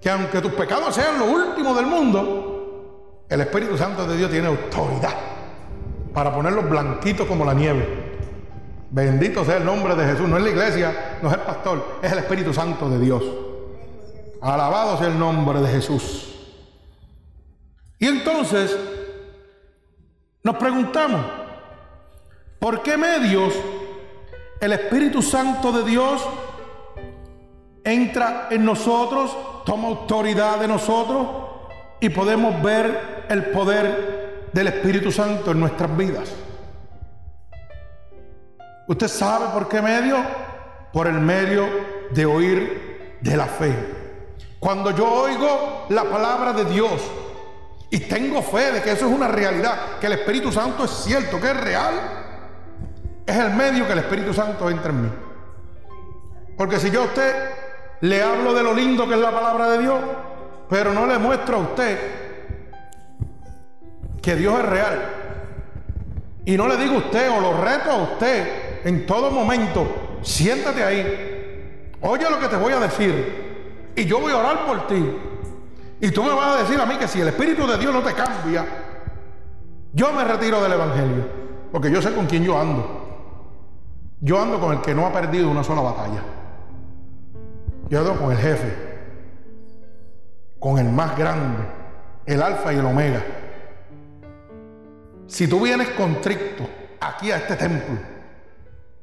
Que 0.00 0.10
aunque 0.10 0.40
tus 0.40 0.52
pecados 0.52 0.94
sean 0.94 1.18
lo 1.18 1.26
último 1.26 1.74
del 1.74 1.86
mundo, 1.86 3.24
el 3.28 3.40
Espíritu 3.40 3.78
Santo 3.78 4.06
de 4.06 4.16
Dios 4.16 4.30
tiene 4.30 4.48
autoridad 4.48 5.14
para 6.12 6.32
ponerlos 6.32 6.68
blanquitos 6.68 7.26
como 7.26 7.44
la 7.44 7.54
nieve. 7.54 8.13
Bendito 8.94 9.44
sea 9.44 9.56
el 9.56 9.64
nombre 9.64 9.96
de 9.96 10.06
Jesús. 10.06 10.28
No 10.28 10.36
es 10.36 10.44
la 10.44 10.50
iglesia, 10.50 11.18
no 11.20 11.28
es 11.28 11.34
el 11.34 11.40
pastor, 11.40 11.98
es 12.00 12.12
el 12.12 12.18
Espíritu 12.18 12.54
Santo 12.54 12.88
de 12.88 13.00
Dios. 13.00 13.24
Alabado 14.40 14.96
sea 14.98 15.08
el 15.08 15.18
nombre 15.18 15.60
de 15.60 15.66
Jesús. 15.66 16.32
Y 17.98 18.06
entonces 18.06 18.78
nos 20.44 20.54
preguntamos, 20.58 21.26
¿por 22.60 22.84
qué 22.84 22.96
medios 22.96 23.52
el 24.60 24.72
Espíritu 24.72 25.22
Santo 25.22 25.72
de 25.72 25.90
Dios 25.90 26.24
entra 27.82 28.46
en 28.52 28.64
nosotros, 28.64 29.36
toma 29.66 29.88
autoridad 29.88 30.60
de 30.60 30.68
nosotros 30.68 31.26
y 31.98 32.10
podemos 32.10 32.62
ver 32.62 33.26
el 33.28 33.46
poder 33.46 34.50
del 34.52 34.68
Espíritu 34.68 35.10
Santo 35.10 35.50
en 35.50 35.58
nuestras 35.58 35.96
vidas? 35.96 36.32
¿Usted 38.86 39.08
sabe 39.08 39.46
por 39.52 39.68
qué 39.68 39.80
medio? 39.80 40.16
Por 40.92 41.06
el 41.06 41.20
medio 41.20 41.66
de 42.10 42.26
oír 42.26 43.16
de 43.20 43.36
la 43.36 43.46
fe. 43.46 43.74
Cuando 44.60 44.90
yo 44.90 45.10
oigo 45.10 45.86
la 45.88 46.04
palabra 46.04 46.52
de 46.52 46.64
Dios 46.66 47.02
y 47.90 48.00
tengo 48.00 48.42
fe 48.42 48.72
de 48.72 48.82
que 48.82 48.92
eso 48.92 49.06
es 49.06 49.12
una 49.12 49.28
realidad, 49.28 49.98
que 50.00 50.06
el 50.06 50.14
Espíritu 50.14 50.52
Santo 50.52 50.84
es 50.84 50.90
cierto, 50.90 51.40
que 51.40 51.50
es 51.50 51.56
real, 51.60 51.94
es 53.26 53.36
el 53.36 53.50
medio 53.54 53.86
que 53.86 53.92
el 53.92 54.00
Espíritu 54.00 54.34
Santo 54.34 54.68
entra 54.68 54.90
en 54.90 55.02
mí. 55.02 55.10
Porque 56.56 56.78
si 56.78 56.90
yo 56.90 57.02
a 57.02 57.04
usted 57.04 57.34
le 58.00 58.22
hablo 58.22 58.52
de 58.54 58.62
lo 58.62 58.74
lindo 58.74 59.08
que 59.08 59.14
es 59.14 59.20
la 59.20 59.30
palabra 59.30 59.70
de 59.70 59.78
Dios, 59.78 60.00
pero 60.68 60.92
no 60.92 61.06
le 61.06 61.18
muestro 61.18 61.56
a 61.56 61.60
usted 61.60 61.98
que 64.20 64.36
Dios 64.36 64.58
es 64.58 64.64
real, 64.66 65.10
y 66.46 66.56
no 66.56 66.68
le 66.68 66.76
digo 66.76 66.94
a 66.94 66.98
usted 66.98 67.30
o 67.30 67.40
lo 67.40 67.60
reto 67.62 67.90
a 67.90 67.96
usted 67.96 68.63
en 68.84 69.06
todo 69.06 69.30
momento, 69.30 70.18
siéntate 70.22 70.84
ahí, 70.84 71.90
oye 72.02 72.30
lo 72.30 72.38
que 72.38 72.48
te 72.48 72.56
voy 72.56 72.72
a 72.72 72.80
decir, 72.80 73.92
y 73.96 74.04
yo 74.04 74.20
voy 74.20 74.32
a 74.32 74.38
orar 74.38 74.66
por 74.66 74.86
ti. 74.86 75.16
Y 76.00 76.10
tú 76.10 76.22
me 76.22 76.34
vas 76.34 76.56
a 76.56 76.62
decir 76.62 76.78
a 76.78 76.84
mí 76.84 76.96
que 76.96 77.08
si 77.08 77.20
el 77.20 77.28
Espíritu 77.28 77.66
de 77.66 77.78
Dios 77.78 77.94
no 77.94 78.02
te 78.02 78.12
cambia, 78.12 78.66
yo 79.92 80.12
me 80.12 80.24
retiro 80.24 80.62
del 80.62 80.72
Evangelio, 80.72 81.24
porque 81.72 81.90
yo 81.90 82.02
sé 82.02 82.12
con 82.12 82.26
quién 82.26 82.44
yo 82.44 82.60
ando. 82.60 83.04
Yo 84.20 84.40
ando 84.40 84.60
con 84.60 84.72
el 84.72 84.80
que 84.80 84.94
no 84.94 85.06
ha 85.06 85.12
perdido 85.12 85.50
una 85.50 85.64
sola 85.64 85.82
batalla. 85.82 86.22
Yo 87.88 88.00
ando 88.00 88.18
con 88.18 88.32
el 88.32 88.38
jefe, 88.38 88.74
con 90.58 90.78
el 90.78 90.90
más 90.90 91.16
grande, 91.16 91.62
el 92.26 92.42
alfa 92.42 92.72
y 92.72 92.76
el 92.76 92.84
omega. 92.86 93.22
Si 95.26 95.46
tú 95.46 95.60
vienes 95.60 95.90
contrito 95.90 96.68
aquí 97.00 97.30
a 97.30 97.36
este 97.36 97.56
templo, 97.56 98.13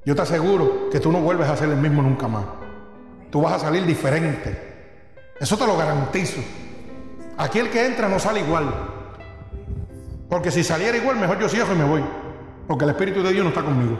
yo 0.03 0.15
te 0.15 0.21
aseguro 0.21 0.89
que 0.89 0.99
tú 0.99 1.11
no 1.11 1.19
vuelves 1.21 1.47
a 1.47 1.55
ser 1.55 1.69
el 1.69 1.77
mismo 1.77 2.01
nunca 2.01 2.27
más. 2.27 2.45
Tú 3.29 3.41
vas 3.41 3.53
a 3.53 3.59
salir 3.59 3.85
diferente. 3.85 4.71
Eso 5.39 5.57
te 5.57 5.65
lo 5.65 5.77
garantizo. 5.77 6.41
Aquí 7.37 7.59
el 7.59 7.69
que 7.69 7.85
entra 7.85 8.09
no 8.09 8.19
sale 8.19 8.41
igual. 8.41 8.73
Porque 10.29 10.51
si 10.51 10.63
saliera 10.63 10.97
igual, 10.97 11.17
mejor 11.17 11.39
yo 11.39 11.49
cierro 11.49 11.73
y 11.73 11.77
me 11.77 11.83
voy. 11.83 12.03
Porque 12.67 12.85
el 12.85 12.91
Espíritu 12.91 13.21
de 13.21 13.31
Dios 13.31 13.43
no 13.43 13.49
está 13.49 13.63
conmigo. 13.63 13.99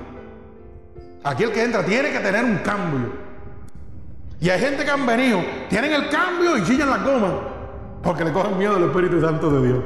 Aquí 1.24 1.44
el 1.44 1.52
que 1.52 1.64
entra 1.64 1.84
tiene 1.86 2.12
que 2.12 2.20
tener 2.20 2.44
un 2.44 2.58
cambio. 2.58 3.12
Y 4.40 4.50
hay 4.50 4.60
gente 4.60 4.84
que 4.84 4.90
han 4.90 5.06
venido, 5.06 5.40
tienen 5.70 5.94
el 5.94 6.10
cambio 6.10 6.58
y 6.58 6.64
chillan 6.64 6.90
la 6.90 6.98
goma. 6.98 7.40
Porque 8.02 8.24
le 8.24 8.32
cogen 8.32 8.58
miedo 8.58 8.76
al 8.76 8.84
Espíritu 8.86 9.22
Santo 9.22 9.52
de 9.52 9.68
Dios. 9.68 9.84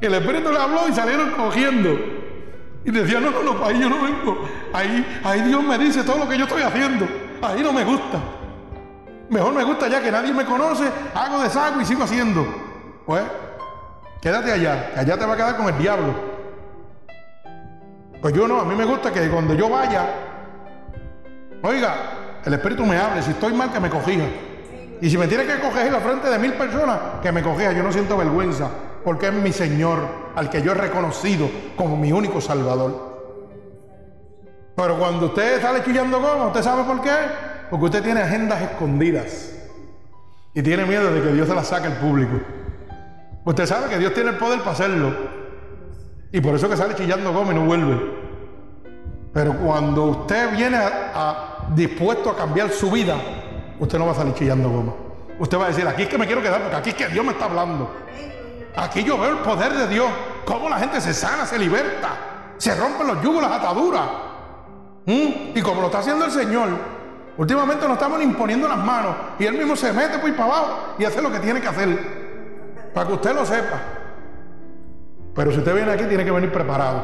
El 0.00 0.14
Espíritu 0.14 0.50
le 0.50 0.58
habló 0.58 0.88
y 0.88 0.92
salieron 0.92 1.30
cogiendo. 1.30 2.23
Y 2.84 2.90
decía, 2.90 3.18
no, 3.18 3.30
no, 3.30 3.42
no, 3.42 3.64
ahí 3.64 3.80
yo 3.80 3.88
no 3.88 4.02
vengo. 4.02 4.46
Ahí, 4.72 5.20
ahí 5.24 5.42
Dios 5.42 5.62
me 5.62 5.78
dice 5.78 6.02
todo 6.04 6.18
lo 6.18 6.28
que 6.28 6.36
yo 6.36 6.44
estoy 6.44 6.62
haciendo. 6.62 7.06
Ahí 7.40 7.62
no 7.62 7.72
me 7.72 7.84
gusta. 7.84 8.20
Mejor 9.30 9.54
me 9.54 9.64
gusta 9.64 9.88
ya 9.88 10.02
que 10.02 10.12
nadie 10.12 10.32
me 10.32 10.44
conoce, 10.44 10.84
hago 11.14 11.42
deshago 11.42 11.80
y 11.80 11.84
sigo 11.84 12.04
haciendo. 12.04 12.46
Pues, 13.06 13.22
quédate 14.20 14.52
allá, 14.52 14.92
que 14.92 15.00
allá 15.00 15.18
te 15.18 15.24
va 15.24 15.32
a 15.32 15.36
quedar 15.36 15.56
con 15.56 15.68
el 15.68 15.78
diablo. 15.78 16.14
Pues 18.20 18.34
yo 18.34 18.46
no, 18.46 18.60
a 18.60 18.64
mí 18.64 18.74
me 18.74 18.84
gusta 18.84 19.12
que 19.12 19.28
cuando 19.28 19.54
yo 19.54 19.68
vaya, 19.70 20.06
oiga, 21.62 21.94
el 22.44 22.54
Espíritu 22.54 22.84
me 22.84 22.98
hable, 22.98 23.22
si 23.22 23.30
estoy 23.30 23.54
mal 23.54 23.72
que 23.72 23.80
me 23.80 23.88
cojija. 23.88 24.24
Y 25.04 25.10
si 25.10 25.18
me 25.18 25.28
tiene 25.28 25.44
que 25.44 25.60
coger 25.60 25.92
la 25.92 26.00
frente 26.00 26.30
de 26.30 26.38
mil 26.38 26.54
personas, 26.54 26.98
que 27.20 27.30
me 27.30 27.42
cojija, 27.42 27.72
yo 27.72 27.82
no 27.82 27.92
siento 27.92 28.16
vergüenza 28.16 28.70
porque 29.04 29.26
es 29.26 29.34
mi 29.34 29.52
Señor 29.52 29.98
al 30.34 30.48
que 30.48 30.62
yo 30.62 30.72
he 30.72 30.74
reconocido 30.74 31.46
como 31.76 31.94
mi 31.94 32.10
único 32.10 32.40
Salvador. 32.40 33.20
Pero 34.74 34.98
cuando 34.98 35.26
usted 35.26 35.60
sale 35.60 35.84
chillando 35.84 36.22
goma, 36.22 36.46
¿usted 36.46 36.62
sabe 36.62 36.84
por 36.84 37.02
qué? 37.02 37.12
Porque 37.68 37.84
usted 37.84 38.02
tiene 38.02 38.22
agendas 38.22 38.62
escondidas 38.62 39.52
y 40.54 40.62
tiene 40.62 40.86
miedo 40.86 41.12
de 41.12 41.20
que 41.20 41.32
Dios 41.34 41.48
se 41.48 41.54
las 41.54 41.68
saque 41.68 41.88
al 41.88 41.98
público. 41.98 42.40
Usted 43.44 43.66
sabe 43.66 43.90
que 43.90 43.98
Dios 43.98 44.14
tiene 44.14 44.30
el 44.30 44.38
poder 44.38 44.60
para 44.60 44.70
hacerlo 44.70 45.14
y 46.32 46.40
por 46.40 46.54
eso 46.54 46.66
que 46.66 46.78
sale 46.78 46.94
chillando 46.94 47.30
goma 47.30 47.52
y 47.52 47.56
no 47.56 47.66
vuelve. 47.66 48.00
Pero 49.34 49.52
cuando 49.58 50.04
usted 50.04 50.56
viene 50.56 50.78
dispuesto 51.74 52.30
a 52.30 52.36
cambiar 52.38 52.70
su 52.70 52.90
vida, 52.90 53.16
usted 53.84 53.98
no 53.98 54.06
va 54.06 54.12
a 54.12 54.16
salir 54.16 54.34
chillando 54.34 54.68
goma. 54.68 54.92
Usted 55.38 55.58
va 55.58 55.64
a 55.64 55.68
decir, 55.68 55.86
aquí 55.86 56.02
es 56.02 56.08
que 56.08 56.18
me 56.18 56.26
quiero 56.26 56.42
quedar 56.42 56.60
porque 56.60 56.76
aquí 56.76 56.90
es 56.90 56.96
que 56.96 57.08
Dios 57.08 57.24
me 57.24 57.32
está 57.32 57.46
hablando. 57.46 57.90
Aquí 58.76 59.04
yo 59.04 59.18
veo 59.18 59.30
el 59.30 59.38
poder 59.38 59.72
de 59.72 59.88
Dios, 59.88 60.08
cómo 60.44 60.68
la 60.68 60.78
gente 60.78 61.00
se 61.00 61.14
sana, 61.14 61.46
se 61.46 61.58
liberta, 61.58 62.10
se 62.58 62.74
rompen 62.74 63.06
los 63.06 63.22
yugos, 63.22 63.42
las 63.42 63.52
ataduras. 63.52 64.02
¿Mm? 65.06 65.56
Y 65.56 65.62
como 65.62 65.80
lo 65.80 65.86
está 65.86 65.98
haciendo 66.00 66.24
el 66.24 66.30
Señor, 66.30 66.68
últimamente 67.36 67.86
nos 67.86 67.94
estamos 67.94 68.22
imponiendo 68.22 68.66
las 68.66 68.78
manos 68.78 69.14
y 69.38 69.44
Él 69.44 69.56
mismo 69.56 69.76
se 69.76 69.92
mete 69.92 70.18
por 70.18 70.26
ahí 70.26 70.32
para 70.32 70.44
abajo 70.44 70.94
y 70.98 71.04
hace 71.04 71.22
lo 71.22 71.30
que 71.30 71.38
tiene 71.40 71.60
que 71.60 71.68
hacer, 71.68 72.90
para 72.92 73.06
que 73.06 73.12
usted 73.12 73.34
lo 73.34 73.46
sepa. 73.46 73.80
Pero 75.34 75.50
si 75.50 75.58
usted 75.58 75.74
viene 75.74 75.92
aquí, 75.92 76.04
tiene 76.04 76.24
que 76.24 76.30
venir 76.30 76.52
preparado. 76.52 77.02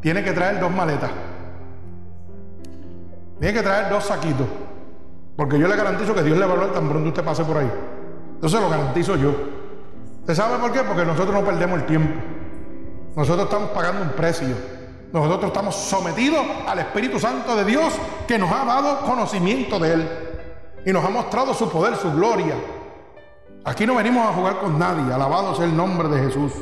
Tiene 0.00 0.22
que 0.22 0.32
traer 0.32 0.60
dos 0.60 0.70
maletas. 0.70 1.10
Tiene 3.38 3.54
que 3.54 3.62
traer 3.62 3.88
dos 3.88 4.04
saquitos. 4.04 4.46
Porque 5.36 5.58
yo 5.58 5.68
le 5.68 5.76
garantizo 5.76 6.14
que 6.14 6.22
Dios 6.22 6.38
le 6.38 6.46
va 6.46 6.52
a 6.52 6.54
hablar 6.54 6.72
tan 6.72 6.88
pronto 6.88 7.08
usted 7.10 7.24
pase 7.24 7.44
por 7.44 7.58
ahí. 7.58 7.70
Entonces 8.34 8.60
lo 8.60 8.70
garantizo 8.70 9.16
yo. 9.16 9.34
¿Usted 10.20 10.34
sabe 10.34 10.58
por 10.58 10.72
qué? 10.72 10.80
Porque 10.80 11.04
nosotros 11.04 11.34
no 11.34 11.44
perdemos 11.44 11.80
el 11.80 11.86
tiempo. 11.86 12.14
Nosotros 13.14 13.44
estamos 13.44 13.70
pagando 13.70 14.02
un 14.02 14.10
precio. 14.10 14.56
Nosotros 15.12 15.44
estamos 15.44 15.74
sometidos 15.74 16.44
al 16.66 16.78
Espíritu 16.78 17.18
Santo 17.18 17.54
de 17.54 17.64
Dios 17.64 17.92
que 18.26 18.38
nos 18.38 18.50
ha 18.50 18.64
dado 18.64 19.00
conocimiento 19.02 19.78
de 19.78 19.92
Él 19.92 20.08
y 20.84 20.92
nos 20.92 21.04
ha 21.04 21.10
mostrado 21.10 21.54
su 21.54 21.70
poder, 21.70 21.96
su 21.96 22.10
gloria. 22.12 22.54
Aquí 23.64 23.86
no 23.86 23.94
venimos 23.94 24.26
a 24.26 24.32
jugar 24.32 24.58
con 24.58 24.78
nadie. 24.78 25.12
Alabado 25.12 25.54
sea 25.54 25.66
el 25.66 25.76
nombre 25.76 26.08
de 26.08 26.24
Jesús. 26.24 26.52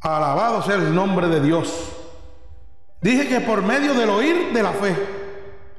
Alabado 0.00 0.62
sea 0.62 0.76
el 0.76 0.94
nombre 0.94 1.28
de 1.28 1.40
Dios. 1.40 1.92
Dije 3.00 3.28
que 3.28 3.40
por 3.40 3.62
medio 3.62 3.94
del 3.94 4.10
oír 4.10 4.52
de 4.52 4.62
la 4.62 4.72
fe 4.72 5.15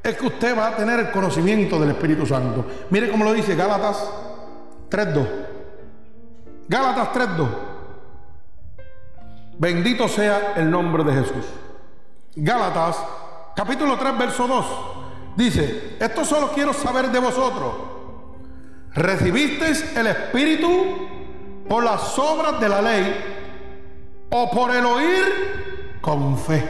es 0.09 0.17
que 0.17 0.27
usted 0.27 0.57
va 0.57 0.67
a 0.67 0.75
tener 0.75 0.99
el 0.99 1.11
conocimiento 1.11 1.77
del 1.77 1.89
Espíritu 1.89 2.25
Santo. 2.25 2.65
Mire 2.89 3.09
cómo 3.09 3.25
lo 3.25 3.33
dice 3.33 3.55
Gálatas 3.55 4.09
3.2. 4.89 5.27
Gálatas 6.69 7.09
3.2. 7.13 7.47
Bendito 9.57 10.07
sea 10.07 10.53
el 10.55 10.71
nombre 10.71 11.03
de 11.03 11.13
Jesús. 11.13 11.45
Gálatas 12.35 12.97
capítulo 13.53 13.97
3, 13.97 14.17
verso 14.17 14.47
2. 14.47 14.65
Dice, 15.35 15.97
esto 15.99 16.23
solo 16.23 16.51
quiero 16.53 16.73
saber 16.73 17.11
de 17.11 17.19
vosotros. 17.19 17.73
¿Recibisteis 18.93 19.95
el 19.97 20.07
Espíritu 20.07 21.65
por 21.67 21.83
las 21.83 22.17
obras 22.17 22.61
de 22.61 22.69
la 22.69 22.81
ley 22.81 24.25
o 24.29 24.49
por 24.51 24.73
el 24.73 24.85
oír 24.85 25.99
con 25.99 26.37
fe? 26.37 26.63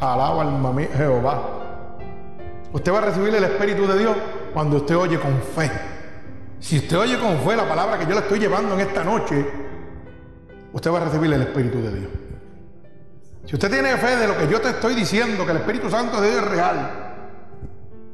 Alaba 0.00 0.42
alma 0.42 0.72
mía 0.72 0.88
Jehová. 0.96 1.61
Usted 2.72 2.92
va 2.92 2.98
a 2.98 3.02
recibir 3.02 3.34
el 3.34 3.44
Espíritu 3.44 3.86
de 3.86 3.98
Dios 3.98 4.16
cuando 4.54 4.76
usted 4.78 4.96
oye 4.96 5.18
con 5.18 5.40
fe. 5.42 5.70
Si 6.58 6.78
usted 6.78 6.96
oye 6.96 7.18
con 7.18 7.38
fe 7.40 7.56
la 7.56 7.68
palabra 7.68 7.98
que 7.98 8.06
yo 8.06 8.12
le 8.12 8.20
estoy 8.20 8.38
llevando 8.38 8.74
en 8.74 8.80
esta 8.80 9.04
noche, 9.04 9.46
usted 10.72 10.90
va 10.90 10.98
a 10.98 11.04
recibir 11.04 11.32
el 11.32 11.42
Espíritu 11.42 11.82
de 11.82 11.90
Dios. 11.90 12.10
Si 13.44 13.54
usted 13.54 13.70
tiene 13.70 13.96
fe 13.96 14.16
de 14.16 14.28
lo 14.28 14.38
que 14.38 14.48
yo 14.48 14.60
te 14.60 14.70
estoy 14.70 14.94
diciendo, 14.94 15.44
que 15.44 15.50
el 15.50 15.58
Espíritu 15.58 15.90
Santo 15.90 16.20
de 16.20 16.30
Dios 16.30 16.42
es 16.44 16.50
real, 16.50 16.90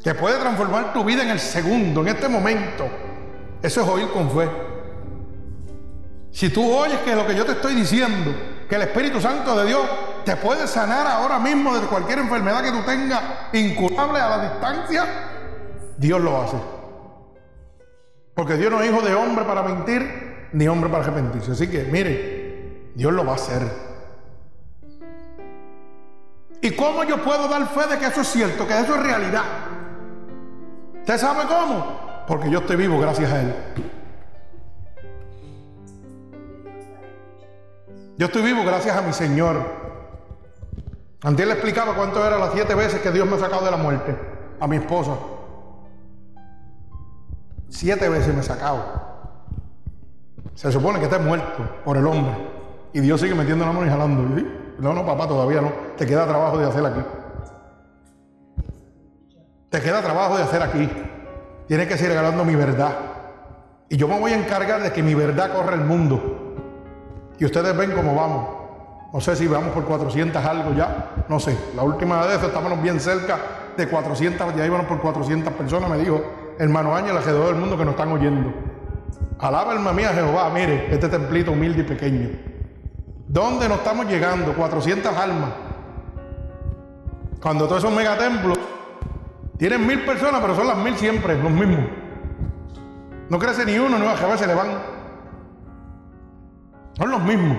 que 0.03 0.15
puede 0.15 0.39
transformar 0.39 0.93
tu 0.93 1.05
vida 1.05 1.23
en 1.23 1.29
el 1.29 1.39
segundo, 1.39 2.01
en 2.01 2.09
este 2.09 2.29
momento. 2.29 2.89
Eso 3.63 3.83
es 3.83 3.89
oír 3.89 4.09
con 4.09 4.31
fe. 4.31 4.49
Si 6.31 6.51
tú 6.51 6.73
oyes 6.73 6.99
que 7.01 7.15
lo 7.15 7.27
que 7.27 7.35
yo 7.35 7.45
te 7.45 7.53
estoy 7.53 7.75
diciendo, 7.75 8.33
que 8.69 8.77
el 8.77 8.83
Espíritu 8.83 9.21
Santo 9.21 9.57
de 9.57 9.67
Dios 9.67 9.83
te 10.29 10.37
puede 10.37 10.67
sanar 10.67 11.07
ahora 11.07 11.39
mismo 11.39 11.75
de 11.75 11.87
cualquier 11.87 12.19
enfermedad 12.19 12.63
que 12.63 12.71
tú 12.71 12.83
tengas, 12.83 13.23
incurable 13.55 14.21
a 14.21 14.29
la 14.29 14.51
distancia, 14.51 15.07
Dios 15.97 16.21
lo 16.21 16.43
hace. 16.43 16.59
Porque 18.35 18.59
Dios 18.59 18.71
no 18.71 18.83
es 18.83 18.91
hijo 18.91 19.01
de 19.01 19.15
hombre 19.15 19.47
para 19.47 19.63
mentir, 19.63 20.51
ni 20.53 20.69
hombre 20.69 20.91
para 20.91 21.05
arrepentirse. 21.05 21.53
Así 21.53 21.71
que, 21.71 21.85
mire, 21.85 22.91
Dios 22.95 23.11
lo 23.11 23.25
va 23.25 23.33
a 23.33 23.35
hacer. 23.37 23.63
¿Y 26.61 26.73
cómo 26.73 27.05
yo 27.05 27.25
puedo 27.25 27.49
dar 27.49 27.67
fe 27.67 27.87
de 27.87 27.99
que 27.99 28.05
eso 28.05 28.21
es 28.21 28.29
cierto, 28.29 28.69
que 28.69 28.79
eso 28.79 28.97
es 28.97 29.03
realidad? 29.03 29.45
¿Usted 30.99 31.17
sabe 31.17 31.45
cómo? 31.49 32.25
Porque 32.27 32.51
yo 32.51 32.59
estoy 32.59 32.77
vivo 32.77 33.01
gracias 33.01 33.33
a 33.33 33.41
Él. 33.41 33.55
Yo 38.19 38.27
estoy 38.27 38.43
vivo 38.43 38.63
gracias 38.63 38.95
a 38.95 39.01
mi 39.01 39.15
Señor. 39.15 39.78
Antes 41.23 41.47
le 41.47 41.53
explicaba 41.53 41.95
cuánto 41.95 42.25
eran 42.25 42.41
las 42.41 42.53
siete 42.53 42.75
veces 42.75 43.01
que 43.01 43.11
Dios 43.11 43.29
me 43.29 43.37
ha 43.37 43.41
sacado 43.41 43.65
de 43.65 43.71
la 43.71 43.77
muerte. 43.77 44.17
A 44.61 44.67
mi 44.67 44.77
esposa. 44.77 45.13
Siete 47.69 48.09
veces 48.09 48.33
me 48.33 48.41
ha 48.41 48.45
sacado. 48.45 48.85
Se 50.55 50.71
supone 50.71 50.99
que 50.99 51.05
está 51.05 51.19
muerto 51.19 51.81
por 51.85 51.97
el 51.97 52.07
hombre. 52.07 52.35
Y 52.93 53.01
Dios 53.01 53.21
sigue 53.21 53.35
metiendo 53.35 53.67
la 53.67 53.73
mano 53.73 53.87
y 53.87 53.91
jalando. 53.91 54.23
No, 54.79 54.95
no, 54.95 55.05
papá, 55.05 55.27
todavía 55.27 55.61
no. 55.61 55.73
Te 55.97 56.07
queda 56.07 56.27
trabajo 56.27 56.59
de 56.59 56.67
hacer 56.67 56.87
aquí. 56.87 57.01
Te 59.71 59.81
queda 59.81 60.01
trabajo 60.03 60.37
de 60.37 60.45
hacer 60.45 60.63
aquí. 60.63 60.89
Tienes 61.67 61.89
que 61.89 61.97
seguir 61.97 62.11
regalando 62.11 62.45
mi 62.45 62.55
verdad. 62.55 62.93
Y 63.89 63.97
yo 63.97 64.09
me 64.09 64.19
voy 64.19 64.33
a 64.33 64.39
encargar 64.39 64.83
de 64.83 64.93
que 64.93 65.03
mi 65.03 65.15
verdad 65.15 65.53
corra 65.53 65.75
el 65.75 65.85
mundo. 65.85 66.55
Y 67.39 67.45
ustedes 67.45 67.77
ven 67.77 67.93
cómo 67.93 68.15
vamos. 68.15 68.58
No 69.13 69.21
sé 69.21 69.37
si 69.37 69.47
vamos 69.47 69.71
por 69.73 69.85
400 69.85 70.45
algo 70.45 70.75
ya. 70.75 71.25
No 71.29 71.41
sé. 71.41 71.57
La 71.75 71.83
última 71.83 72.27
vez 72.27 72.43
estábamos 72.43 72.83
bien 72.83 73.01
cerca 73.01 73.39
de 73.77 73.89
400. 73.89 74.55
Ya 74.55 74.67
íbamos 74.67 74.87
por 74.87 75.01
400 75.01 75.53
personas. 75.55 75.91
Me 75.91 75.99
dijo 75.99 76.23
hermano 76.59 76.95
Ángel 76.95 77.17
alrededor 77.17 77.47
del 77.47 77.57
mundo 77.57 77.79
que 77.79 77.85
nos 77.85 77.93
están 77.93 78.13
oyendo. 78.13 78.53
Alaba 79.39 79.73
alma 79.73 79.93
mía 79.93 80.11
Jehová. 80.13 80.51
Mire, 80.53 80.93
este 80.93 81.09
templito 81.09 81.53
humilde 81.53 81.81
y 81.81 81.85
pequeño. 81.85 82.29
¿Dónde 83.29 83.69
nos 83.69 83.79
estamos 83.79 84.07
llegando? 84.07 84.53
400 84.53 85.17
almas. 85.17 85.51
Cuando 87.41 87.67
todos 87.67 87.85
esos 87.85 87.95
megatemplos 87.97 88.59
tienen 89.57 89.87
mil 89.87 90.05
personas, 90.05 90.41
pero 90.41 90.55
son 90.55 90.67
las 90.67 90.77
mil 90.77 90.97
siempre, 90.97 91.41
los 91.41 91.51
mismos. 91.51 91.87
No 93.31 93.39
crece 93.39 93.65
ni 93.65 93.79
uno, 93.79 93.99
no, 93.99 94.09
a 94.09 94.37
se 94.37 94.47
le 94.47 94.55
van. 94.55 94.69
Son 96.95 97.11
los 97.11 97.23
mismos. 97.23 97.57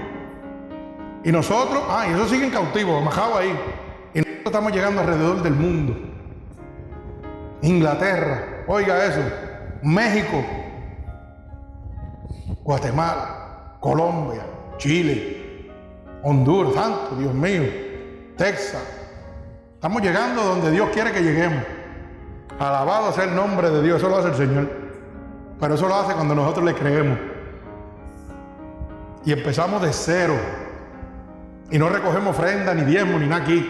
Y 1.30 1.32
nosotros, 1.32 1.84
ah, 1.88 2.08
y 2.10 2.14
esos 2.14 2.28
siguen 2.28 2.50
cautivos, 2.50 3.00
amajados 3.00 3.38
ahí. 3.38 3.56
Y 4.16 4.18
nosotros 4.18 4.46
estamos 4.48 4.72
llegando 4.72 5.02
alrededor 5.02 5.44
del 5.44 5.54
mundo. 5.54 5.96
Inglaterra, 7.62 8.64
oiga 8.66 9.06
eso, 9.06 9.22
México, 9.84 10.44
Guatemala, 12.64 13.76
Colombia, 13.80 14.42
Chile, 14.80 15.70
Honduras, 16.24 16.74
santo, 16.74 17.16
Dios 17.20 17.36
mío, 17.36 17.62
Texas. 18.36 18.82
Estamos 19.76 20.02
llegando 20.02 20.44
donde 20.44 20.72
Dios 20.72 20.90
quiere 20.92 21.12
que 21.12 21.22
lleguemos. 21.22 21.64
Alabado 22.58 23.14
sea 23.14 23.26
el 23.26 23.36
nombre 23.36 23.70
de 23.70 23.84
Dios, 23.84 23.98
eso 23.98 24.10
lo 24.10 24.18
hace 24.18 24.30
el 24.30 24.36
Señor. 24.36 24.68
Pero 25.60 25.76
eso 25.76 25.88
lo 25.88 25.94
hace 25.94 26.16
cuando 26.16 26.34
nosotros 26.34 26.66
le 26.66 26.74
creemos 26.74 27.20
y 29.26 29.32
empezamos 29.32 29.80
de 29.84 29.94
cero 29.94 30.34
y 31.72 31.78
no 31.78 31.90
recogemos 31.90 32.38
ofrenda, 32.38 32.74
ni 32.74 32.84
diezmo, 32.84 33.20
ni 33.20 33.28
nada 33.28 33.44
aquí, 33.44 33.68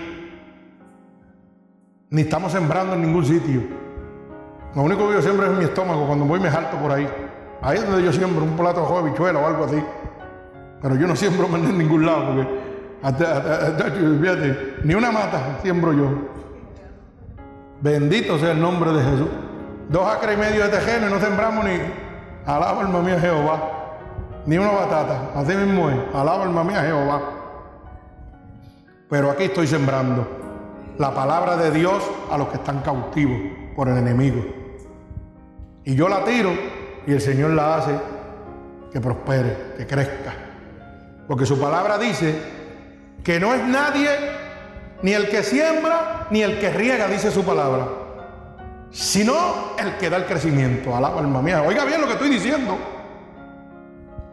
ni 2.10 2.22
estamos 2.22 2.52
sembrando 2.52 2.95
en 2.95 3.02
ningún 3.02 3.26
sitio. 3.26 3.62
Lo 4.76 4.84
único 4.84 5.08
que 5.08 5.16
yo 5.16 5.22
siembro 5.22 5.45
es 5.45 5.52
en 5.52 5.60
mi 5.60 5.66
estómago, 5.66 6.08
cuando 6.08 6.26
voy 6.26 6.39
me 6.39 6.50
salto 6.50 6.78
por 6.78 6.91
ahí. 6.91 7.08
Ahí 7.62 7.78
es 7.78 7.86
donde 7.86 8.04
yo 8.04 8.14
siembro 8.14 8.43
un 8.43 8.56
plato 8.56 9.02
de 9.04 9.10
bichuela 9.10 9.39
o 9.39 9.47
algo 9.47 9.66
así. 9.66 9.84
Pero 10.82 10.95
yo 10.95 11.08
no 11.08 11.16
siembro 11.16 11.47
en 11.54 11.78
ningún 11.78 12.06
lado, 12.06 12.28
porque 12.28 12.47
ni 14.84 14.93
una 14.93 15.12
mata 15.12 15.60
siembro 15.62 15.93
yo. 15.93 16.10
Bendito 17.82 18.38
sea 18.38 18.52
el 18.52 18.62
nombre 18.62 18.91
de 18.91 19.04
Jesús. 19.04 19.30
Dos 19.89 20.08
acres 20.08 20.36
y 20.36 20.39
medio 20.39 20.64
de 20.66 20.70
tejeno 20.70 21.08
y 21.08 21.10
no 21.10 21.20
sembramos 21.20 21.66
ni. 21.66 21.80
Alaba 22.45 22.82
alma 22.82 23.02
mía 23.02 23.20
Jehová 23.20 23.80
ni 24.45 24.58
una 24.58 24.72
batata. 24.72 25.32
Así 25.36 25.56
mismo 25.56 25.89
es. 25.89 25.97
Alaba 26.14 26.43
alma 26.43 26.64
mía 26.64 26.82
Jehová. 26.82 27.22
Pero 29.10 29.32
aquí 29.32 29.45
estoy 29.45 29.68
sembrando 29.68 30.28
la 30.97 31.14
palabra 31.14 31.57
de 31.57 31.72
Dios 31.72 32.03
a 32.30 32.38
los 32.38 32.49
que 32.49 32.57
están 32.57 32.82
cautivos 32.82 33.39
por 33.76 33.88
el 33.89 33.97
enemigo. 33.97 34.45
Y 35.84 35.95
yo 35.95 36.07
la 36.07 36.24
tiro 36.24 36.51
y 37.07 37.14
el 37.14 37.22
Señor 37.22 37.51
la 37.51 37.78
hace 37.78 37.91
que 38.91 38.99
prospere, 38.99 39.74
que 39.78 39.88
crezca. 39.88 40.34
Porque 41.28 41.45
su 41.45 41.60
palabra 41.60 41.97
dice 41.97 42.36
que 43.24 43.39
no 43.39 43.53
es 43.53 43.64
nadie, 43.64 44.10
ni 45.01 45.14
el 45.14 45.30
que 45.30 45.43
siembra, 45.43 46.28
ni 46.30 46.41
el 46.41 46.60
que 46.60 46.70
riega, 46.70 47.07
dice 47.07 47.32
su 47.32 47.43
palabra, 47.43 47.88
sino 48.91 49.76
el 49.78 49.97
que 49.97 50.10
da 50.10 50.18
el 50.18 50.26
crecimiento. 50.26 50.95
Alaba 50.95 51.20
alma 51.20 51.41
mía. 51.41 51.64
Oiga 51.64 51.86
bien 51.86 52.01
lo 52.01 52.07
que 52.07 52.14
estoy 52.14 52.30
diciendo 52.30 52.78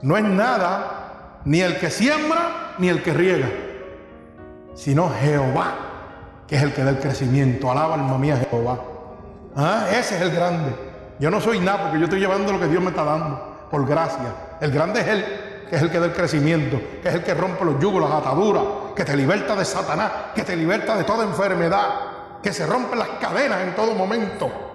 no 0.02 0.16
es 0.16 0.24
nada 0.24 1.40
ni 1.44 1.60
el 1.60 1.78
que 1.78 1.90
siembra 1.90 2.74
ni 2.78 2.88
el 2.88 3.02
que 3.02 3.12
riega, 3.12 3.48
sino 4.76 5.10
Jehová, 5.20 5.74
que 6.46 6.56
es 6.56 6.62
el 6.62 6.72
que 6.72 6.84
da 6.84 6.90
el 6.90 7.00
crecimiento. 7.00 7.70
Alaba 7.70 7.94
alma 7.94 8.18
mía 8.18 8.36
Jehová. 8.48 8.78
Ah, 9.56 9.86
ese 9.90 10.16
es 10.16 10.22
el 10.22 10.30
grande. 10.30 10.72
Yo 11.18 11.30
no 11.30 11.40
soy 11.40 11.58
nada 11.58 11.84
porque 11.84 11.98
yo 11.98 12.04
estoy 12.04 12.20
llevando 12.20 12.52
lo 12.52 12.60
que 12.60 12.68
Dios 12.68 12.82
me 12.82 12.90
está 12.90 13.02
dando, 13.02 13.66
por 13.70 13.86
gracia. 13.86 14.34
El 14.60 14.70
grande 14.70 15.00
es 15.00 15.06
Él, 15.08 15.24
que 15.68 15.76
es 15.76 15.82
el 15.82 15.90
que 15.90 15.98
da 15.98 16.06
el 16.06 16.12
crecimiento, 16.12 16.78
que 17.02 17.08
es 17.08 17.14
el 17.14 17.24
que 17.24 17.34
rompe 17.34 17.64
los 17.64 17.80
yugos, 17.80 18.02
las 18.02 18.12
ataduras, 18.12 18.62
que 18.94 19.04
te 19.04 19.16
liberta 19.16 19.56
de 19.56 19.64
Satanás, 19.64 20.12
que 20.34 20.42
te 20.42 20.54
liberta 20.54 20.94
de 20.94 21.04
toda 21.04 21.24
enfermedad, 21.24 22.40
que 22.42 22.52
se 22.52 22.66
rompen 22.66 22.98
las 22.98 23.08
cadenas 23.20 23.62
en 23.62 23.74
todo 23.74 23.94
momento. 23.94 24.66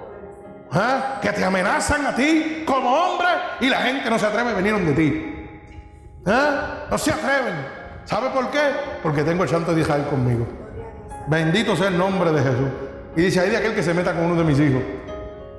¿Ah? 0.74 1.20
que 1.22 1.34
te 1.34 1.44
amenazan 1.44 2.06
a 2.06 2.16
ti 2.16 2.64
como 2.66 2.90
hombre 2.90 3.28
y 3.60 3.68
la 3.68 3.82
gente 3.82 4.10
no 4.10 4.18
se 4.18 4.26
atreve 4.26 4.52
a 4.52 4.54
venir 4.54 4.72
donde 4.72 4.94
ti. 4.94 6.22
¿Ah? 6.26 6.86
No 6.90 6.98
se 6.98 7.12
atreven. 7.12 7.81
¿Sabe 8.06 8.30
por 8.30 8.50
qué? 8.50 8.60
Porque 9.04 9.24
tengo 9.24 9.44
el 9.44 9.50
santo 9.50 9.74
de 9.74 9.82
Israel 9.82 10.06
conmigo. 10.10 10.46
Bendito 11.28 11.76
sea 11.76 11.88
el 11.88 11.98
nombre 11.98 12.32
de 12.32 12.42
Jesús. 12.42 12.70
Y 13.16 13.22
dice 13.22 13.40
ahí 13.40 13.50
de 13.50 13.58
aquel 13.58 13.76
que 13.76 13.84
se 13.84 13.94
meta 13.94 14.14
con 14.14 14.26
uno 14.26 14.36
de 14.36 14.44
mis 14.44 14.60
hijos. 14.60 14.82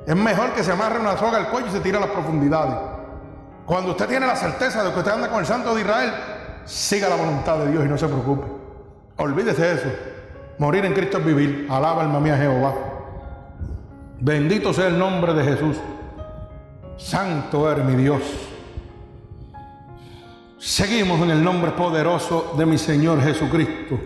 Es 0.07 0.17
mejor 0.17 0.53
que 0.53 0.65
se 0.65 0.73
amarre 0.73 0.99
una 0.99 1.17
soga 1.17 1.39
al 1.39 1.49
cuello 1.49 1.69
y 1.69 1.71
se 1.71 1.81
tire 1.81 1.97
a 1.97 2.01
las 2.01 2.11
profundidades. 2.11 2.75
Cuando 3.67 3.93
usted 3.93 4.09
tiene 4.09 4.27
la 4.27 4.37
certeza 4.37 4.83
de 4.83 4.93
que 4.93 4.99
usted 4.99 5.13
anda 5.13 5.29
con 5.29 5.41
el 5.41 5.47
santo 5.47 5.75
de 5.75 5.83
Israel, 5.83 6.13
siga 6.65 7.09
la 7.09 7.17
voluntad 7.17 7.59
de 7.59 7.71
Dios 7.71 7.85
y 7.85 7.89
no 7.89 7.97
se 7.97 8.07
preocupe. 8.07 8.47
Olvídese 9.17 9.63
de 9.63 9.75
eso. 9.75 9.89
Morir 10.59 10.85
en 10.85 10.95
Cristo 10.95 11.19
es 11.19 11.25
vivir. 11.25 11.69
Alaba 11.71 12.03
alma 12.03 12.21
mía 12.21 12.37
Jehová. 12.37 12.75
Bendito 14.21 14.73
sea 14.73 14.89
el 14.89 14.99
nombre 14.99 15.33
de 15.35 15.45
Jesús. 15.45 15.77
Santo 16.97 17.71
eres 17.71 17.85
mi 17.85 17.95
Dios. 17.95 18.23
Seguimos 20.63 21.21
en 21.23 21.33
el 21.33 21.43
nombre 21.43 21.73
poderoso 21.73 22.55
de 22.57 22.65
mi 22.65 22.79
Señor 22.79 23.21
Jesucristo. 23.21 23.99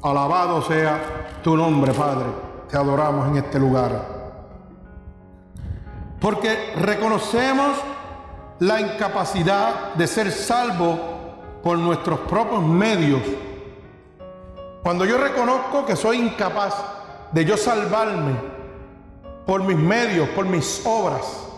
Alabado 0.00 0.62
sea 0.62 1.40
tu 1.44 1.54
nombre, 1.54 1.92
Padre. 1.92 2.28
Te 2.66 2.78
adoramos 2.78 3.28
en 3.28 3.36
este 3.36 3.58
lugar. 3.58 3.92
Porque 6.18 6.72
reconocemos 6.76 7.76
la 8.60 8.80
incapacidad 8.80 9.92
de 9.92 10.06
ser 10.06 10.32
salvo 10.32 10.98
por 11.62 11.76
nuestros 11.76 12.20
propios 12.20 12.62
medios. 12.62 13.20
Cuando 14.82 15.04
yo 15.04 15.18
reconozco 15.18 15.84
que 15.84 15.94
soy 15.94 16.20
incapaz 16.20 16.74
de 17.32 17.44
yo 17.44 17.58
salvarme, 17.58 18.32
por 19.44 19.62
mis 19.62 19.76
medios, 19.76 20.26
por 20.30 20.46
mis 20.46 20.80
obras, 20.86 21.50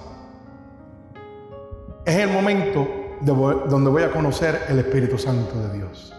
es 2.05 2.17
el 2.17 2.31
momento 2.31 3.04
donde 3.25 3.91
voy 3.91 4.03
a 4.03 4.11
conocer 4.11 4.67
el 4.69 4.79
Espíritu 4.79 5.19
Santo 5.19 5.57
de 5.57 5.79
Dios. 5.79 6.13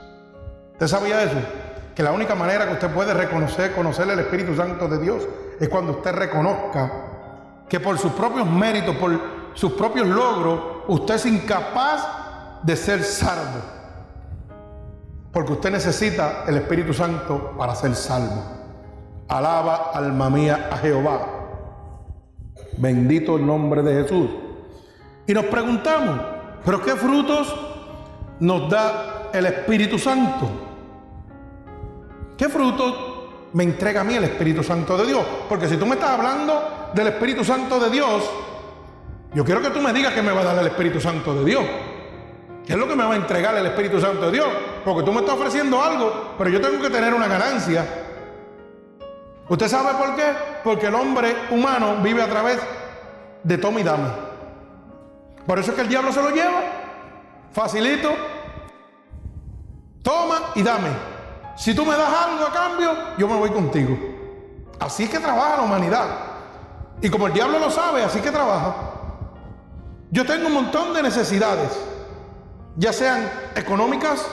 ¿Usted 0.73 0.87
sabía 0.87 1.23
eso? 1.23 1.37
Que 1.95 2.03
la 2.03 2.11
única 2.11 2.35
manera 2.35 2.67
que 2.67 2.73
usted 2.73 2.89
puede 2.89 3.13
reconocer, 3.13 3.73
conocer 3.73 4.09
el 4.09 4.19
Espíritu 4.19 4.55
Santo 4.55 4.87
de 4.87 4.99
Dios 4.99 5.27
es 5.59 5.69
cuando 5.69 5.93
usted 5.93 6.11
reconozca 6.11 6.91
que 7.69 7.79
por 7.79 7.97
sus 7.97 8.11
propios 8.11 8.49
méritos, 8.49 8.95
por 8.97 9.19
sus 9.53 9.73
propios 9.73 10.07
logros, 10.07 10.59
usted 10.87 11.15
es 11.15 11.25
incapaz 11.25 12.05
de 12.63 12.75
ser 12.75 13.03
salvo. 13.03 13.61
Porque 15.31 15.53
usted 15.53 15.71
necesita 15.71 16.43
el 16.47 16.57
Espíritu 16.57 16.93
Santo 16.93 17.53
para 17.57 17.75
ser 17.75 17.95
salvo. 17.95 18.43
Alaba 19.27 19.91
alma 19.93 20.29
mía 20.29 20.69
a 20.71 20.77
Jehová 20.77 21.35
Bendito 22.77 23.37
el 23.37 23.45
nombre 23.45 23.81
de 23.81 24.03
Jesús. 24.03 24.29
Y 25.27 25.33
nos 25.33 25.45
preguntamos, 25.45 26.19
¿pero 26.65 26.81
qué 26.81 26.95
frutos 26.95 27.55
nos 28.39 28.69
da 28.69 29.29
el 29.31 29.45
Espíritu 29.45 29.99
Santo? 29.99 30.49
¿Qué 32.37 32.49
frutos 32.49 32.95
me 33.53 33.63
entrega 33.63 34.01
a 34.01 34.03
mí 34.03 34.15
el 34.15 34.25
Espíritu 34.25 34.63
Santo 34.63 34.97
de 34.97 35.05
Dios? 35.05 35.23
Porque 35.47 35.67
si 35.69 35.77
tú 35.77 35.85
me 35.85 35.95
estás 35.95 36.09
hablando 36.09 36.89
del 36.93 37.07
Espíritu 37.07 37.45
Santo 37.45 37.79
de 37.79 37.89
Dios, 37.89 38.29
yo 39.33 39.45
quiero 39.45 39.61
que 39.61 39.69
tú 39.69 39.79
me 39.79 39.93
digas 39.93 40.13
que 40.13 40.21
me 40.21 40.31
va 40.31 40.41
a 40.41 40.45
dar 40.45 40.59
el 40.59 40.67
Espíritu 40.67 40.99
Santo 40.99 41.33
de 41.33 41.45
Dios. 41.45 41.63
¿Qué 42.65 42.73
es 42.73 42.79
lo 42.79 42.87
que 42.87 42.95
me 42.95 43.03
va 43.03 43.13
a 43.13 43.17
entregar 43.17 43.55
el 43.55 43.65
Espíritu 43.67 44.01
Santo 44.01 44.25
de 44.25 44.31
Dios? 44.31 44.47
Porque 44.83 45.03
tú 45.03 45.13
me 45.13 45.19
estás 45.19 45.35
ofreciendo 45.35 45.81
algo, 45.81 46.33
pero 46.37 46.49
yo 46.49 46.59
tengo 46.59 46.81
que 46.81 46.89
tener 46.89 47.13
una 47.13 47.27
ganancia. 47.27 47.85
¿Usted 49.47 49.67
sabe 49.67 49.93
por 50.03 50.15
qué? 50.15 50.23
Porque 50.63 50.87
el 50.87 50.95
hombre 50.95 51.35
humano 51.51 51.97
vive 52.01 52.23
a 52.23 52.27
través 52.27 52.59
de 53.43 53.57
toma 53.59 53.79
y 53.79 53.83
dame. 53.83 54.24
Por 55.45 55.59
eso 55.59 55.71
es 55.71 55.75
que 55.75 55.81
el 55.81 55.89
diablo 55.89 56.11
se 56.11 56.21
lo 56.21 56.29
lleva. 56.29 56.61
Facilito. 57.51 58.11
Toma 60.01 60.51
y 60.55 60.63
dame. 60.63 60.89
Si 61.55 61.73
tú 61.73 61.85
me 61.85 61.95
das 61.95 62.13
algo 62.13 62.45
a 62.45 62.51
cambio, 62.51 62.91
yo 63.17 63.27
me 63.27 63.35
voy 63.35 63.49
contigo. 63.49 63.97
Así 64.79 65.03
es 65.03 65.09
que 65.09 65.19
trabaja 65.19 65.57
la 65.57 65.63
humanidad. 65.63 66.05
Y 67.01 67.09
como 67.09 67.27
el 67.27 67.33
diablo 67.33 67.59
lo 67.59 67.71
sabe, 67.71 68.03
así 68.03 68.19
que 68.19 68.31
trabaja. 68.31 68.75
Yo 70.11 70.25
tengo 70.25 70.47
un 70.47 70.53
montón 70.53 70.93
de 70.93 71.01
necesidades, 71.01 71.71
ya 72.77 72.93
sean 72.93 73.29
económicas, 73.55 74.25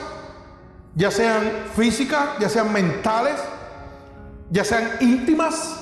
ya 0.95 1.11
sean 1.11 1.51
físicas, 1.75 2.37
ya 2.39 2.49
sean 2.49 2.71
mentales, 2.71 3.35
ya 4.49 4.63
sean 4.63 4.91
íntimas. 4.99 5.81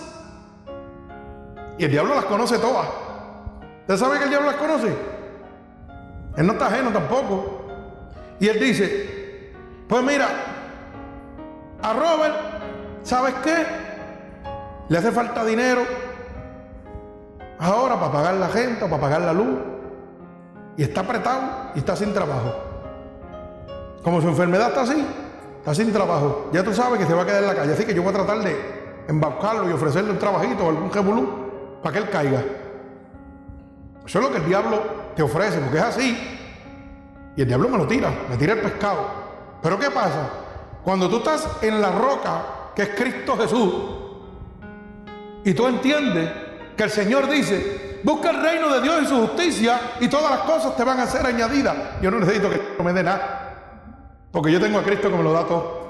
Y 1.77 1.85
el 1.85 1.91
diablo 1.91 2.15
las 2.15 2.25
conoce 2.25 2.57
todas. 2.59 2.87
¿Usted 3.81 3.97
sabe 3.97 4.17
que 4.19 4.23
el 4.25 4.29
diablo 4.29 4.51
las 4.51 4.59
conoce? 4.59 5.10
Él 6.37 6.47
no 6.47 6.53
está 6.53 6.67
ajeno 6.67 6.91
tampoco. 6.91 7.61
Y 8.39 8.47
él 8.47 8.59
dice, 8.59 9.53
pues 9.87 10.03
mira, 10.03 10.27
a 11.81 11.93
Robert, 11.93 12.35
¿sabes 13.03 13.33
qué? 13.43 13.65
Le 14.89 14.97
hace 14.97 15.11
falta 15.11 15.45
dinero 15.45 15.81
ahora 17.59 17.99
para 17.99 18.11
pagar 18.11 18.33
la 18.35 18.49
gente, 18.49 18.81
para 18.85 19.01
pagar 19.01 19.21
la 19.21 19.33
luz. 19.33 19.59
Y 20.77 20.83
está 20.83 21.01
apretado 21.01 21.71
y 21.75 21.79
está 21.79 21.95
sin 21.95 22.13
trabajo. 22.13 22.53
Como 24.03 24.21
su 24.21 24.29
enfermedad 24.29 24.69
está 24.69 24.81
así, 24.81 25.05
está 25.59 25.75
sin 25.75 25.93
trabajo. 25.93 26.49
Ya 26.51 26.63
tú 26.63 26.73
sabes 26.73 26.99
que 26.99 27.05
se 27.05 27.13
va 27.13 27.23
a 27.23 27.25
quedar 27.25 27.43
en 27.43 27.47
la 27.47 27.55
calle. 27.55 27.73
Así 27.73 27.85
que 27.85 27.93
yo 27.93 28.01
voy 28.01 28.11
a 28.11 28.15
tratar 28.15 28.39
de 28.39 28.55
embaucarlo 29.07 29.69
y 29.69 29.73
ofrecerle 29.73 30.11
un 30.11 30.17
trabajito 30.17 30.65
o 30.65 30.69
algún 30.69 30.91
jebulú 30.91 31.79
para 31.83 31.93
que 31.93 31.99
él 31.99 32.09
caiga. 32.09 32.43
Eso 34.05 34.19
es 34.19 34.25
lo 34.25 34.31
que 34.31 34.37
el 34.37 34.45
diablo 34.45 35.00
te 35.15 35.21
ofrece, 35.21 35.59
porque 35.59 35.77
es 35.77 35.83
así. 35.83 36.17
Y 37.35 37.41
el 37.41 37.47
diablo 37.47 37.69
me 37.69 37.77
lo 37.77 37.87
tira, 37.87 38.11
me 38.29 38.37
tira 38.37 38.53
el 38.53 38.61
pescado. 38.61 39.05
Pero 39.61 39.79
¿qué 39.79 39.89
pasa? 39.91 40.29
Cuando 40.83 41.09
tú 41.09 41.17
estás 41.17 41.47
en 41.61 41.81
la 41.81 41.91
roca, 41.91 42.41
que 42.75 42.83
es 42.83 42.89
Cristo 42.89 43.37
Jesús, 43.37 43.73
y 45.43 45.53
tú 45.53 45.67
entiendes 45.67 46.29
que 46.75 46.83
el 46.83 46.89
Señor 46.89 47.29
dice, 47.29 48.01
busca 48.03 48.31
el 48.31 48.41
reino 48.41 48.69
de 48.73 48.81
Dios 48.81 49.03
y 49.03 49.05
su 49.05 49.27
justicia 49.27 49.79
y 49.99 50.07
todas 50.07 50.31
las 50.31 50.39
cosas 50.41 50.75
te 50.75 50.83
van 50.83 50.99
a 50.99 51.07
ser 51.07 51.25
añadidas. 51.25 51.75
Yo 52.01 52.11
no 52.11 52.19
necesito 52.19 52.49
que 52.49 52.61
no 52.77 52.83
me 52.83 52.93
dé 52.93 53.03
nada, 53.03 53.53
porque 54.31 54.51
yo 54.51 54.59
tengo 54.59 54.79
a 54.79 54.83
Cristo 54.83 55.09
que 55.09 55.17
me 55.17 55.23
lo 55.23 55.33
da 55.33 55.45
todo. 55.45 55.81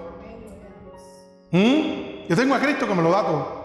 ¿Mm? 1.51 2.28
Yo 2.30 2.36
tengo 2.36 2.55
a 2.55 2.59
Cristo 2.59 2.88
que 2.88 2.95
me 2.95 3.01
lo 3.01 3.11
da 3.11 3.24
todo. 3.24 3.61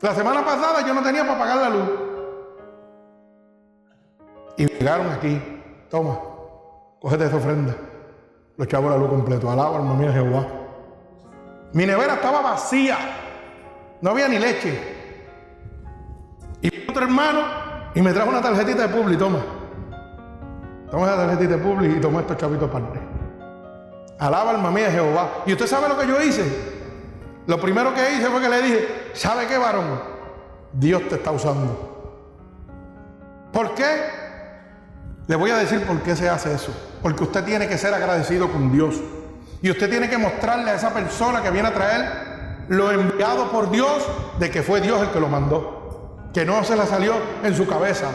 La 0.00 0.14
semana 0.14 0.44
pasada 0.44 0.86
yo 0.86 0.92
no 0.92 1.02
tenía 1.02 1.26
para 1.26 1.38
pagar 1.38 1.56
la 1.56 1.70
luz. 1.70 2.05
Y 4.56 4.66
llegaron 4.66 5.10
aquí, 5.10 5.40
toma, 5.90 6.18
cógete 7.00 7.26
esa 7.26 7.36
ofrenda. 7.36 7.74
Los 8.56 8.68
chavos 8.68 8.90
la 8.90 8.96
luz 8.96 9.08
completo. 9.08 9.50
Alaba 9.50 9.76
alma 9.76 9.94
mía 9.94 10.12
Jehová. 10.12 10.46
Mi 11.72 11.84
nevera 11.84 12.14
estaba 12.14 12.40
vacía. 12.40 12.96
No 14.00 14.10
había 14.10 14.28
ni 14.28 14.38
leche. 14.38 14.80
Y 16.62 16.88
otro 16.88 17.04
hermano 17.04 17.40
y 17.94 18.00
me 18.00 18.12
trajo 18.12 18.30
una 18.30 18.40
tarjetita 18.40 18.86
de 18.86 18.88
Publi, 18.88 19.16
toma. 19.16 19.40
Toma 20.90 21.06
esa 21.06 21.16
tarjetita 21.16 21.56
de 21.56 21.58
Publi 21.58 21.96
y 21.96 22.00
toma 22.00 22.20
estos 22.20 22.36
chavitos 22.36 22.70
parte. 22.70 22.98
Alaba 24.18 24.52
alma 24.52 24.70
mía 24.70 24.90
Jehová. 24.90 25.42
¿Y 25.44 25.52
usted 25.52 25.66
sabe 25.66 25.88
lo 25.88 25.98
que 25.98 26.06
yo 26.06 26.20
hice? 26.22 26.44
Lo 27.46 27.60
primero 27.60 27.94
que 27.94 28.14
hice 28.14 28.28
fue 28.28 28.40
que 28.40 28.48
le 28.48 28.62
dije, 28.62 29.10
¿sabe 29.12 29.46
qué 29.46 29.58
varón? 29.58 30.00
Dios 30.72 31.02
te 31.08 31.16
está 31.16 31.30
usando. 31.30 31.92
¿Por 33.52 33.74
qué? 33.74 34.25
Le 35.28 35.34
voy 35.36 35.50
a 35.50 35.56
decir 35.56 35.82
por 35.82 36.00
qué 36.02 36.14
se 36.14 36.28
hace 36.28 36.54
eso. 36.54 36.72
Porque 37.02 37.24
usted 37.24 37.44
tiene 37.44 37.68
que 37.68 37.78
ser 37.78 37.92
agradecido 37.92 38.50
con 38.50 38.72
Dios. 38.72 38.96
Y 39.60 39.70
usted 39.70 39.90
tiene 39.90 40.08
que 40.08 40.18
mostrarle 40.18 40.70
a 40.70 40.74
esa 40.74 40.94
persona 40.94 41.42
que 41.42 41.50
viene 41.50 41.68
a 41.68 41.74
traer 41.74 42.66
lo 42.68 42.90
enviado 42.92 43.50
por 43.50 43.70
Dios 43.70 44.06
de 44.38 44.50
que 44.50 44.62
fue 44.62 44.80
Dios 44.80 45.00
el 45.02 45.10
que 45.10 45.20
lo 45.20 45.28
mandó. 45.28 46.30
Que 46.32 46.44
no 46.44 46.62
se 46.64 46.76
le 46.76 46.86
salió 46.86 47.14
en 47.42 47.54
su 47.54 47.66
cabeza. 47.66 48.06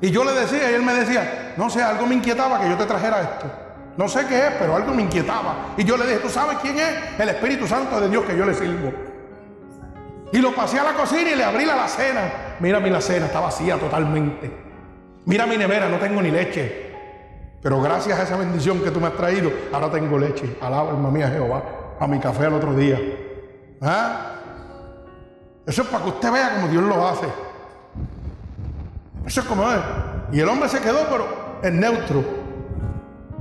Y 0.00 0.10
yo 0.10 0.24
le 0.24 0.32
decía, 0.32 0.70
y 0.70 0.74
él 0.74 0.82
me 0.82 0.94
decía, 0.94 1.54
no 1.56 1.68
sé, 1.68 1.82
algo 1.82 2.06
me 2.06 2.14
inquietaba 2.14 2.60
que 2.60 2.68
yo 2.68 2.76
te 2.76 2.86
trajera 2.86 3.20
esto. 3.20 3.46
No 3.96 4.08
sé 4.08 4.24
qué 4.26 4.46
es, 4.46 4.52
pero 4.58 4.76
algo 4.76 4.94
me 4.94 5.02
inquietaba. 5.02 5.74
Y 5.76 5.84
yo 5.84 5.96
le 5.96 6.06
dije, 6.06 6.20
¿tú 6.20 6.30
sabes 6.30 6.58
quién 6.62 6.78
es? 6.78 7.18
El 7.18 7.28
Espíritu 7.28 7.66
Santo 7.66 8.00
de 8.00 8.08
Dios 8.08 8.24
que 8.24 8.36
yo 8.36 8.46
le 8.46 8.54
sirvo. 8.54 8.92
Y 10.32 10.38
lo 10.38 10.54
pasé 10.54 10.78
a 10.78 10.84
la 10.84 10.94
cocina 10.94 11.30
y 11.30 11.34
le 11.34 11.44
abrí 11.44 11.66
la 11.66 11.86
cena. 11.88 12.56
Mira 12.60 12.80
mi 12.80 12.88
la 12.88 13.00
cena, 13.00 13.26
está 13.26 13.40
vacía 13.40 13.76
totalmente. 13.76 14.69
Mira 15.26 15.46
mi 15.46 15.56
nevera, 15.56 15.88
no 15.88 15.98
tengo 15.98 16.22
ni 16.22 16.30
leche. 16.30 16.90
Pero 17.62 17.80
gracias 17.80 18.18
a 18.18 18.22
esa 18.22 18.36
bendición 18.36 18.80
que 18.80 18.90
tú 18.90 19.00
me 19.00 19.08
has 19.08 19.16
traído, 19.16 19.50
ahora 19.72 19.90
tengo 19.90 20.18
leche. 20.18 20.56
Alaba, 20.60 20.90
alma 20.90 21.10
mía, 21.10 21.28
Jehová, 21.28 21.62
a 22.00 22.06
mi 22.06 22.18
café 22.18 22.46
el 22.46 22.54
otro 22.54 22.74
día. 22.74 22.98
¿Ah? 23.82 24.36
Eso 25.66 25.82
es 25.82 25.88
para 25.88 26.04
que 26.04 26.10
usted 26.10 26.32
vea 26.32 26.54
como 26.54 26.68
Dios 26.68 26.82
lo 26.82 27.06
hace. 27.06 27.26
Eso 29.26 29.40
es 29.40 29.46
como 29.46 29.70
es. 29.70 29.78
Y 30.32 30.40
el 30.40 30.48
hombre 30.48 30.68
se 30.68 30.80
quedó, 30.80 31.06
pero 31.10 31.26
en 31.62 31.80
neutro. 31.80 32.24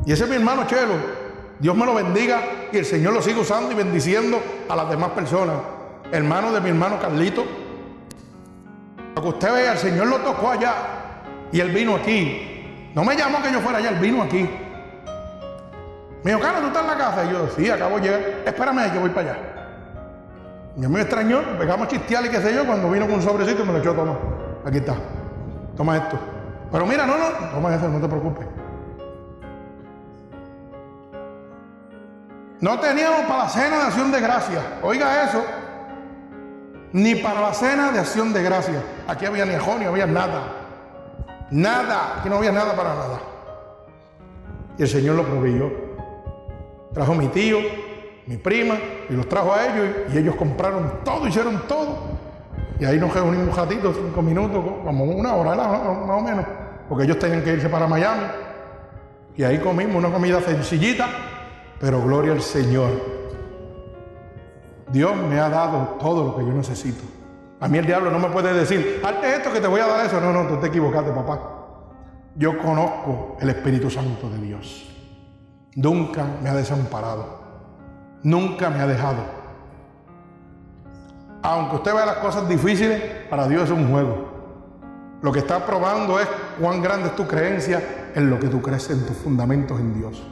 Y 0.05 0.11
ese 0.11 0.25
es 0.25 0.29
mi 0.29 0.35
hermano 0.35 0.67
Chelo. 0.67 0.95
Dios 1.59 1.75
me 1.75 1.85
lo 1.85 1.93
bendiga 1.93 2.41
y 2.71 2.77
el 2.77 2.85
Señor 2.85 3.13
lo 3.13 3.21
siga 3.21 3.39
usando 3.39 3.71
y 3.71 3.75
bendiciendo 3.75 4.41
a 4.67 4.75
las 4.75 4.89
demás 4.89 5.11
personas. 5.11 5.55
Hermano 6.11 6.51
de 6.51 6.59
mi 6.59 6.69
hermano 6.69 6.99
Carlito. 6.99 7.45
Para 9.15 9.21
que 9.21 9.29
usted 9.29 9.53
vea, 9.53 9.71
el 9.73 9.77
Señor 9.77 10.07
lo 10.07 10.17
tocó 10.17 10.51
allá 10.51 10.98
y 11.51 11.59
él 11.59 11.71
vino 11.71 11.95
aquí. 11.95 12.91
No 12.93 13.03
me 13.03 13.15
llamó 13.15 13.41
que 13.41 13.51
yo 13.51 13.59
fuera 13.59 13.77
allá, 13.77 13.89
él 13.89 13.99
vino 13.99 14.23
aquí. 14.23 14.49
Me 16.23 16.31
dijo, 16.31 16.41
Carlos, 16.41 16.61
¿tú 16.61 16.67
estás 16.67 16.83
en 16.83 16.87
la 16.89 16.97
casa? 16.97 17.25
Y 17.25 17.31
yo, 17.31 17.47
sí, 17.55 17.69
acabo 17.69 17.97
de 17.97 18.01
llegar. 18.01 18.21
Espérame 18.45 18.91
que 18.91 18.99
voy 18.99 19.09
para 19.09 19.31
allá. 19.31 19.39
Y 20.75 20.87
me 20.87 21.01
extrañó, 21.01 21.41
pegamos 21.57 21.87
chistear 21.87 22.25
y 22.25 22.29
qué 22.29 22.41
sé 22.41 22.53
yo, 22.53 22.65
cuando 22.65 22.89
vino 22.89 23.05
con 23.05 23.15
un 23.15 23.21
sobrecito 23.21 23.65
me 23.65 23.73
lo 23.73 23.79
echó, 23.79 23.93
toma, 23.93 24.17
aquí 24.65 24.77
está, 24.77 24.95
toma 25.75 25.97
esto. 25.97 26.17
Pero 26.71 26.85
mira, 26.85 27.05
no, 27.05 27.17
no, 27.17 27.25
toma 27.51 27.75
eso, 27.75 27.89
no 27.89 27.99
te 27.99 28.07
preocupes. 28.07 28.47
No 32.61 32.79
teníamos 32.79 33.21
para 33.21 33.43
la 33.43 33.49
cena 33.49 33.77
de 33.77 33.83
acción 33.83 34.11
de 34.11 34.19
gracia. 34.19 34.61
Oiga 34.81 35.23
eso. 35.23 35.43
Ni 36.91 37.15
para 37.15 37.41
la 37.41 37.53
cena 37.53 37.91
de 37.91 37.99
acción 37.99 38.33
de 38.33 38.43
gracia. 38.43 38.83
Aquí 39.07 39.25
había 39.25 39.45
ni 39.45 39.55
ajo, 39.55 39.77
ni 39.79 39.85
había 39.85 40.05
nada. 40.05 40.58
Nada, 41.51 42.19
aquí 42.19 42.29
no 42.29 42.37
había 42.37 42.51
nada 42.51 42.75
para 42.75 42.95
nada. 42.95 43.19
Y 44.77 44.83
el 44.83 44.87
Señor 44.87 45.15
lo 45.15 45.23
proveyó. 45.23 45.71
Trajo 46.93 47.15
mi 47.15 47.27
tío, 47.27 47.57
mi 48.27 48.37
prima, 48.37 48.75
y 49.09 49.13
los 49.13 49.27
trajo 49.27 49.53
a 49.53 49.65
ellos, 49.65 49.95
y 50.13 50.17
ellos 50.17 50.35
compraron 50.35 51.03
todo, 51.03 51.27
hicieron 51.27 51.61
todo. 51.67 51.97
Y 52.79 52.85
ahí 52.85 52.97
nos 52.97 53.13
reunimos 53.13 53.49
un 53.49 53.55
ratito, 53.55 53.93
cinco 53.93 54.21
minutos, 54.21 54.63
como 54.83 55.03
una 55.03 55.35
hora 55.35 55.55
más 55.55 55.81
o 55.85 56.21
menos, 56.21 56.45
porque 56.87 57.03
ellos 57.03 57.19
tenían 57.19 57.43
que 57.43 57.53
irse 57.53 57.67
para 57.67 57.87
Miami. 57.87 58.23
Y 59.35 59.43
ahí 59.43 59.59
comimos 59.59 59.95
una 59.95 60.11
comida 60.11 60.41
sencillita, 60.41 61.07
pero 61.79 62.01
gloria 62.01 62.33
al 62.33 62.41
Señor. 62.41 62.91
Dios 64.91 65.15
me 65.15 65.39
ha 65.39 65.49
dado 65.49 65.97
todo 65.99 66.25
lo 66.25 66.37
que 66.37 66.45
yo 66.45 66.51
necesito. 66.51 67.18
A 67.61 67.67
mí 67.67 67.77
el 67.77 67.85
diablo 67.85 68.09
no 68.09 68.19
me 68.19 68.29
puede 68.29 68.53
decir, 68.53 69.01
hazte 69.03 69.35
esto 69.35 69.51
que 69.51 69.59
te 69.59 69.67
voy 69.67 69.81
a 69.81 69.87
dar 69.87 70.05
eso. 70.05 70.21
No, 70.21 70.31
no, 70.31 70.47
tú 70.47 70.57
te 70.57 70.67
equivocaste, 70.67 71.11
papá. 71.11 71.39
Yo 72.35 72.57
conozco 72.57 73.37
el 73.41 73.49
Espíritu 73.49 73.89
Santo 73.89 74.29
de 74.29 74.37
Dios. 74.37 74.89
Nunca 75.75 76.25
me 76.41 76.49
ha 76.49 76.55
desamparado. 76.55 77.39
Nunca 78.23 78.69
me 78.69 78.79
ha 78.79 78.87
dejado. 78.87 79.39
Aunque 81.41 81.75
usted 81.77 81.93
vea 81.93 82.05
las 82.05 82.17
cosas 82.17 82.47
difíciles, 82.47 83.01
para 83.29 83.47
Dios 83.47 83.63
es 83.63 83.71
un 83.71 83.89
juego. 83.89 84.29
Lo 85.21 85.31
que 85.33 85.39
está 85.39 85.65
probando 85.65 86.19
es 86.19 86.27
cuán 86.59 86.81
grande 86.81 87.09
es 87.09 87.15
tu 87.15 87.27
creencia 87.27 88.11
en 88.15 88.29
lo 88.29 88.39
que 88.39 88.47
tú 88.47 88.61
crees 88.61 88.89
en 88.89 89.05
tus 89.05 89.17
fundamentos 89.17 89.79
en 89.79 89.93
Dios. 89.93 90.23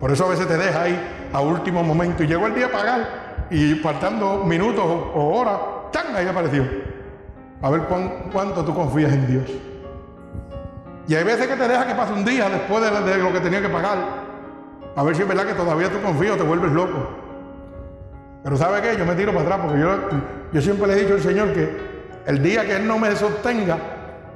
Por 0.00 0.10
eso 0.10 0.26
a 0.26 0.30
veces 0.30 0.48
te 0.48 0.56
deja 0.56 0.82
ahí 0.82 1.28
a 1.32 1.40
último 1.40 1.82
momento 1.84 2.24
y 2.24 2.26
llegó 2.26 2.46
el 2.48 2.54
día 2.54 2.66
a 2.66 2.72
pagar 2.72 3.46
y 3.50 3.74
faltando 3.76 4.44
minutos 4.44 4.84
o 4.84 5.38
horas 5.38 5.58
¡Tan! 5.94 6.16
Ahí 6.16 6.26
apareció. 6.26 6.66
A 7.62 7.70
ver 7.70 7.82
cuánto 8.32 8.64
tú 8.64 8.74
confías 8.74 9.12
en 9.12 9.26
Dios. 9.28 9.44
Y 11.06 11.14
hay 11.14 11.22
veces 11.22 11.46
que 11.46 11.54
te 11.54 11.68
deja 11.68 11.86
que 11.86 11.94
pase 11.94 12.12
un 12.12 12.24
día 12.24 12.48
después 12.48 12.82
de, 12.82 13.18
lo 13.18 13.32
que 13.32 13.38
tenía 13.38 13.62
que 13.62 13.68
pagar. 13.68 13.98
A 14.96 15.02
ver 15.04 15.14
si 15.14 15.22
es 15.22 15.28
verdad 15.28 15.46
que 15.46 15.54
todavía 15.54 15.88
tú 15.88 16.02
confías 16.02 16.32
o 16.32 16.36
te 16.36 16.42
vuelves 16.42 16.72
loco. 16.72 17.10
Pero 18.42 18.56
¿sabe 18.56 18.82
qué? 18.82 18.98
Yo 18.98 19.06
me 19.06 19.14
tiro 19.14 19.32
para 19.32 19.44
atrás 19.44 19.60
porque 19.62 19.80
yo, 20.52 20.60
siempre 20.60 20.88
le 20.88 20.94
he 20.94 21.02
dicho 21.02 21.14
al 21.14 21.22
Señor 21.22 21.52
que 21.52 21.76
el 22.26 22.42
día 22.42 22.64
que 22.64 22.74
Él 22.74 22.88
no 22.88 22.98
me 22.98 23.14
sostenga, 23.14 23.78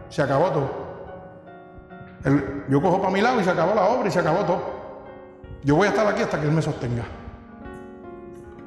se 0.09 0.23
acabó 0.23 0.51
todo. 0.51 0.71
yo 2.69 2.81
cojo 2.81 3.01
para 3.01 3.13
mi 3.13 3.21
lado 3.21 3.41
y 3.41 3.45
se 3.45 3.51
acabó 3.51 3.75
la 3.75 3.83
obra 3.83 4.09
y 4.09 4.13
se 4.13 4.21
acabó 4.21 4.45
todo. 4.45 4.63
Yo 5.65 5.75
voy 5.75 5.89
a 5.89 5.91
estar 5.91 6.07
aquí 6.07 6.23
hasta 6.23 6.41
que 6.41 6.47
Él 6.47 6.53
me 6.53 6.63
sostenga. 6.63 7.03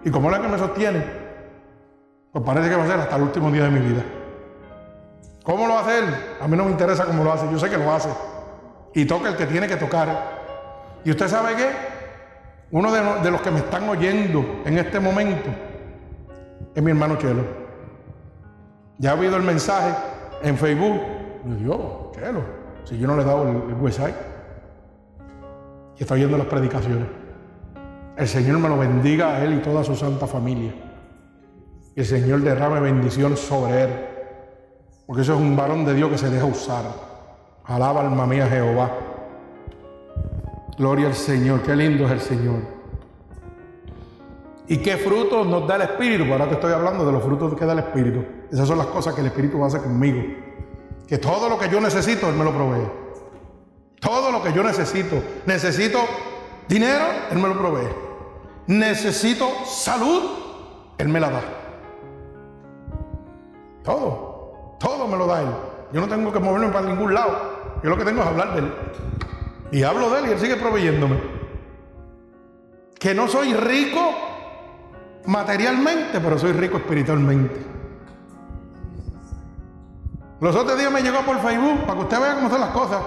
Y 0.04 0.12
como 0.12 0.28
Él 0.30 0.36
es 0.36 0.42
que 0.42 0.48
me 0.50 0.58
sostiene, 0.58 1.21
pues 2.32 2.46
parece 2.46 2.70
que 2.70 2.76
va 2.76 2.84
a 2.84 2.88
ser 2.88 3.00
hasta 3.00 3.16
el 3.16 3.24
último 3.24 3.52
día 3.52 3.64
de 3.64 3.72
mi 3.72 3.80
vida. 3.80 4.04
¿Cómo 5.44 5.68
lo 5.68 5.78
hace 5.78 6.00
Él? 6.00 6.06
A 6.40 6.48
mí 6.48 6.56
no 6.56 6.66
me 6.66 6.72
interesa 6.72 7.06
cómo 7.06 7.24
lo 7.24 7.34
hace, 7.34 7.52
yo 7.52 7.60
sé 7.60 7.70
que 7.70 7.78
lo 7.78 7.92
hace. 7.92 8.10
Y 8.94 9.06
toca 9.06 9.30
el 9.30 9.36
que 9.36 9.46
tiene 9.46 9.68
que 9.68 9.76
tocar. 9.76 10.40
¿Y 11.04 11.12
usted 11.12 11.28
sabe 11.28 11.56
qué? 11.56 11.70
Uno 12.72 12.92
de, 12.92 13.32
los 13.32 13.42
que 13.42 13.52
me 13.52 13.60
están 13.60 13.90
oyendo 13.90 14.62
en 14.66 14.78
este 14.78 15.00
momento 15.00 15.50
es 16.74 16.82
mi 16.82 16.92
hermano 16.92 17.18
Chelo. 17.18 17.44
Ya 18.98 19.12
ha 19.12 19.16
oído 19.16 19.36
el 19.36 19.44
mensaje 19.44 19.94
en 20.42 20.58
Facebook. 20.58 21.02
Y 21.44 21.64
Dios, 21.64 21.80
Chelo, 22.14 22.42
si 22.86 22.98
yo 22.98 23.08
no 23.08 23.16
le 23.16 23.24
he 23.24 23.26
dado 23.26 23.44
el, 23.50 23.56
el 23.70 23.74
website. 23.74 24.16
Y 25.98 26.02
está 26.04 26.14
oyendo 26.14 26.38
las 26.38 26.48
predicaciones. 26.48 27.08
El 28.16 28.28
Señor 28.28 28.60
me 28.60 28.70
lo 28.70 28.78
bendiga 28.78 29.36
a 29.36 29.44
él 29.44 29.56
y 29.56 29.58
toda 29.62 29.84
su 29.84 29.96
santa 29.96 30.28
familia. 30.28 30.72
Y 31.96 32.00
el 32.00 32.06
Señor 32.06 32.42
derrame 32.42 32.80
bendición 32.80 33.36
sobre 33.36 33.84
él. 33.84 33.90
Porque 35.06 35.24
eso 35.24 35.34
es 35.34 35.40
un 35.40 35.56
varón 35.56 35.84
de 35.86 35.94
Dios 35.94 36.10
que 36.10 36.18
se 36.18 36.30
deja 36.30 36.46
usar. 36.46 36.86
Alaba 37.66 38.02
alma 38.02 38.26
mía 38.26 38.48
Jehová. 38.48 38.92
Gloria 40.78 41.08
al 41.08 41.16
Señor. 41.16 41.62
Qué 41.64 41.76
lindo 41.76 42.06
es 42.06 42.12
el 42.12 42.22
Señor. 42.22 42.60
¿Y 44.68 44.78
qué 44.78 44.96
frutos 44.96 45.46
nos 45.46 45.68
da 45.68 45.76
el 45.76 45.82
Espíritu? 45.82 46.32
Ahora 46.32 46.48
que 46.48 46.54
estoy 46.54 46.72
hablando 46.72 47.06
de 47.06 47.12
los 47.12 47.22
frutos 47.22 47.54
que 47.56 47.66
da 47.66 47.74
el 47.74 47.80
Espíritu. 47.80 48.24
Esas 48.50 48.68
son 48.68 48.78
las 48.78 48.88
cosas 48.88 49.14
que 49.14 49.20
el 49.20 49.28
Espíritu 49.28 49.64
hace 49.66 49.80
conmigo. 49.80 50.22
Que 51.06 51.18
todo 51.18 51.50
lo 51.50 51.60
que 51.60 51.68
yo 51.68 51.82
necesito, 51.82 52.30
Él 52.30 52.36
me 52.36 52.46
lo 52.46 52.54
provee. 52.54 52.88
Todo 54.00 54.32
lo 54.32 54.42
que 54.42 54.54
yo 54.54 54.64
necesito. 54.64 55.22
Necesito 55.46 56.00
dinero, 56.70 57.04
Él 57.30 57.38
me 57.38 57.50
lo 57.50 57.58
provee. 57.58 57.90
Necesito 58.68 59.50
salud, 59.66 60.24
Él 60.98 61.10
me 61.10 61.20
la 61.20 61.32
da. 61.32 61.61
Todo. 63.84 64.78
Todo 64.80 65.08
me 65.08 65.18
lo 65.18 65.28
da 65.28 65.42
Él. 65.42 65.50
Yo 65.94 66.02
no 66.02 66.08
tengo 66.08 66.32
que 66.32 66.40
moverme 66.40 66.70
para 66.70 66.88
ningún 66.88 67.14
lado. 67.14 67.38
Yo 67.84 67.90
lo 67.90 67.98
que 67.98 68.06
tengo 68.06 68.22
es 68.22 68.28
hablar 68.28 68.54
de 68.54 68.60
Él. 68.60 68.74
Y 69.72 69.84
hablo 69.84 70.10
de 70.10 70.20
Él 70.20 70.26
y 70.28 70.32
Él 70.32 70.40
sigue 70.40 70.56
proveyéndome. 70.56 71.20
Que 73.00 73.14
no 73.14 73.28
soy 73.28 73.54
rico 73.54 74.00
materialmente, 75.26 76.20
pero 76.20 76.38
soy 76.38 76.54
rico 76.54 76.78
espiritualmente. 76.78 77.66
Los 80.40 80.56
otros 80.56 80.78
días 80.78 80.92
me 80.92 81.02
llegó 81.02 81.20
por 81.22 81.40
Facebook 81.40 81.82
para 81.82 81.94
que 81.94 82.00
usted 82.00 82.20
vea 82.20 82.36
cómo 82.36 82.50
son 82.50 82.62
las 82.62 82.72
cosas. 82.72 83.02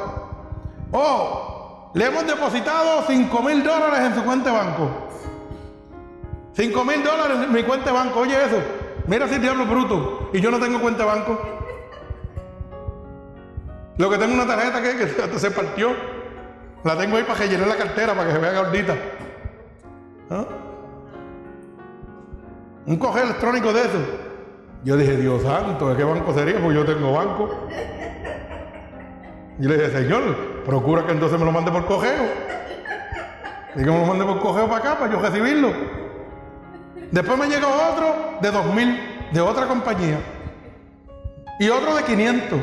Oh, 0.93 1.91
le 1.95 2.07
hemos 2.07 2.27
depositado 2.27 3.03
5 3.07 3.43
mil 3.43 3.65
dólares 3.65 4.01
en 4.01 4.15
su 4.15 4.25
cuenta 4.25 4.51
de 4.51 4.57
banco. 4.57 4.91
5 6.53 6.85
mil 6.85 7.03
dólares 7.03 7.39
en 7.43 7.53
mi 7.53 7.65
cuenta 7.65 7.87
de 7.87 7.93
banco. 7.93 8.21
Oye 8.21 8.37
eso. 8.45 8.84
Mira 9.07 9.29
si 9.29 9.39
diablo 9.39 9.67
bruto. 9.67 10.31
Y 10.33 10.41
yo 10.41 10.51
no 10.51 10.59
tengo 10.59 10.81
cuenta 10.81 11.05
de 11.05 11.09
banco. 11.09 11.41
Lo 13.97 14.11
que 14.11 14.19
tengo 14.19 14.35
una 14.35 14.47
tarjeta 14.47 14.83
que, 14.83 14.97
que 14.97 15.39
se 15.39 15.51
partió. 15.51 15.91
La 16.85 16.97
tengo 16.99 17.17
ahí 17.17 17.23
para 17.23 17.39
que 17.39 17.49
llene 17.49 17.67
la 17.67 17.77
cartera, 17.77 18.15
para 18.15 18.27
que 18.29 18.35
se 18.35 18.39
vea 18.39 18.63
gordita. 18.63 18.95
¿Ah? 20.31 20.45
Un 22.87 22.97
coge 22.99 23.23
electrónico 23.23 23.73
de 23.73 23.81
eso. 23.81 23.99
Yo 24.85 24.97
dije, 24.99 25.17
Dios 25.17 25.43
santo, 25.43 25.89
¿de 25.89 25.97
qué 25.97 26.05
banco 26.05 26.35
sería? 26.35 26.61
Porque 26.61 26.75
yo 26.75 26.85
tengo 26.85 27.13
banco. 27.13 27.69
Y 29.59 29.67
le 29.67 29.79
dije, 29.79 29.91
Señor, 29.91 30.37
procura 30.67 31.07
que 31.07 31.13
entonces 31.13 31.39
me 31.39 31.47
lo 31.47 31.53
mande 31.53 31.71
por 31.71 31.87
cogeo. 31.87 32.25
Y 33.77 33.79
que 33.79 33.91
me 33.91 33.99
lo 33.99 34.05
mande 34.05 34.25
por 34.27 34.41
cogeo 34.41 34.69
para 34.69 34.79
acá, 34.79 34.99
para 34.99 35.13
yo 35.13 35.21
recibirlo. 35.21 35.73
Después 37.15 37.39
me 37.39 37.47
llegó 37.47 37.69
otro 37.69 38.39
de 38.41 38.51
2000, 38.51 39.01
de 39.31 39.41
otra 39.41 39.67
compañía. 39.69 40.19
Y 41.61 41.69
otro 41.69 41.95
de 41.95 42.03
500. 42.03 42.59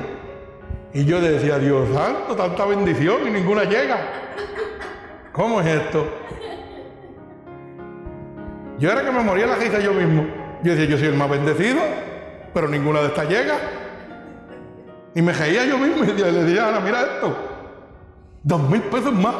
Y 0.94 1.06
yo 1.06 1.22
decía, 1.22 1.58
Dios 1.58 1.88
santo, 1.94 2.36
tanta 2.36 2.66
bendición 2.66 3.26
y 3.26 3.32
ninguna 3.32 3.64
llega. 3.64 3.98
¿Cómo 5.32 5.62
es 5.62 5.68
esto? 5.68 6.06
Yo 8.78 8.92
era 8.92 9.06
que 9.06 9.12
me 9.12 9.22
moría 9.24 9.48
la 9.48 9.56
risa 9.56 9.80
yo 9.80 9.94
mismo. 9.94 10.28
Yo 10.64 10.74
decía, 10.74 10.86
yo 10.86 10.98
soy 10.98 11.08
el 11.08 11.16
más 11.16 11.30
bendecido, 11.30 11.80
pero 12.54 12.68
ninguna 12.68 13.00
de 13.00 13.08
estas 13.08 13.30
llega. 13.30 13.56
Y 15.16 15.22
me 15.22 15.32
reía 15.32 15.64
yo 15.64 15.78
mismo 15.78 16.04
y 16.04 16.08
le 16.08 16.30
decía, 16.30 16.68
Ana, 16.68 16.82
mira 16.82 17.04
esto. 17.04 17.38
Dos 18.44 18.70
mil 18.70 18.82
pesos 18.82 19.14
más. 19.14 19.36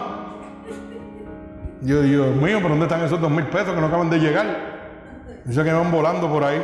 Yo, 1.82 2.02
Dios 2.02 2.34
mío, 2.34 2.62
¿por 2.62 2.70
dónde 2.70 2.86
están 2.86 3.04
esos 3.04 3.20
dos 3.20 3.30
mil 3.30 3.48
pesos 3.48 3.76
que 3.76 3.82
no 3.82 3.88
acaban 3.88 4.10
de 4.10 4.18
llegar? 4.18 4.71
Eso 5.50 5.64
que 5.64 5.72
van 5.72 5.92
volando 5.92 6.30
por 6.30 6.44
ahí. 6.44 6.64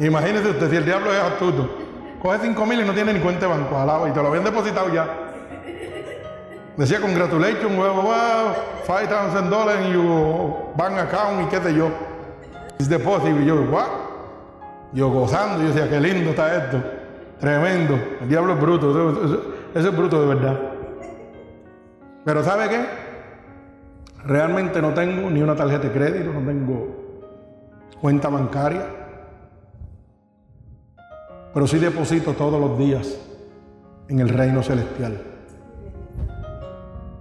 Imagínese 0.00 0.50
usted, 0.50 0.70
si 0.70 0.76
el 0.76 0.84
diablo 0.84 1.12
es 1.12 1.20
astuto, 1.20 1.68
coge 2.22 2.38
cinco 2.42 2.66
mil 2.66 2.80
y 2.80 2.84
no 2.84 2.92
tiene 2.92 3.12
ni 3.12 3.20
cuenta 3.20 3.46
de 3.46 3.52
banco, 3.52 3.76
alaba, 3.76 4.08
y 4.08 4.12
te 4.12 4.22
lo 4.22 4.28
habían 4.28 4.44
depositado 4.44 4.92
ya. 4.92 5.06
Decía, 6.76 7.00
congratulations, 7.00 7.76
wow, 7.76 7.94
wow, 7.94 8.54
five 8.86 9.06
thousand 9.08 9.50
dollars 9.50 9.84
in 9.84 9.92
your 9.92 10.72
bank 10.76 10.96
account 10.98 11.42
y 11.42 11.46
qué 11.46 11.60
sé 11.60 11.74
yo. 11.74 11.90
It's 12.78 12.88
deposit. 12.88 13.36
Y 13.38 13.44
yo, 13.44 13.62
what? 13.70 13.88
Yo 14.92 15.10
gozando, 15.10 15.62
yo 15.62 15.68
decía, 15.68 15.90
qué 15.90 16.00
lindo 16.00 16.30
está 16.30 16.56
esto. 16.56 16.82
Tremendo. 17.38 17.98
El 18.22 18.28
diablo 18.28 18.54
es 18.54 18.60
bruto. 18.60 18.90
Eso, 19.74 19.88
es 19.88 19.96
bruto 19.96 20.22
de 20.22 20.34
verdad. 20.34 20.58
Pero 22.24 22.42
¿sabe 22.42 22.68
qué? 22.70 22.86
Realmente 24.24 24.80
no 24.80 24.94
tengo 24.94 25.28
ni 25.28 25.42
una 25.42 25.54
tarjeta 25.54 25.88
de 25.88 25.92
crédito, 25.92 26.32
no 26.32 26.40
tengo 26.46 27.09
cuenta 28.00 28.28
bancaria. 28.28 28.86
Pero 31.52 31.66
sí 31.66 31.78
deposito 31.78 32.34
todos 32.34 32.60
los 32.60 32.78
días 32.78 33.16
en 34.08 34.20
el 34.20 34.28
reino 34.28 34.62
celestial. 34.62 35.20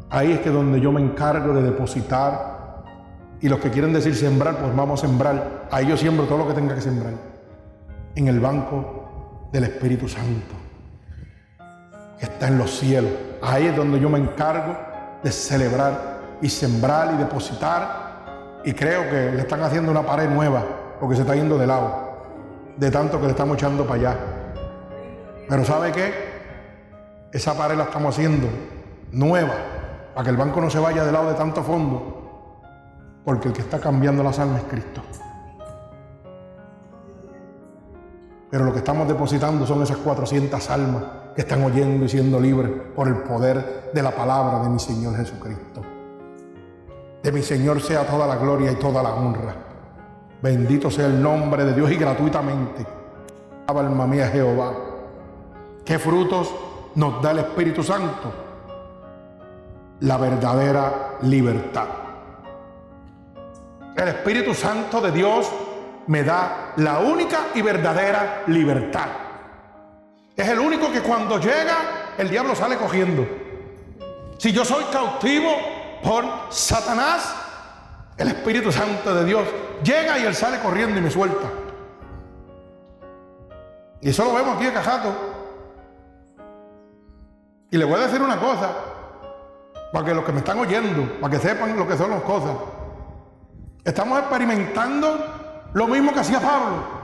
Ahí 0.09 0.31
es 0.31 0.39
que 0.39 0.49
donde 0.49 0.81
yo 0.81 0.91
me 0.91 1.01
encargo 1.01 1.53
de 1.53 1.63
depositar. 1.63 2.57
Y 3.41 3.47
los 3.47 3.59
que 3.59 3.69
quieren 3.69 3.93
decir 3.93 4.15
sembrar, 4.15 4.57
pues 4.57 4.75
vamos 4.75 5.01
a 5.03 5.07
sembrar. 5.07 5.67
Ahí 5.71 5.87
yo 5.87 5.95
siembro 5.95 6.25
todo 6.25 6.39
lo 6.39 6.47
que 6.47 6.53
tenga 6.53 6.75
que 6.75 6.81
sembrar. 6.81 7.13
En 8.15 8.27
el 8.27 8.39
banco 8.39 9.47
del 9.51 9.63
Espíritu 9.65 10.07
Santo, 10.07 10.55
que 12.19 12.25
está 12.25 12.47
en 12.47 12.57
los 12.57 12.71
cielos. 12.71 13.11
Ahí 13.41 13.67
es 13.67 13.75
donde 13.75 13.99
yo 13.99 14.09
me 14.09 14.19
encargo 14.19 14.75
de 15.23 15.31
celebrar 15.31 16.19
y 16.41 16.49
sembrar 16.49 17.13
y 17.13 17.17
depositar. 17.17 18.08
Y 18.63 18.73
creo 18.73 19.03
que 19.09 19.31
le 19.31 19.39
están 19.39 19.61
haciendo 19.61 19.91
una 19.91 20.05
pared 20.05 20.29
nueva, 20.29 20.63
porque 20.99 21.15
se 21.15 21.21
está 21.21 21.35
yendo 21.35 21.57
de 21.57 21.65
lado, 21.65 22.09
de 22.75 22.91
tanto 22.91 23.19
que 23.19 23.25
le 23.25 23.31
estamos 23.31 23.55
echando 23.55 23.85
para 23.85 23.95
allá. 23.95 24.17
Pero 25.47 25.63
¿sabe 25.63 25.91
qué? 25.91 26.13
Esa 27.31 27.57
pared 27.57 27.77
la 27.77 27.85
estamos 27.85 28.15
haciendo 28.15 28.47
nueva, 29.11 29.53
para 30.13 30.23
que 30.25 30.29
el 30.31 30.37
banco 30.37 30.59
no 30.59 30.69
se 30.69 30.79
vaya 30.79 31.05
de 31.05 31.11
lado 31.11 31.29
de 31.29 31.35
tanto 31.35 31.63
fondo, 31.63 32.61
porque 33.23 33.47
el 33.47 33.53
que 33.53 33.61
está 33.61 33.79
cambiando 33.79 34.23
las 34.23 34.39
almas 34.39 34.61
es 34.63 34.67
Cristo. 34.69 35.01
Pero 38.51 38.65
lo 38.65 38.73
que 38.73 38.79
estamos 38.79 39.07
depositando 39.07 39.65
son 39.65 39.83
esas 39.83 39.97
400 39.97 40.69
almas 40.69 41.03
que 41.35 41.41
están 41.41 41.63
oyendo 41.63 42.05
y 42.05 42.09
siendo 42.09 42.39
libres 42.39 42.71
por 42.95 43.07
el 43.07 43.17
poder 43.17 43.91
de 43.93 44.03
la 44.03 44.11
palabra 44.11 44.63
de 44.63 44.69
mi 44.69 44.79
Señor 44.79 45.15
Jesucristo. 45.15 45.98
De 47.21 47.31
mi 47.31 47.41
Señor 47.41 47.81
sea 47.81 48.05
toda 48.05 48.25
la 48.25 48.37
gloria 48.37 48.71
y 48.71 48.75
toda 48.75 49.03
la 49.03 49.13
honra. 49.13 49.55
Bendito 50.41 50.89
sea 50.89 51.07
el 51.07 51.21
nombre 51.21 51.65
de 51.65 51.73
Dios 51.73 51.91
y 51.91 51.95
gratuitamente. 51.95 52.85
Alma 53.67 54.07
mía 54.07 54.29
Jehová. 54.29 54.73
¿Qué 55.85 55.99
frutos 55.99 56.53
nos 56.95 57.21
da 57.21 57.31
el 57.31 57.39
Espíritu 57.39 57.83
Santo? 57.83 58.33
La 60.01 60.17
verdadera 60.17 61.17
libertad. 61.21 61.87
El 63.95 64.07
Espíritu 64.07 64.53
Santo 64.53 65.01
de 65.01 65.11
Dios 65.11 65.51
me 66.07 66.23
da 66.23 66.73
la 66.77 66.99
única 66.99 67.47
y 67.53 67.61
verdadera 67.61 68.43
libertad. 68.47 69.07
Es 70.35 70.47
el 70.47 70.59
único 70.59 70.89
que 70.89 71.01
cuando 71.01 71.37
llega 71.37 72.13
el 72.17 72.29
diablo 72.29 72.55
sale 72.55 72.77
cogiendo. 72.77 73.27
Si 74.37 74.53
yo 74.53 74.63
soy 74.63 74.85
cautivo 74.85 75.49
por 76.03 76.25
Satanás, 76.49 77.35
el 78.17 78.27
Espíritu 78.29 78.71
Santo 78.71 79.13
de 79.15 79.25
Dios 79.25 79.47
llega 79.83 80.19
y 80.19 80.25
él 80.25 80.35
sale 80.35 80.59
corriendo 80.59 80.97
y 80.99 81.01
me 81.01 81.11
suelta. 81.11 81.47
Y 84.01 84.09
eso 84.09 84.23
lo 84.25 84.33
vemos 84.33 84.55
aquí 84.55 84.67
en 84.67 84.73
Cajato. 84.73 85.13
Y 87.71 87.77
le 87.77 87.85
voy 87.85 87.99
a 87.99 88.07
decir 88.07 88.21
una 88.21 88.39
cosa, 88.39 88.71
para 89.91 90.05
que 90.05 90.13
los 90.13 90.23
que 90.23 90.31
me 90.31 90.39
están 90.39 90.59
oyendo, 90.59 91.19
para 91.19 91.31
que 91.31 91.39
sepan 91.39 91.77
lo 91.77 91.87
que 91.87 91.97
son 91.97 92.09
las 92.09 92.21
cosas. 92.21 92.55
Estamos 93.83 94.19
experimentando 94.19 95.69
lo 95.73 95.87
mismo 95.87 96.13
que 96.13 96.19
hacía 96.19 96.39
Pablo. 96.39 96.99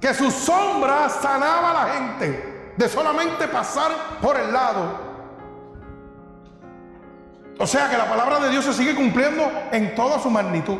Que 0.00 0.14
su 0.14 0.30
sombra 0.30 1.08
sanaba 1.08 1.70
a 1.70 1.86
la 1.86 1.92
gente 1.94 2.74
de 2.76 2.88
solamente 2.88 3.46
pasar 3.48 3.92
por 4.20 4.36
el 4.36 4.52
lado. 4.52 5.11
O 7.58 7.66
sea 7.66 7.88
que 7.88 7.96
la 7.96 8.08
palabra 8.08 8.40
de 8.40 8.50
Dios 8.50 8.64
se 8.64 8.72
sigue 8.72 8.94
cumpliendo 8.94 9.50
en 9.70 9.94
toda 9.94 10.18
su 10.18 10.30
magnitud. 10.30 10.78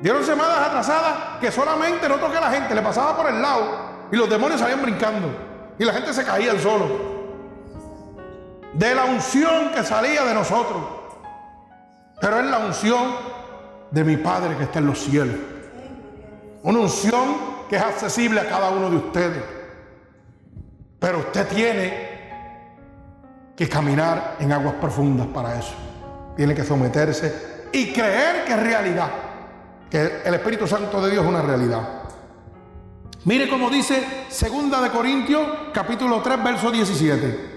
Dieron 0.00 0.24
semanas 0.24 0.58
atrasadas 0.58 1.38
que 1.40 1.50
solamente 1.50 2.08
no 2.08 2.16
toqué 2.16 2.36
a 2.36 2.42
la 2.42 2.50
gente, 2.50 2.74
le 2.74 2.82
pasaba 2.82 3.16
por 3.16 3.28
el 3.28 3.40
lado 3.40 4.06
y 4.12 4.16
los 4.16 4.28
demonios 4.28 4.60
salían 4.60 4.82
brincando 4.82 5.28
y 5.78 5.84
la 5.84 5.92
gente 5.92 6.12
se 6.12 6.24
caía 6.24 6.50
al 6.50 6.60
solo. 6.60 7.16
De 8.74 8.94
la 8.94 9.04
unción 9.04 9.70
que 9.72 9.82
salía 9.82 10.24
de 10.24 10.34
nosotros. 10.34 10.82
Pero 12.20 12.40
es 12.40 12.46
la 12.46 12.58
unción 12.58 13.16
de 13.90 14.04
mi 14.04 14.16
Padre 14.16 14.56
que 14.56 14.64
está 14.64 14.80
en 14.80 14.86
los 14.86 14.98
cielos. 14.98 15.36
Una 16.62 16.80
unción 16.80 17.56
que 17.68 17.76
es 17.76 17.82
accesible 17.82 18.40
a 18.40 18.48
cada 18.48 18.70
uno 18.70 18.90
de 18.90 18.96
ustedes. 18.96 19.42
Pero 20.98 21.18
usted 21.18 21.46
tiene 21.48 22.15
que 23.56 23.68
caminar 23.68 24.36
en 24.38 24.52
aguas 24.52 24.74
profundas 24.74 25.26
para 25.28 25.58
eso. 25.58 25.74
Tiene 26.36 26.54
que 26.54 26.62
someterse 26.62 27.68
y 27.72 27.92
creer 27.92 28.44
que 28.44 28.52
es 28.52 28.60
realidad, 28.62 29.08
que 29.90 30.20
el 30.24 30.34
Espíritu 30.34 30.66
Santo 30.66 31.00
de 31.00 31.10
Dios 31.10 31.24
es 31.24 31.28
una 31.28 31.40
realidad. 31.40 32.02
Mire 33.24 33.48
cómo 33.48 33.70
dice 33.70 34.26
Segunda 34.28 34.80
de 34.82 34.90
Corintios, 34.90 35.48
capítulo 35.72 36.20
3, 36.20 36.44
verso 36.44 36.70
17. 36.70 37.56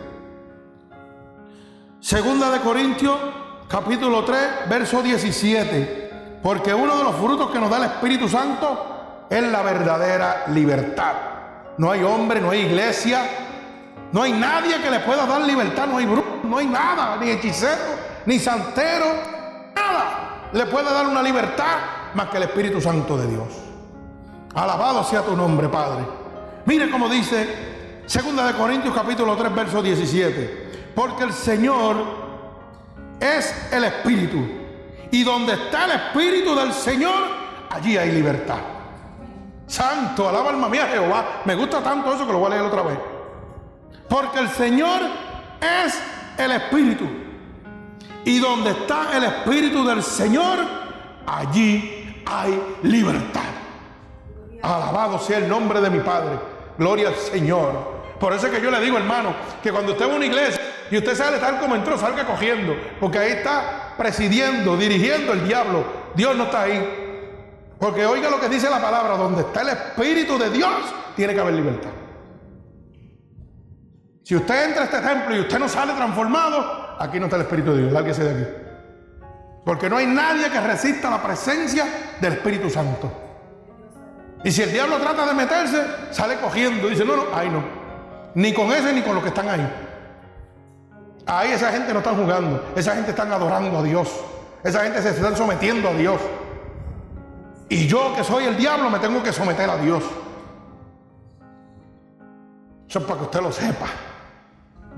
Segunda 2.00 2.50
de 2.50 2.60
Corintios, 2.62 3.20
capítulo 3.68 4.24
3, 4.24 4.40
verso 4.70 5.04
17. 5.04 6.40
Porque 6.42 6.74
uno 6.74 6.98
de 6.98 7.04
los 7.04 7.16
frutos 7.18 7.52
que 7.52 7.60
nos 7.60 7.70
da 7.70 7.78
el 7.78 7.84
Espíritu 7.84 8.30
Santo 8.30 9.26
es 9.30 9.44
la 9.44 9.62
verdadera 9.62 10.46
libertad. 10.48 11.14
No 11.78 11.92
hay 11.92 12.04
hombre, 12.04 12.40
no 12.40 12.52
hay 12.52 12.62
iglesia, 12.62 13.49
no 14.12 14.24
hay 14.24 14.34
nadie 14.34 14.82
que 14.82 14.90
le 14.90 15.00
pueda 15.00 15.26
dar 15.26 15.42
libertad, 15.42 15.88
no 15.88 15.98
hay 15.98 16.06
brujo, 16.06 16.40
no 16.44 16.58
hay 16.58 16.68
nada, 16.68 17.18
ni 17.18 17.30
hechicero, 17.30 17.82
ni 18.26 18.40
santero, 18.40 19.06
nada 19.76 20.30
le 20.52 20.66
puede 20.66 20.92
dar 20.92 21.08
una 21.08 21.22
libertad 21.22 21.78
más 22.14 22.30
que 22.30 22.38
el 22.38 22.44
Espíritu 22.44 22.82
Santo 22.82 23.18
de 23.18 23.28
Dios. 23.28 23.48
Alabado 24.56 25.04
sea 25.04 25.22
tu 25.22 25.36
nombre, 25.36 25.70
Padre. 25.70 26.06
Mire 26.66 26.90
cómo 26.90 27.08
dice 27.08 28.04
Segunda 28.06 28.46
de 28.48 28.54
Corintios 28.54 28.94
capítulo 28.96 29.36
3, 29.36 29.54
verso 29.54 29.82
17. 29.82 30.92
Porque 30.96 31.24
el 31.24 31.34
Señor 31.34 31.98
es 33.20 33.54
el 33.72 33.84
Espíritu. 33.84 34.38
Y 35.12 35.24
donde 35.24 35.54
está 35.54 35.86
el 35.86 35.92
Espíritu 35.92 36.56
del 36.56 36.74
Señor, 36.74 37.22
allí 37.70 37.98
hay 37.98 38.12
libertad. 38.12 38.58
Santo, 39.68 40.28
alaba 40.28 40.50
alma 40.50 40.68
mía 40.68 40.88
Jehová. 40.92 41.42
Me 41.46 41.54
gusta 41.54 41.82
tanto 41.84 42.12
eso 42.12 42.26
que 42.26 42.34
lo 42.34 42.40
voy 42.40 42.48
a 42.48 42.56
leer 42.56 42.64
otra 42.64 42.82
vez. 42.82 42.98
Porque 44.10 44.40
el 44.40 44.50
Señor 44.50 45.02
es 45.62 46.02
el 46.38 46.52
Espíritu. 46.52 47.06
Y 48.26 48.40
donde 48.40 48.72
está 48.72 49.16
el 49.16 49.24
Espíritu 49.24 49.86
del 49.86 50.04
Señor, 50.04 50.60
allí 51.26 52.24
hay 52.26 52.62
libertad. 52.84 53.42
Alabado 54.62 55.20
sea 55.20 55.38
el 55.38 55.48
nombre 55.48 55.80
de 55.80 55.90
mi 55.90 56.00
Padre. 56.00 56.38
Gloria 56.78 57.10
al 57.10 57.16
Señor. 57.16 58.00
Por 58.20 58.34
eso 58.34 58.48
es 58.48 58.54
que 58.54 58.62
yo 58.62 58.70
le 58.70 58.82
digo, 58.82 58.98
hermano, 58.98 59.34
que 59.64 59.72
cuando 59.72 59.94
usted 59.94 60.08
va 60.08 60.14
a 60.14 60.16
una 60.18 60.26
iglesia 60.26 60.62
y 60.92 60.98
usted 60.98 61.16
sale 61.16 61.38
tal 61.38 61.60
como 61.60 61.76
entró, 61.76 61.98
salga 61.98 62.26
cogiendo. 62.26 62.76
Porque 63.00 63.20
ahí 63.20 63.32
está 63.32 63.94
presidiendo, 63.98 64.76
dirigiendo 64.76 65.34
el 65.34 65.48
diablo. 65.48 65.86
Dios 66.16 66.36
no 66.36 66.46
está 66.46 66.64
ahí. 66.64 67.08
Porque 67.80 68.06
oiga 68.06 68.30
lo 68.30 68.42
que 68.42 68.50
dice 68.50 68.70
la 68.70 68.82
palabra, 68.82 69.16
donde 69.16 69.42
está 69.42 69.62
el 69.62 69.70
Espíritu 69.70 70.38
de 70.38 70.50
Dios, 70.50 70.74
tiene 71.16 71.34
que 71.34 71.40
haber 71.40 71.54
libertad. 71.54 71.92
Si 74.30 74.36
usted 74.36 74.64
entra 74.64 74.84
a 74.84 74.86
este 74.86 75.00
templo 75.00 75.36
y 75.36 75.40
usted 75.40 75.58
no 75.58 75.68
sale 75.68 75.92
transformado, 75.94 76.98
aquí 77.00 77.20
no 77.20 77.26
está 77.26 77.38
el 77.38 77.42
Espíritu 77.42 77.72
de 77.72 77.82
Dios, 77.82 77.92
lárguese 77.92 78.24
de 78.24 78.30
aquí. 78.30 78.52
Porque 79.66 79.90
no 79.90 79.98
hay 79.98 80.06
nadie 80.06 80.52
que 80.52 80.62
resista 80.62 81.10
la 81.10 81.20
presencia 81.20 81.84
del 82.22 82.34
Espíritu 82.34 82.70
Santo. 82.70 83.12
Y 84.44 84.52
si 84.52 84.62
el 84.62 84.72
diablo 84.72 84.98
trata 84.98 85.26
de 85.26 85.34
meterse, 85.34 85.84
sale 86.12 86.36
cogiendo. 86.36 86.90
Dice, 86.90 87.06
no, 87.06 87.16
no, 87.16 87.24
ahí 87.36 87.50
no. 87.50 87.64
Ni 88.36 88.54
con 88.54 88.72
ese 88.72 88.94
ni 88.94 89.02
con 89.02 89.16
los 89.16 89.24
que 89.24 89.30
están 89.30 89.50
ahí. 89.50 89.68
Ahí 91.26 91.52
esa 91.54 91.72
gente 91.72 91.92
no 91.92 91.98
está 91.98 92.12
jugando. 92.12 92.72
Esa 92.76 92.94
gente 92.94 93.10
está 93.10 93.24
adorando 93.24 93.80
a 93.80 93.82
Dios. 93.82 94.12
Esa 94.64 94.84
gente 94.84 95.02
se 95.02 95.10
está 95.10 95.36
sometiendo 95.36 95.90
a 95.90 95.94
Dios. 95.94 96.22
Y 97.68 97.88
yo 97.88 98.14
que 98.16 98.24
soy 98.24 98.44
el 98.44 98.56
diablo 98.56 98.92
me 98.92 99.00
tengo 99.00 99.24
que 99.24 99.34
someter 99.34 99.68
a 99.68 99.78
Dios. 99.78 100.04
Eso 102.88 103.00
es 103.00 103.06
para 103.06 103.18
que 103.18 103.26
usted 103.26 103.42
lo 103.42 103.52
sepa. 103.52 103.88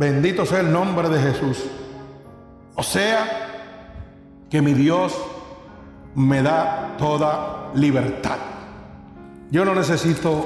Bendito 0.02 0.48
sea 0.48 0.62
el 0.62 0.74
nombre 0.74 1.10
de 1.10 1.20
Jesús. 1.20 1.64
O 2.74 2.82
sea, 2.82 3.24
que 4.50 4.60
mi 4.60 4.74
Dios 4.74 5.16
me 6.16 6.42
da 6.42 6.96
toda 6.98 7.70
libertad. 7.76 8.40
Yo 9.52 9.64
no 9.64 9.76
necesito 9.76 10.44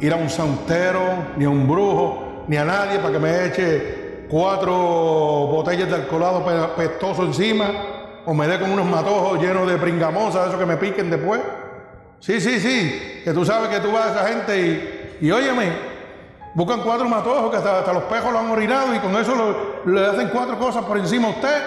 ir 0.00 0.12
a 0.12 0.16
un 0.16 0.28
santero, 0.28 1.34
ni 1.36 1.44
a 1.44 1.48
un 1.48 1.68
brujo, 1.68 2.44
ni 2.48 2.56
a 2.56 2.64
nadie 2.64 2.98
para 2.98 3.12
que 3.12 3.18
me 3.20 3.44
eche 3.44 4.26
cuatro 4.28 4.72
botellas 4.72 5.88
de 5.88 5.94
alcoholado 5.94 6.44
pestoso 6.74 7.22
encima 7.22 7.70
o 8.24 8.34
me 8.34 8.48
dé 8.48 8.58
con 8.58 8.72
unos 8.72 8.86
matojos 8.86 9.40
llenos 9.40 9.70
de 9.70 9.76
pringamosa, 9.76 10.48
eso 10.48 10.58
que 10.58 10.66
me 10.66 10.78
piquen 10.78 11.10
después. 11.10 11.40
Sí, 12.18 12.40
sí, 12.40 12.58
sí, 12.58 13.20
que 13.22 13.32
tú 13.32 13.44
sabes 13.44 13.68
que 13.68 13.78
tú 13.78 13.92
vas 13.92 14.06
a 14.06 14.10
esa 14.10 14.28
gente 14.30 15.16
y, 15.20 15.26
y 15.26 15.30
óyeme, 15.30 15.85
Buscan 16.56 16.80
cuatro 16.80 17.06
matojos 17.06 17.50
que 17.50 17.58
hasta, 17.58 17.92
los 17.92 18.04
pejos 18.04 18.32
lo 18.32 18.38
han 18.38 18.50
orinado 18.50 18.94
y 18.94 18.98
con 18.98 19.14
eso 19.14 19.82
le 19.84 20.06
hacen 20.06 20.30
cuatro 20.30 20.58
cosas 20.58 20.86
por 20.86 20.96
encima 20.96 21.28
a 21.28 21.32
usted. 21.32 21.62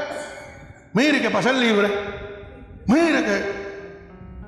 Mire 0.93 1.21
que 1.21 1.29
para 1.29 1.43
ser 1.43 1.53
libre, 1.53 1.91
mire 2.87 3.23
que 3.23 3.59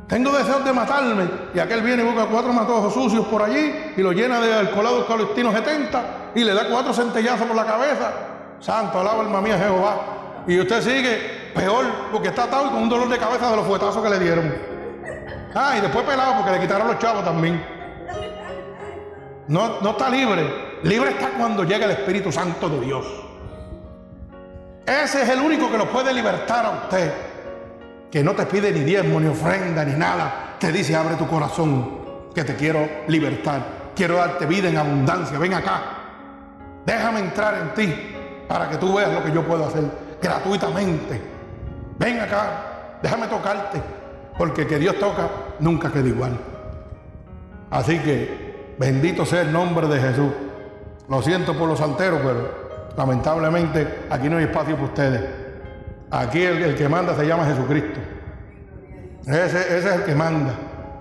tengo 0.08 0.32
deseos 0.32 0.66
de 0.66 0.74
matarme. 0.74 1.30
Y 1.54 1.60
aquel 1.60 1.84
viene 1.84 2.02
y 2.02 2.06
busca 2.08 2.26
cuatro 2.26 2.52
matojos 2.54 2.92
sucios 2.92 3.24
por 3.28 3.44
allí 3.44 3.94
y 3.96 4.02
lo 4.02 4.14
llena 4.14 4.42
de 4.42 4.52
alcoholados 4.52 5.06
calistino 5.06 5.52
70 5.52 6.32
y 6.34 6.44
le 6.44 6.56
da 6.56 6.68
cuatro 6.72 6.92
centellazos 6.92 7.46
por 7.46 7.56
la 7.56 7.66
cabeza. 7.66 8.12
Santo, 8.60 9.00
alaba 9.00 9.22
alma 9.22 9.42
mía 9.42 9.60
Jehová. 9.60 10.44
Y 10.48 10.60
usted 10.60 10.82
sigue 10.82 11.52
peor 11.54 11.86
porque 12.12 12.30
está 12.30 12.46
atado 12.46 12.72
con 12.72 12.82
un 12.82 12.90
dolor 12.90 13.10
de 13.10 13.20
cabeza 13.20 13.48
de 13.52 13.58
los 13.58 13.68
fuetazos 13.68 14.02
que 14.02 14.10
le 14.10 14.18
dieron. 14.18 14.52
Ah, 15.54 15.76
y 15.78 15.82
después 15.82 16.04
pelado 16.04 16.38
porque 16.38 16.52
le 16.54 16.62
quitaron 16.62 16.88
los 16.88 16.98
chavos 16.98 17.24
también. 17.24 17.81
No, 19.48 19.90
está 19.90 20.10
libre. 20.10 20.80
Libre 20.84 21.12
está 21.12 21.30
cuando 21.38 21.64
llega 21.64 21.86
el 21.86 21.92
Espíritu 21.92 22.32
Santo 22.32 22.70
de 22.70 22.80
Dios. 22.82 23.06
Ese 24.86 25.22
es 25.24 25.30
el 25.30 25.40
único 25.40 25.70
que 25.72 25.78
lo 25.78 25.90
puede 25.90 26.14
libertar 26.14 26.66
a 26.66 26.70
usted. 26.84 27.14
Que 28.10 28.24
no 28.24 28.34
te 28.34 28.46
pide 28.46 28.72
ni 28.72 28.82
diezmo, 28.82 29.20
ni 29.20 29.28
ofrenda, 29.28 29.86
ni 29.86 29.94
nada. 29.94 30.56
Te 30.60 30.72
dice, 30.72 30.96
abre 30.96 31.16
tu 31.16 31.28
corazón, 31.28 32.30
que 32.34 32.44
te 32.44 32.56
quiero 32.56 32.88
libertar. 33.08 33.92
Quiero 33.96 34.16
darte 34.16 34.46
vida 34.46 34.70
en 34.70 34.78
abundancia. 34.78 35.38
Ven 35.38 35.54
acá. 35.54 35.82
Déjame 36.86 37.20
entrar 37.20 37.56
en 37.56 37.74
ti 37.74 37.94
para 38.48 38.70
que 38.70 38.78
tú 38.78 38.96
veas 38.96 39.14
lo 39.14 39.24
que 39.24 39.32
yo 39.32 39.44
puedo 39.44 39.66
hacer 39.66 39.84
gratuitamente. 40.22 41.22
Ven 41.98 42.20
acá. 42.20 42.98
Déjame 43.02 43.28
tocarte. 43.28 43.82
Porque 44.38 44.66
que 44.66 44.80
Dios 44.80 44.98
toca 44.98 45.30
nunca 45.60 45.92
queda 45.92 46.08
igual. 46.08 46.38
Así 47.70 48.00
que 48.00 48.41
Bendito 48.78 49.26
sea 49.26 49.42
el 49.42 49.52
nombre 49.52 49.88
de 49.88 50.00
Jesús. 50.00 50.32
Lo 51.08 51.22
siento 51.22 51.58
por 51.58 51.68
los 51.68 51.80
santeros, 51.80 52.20
pero 52.24 52.92
lamentablemente 52.98 54.06
aquí 54.10 54.30
no 54.30 54.38
hay 54.38 54.46
espacio 54.46 54.76
para 54.76 54.88
ustedes. 54.88 55.22
Aquí 56.10 56.44
el, 56.44 56.76
que 56.76 56.90
manda 56.90 57.16
se 57.16 57.26
llama 57.26 57.46
Jesucristo. 57.46 58.00
Ese, 59.26 59.78
es 59.78 59.86
el 59.86 60.04
que 60.04 60.16
manda. 60.16 60.54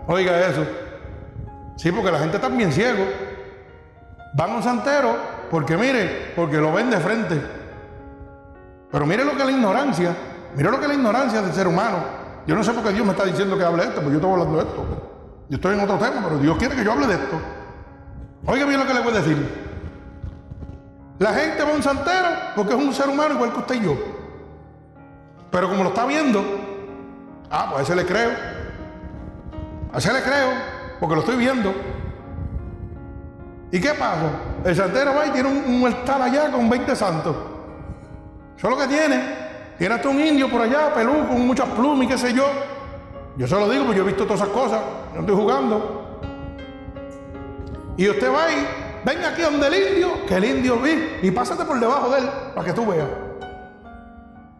Oiga 0.07 0.49
eso. 0.49 0.65
Sí, 1.77 1.91
porque 1.91 2.13
la 2.13 2.19
gente 2.19 2.37
está 2.37 2.49
bien 2.49 2.73
ciego. 2.73 3.05
Van 4.35 4.51
a 4.51 4.55
un 4.57 4.63
santero 4.63 5.17
porque 5.51 5.77
mire, 5.77 6.33
porque 6.37 6.59
lo 6.59 6.73
ven 6.73 6.91
de 6.91 6.99
frente. 6.99 7.41
Pero 8.91 9.07
mire 9.07 9.25
lo 9.25 9.33
que 9.33 9.39
es 9.39 9.47
la 9.47 9.53
ignorancia. 9.53 10.17
Mire 10.57 10.71
lo 10.71 10.79
que 10.79 10.85
es 10.85 10.89
la 10.89 10.95
ignorancia 10.95 11.43
del 11.43 11.53
ser 11.53 11.67
humano. 11.67 11.99
Yo 12.47 12.55
no 12.55 12.65
sé 12.65 12.73
por 12.73 12.83
qué 12.83 12.91
Dios 12.91 13.05
me 13.05 13.13
está 13.13 13.25
diciendo 13.25 13.57
que 13.57 13.65
hable 13.65 13.83
esto, 13.85 13.97
porque 13.97 14.11
yo 14.11 14.17
estoy 14.17 14.33
hablando 14.33 14.57
de 14.57 14.63
esto. 14.63 14.85
Yo 15.49 15.57
estoy 15.57 15.75
en 15.75 15.81
otro 15.81 15.99
tema, 15.99 16.23
pero 16.25 16.39
Dios 16.39 16.57
quiere 16.57 16.77
que 16.77 16.85
yo 16.85 16.93
hable 16.93 17.07
de 17.07 17.15
esto. 17.15 17.37
Oiga 18.47 18.65
bien 18.67 18.81
lo 18.81 18.87
que 18.87 18.95
le 18.95 19.01
voy 19.01 19.13
a 19.13 19.21
decir. 19.21 19.71
La 21.19 21.35
gente 21.35 21.63
va 21.63 21.71
a 21.71 21.75
un 21.75 21.83
santero 21.83 22.29
porque 22.57 22.75
es 22.75 22.79
un 22.79 22.95
ser 22.95 23.09
humano 23.09 23.35
igual 23.35 23.53
que 23.53 23.59
usted 23.59 23.75
y 23.75 23.85
yo. 23.85 23.97
Pero 25.51 25.69
como 25.69 25.83
lo 25.83 25.91
está 25.91 26.07
viendo, 26.07 26.43
ah, 27.51 27.67
pues 27.71 27.81
a 27.81 27.83
ese 27.83 27.97
le 27.97 28.07
creo. 28.07 28.31
Así 29.93 30.09
le 30.11 30.23
creo, 30.23 30.51
porque 30.99 31.15
lo 31.17 31.21
estoy 31.21 31.37
viendo. 31.37 31.75
¿Y 33.73 33.81
qué 33.81 33.91
pasa? 33.91 34.31
El 34.65 34.75
santero 34.75 35.15
va 35.15 35.27
y 35.27 35.31
tiene 35.31 35.49
un, 35.49 35.75
un 35.75 35.87
altar 35.87 36.23
allá 36.23 36.51
con 36.51 36.71
20 36.71 36.97
santos. 36.97 37.37
Eso 38.57 38.69
es 38.69 38.75
lo 38.75 38.79
que 38.79 38.89
tiene. 38.89 39.51
Tiene 39.79 39.95
hasta 39.95 40.09
un 40.09 40.21
indio 40.21 40.51
por 40.51 40.61
allá, 40.63 40.93
pelú, 40.95 41.27
con 41.29 41.47
muchas 41.47 41.69
plumas 41.71 42.05
y 42.05 42.09
qué 42.09 42.19
sé 42.19 42.33
yo. 42.33 42.47
Yo 43.37 43.47
se 43.47 43.55
lo 43.55 43.69
digo, 43.69 43.85
porque 43.85 43.99
yo 43.99 44.05
he 44.05 44.09
visto 44.09 44.25
todas 44.25 44.43
esas 44.43 44.53
cosas. 44.53 44.81
No 45.15 45.21
estoy 45.21 45.35
jugando. 45.35 46.00
Y 47.97 48.09
usted 48.09 48.33
va 48.33 48.53
y 48.53 48.67
ven 49.05 49.25
aquí 49.25 49.43
donde 49.43 49.67
el 49.67 49.75
indio, 49.75 50.27
que 50.27 50.35
el 50.35 50.45
indio 50.45 50.77
vi, 50.77 51.19
y 51.23 51.31
pásate 51.31 51.65
por 51.65 51.79
debajo 51.79 52.11
de 52.11 52.21
él 52.21 52.31
para 52.55 52.67
que 52.67 52.73
tú 52.73 52.87
veas. 52.87 53.09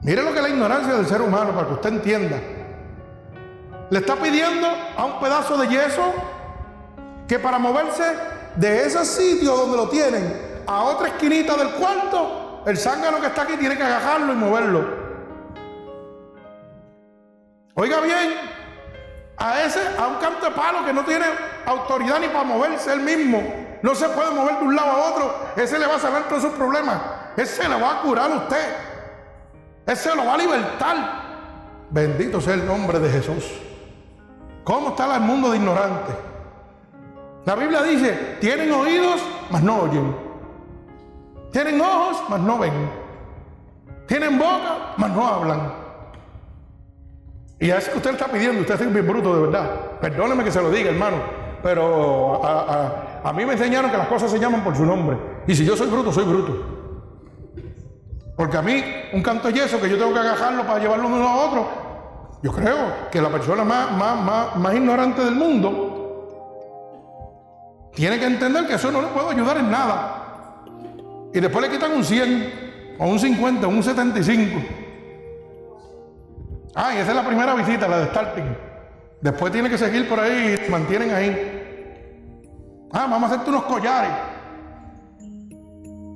Mire 0.03 0.23
lo 0.23 0.33
que 0.33 0.39
es 0.39 0.43
la 0.43 0.49
ignorancia 0.49 0.95
del 0.95 1.07
ser 1.07 1.21
humano, 1.23 1.53
para 1.53 1.67
que 1.67 1.75
usted 1.75 1.91
entienda. 1.91 2.37
Le 3.91 3.99
está 3.99 4.17
pidiendo 4.17 4.69
a 4.97 5.05
un 5.05 5.21
pedazo 5.21 5.57
de 5.59 5.69
yeso 5.69 6.13
que 7.27 7.39
para 7.39 7.59
moverse 7.59 8.05
de 8.57 8.87
ese 8.87 9.05
sitio 9.05 9.57
donde 9.57 9.77
lo 9.77 9.89
tienen 9.89 10.63
a 10.67 10.85
otra 10.85 11.09
esquinita 11.09 11.57
del 11.57 11.71
cuarto, 11.71 12.63
el 12.67 12.77
zángano 12.77 13.21
que 13.21 13.27
está 13.27 13.43
aquí 13.43 13.57
tiene 13.57 13.77
que 13.77 13.83
agajarlo 13.83 14.33
y 14.33 14.37
moverlo. 14.37 15.01
Oiga 17.75 18.01
bien, 18.01 18.35
a 19.41 19.63
ese, 19.65 19.81
a 19.99 20.07
un 20.07 20.17
canto 20.17 20.45
de 20.45 20.53
palo 20.53 20.85
que 20.85 20.93
no 20.93 21.03
tiene 21.03 21.25
autoridad 21.65 22.21
ni 22.21 22.29
para 22.29 22.45
moverse 22.45 22.93
él 22.93 23.01
mismo, 23.01 23.43
no 23.83 23.95
se 23.95 24.07
puede 24.11 24.31
mover 24.33 24.59
de 24.59 24.65
un 24.65 24.77
lado 24.77 24.91
a 24.91 25.11
otro, 25.11 25.35
ese 25.57 25.79
le 25.79 25.87
va 25.87 25.97
a 25.97 25.99
saber 25.99 26.25
todos 26.25 26.43
sus 26.43 26.53
problemas, 26.53 27.01
ese 27.37 27.67
le 27.67 27.81
va 27.81 27.99
a 27.99 28.03
curar 28.03 28.31
a 28.31 28.35
usted, 28.35 28.77
ese 29.87 30.15
lo 30.15 30.27
va 30.27 30.35
a 30.35 30.39
libertar. 30.39 30.97
Bendito 31.89 32.41
sea 32.41 32.55
el 32.55 32.67
nombre 32.67 33.01
de 33.01 33.11
Jesús. 33.11 33.51
¿Cómo 34.63 34.91
está 34.91 35.17
el 35.17 35.23
mundo 35.23 35.51
de 35.51 35.57
ignorantes? 35.57 36.15
La 37.47 37.55
Biblia 37.55 37.83
dice, 37.83 38.37
tienen 38.41 38.71
oídos, 38.71 39.23
mas 39.51 39.63
no 39.63 39.81
oyen. 39.81 40.15
Tienen 41.51 41.81
ojos, 41.81 42.23
mas 42.29 42.41
no 42.41 42.59
ven. 42.59 42.91
Tienen 44.07 44.39
boca, 44.39 44.95
mas 44.99 45.11
no 45.11 45.27
hablan. 45.27 45.80
Y 47.61 47.71
es 47.71 47.91
que 47.91 47.99
usted 47.99 48.13
está 48.13 48.27
pidiendo, 48.27 48.63
usted 48.63 48.81
es 48.81 48.93
bien 48.93 49.07
bruto 49.07 49.37
de 49.37 49.43
verdad. 49.43 49.71
Perdóneme 50.01 50.43
que 50.43 50.51
se 50.51 50.63
lo 50.63 50.71
diga, 50.71 50.91
hermano. 50.91 51.19
Pero 51.63 52.41
a, 52.43 53.33
mí 53.35 53.45
me 53.45 53.53
enseñaron 53.53 53.91
que 53.91 53.99
las 53.99 54.09
cosas 54.09 54.31
se 54.31 54.39
llaman 54.39 54.65
por 54.65 54.75
su 54.75 54.87
nombre. 54.87 55.19
Y 55.47 55.55
si 55.55 55.67
yo 55.67 55.77
soy 55.77 55.89
bruto, 55.89 56.11
soy 56.11 56.25
bruto. 56.25 56.57
Porque 58.35 58.57
a 58.57 58.63
mí, 58.63 58.83
un 59.13 59.23
canto 59.23 59.51
yeso 59.51 59.79
que 59.79 59.91
yo 59.91 59.99
tengo 59.99 60.15
que 60.15 60.21
agajarlo 60.21 60.67
para 60.67 60.79
llevarlo 60.79 61.07
de 61.11 61.15
uno 61.15 61.29
a 61.29 61.37
otro, 61.37 61.69
yo 62.43 62.51
creo 62.51 63.11
que 63.11 63.21
la 63.21 63.29
persona 63.29 63.63
más, 63.63 63.93
más, 63.93 64.57
más, 64.57 64.75
ignorante 64.75 65.23
del 65.23 65.35
mundo 65.35 66.31
tiene 67.95 68.19
que 68.19 68.25
entender 68.25 68.67
que 68.67 68.77
eso 68.77 68.91
no 68.91 69.03
le 69.03 69.09
puedo 69.09 69.29
ayudar 69.29 69.59
en 69.59 69.71
nada. 69.71 70.63
Y 71.35 71.41
después 71.41 71.63
le 71.67 71.71
quitan 71.71 71.93
un 71.93 72.03
100, 72.03 72.97
o 72.99 73.07
un 73.07 73.19
50, 73.19 73.67
o 73.67 73.71
un 73.71 73.83
75. 73.83 74.61
Ah, 76.75 76.95
y 76.95 76.99
esa 76.99 77.11
es 77.11 77.17
la 77.17 77.27
primera 77.27 77.55
visita, 77.55 77.89
la 77.89 77.99
de 77.99 78.07
starting. 78.07 78.57
Después 79.21 79.53
tiene 79.53 79.69
que 79.69 79.77
seguir 79.77 80.09
por 80.09 80.21
ahí 80.21 80.55
y 80.55 80.65
te 80.65 80.71
mantienen 80.71 81.13
ahí. 81.13 82.89
Ah, 82.93 83.07
vamos 83.11 83.25
a 83.25 83.27
hacerte 83.35 83.51
unos 83.51 83.65
collares. 83.65 84.11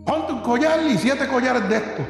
Ponte 0.07 0.33
un 0.33 0.43
collar 0.43 0.81
y 0.83 0.97
siete 0.97 1.27
collares 1.27 1.69
de 1.69 1.77
estos. 1.77 2.07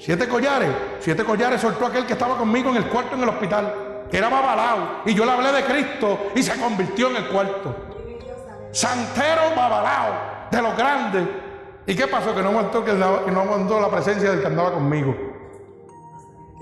Siete 0.00 0.28
collares. 0.28 0.70
Siete 1.00 1.24
collares 1.24 1.60
soltó 1.60 1.86
aquel 1.86 2.06
que 2.06 2.14
estaba 2.14 2.36
conmigo 2.36 2.70
en 2.70 2.76
el 2.76 2.88
cuarto 2.88 3.14
en 3.14 3.22
el 3.22 3.28
hospital, 3.28 4.06
que 4.10 4.18
era 4.18 4.28
babalao. 4.28 5.02
Y 5.06 5.14
yo 5.14 5.24
le 5.24 5.30
hablé 5.30 5.52
de 5.52 5.64
Cristo 5.64 6.32
y 6.34 6.42
se 6.42 6.58
convirtió 6.60 7.08
en 7.10 7.16
el 7.16 7.28
cuarto. 7.28 7.76
Santero 8.72 9.54
babalao, 9.56 10.48
de 10.50 10.62
los 10.62 10.76
grandes. 10.76 11.28
¿Y 11.86 11.94
qué 11.94 12.06
pasó? 12.08 12.34
Que 12.34 12.42
no 12.42 12.48
aguantó, 12.48 12.84
que 12.84 12.92
no 12.92 13.40
aguantó 13.40 13.80
la 13.80 13.90
presencia 13.90 14.30
del 14.30 14.40
que 14.40 14.46
andaba 14.46 14.72
conmigo. 14.72 15.31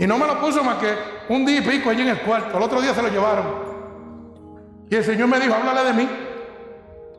Y 0.00 0.06
no 0.06 0.16
me 0.16 0.26
lo 0.26 0.40
puso 0.40 0.64
más 0.64 0.78
que 0.78 0.96
un 1.28 1.44
día 1.44 1.58
y 1.58 1.60
pico 1.60 1.90
allí 1.90 2.00
en 2.00 2.08
el 2.08 2.20
cuarto. 2.22 2.56
El 2.56 2.62
otro 2.62 2.80
día 2.80 2.94
se 2.94 3.02
lo 3.02 3.08
llevaron. 3.08 3.44
Y 4.88 4.96
el 4.96 5.04
Señor 5.04 5.28
me 5.28 5.38
dijo, 5.38 5.54
háblale 5.54 5.84
de 5.84 5.92
mí. 5.92 6.08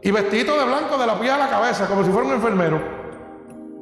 Y 0.02 0.10
vestido 0.10 0.58
de 0.58 0.66
blanco 0.66 0.98
de 0.98 1.06
la 1.06 1.20
piel 1.20 1.32
a 1.32 1.38
la 1.38 1.48
cabeza, 1.48 1.86
como 1.86 2.04
si 2.04 2.10
fuera 2.10 2.28
un 2.28 2.34
enfermero. 2.34 2.82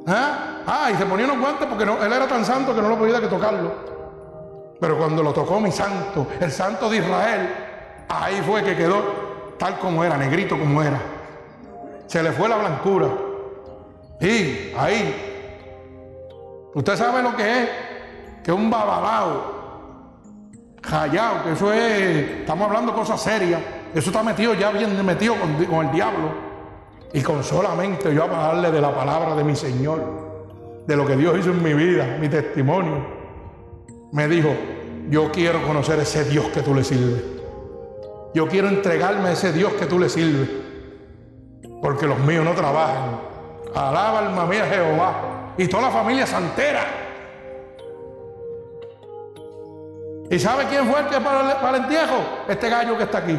¿Ah? 0.06 0.60
Ah, 0.66 0.90
y 0.92 0.96
se 0.96 1.06
ponía 1.06 1.24
unos 1.24 1.40
guantes 1.40 1.66
porque 1.66 1.84
él 1.84 2.12
era 2.12 2.28
tan 2.28 2.44
santo 2.44 2.74
que 2.74 2.82
no 2.82 2.90
lo 2.90 2.98
podía 2.98 3.22
que 3.22 3.28
tocarlo. 3.28 3.72
Pero 4.78 4.98
cuando 4.98 5.22
lo 5.22 5.32
tocó 5.32 5.58
mi 5.60 5.72
santo, 5.72 6.26
el 6.38 6.52
santo 6.52 6.90
de 6.90 6.98
Israel, 6.98 7.54
ahí 8.06 8.42
fue 8.42 8.62
que 8.62 8.76
quedó 8.76 9.54
tal 9.58 9.78
como 9.78 10.04
era, 10.04 10.18
negrito 10.18 10.58
como 10.58 10.82
era. 10.82 11.00
Se 12.06 12.22
le 12.22 12.32
fue 12.32 12.50
la 12.50 12.58
blancura. 12.58 13.08
Y 14.20 14.74
ahí. 14.76 16.68
Usted 16.74 16.96
sabe 16.96 17.22
lo 17.22 17.34
que 17.34 17.62
es, 17.62 17.68
que 18.42 18.52
un 18.52 18.70
babalao, 18.70 19.60
callado, 20.80 21.44
que 21.44 21.52
eso 21.52 21.72
es, 21.72 22.40
estamos 22.40 22.66
hablando 22.66 22.94
cosas 22.94 23.20
serias. 23.20 23.60
Eso 23.94 24.10
está 24.10 24.22
metido 24.22 24.54
ya 24.54 24.70
bien 24.70 25.04
metido 25.04 25.34
con, 25.36 25.64
con 25.64 25.86
el 25.86 25.92
diablo. 25.92 26.50
Y 27.12 27.22
con 27.22 27.42
solamente 27.42 28.14
yo 28.14 28.24
hablarle 28.24 28.70
de 28.70 28.80
la 28.80 28.94
palabra 28.94 29.34
de 29.34 29.42
mi 29.42 29.56
Señor 29.56 30.30
de 30.86 30.96
lo 30.96 31.06
que 31.06 31.16
Dios 31.16 31.38
hizo 31.38 31.50
en 31.50 31.62
mi 31.62 31.74
vida, 31.74 32.16
mi 32.20 32.28
testimonio, 32.28 33.06
me 34.12 34.26
dijo, 34.26 34.48
yo 35.08 35.30
quiero 35.30 35.62
conocer 35.66 35.98
ese 36.00 36.24
Dios 36.24 36.46
que 36.46 36.62
tú 36.62 36.74
le 36.74 36.84
sirves. 36.84 37.22
Yo 38.34 38.46
quiero 38.46 38.68
entregarme 38.68 39.28
a 39.28 39.32
ese 39.32 39.52
Dios 39.52 39.72
que 39.74 39.86
tú 39.86 39.98
le 39.98 40.08
sirves. 40.08 40.48
Porque 41.82 42.06
los 42.06 42.18
míos 42.20 42.44
no 42.44 42.52
trabajan. 42.52 43.20
Alaba 43.74 44.20
alma 44.20 44.46
mía 44.46 44.66
Jehová. 44.66 45.54
Y 45.58 45.66
toda 45.66 45.84
la 45.84 45.90
familia 45.90 46.26
santera. 46.26 47.09
¿Y 50.30 50.38
sabe 50.38 50.64
quién 50.66 50.86
fue 50.86 51.00
el 51.00 51.06
que 51.06 51.20
para, 51.20 51.60
para 51.60 51.76
el 51.76 51.82
entierro? 51.82 52.18
Este 52.48 52.70
gallo 52.70 52.96
que 52.96 53.02
está 53.02 53.18
aquí. 53.18 53.36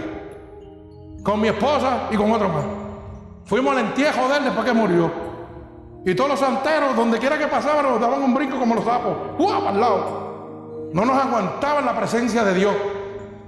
Con 1.24 1.40
mi 1.40 1.48
esposa 1.48 2.10
y 2.12 2.18
con 2.18 2.30
otro 2.32 2.50
más. 2.50 2.66
Fuimos 3.46 3.72
al 3.78 3.86
entierro 3.86 4.28
de 4.28 4.38
él 4.38 4.44
después 4.44 4.66
que 4.66 4.74
murió. 4.74 5.10
Y 6.06 6.14
todos 6.14 6.32
los 6.32 6.40
santeros, 6.40 6.94
donde 6.96 7.18
quiera 7.18 7.38
que 7.38 7.48
pasaban, 7.48 7.86
nos 7.86 8.02
daban 8.02 8.22
un 8.22 8.34
brinco 8.34 8.60
como 8.60 8.76
los 8.76 8.84
sapos. 8.84 9.16
¡Uah! 9.40 9.70
Al 9.70 9.80
lado. 9.80 10.90
No 10.94 11.06
nos 11.06 11.16
aguantaban 11.18 11.86
la 11.86 11.96
presencia 11.96 12.44
de 12.44 12.54
Dios. 12.56 12.76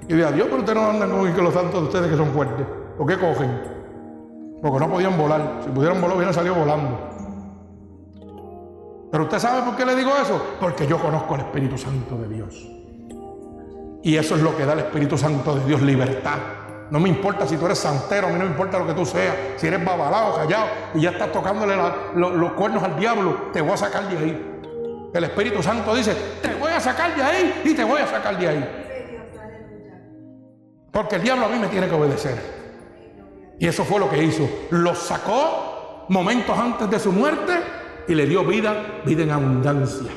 Y 0.08 0.14
de 0.14 0.32
Dios, 0.32 0.48
pero 0.50 0.60
ustedes 0.60 0.82
no 0.82 0.90
andan 0.90 1.10
con 1.10 1.44
los 1.44 1.54
santos 1.54 1.82
de 1.82 1.88
ustedes 1.88 2.12
que 2.12 2.18
son 2.18 2.30
fuertes. 2.32 2.66
¿Por 2.98 3.08
qué 3.08 3.18
cogen? 3.18 3.62
Porque 4.62 4.80
no 4.80 4.90
podían 4.90 5.18
volar. 5.18 5.60
Si 5.66 5.70
pudieran 5.70 6.00
volar, 6.00 6.16
hubieran 6.16 6.34
salido 6.34 6.56
volando. 6.56 6.98
Pero 9.12 9.24
usted 9.24 9.40
sabe 9.40 9.64
por 9.64 9.76
qué 9.76 9.86
le 9.86 9.96
digo 9.98 10.12
eso? 10.22 10.42
Porque 10.62 10.88
yo 10.88 10.98
conozco 10.98 11.34
al 11.34 11.42
Espíritu 11.42 11.78
Santo 11.78 12.18
de 12.18 12.28
Dios. 12.30 12.83
Y 14.04 14.18
eso 14.18 14.36
es 14.36 14.42
lo 14.42 14.56
que 14.56 14.66
da 14.66 14.74
el 14.74 14.80
Espíritu 14.80 15.18
Santo 15.18 15.56
de 15.56 15.66
Dios, 15.66 15.82
libertad. 15.82 16.38
No 16.90 17.00
me 17.00 17.08
importa 17.08 17.48
si 17.48 17.56
tú 17.56 17.66
eres 17.66 17.80
santero, 17.80 18.28
a 18.28 18.30
mí 18.30 18.38
no 18.38 18.44
me 18.44 18.52
importa 18.52 18.78
lo 18.78 18.86
que 18.86 18.94
tú 18.94 19.06
seas. 19.06 19.34
Si 19.56 19.66
eres 19.66 19.84
babalado, 19.84 20.36
callado 20.36 20.68
y 20.94 21.02
ya 21.02 21.12
estás 21.12 21.32
tocándole 21.32 21.76
los 22.14 22.52
cuernos 22.52 22.84
al 22.84 23.00
diablo, 23.00 23.50
te 23.54 23.62
voy 23.62 23.72
a 23.72 23.78
sacar 23.78 24.10
de 24.10 24.18
ahí. 24.18 24.50
El 25.14 25.24
Espíritu 25.24 25.64
Santo 25.64 25.96
dice, 25.96 26.16
te 26.42 26.54
voy 26.56 26.72
a 26.74 26.82
sacar 26.82 27.16
de 27.16 27.24
ahí 27.24 27.62
y 27.64 27.74
te 27.74 27.84
voy 27.86 28.02
a 28.02 28.08
sacar 28.08 28.38
de 28.38 28.48
ahí. 28.48 28.84
Porque 30.92 31.16
el 31.16 31.24
diablo 31.24 31.46
a 31.46 31.50
mí 31.50 31.58
me 31.58 31.68
tiene 31.68 31.88
que 31.88 31.96
obedecer. 31.96 32.38
Y 33.58 33.68
eso 33.68 33.86
fue 33.86 34.00
lo 34.00 34.10
que 34.10 34.22
hizo. 34.22 34.48
Lo 34.72 34.94
sacó 34.96 36.06
momentos 36.10 36.58
antes 36.58 36.90
de 36.90 37.00
su 37.00 37.14
muerte 37.14 37.54
y 38.08 38.16
le 38.16 38.26
dio 38.26 38.44
vida, 38.44 39.02
vida 39.06 39.24
en 39.24 39.32
abundancia. 39.32 40.12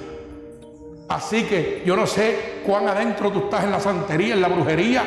Así 1.08 1.44
que 1.44 1.82
yo 1.86 1.96
no 1.96 2.06
sé 2.06 2.62
cuán 2.66 2.88
adentro 2.88 3.30
tú 3.30 3.40
estás 3.44 3.64
en 3.64 3.70
la 3.70 3.80
santería, 3.80 4.34
en 4.34 4.40
la 4.40 4.48
brujería, 4.48 5.04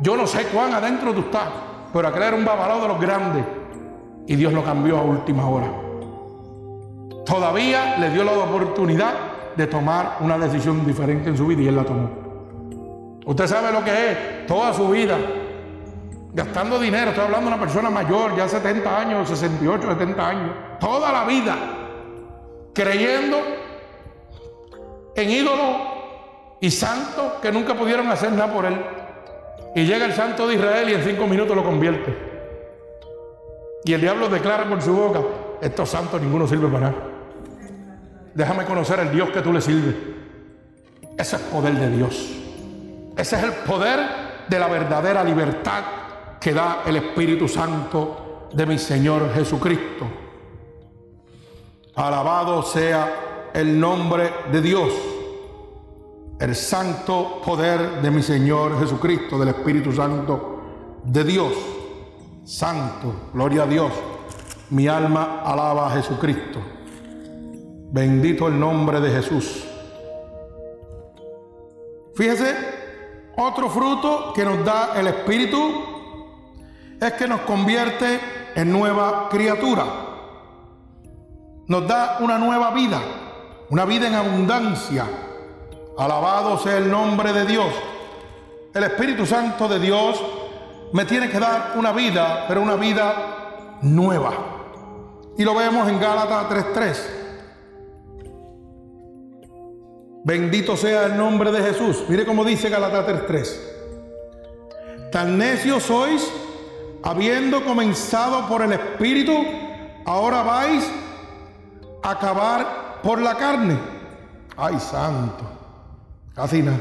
yo 0.00 0.16
no 0.16 0.26
sé 0.26 0.44
cuán 0.46 0.72
adentro 0.72 1.12
tú 1.12 1.20
estás, 1.20 1.48
pero 1.92 2.08
aquel 2.08 2.22
era 2.22 2.36
un 2.36 2.44
babalao 2.44 2.82
de 2.82 2.88
los 2.88 3.00
grandes 3.00 3.44
y 4.26 4.36
Dios 4.36 4.52
lo 4.52 4.62
cambió 4.62 4.98
a 4.98 5.02
última 5.02 5.48
hora. 5.48 5.68
Todavía 7.24 7.96
le 7.98 8.10
dio 8.10 8.22
la 8.22 8.32
oportunidad 8.32 9.14
de 9.56 9.66
tomar 9.66 10.18
una 10.20 10.38
decisión 10.38 10.86
diferente 10.86 11.30
en 11.30 11.36
su 11.36 11.46
vida 11.46 11.62
y 11.62 11.68
él 11.68 11.76
la 11.76 11.84
tomó. 11.84 12.08
Usted 13.26 13.46
sabe 13.46 13.72
lo 13.72 13.84
que 13.84 13.90
es 13.90 14.46
toda 14.46 14.72
su 14.72 14.88
vida 14.88 15.18
gastando 16.32 16.78
dinero. 16.78 17.10
Estoy 17.10 17.24
hablando 17.24 17.50
de 17.50 17.56
una 17.56 17.64
persona 17.64 17.90
mayor, 17.90 18.36
ya 18.36 18.48
70 18.48 18.98
años, 18.98 19.28
68, 19.28 19.88
70 19.88 20.28
años. 20.28 20.50
Toda 20.78 21.12
la 21.12 21.24
vida 21.24 21.56
creyendo 22.72 23.36
en 25.22 25.30
ídolos 25.30 25.76
y 26.60 26.70
santos 26.70 27.34
que 27.40 27.52
nunca 27.52 27.74
pudieron 27.74 28.08
hacer 28.08 28.32
nada 28.32 28.52
por 28.52 28.64
él. 28.64 28.78
Y 29.74 29.84
llega 29.84 30.06
el 30.06 30.12
santo 30.12 30.46
de 30.46 30.54
Israel 30.54 30.88
y 30.90 30.94
en 30.94 31.04
cinco 31.04 31.26
minutos 31.26 31.54
lo 31.54 31.64
convierte. 31.64 32.16
Y 33.84 33.92
el 33.92 34.00
diablo 34.00 34.28
declara 34.28 34.68
por 34.68 34.82
su 34.82 34.92
boca, 34.92 35.20
estos 35.60 35.88
santos 35.88 36.20
ninguno 36.20 36.46
sirve 36.46 36.68
para 36.68 36.90
nada. 36.90 36.96
Déjame 38.34 38.64
conocer 38.64 39.00
al 39.00 39.10
Dios 39.10 39.30
que 39.30 39.40
tú 39.40 39.52
le 39.52 39.60
sirves. 39.60 39.94
Ese 41.16 41.36
es 41.36 41.42
poder 41.42 41.74
de 41.74 41.90
Dios. 41.90 42.30
Ese 43.16 43.36
es 43.36 43.42
el 43.42 43.52
poder 43.52 44.00
de 44.48 44.58
la 44.58 44.68
verdadera 44.68 45.24
libertad 45.24 45.82
que 46.40 46.52
da 46.52 46.82
el 46.86 46.96
Espíritu 46.96 47.48
Santo 47.48 48.48
de 48.52 48.66
mi 48.66 48.78
Señor 48.78 49.32
Jesucristo. 49.34 50.06
Alabado 51.96 52.62
sea 52.62 53.37
el 53.54 53.78
nombre 53.78 54.30
de 54.52 54.60
Dios, 54.60 54.92
el 56.38 56.54
santo 56.54 57.40
poder 57.44 58.00
de 58.00 58.10
mi 58.10 58.22
Señor 58.22 58.78
Jesucristo, 58.78 59.38
del 59.38 59.48
Espíritu 59.48 59.92
Santo 59.92 60.60
de 61.04 61.24
Dios. 61.24 61.52
Santo, 62.44 63.30
gloria 63.34 63.64
a 63.64 63.66
Dios. 63.66 63.92
Mi 64.70 64.88
alma 64.88 65.42
alaba 65.44 65.86
a 65.86 65.90
Jesucristo. 65.90 66.60
Bendito 67.90 68.48
el 68.48 68.58
nombre 68.58 69.00
de 69.00 69.10
Jesús. 69.10 69.64
Fíjese, 72.14 72.54
otro 73.36 73.70
fruto 73.70 74.32
que 74.34 74.44
nos 74.44 74.64
da 74.64 74.92
el 74.96 75.06
Espíritu 75.06 75.58
es 77.00 77.12
que 77.12 77.28
nos 77.28 77.40
convierte 77.42 78.20
en 78.54 78.72
nueva 78.72 79.28
criatura. 79.30 79.84
Nos 81.68 81.86
da 81.86 82.18
una 82.20 82.38
nueva 82.38 82.72
vida, 82.72 83.00
una 83.70 83.84
vida 83.84 84.06
en 84.08 84.14
abundancia. 84.14 85.04
Alabado 85.98 86.58
sea 86.58 86.78
el 86.78 86.90
nombre 86.90 87.32
de 87.32 87.44
Dios. 87.44 87.72
El 88.74 88.84
Espíritu 88.84 89.26
Santo 89.26 89.68
de 89.68 89.78
Dios 89.78 90.22
me 90.92 91.04
tiene 91.04 91.28
que 91.28 91.38
dar 91.38 91.72
una 91.76 91.92
vida, 91.92 92.44
pero 92.48 92.62
una 92.62 92.76
vida 92.76 93.78
nueva. 93.82 94.32
Y 95.36 95.44
lo 95.44 95.54
vemos 95.54 95.88
en 95.88 96.00
Gálatas 96.00 96.48
3:3. 96.48 97.14
Bendito 100.24 100.76
sea 100.76 101.06
el 101.06 101.16
nombre 101.16 101.50
de 101.52 101.62
Jesús. 101.62 102.04
Mire 102.08 102.24
cómo 102.24 102.44
dice 102.44 102.68
Gálatas 102.68 103.06
3:3. 103.06 103.60
Tan 105.12 105.38
necios 105.38 105.84
sois, 105.84 106.30
habiendo 107.02 107.64
comenzado 107.64 108.46
por 108.48 108.62
el 108.62 108.72
Espíritu, 108.72 109.34
ahora 110.04 110.42
vais 110.42 110.90
a 112.02 112.10
acabar 112.10 112.87
por 113.02 113.20
la 113.20 113.36
carne. 113.36 113.78
Ay, 114.56 114.78
santo. 114.78 115.44
Casi 116.34 116.62
nada. 116.62 116.78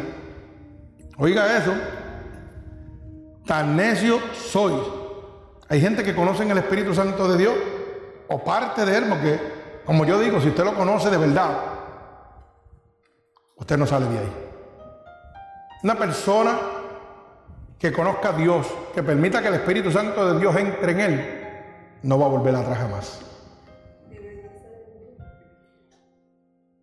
Oiga 1.18 1.58
eso. 1.58 1.74
Tan 3.46 3.76
necios 3.76 4.22
sois. 4.34 4.82
Hay 5.70 5.82
gente 5.82 6.04
que 6.04 6.16
conoce 6.16 6.50
el 6.50 6.58
Espíritu 6.58 6.94
Santo 6.94 7.28
de 7.28 7.38
Dios 7.38 7.54
o 8.30 8.44
parte 8.44 8.86
de 8.86 8.98
él, 8.98 9.06
porque, 9.10 9.40
como 9.86 10.06
yo 10.06 10.20
digo, 10.20 10.40
si 10.40 10.50
usted 10.50 10.64
lo 10.64 10.74
conoce 10.76 11.10
de 11.10 11.18
verdad, 11.18 11.58
usted 13.56 13.78
no 13.78 13.86
sale 13.86 14.08
de 14.08 14.20
ahí. 14.20 14.34
Una 15.84 15.96
persona 15.96 16.58
que 17.78 17.92
conozca 17.92 18.30
a 18.30 18.34
Dios, 18.34 18.68
que 18.94 19.04
permita 19.04 19.42
que 19.42 19.50
el 19.50 19.56
Espíritu 19.56 19.92
Santo 19.92 20.34
de 20.34 20.40
Dios 20.40 20.56
entre 20.56 20.92
en 20.92 21.00
él, 21.00 21.48
no 22.04 22.20
va 22.20 22.26
a 22.26 22.30
volver 22.30 22.56
atrás 22.56 22.78
jamás. 22.78 23.22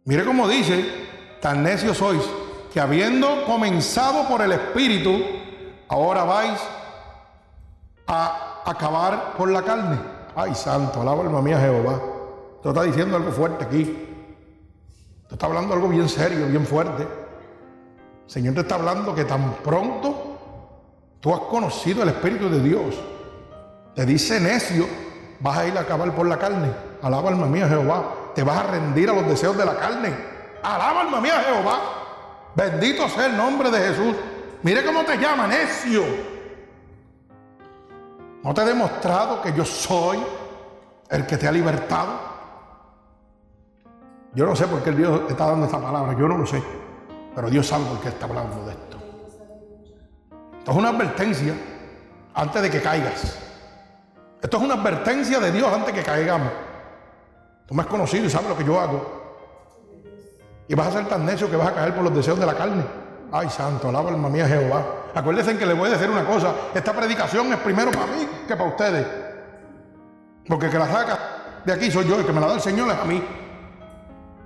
Mire 0.04 0.24
cómo 0.24 0.46
dice, 0.46 0.84
tan 1.40 1.62
necios 1.62 1.96
sois, 1.96 2.22
que 2.72 2.80
habiendo 2.80 3.44
comenzado 3.46 4.28
por 4.28 4.42
el 4.42 4.52
Espíritu, 4.52 5.18
ahora 5.88 6.24
vais 6.24 6.60
a 8.06 8.62
acabar 8.66 9.32
por 9.36 9.50
la 9.50 9.62
carne. 9.62 9.98
Ay, 10.36 10.54
santo, 10.54 11.00
alaba 11.00 11.22
alma 11.22 11.40
mía 11.40 11.58
Jehová. 11.58 12.00
Esto 12.56 12.68
está 12.68 12.82
diciendo 12.82 13.16
algo 13.16 13.30
fuerte 13.30 13.64
aquí. 13.64 13.82
Esto 15.22 15.34
está 15.34 15.46
hablando 15.46 15.72
algo 15.72 15.88
bien 15.88 16.08
serio, 16.08 16.46
bien 16.48 16.66
fuerte. 16.66 17.02
El 17.04 18.30
Señor 18.30 18.54
te 18.54 18.60
está 18.60 18.74
hablando 18.74 19.14
que 19.14 19.24
tan 19.24 19.54
pronto 19.62 20.38
tú 21.20 21.32
has 21.32 21.40
conocido 21.40 22.02
el 22.02 22.10
Espíritu 22.10 22.50
de 22.50 22.60
Dios. 22.60 22.94
Te 23.94 24.04
dice 24.04 24.38
necio, 24.40 24.86
vas 25.40 25.58
a 25.58 25.66
ir 25.66 25.78
a 25.78 25.82
acabar 25.82 26.14
por 26.14 26.26
la 26.26 26.38
carne. 26.38 26.70
Alaba 27.04 27.28
alma 27.28 27.46
mía 27.46 27.68
Jehová. 27.68 28.32
Te 28.34 28.42
vas 28.42 28.56
a 28.56 28.62
rendir 28.62 29.10
a 29.10 29.12
los 29.12 29.26
deseos 29.26 29.54
de 29.58 29.64
la 29.66 29.76
carne. 29.76 30.10
Alaba 30.62 31.02
alma 31.02 31.20
mía 31.20 31.42
Jehová. 31.46 31.80
Bendito 32.54 33.06
sea 33.10 33.26
el 33.26 33.36
nombre 33.36 33.70
de 33.70 33.78
Jesús. 33.78 34.16
Mire 34.62 34.82
cómo 34.82 35.04
te 35.04 35.18
llama, 35.18 35.46
necio. 35.46 36.02
¿No 38.42 38.54
te 38.54 38.62
he 38.62 38.64
demostrado 38.64 39.42
que 39.42 39.52
yo 39.52 39.66
soy 39.66 40.18
el 41.10 41.26
que 41.26 41.36
te 41.36 41.46
ha 41.46 41.52
libertado? 41.52 42.12
Yo 44.32 44.46
no 44.46 44.56
sé 44.56 44.66
por 44.66 44.82
qué 44.82 44.88
el 44.88 44.96
Dios 44.96 45.20
está 45.28 45.46
dando 45.46 45.66
esta 45.66 45.78
palabra, 45.78 46.16
yo 46.18 46.26
no 46.26 46.38
lo 46.38 46.46
sé. 46.46 46.62
Pero 47.34 47.50
Dios 47.50 47.66
sabe 47.66 47.84
por 47.84 48.00
qué 48.00 48.08
está 48.08 48.24
hablando 48.24 48.64
de 48.64 48.72
esto. 48.72 48.96
Esto 50.58 50.70
es 50.70 50.76
una 50.76 50.88
advertencia 50.88 51.54
antes 52.32 52.62
de 52.62 52.70
que 52.70 52.80
caigas. 52.80 53.38
Esto 54.40 54.56
es 54.56 54.62
una 54.62 54.74
advertencia 54.74 55.38
de 55.38 55.52
Dios 55.52 55.70
antes 55.70 55.94
de 55.94 56.00
que 56.00 56.06
caigamos. 56.06 56.50
Tú 57.66 57.74
me 57.74 57.82
has 57.82 57.88
conocido 57.88 58.26
y 58.26 58.30
sabes 58.30 58.48
lo 58.48 58.56
que 58.56 58.64
yo 58.64 58.78
hago. 58.78 59.24
Y 60.68 60.74
vas 60.74 60.88
a 60.88 60.92
ser 60.92 61.08
tan 61.08 61.24
necio 61.24 61.50
que 61.50 61.56
vas 61.56 61.68
a 61.68 61.74
caer 61.74 61.94
por 61.94 62.04
los 62.04 62.14
deseos 62.14 62.38
de 62.38 62.46
la 62.46 62.54
carne. 62.54 62.84
Ay, 63.32 63.48
santo, 63.50 63.88
alaba 63.88 64.10
alma 64.10 64.28
mía 64.28 64.46
Jehová. 64.46 64.84
Acuérdense 65.14 65.56
que 65.58 65.66
les 65.66 65.76
voy 65.76 65.88
a 65.88 65.92
decir 65.92 66.08
una 66.08 66.24
cosa. 66.24 66.52
Esta 66.74 66.92
predicación 66.92 67.52
es 67.52 67.58
primero 67.58 67.90
para 67.90 68.06
mí 68.06 68.28
que 68.46 68.56
para 68.56 68.68
ustedes. 68.68 69.06
Porque 70.46 70.66
el 70.66 70.72
que 70.72 70.78
la 70.78 70.86
saca 70.86 71.18
de 71.64 71.72
aquí 71.72 71.90
soy 71.90 72.06
yo, 72.06 72.18
el 72.18 72.26
que 72.26 72.32
me 72.32 72.40
la 72.40 72.48
da 72.48 72.54
el 72.54 72.60
Señor 72.60 72.90
es 72.90 72.98
a 72.98 73.04
mí. 73.04 73.22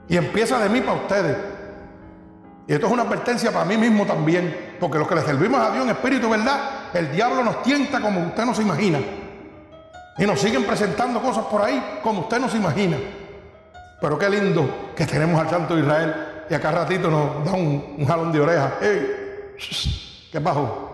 Y 0.08 0.16
empieza 0.16 0.58
de 0.58 0.68
mí 0.68 0.80
para 0.80 0.94
ustedes. 0.94 1.36
Y 2.66 2.74
esto 2.74 2.86
es 2.86 2.92
una 2.92 3.02
advertencia 3.02 3.50
para 3.50 3.64
mí 3.64 3.76
mismo 3.76 4.06
también. 4.06 4.76
Porque 4.78 4.98
los 4.98 5.08
que 5.08 5.14
le 5.16 5.22
servimos 5.22 5.60
a 5.60 5.70
Dios 5.72 5.84
en 5.84 5.90
espíritu, 5.90 6.30
¿verdad? 6.30 6.90
El 6.94 7.10
diablo 7.12 7.42
nos 7.42 7.62
tienta 7.62 8.00
como 8.00 8.20
usted 8.26 8.44
no 8.44 8.54
se 8.54 8.62
imagina. 8.62 9.00
Y 10.18 10.26
nos 10.26 10.40
siguen 10.40 10.64
presentando 10.64 11.20
cosas 11.20 11.44
por 11.44 11.62
ahí 11.62 12.00
como 12.02 12.22
usted 12.22 12.40
no 12.40 12.48
se 12.48 12.56
imagina. 12.56 12.96
Pero 14.00 14.18
qué 14.18 14.28
lindo 14.28 14.92
que 14.94 15.06
tenemos 15.06 15.40
al 15.40 15.48
Santo 15.48 15.78
Israel 15.78 16.14
y 16.50 16.54
acá 16.54 16.70
ratito 16.70 17.10
nos 17.10 17.44
da 17.44 17.52
un, 17.52 18.04
jalón 18.06 18.32
de 18.32 18.40
oreja. 18.40 18.74
¿Qué 18.80 20.40
pasó? 20.40 20.88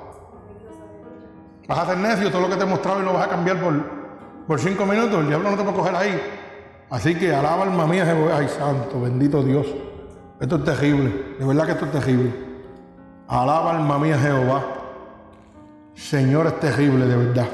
Vas 1.66 1.78
a 1.78 1.86
ser 1.86 1.98
necio, 1.98 2.30
todo 2.30 2.42
lo 2.42 2.48
que 2.48 2.56
te 2.56 2.64
he 2.64 2.66
mostrado 2.66 3.01
y 3.01 3.05
lo 3.05 3.14
vas 3.14 3.26
a 3.26 3.30
cambiar 3.30 3.60
por, 3.60 3.74
por 4.46 4.60
cinco 4.60 4.84
minutos. 4.84 5.20
El 5.20 5.28
diablo 5.28 5.51
no 5.51 5.56
te 5.56 5.62
a 5.68 5.72
coger 5.72 5.96
ahí. 5.96 6.20
Así 6.90 7.14
que 7.14 7.34
alaba 7.34 7.62
alma 7.62 7.86
mía, 7.86 8.05
Jehová. 8.05 8.38
Ay, 8.38 8.48
santo, 8.48 9.01
bendito 9.01 9.42
Dios. 9.42 9.66
Esto 10.40 10.56
es 10.56 10.64
terrible. 10.64 11.36
De 11.38 11.46
verdad 11.46 11.66
que 11.66 11.72
esto 11.72 11.86
es 11.86 11.92
terrible. 11.92 12.32
Alaba 13.28 13.70
alma 13.70 13.98
mía, 13.98 14.18
Jehová. 14.18 14.62
Señor, 15.94 16.46
es 16.46 16.60
terrible, 16.60 17.06
de 17.06 17.16
verdad. 17.16 17.46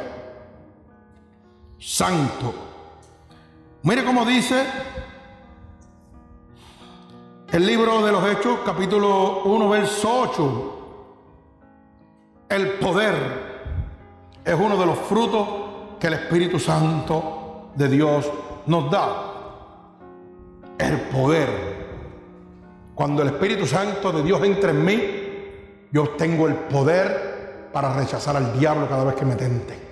Santo. 1.80 2.54
Mire 3.82 4.04
cómo 4.04 4.26
dice 4.26 4.66
el 7.50 7.66
libro 7.66 8.04
de 8.04 8.12
los 8.12 8.30
Hechos, 8.30 8.58
capítulo 8.66 9.44
1, 9.44 9.68
verso 9.70 10.20
8. 10.20 10.76
El 12.50 12.72
poder 12.74 13.14
es 14.44 14.54
uno 14.54 14.76
de 14.76 14.86
los 14.86 14.98
frutos 14.98 15.48
que 15.98 16.08
el 16.08 16.14
Espíritu 16.14 16.58
Santo 16.58 17.70
de 17.74 17.88
Dios 17.88 18.30
nos 18.66 18.90
da. 18.90 19.26
El 20.78 21.00
poder. 21.02 21.80
Cuando 22.94 23.22
el 23.22 23.28
Espíritu 23.28 23.66
Santo 23.66 24.12
de 24.12 24.22
Dios 24.22 24.42
entra 24.44 24.70
en 24.70 24.84
mí, 24.84 25.02
yo 25.90 26.10
tengo 26.10 26.46
el 26.46 26.54
poder 26.54 27.70
para 27.72 27.94
rechazar 27.94 28.36
al 28.36 28.58
diablo 28.58 28.86
cada 28.86 29.04
vez 29.04 29.14
que 29.14 29.24
me 29.24 29.36
tente. 29.36 29.89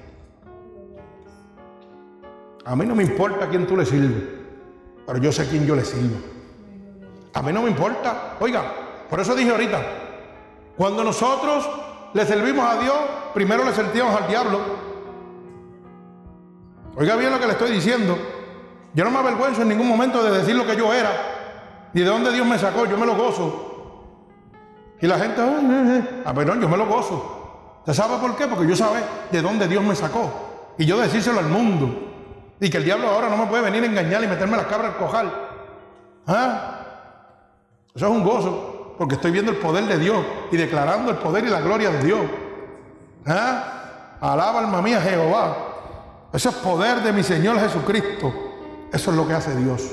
A 2.68 2.76
mí 2.76 2.84
no 2.84 2.94
me 2.94 3.02
importa 3.02 3.46
a 3.46 3.48
quién 3.48 3.66
tú 3.66 3.78
le 3.78 3.86
sirves, 3.86 4.24
pero 5.06 5.18
yo 5.18 5.32
sé 5.32 5.40
a 5.40 5.44
quién 5.46 5.66
yo 5.66 5.74
le 5.74 5.82
sirvo. 5.82 6.18
A 7.32 7.40
mí 7.40 7.50
no 7.50 7.62
me 7.62 7.70
importa. 7.70 8.36
Oiga, 8.40 8.62
por 9.08 9.18
eso 9.18 9.34
dije 9.34 9.50
ahorita, 9.50 9.80
cuando 10.76 11.02
nosotros 11.02 11.66
le 12.12 12.26
servimos 12.26 12.66
a 12.70 12.78
Dios, 12.78 12.94
primero 13.32 13.64
le 13.64 13.72
servimos 13.72 14.14
al 14.14 14.28
diablo. 14.28 14.60
Oiga 16.94 17.16
bien 17.16 17.30
lo 17.30 17.40
que 17.40 17.46
le 17.46 17.52
estoy 17.52 17.70
diciendo. 17.70 18.18
Yo 18.92 19.02
no 19.02 19.12
me 19.12 19.18
avergüenzo 19.20 19.62
en 19.62 19.68
ningún 19.68 19.88
momento 19.88 20.22
de 20.22 20.36
decir 20.36 20.54
lo 20.54 20.66
que 20.66 20.76
yo 20.76 20.92
era, 20.92 21.10
ni 21.94 22.02
de 22.02 22.06
dónde 22.06 22.30
Dios 22.34 22.46
me 22.46 22.58
sacó, 22.58 22.84
yo 22.84 22.98
me 22.98 23.06
lo 23.06 23.16
gozo. 23.16 23.64
Y 25.00 25.06
la 25.06 25.18
gente, 25.18 25.40
ah, 26.22 26.34
perdón, 26.34 26.60
yo 26.60 26.68
me 26.68 26.76
lo 26.76 26.84
gozo. 26.84 27.78
¿Usted 27.78 27.94
sabe 27.94 28.18
por 28.18 28.36
qué? 28.36 28.46
Porque 28.46 28.66
yo 28.66 28.76
sabe 28.76 29.00
de 29.32 29.40
dónde 29.40 29.66
Dios 29.66 29.82
me 29.82 29.96
sacó. 29.96 30.74
Y 30.76 30.84
yo 30.84 30.98
decírselo 30.98 31.38
al 31.38 31.46
mundo. 31.46 32.07
Y 32.60 32.70
que 32.70 32.78
el 32.78 32.84
diablo 32.84 33.08
ahora 33.08 33.28
no 33.28 33.36
me 33.36 33.46
puede 33.46 33.62
venir 33.62 33.82
a 33.84 33.86
engañar 33.86 34.22
y 34.24 34.26
meterme 34.26 34.56
las 34.56 34.66
cabras 34.66 34.92
al 34.92 34.98
cojal. 34.98 35.32
¿Ah? 36.26 36.80
Eso 37.94 38.06
es 38.06 38.12
un 38.12 38.24
gozo, 38.24 38.94
porque 38.98 39.14
estoy 39.14 39.30
viendo 39.30 39.52
el 39.52 39.58
poder 39.58 39.84
de 39.84 39.98
Dios 39.98 40.24
y 40.50 40.56
declarando 40.56 41.10
el 41.10 41.18
poder 41.18 41.44
y 41.44 41.48
la 41.48 41.60
gloria 41.60 41.90
de 41.90 42.04
Dios. 42.04 42.20
¿Ah? 43.26 44.16
Alaba 44.20 44.60
alma 44.60 44.82
mía 44.82 45.00
Jehová. 45.00 45.56
Ese 46.32 46.48
es 46.48 46.54
poder 46.56 47.02
de 47.02 47.12
mi 47.12 47.22
Señor 47.22 47.58
Jesucristo. 47.60 48.32
Eso 48.92 49.10
es 49.10 49.16
lo 49.16 49.26
que 49.26 49.34
hace 49.34 49.54
Dios. 49.56 49.90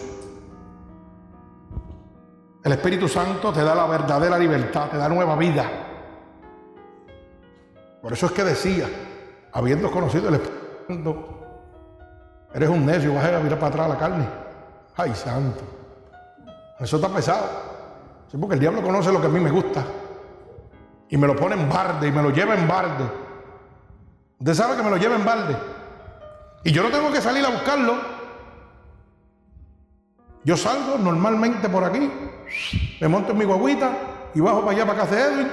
El 2.64 2.72
Espíritu 2.72 3.08
Santo 3.08 3.54
te 3.54 3.64
da 3.64 3.76
la 3.76 3.86
verdadera 3.86 4.40
libertad, 4.40 4.90
te 4.90 4.98
da 4.98 5.08
nueva 5.08 5.36
vida. 5.36 5.70
Por 8.02 8.12
eso 8.12 8.26
es 8.26 8.32
que 8.32 8.44
decía, 8.44 8.90
habiendo 9.54 9.92
conocido 9.92 10.30
el 10.30 10.36
Espíritu 10.36 11.35
eres 12.56 12.70
un 12.70 12.86
necio, 12.86 13.14
vas 13.14 13.26
a 13.26 13.40
mirar 13.40 13.60
para 13.60 13.68
atrás 13.68 13.90
la 13.90 13.98
carne. 13.98 14.28
Ay, 14.96 15.14
santo. 15.14 15.62
Eso 16.80 16.96
está 16.96 17.10
pesado. 17.10 17.76
Porque 18.40 18.56
el 18.56 18.60
diablo 18.60 18.82
conoce 18.82 19.12
lo 19.12 19.22
que 19.22 19.28
a 19.28 19.30
mí 19.30 19.40
me 19.40 19.52
gusta. 19.52 19.84
Y 21.10 21.18
me 21.18 21.28
lo 21.28 21.36
pone 21.36 21.56
en 21.56 21.70
barde 21.70 22.08
y 22.08 22.12
me 22.12 22.22
lo 22.24 22.32
lleva 22.32 22.56
en 22.56 22.68
barde. 22.68 23.04
Usted 24.40 24.54
sabe 24.54 24.76
que 24.76 24.84
me 24.84 24.90
lo 24.90 24.98
lleva 24.98 25.16
en 25.16 25.26
balde. 25.26 25.56
Y 26.64 26.72
yo 26.72 26.82
no 26.82 26.90
tengo 26.90 27.12
que 27.12 27.22
salir 27.22 27.46
a 27.46 27.50
buscarlo. 27.50 28.16
Yo 30.44 30.56
salgo 30.58 30.98
normalmente 30.98 31.68
por 31.70 31.84
aquí, 31.84 32.12
me 33.02 33.08
monto 33.08 33.32
en 33.32 33.40
mi 33.40 33.46
guaguita 33.46 33.92
y 34.36 34.40
bajo 34.40 34.62
para 34.62 34.72
allá 34.74 34.86
para 34.86 35.00
casa 35.00 35.16
de 35.16 35.22
Edwin. 35.22 35.48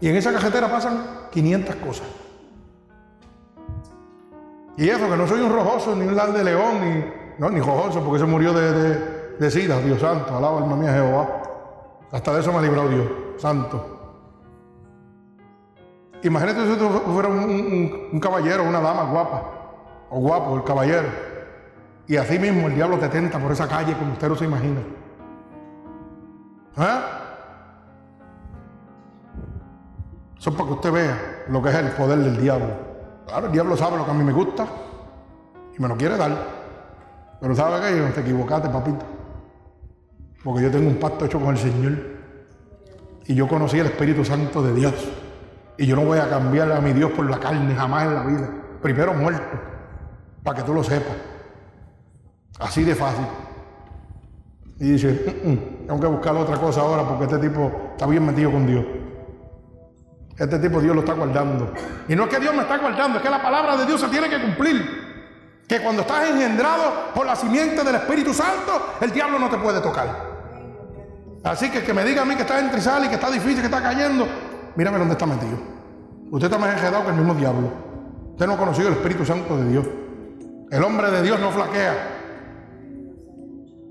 Y 0.00 0.08
en 0.08 0.16
esa 0.16 0.32
cajetera 0.32 0.70
pasan 0.70 1.28
500 1.30 1.76
cosas. 1.76 2.06
Y 4.76 4.88
eso, 4.88 5.08
que 5.08 5.16
no 5.16 5.26
soy 5.26 5.40
un 5.40 5.52
rojoso, 5.52 5.94
ni 5.94 6.06
un 6.06 6.16
lan 6.16 6.32
de 6.32 6.44
león, 6.44 6.80
ni, 6.80 7.04
no, 7.38 7.50
ni 7.50 7.60
rojoso, 7.60 8.02
porque 8.02 8.20
se 8.20 8.24
murió 8.24 8.52
de, 8.52 8.72
de, 8.72 8.98
de 9.38 9.50
sida, 9.50 9.78
Dios 9.80 10.00
santo, 10.00 10.36
alaba 10.36 10.58
alma 10.58 10.76
mía 10.76 10.92
Jehová. 10.92 11.42
Hasta 12.10 12.34
de 12.34 12.40
eso 12.40 12.52
me 12.52 12.58
ha 12.58 12.62
librado 12.62 12.88
Dios, 12.88 13.06
santo. 13.38 14.00
Imagínate 16.22 16.72
si 16.72 16.78
tú 16.78 16.88
fuera 16.88 17.28
un, 17.28 18.08
un, 18.12 18.20
caballero, 18.20 18.62
una 18.62 18.80
dama 18.80 19.04
guapa, 19.04 19.42
o 20.10 20.20
guapo, 20.20 20.56
el 20.56 20.64
caballero. 20.64 21.08
Y 22.06 22.16
así 22.16 22.38
mismo 22.38 22.68
el 22.68 22.74
diablo 22.74 22.98
te 22.98 23.08
tenta 23.08 23.38
por 23.38 23.50
esa 23.52 23.66
calle 23.66 23.94
como 23.96 24.12
usted 24.12 24.28
no 24.28 24.36
se 24.36 24.44
imagina. 24.44 24.80
¿Eh? 26.78 27.00
Eso 30.38 30.50
es 30.50 30.56
para 30.56 30.68
que 30.68 30.74
usted 30.74 30.92
vea 30.92 31.44
lo 31.48 31.62
que 31.62 31.68
es 31.68 31.74
el 31.74 31.90
poder 31.90 32.18
del 32.18 32.40
diablo. 32.40 32.81
Claro, 33.26 33.46
el 33.46 33.52
diablo 33.52 33.76
sabe 33.76 33.96
lo 33.96 34.04
que 34.04 34.10
a 34.10 34.14
mí 34.14 34.24
me 34.24 34.32
gusta 34.32 34.66
y 35.76 35.80
me 35.80 35.88
lo 35.88 35.96
quiere 35.96 36.16
dar. 36.16 36.36
Pero 37.40 37.54
¿sabe 37.54 37.80
qué? 37.80 38.12
Te 38.12 38.20
equivocaste, 38.20 38.68
papito. 38.68 39.04
Porque 40.44 40.62
yo 40.62 40.70
tengo 40.70 40.88
un 40.88 40.96
pacto 40.96 41.24
hecho 41.24 41.40
con 41.40 41.50
el 41.50 41.58
Señor. 41.58 41.92
Y 43.26 43.34
yo 43.34 43.48
conocí 43.48 43.78
el 43.78 43.86
Espíritu 43.86 44.24
Santo 44.24 44.62
de 44.62 44.74
Dios. 44.74 44.94
Y 45.78 45.86
yo 45.86 45.96
no 45.96 46.04
voy 46.04 46.18
a 46.18 46.28
cambiar 46.28 46.70
a 46.72 46.80
mi 46.80 46.92
Dios 46.92 47.10
por 47.12 47.28
la 47.28 47.38
carne 47.38 47.74
jamás 47.74 48.04
en 48.04 48.14
la 48.14 48.22
vida. 48.24 48.50
Primero 48.80 49.14
muerto. 49.14 49.58
Para 50.42 50.58
que 50.58 50.62
tú 50.64 50.74
lo 50.74 50.82
sepas. 50.82 51.16
Así 52.58 52.84
de 52.84 52.94
fácil. 52.94 53.26
Y 54.78 54.90
dice, 54.90 55.42
mm, 55.44 55.48
mm, 55.48 55.58
tengo 55.86 56.00
que 56.00 56.06
buscar 56.06 56.36
otra 56.36 56.56
cosa 56.56 56.80
ahora 56.80 57.06
porque 57.06 57.24
este 57.24 57.38
tipo 57.38 57.70
está 57.92 58.06
bien 58.06 58.26
metido 58.26 58.50
con 58.50 58.66
Dios. 58.66 58.84
Este 60.38 60.58
tipo 60.58 60.80
Dios 60.80 60.94
lo 60.94 61.02
está 61.02 61.12
guardando. 61.12 61.72
Y 62.08 62.16
no 62.16 62.24
es 62.24 62.30
que 62.30 62.40
Dios 62.40 62.54
me 62.54 62.62
está 62.62 62.78
guardando, 62.78 63.18
es 63.18 63.22
que 63.22 63.30
la 63.30 63.42
palabra 63.42 63.76
de 63.76 63.86
Dios 63.86 64.00
se 64.00 64.08
tiene 64.08 64.28
que 64.28 64.40
cumplir. 64.40 65.12
Que 65.68 65.80
cuando 65.80 66.02
estás 66.02 66.28
engendrado 66.28 67.12
por 67.14 67.26
la 67.26 67.36
simiente 67.36 67.84
del 67.84 67.94
Espíritu 67.94 68.34
Santo, 68.34 68.96
el 69.00 69.10
diablo 69.12 69.38
no 69.38 69.48
te 69.48 69.58
puede 69.58 69.80
tocar. 69.80 70.32
Así 71.44 71.70
que 71.70 71.82
que 71.82 71.92
me 71.92 72.04
diga 72.04 72.22
a 72.22 72.24
mí 72.24 72.34
que 72.36 72.42
está 72.42 72.58
en 72.60 72.70
trizal 72.70 73.04
y 73.04 73.08
que 73.08 73.14
está 73.14 73.30
difícil, 73.30 73.60
que 73.60 73.66
está 73.66 73.82
cayendo, 73.82 74.26
mírame 74.76 74.98
dónde 74.98 75.14
está 75.14 75.26
metido. 75.26 75.58
Usted 76.30 76.46
está 76.46 76.58
más 76.58 76.74
enredado 76.74 77.04
que 77.04 77.10
el 77.10 77.16
mismo 77.16 77.34
diablo. 77.34 77.72
Usted 78.32 78.46
no 78.46 78.54
ha 78.54 78.56
conocido 78.56 78.88
el 78.88 78.94
Espíritu 78.94 79.24
Santo 79.24 79.56
de 79.56 79.68
Dios. 79.68 79.86
El 80.70 80.82
hombre 80.84 81.10
de 81.10 81.22
Dios 81.22 81.38
no 81.38 81.50
flaquea. 81.50 81.94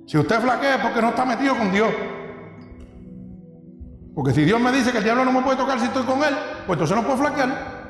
Si 0.08 0.18
usted 0.18 0.42
flaquea 0.42 0.76
es 0.76 0.82
porque 0.82 1.02
no 1.02 1.10
está 1.10 1.26
metido 1.26 1.56
con 1.56 1.72
Dios. 1.72 1.90
Porque 4.14 4.34
si 4.34 4.44
Dios 4.44 4.60
me 4.60 4.72
dice 4.72 4.92
que 4.92 4.98
el 4.98 5.04
diablo 5.04 5.24
no 5.24 5.32
me 5.32 5.42
puede 5.42 5.58
tocar 5.58 5.80
si 5.80 5.86
estoy 5.86 6.04
con 6.04 6.22
él, 6.24 6.36
pues 6.68 6.78
entonces 6.78 6.96
no 6.98 7.04
puedo 7.04 7.18
flaquear. 7.18 7.82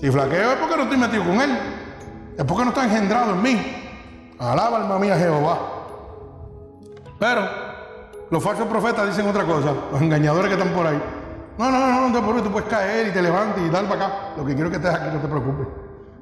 Si 0.00 0.10
flaqueo 0.10 0.52
es 0.52 0.56
porque 0.58 0.76
no 0.76 0.82
estoy 0.82 0.98
metido 0.98 1.24
con 1.24 1.40
él. 1.40 1.58
Es 2.38 2.44
porque 2.44 2.64
no 2.64 2.70
está 2.70 2.84
engendrado 2.84 3.32
en 3.32 3.42
mí. 3.42 3.60
Alaba 4.38 4.78
alma 4.78 4.98
mía 4.98 5.16
Jehová. 5.16 5.58
Pero 7.18 7.42
los 8.30 8.42
falsos 8.42 8.66
profetas 8.68 9.08
dicen 9.08 9.28
otra 9.28 9.44
cosa. 9.44 9.74
Los 9.90 10.00
engañadores 10.00 10.48
que 10.48 10.54
están 10.54 10.74
por 10.74 10.86
ahí. 10.86 11.00
No, 11.58 11.70
no, 11.70 11.78
no, 11.78 12.08
no 12.08 12.12
te 12.12 12.18
preocupes, 12.20 12.44
tú 12.44 12.50
puedes 12.50 12.68
caer 12.68 13.08
y 13.08 13.10
te 13.10 13.22
levantes 13.22 13.62
y 13.62 13.70
dar 13.70 13.84
para 13.86 14.06
acá. 14.06 14.14
Lo 14.36 14.44
que 14.44 14.54
quiero 14.54 14.70
es 14.70 14.78
que 14.78 14.86
estés 14.86 15.00
aquí, 15.00 15.14
no 15.14 15.20
te 15.20 15.28
preocupes. 15.28 15.66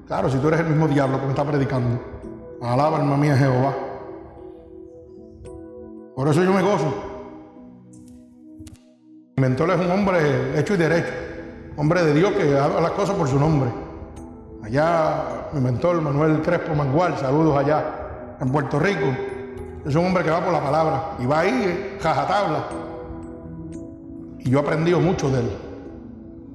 Claro, 0.07 0.29
si 0.29 0.39
tú 0.39 0.49
eres 0.49 0.61
el 0.61 0.67
mismo 0.67 0.89
diablo 0.89 1.21
que 1.21 1.27
me 1.27 1.31
está 1.31 1.45
predicando. 1.45 2.01
Alaba 2.63 2.99
alma 2.99 3.17
mía 3.17 3.37
Jehová. 3.37 3.75
Por 6.17 6.29
eso 6.29 6.43
yo 6.43 6.53
me 6.53 6.63
gozo 6.63 7.10
mentor 9.41 9.71
es 9.71 9.81
un 9.81 9.91
hombre 9.91 10.59
hecho 10.59 10.75
y 10.75 10.77
derecho, 10.77 11.13
hombre 11.77 12.05
de 12.05 12.15
Dios 12.15 12.33
que 12.33 12.57
haga 12.57 12.81
las 12.81 12.93
cosas 12.93 13.17
por 13.17 13.27
su 13.29 13.39
nombre. 13.39 13.71
Allá 14.63 15.49
mi 15.53 15.61
mentor 15.61 16.01
Manuel 16.01 16.43
Crespo 16.43 16.75
Mangual, 16.75 17.17
saludos 17.19 17.57
allá 17.57 18.37
en 18.41 18.53
Puerto 18.53 18.79
Rico. 18.79 19.07
Es 19.87 19.95
un 19.95 20.07
hombre 20.07 20.23
que 20.23 20.31
va 20.31 20.41
por 20.41 20.53
la 20.53 20.63
palabra 20.63 21.03
y 21.19 21.27
va 21.27 21.41
ahí, 21.41 21.97
jajatabla. 22.01 22.65
Y 24.39 24.51
yo 24.51 24.59
he 24.59 24.63
aprendido 24.63 25.01
mucho 25.01 25.31
de 25.31 25.41
él. 25.41 25.51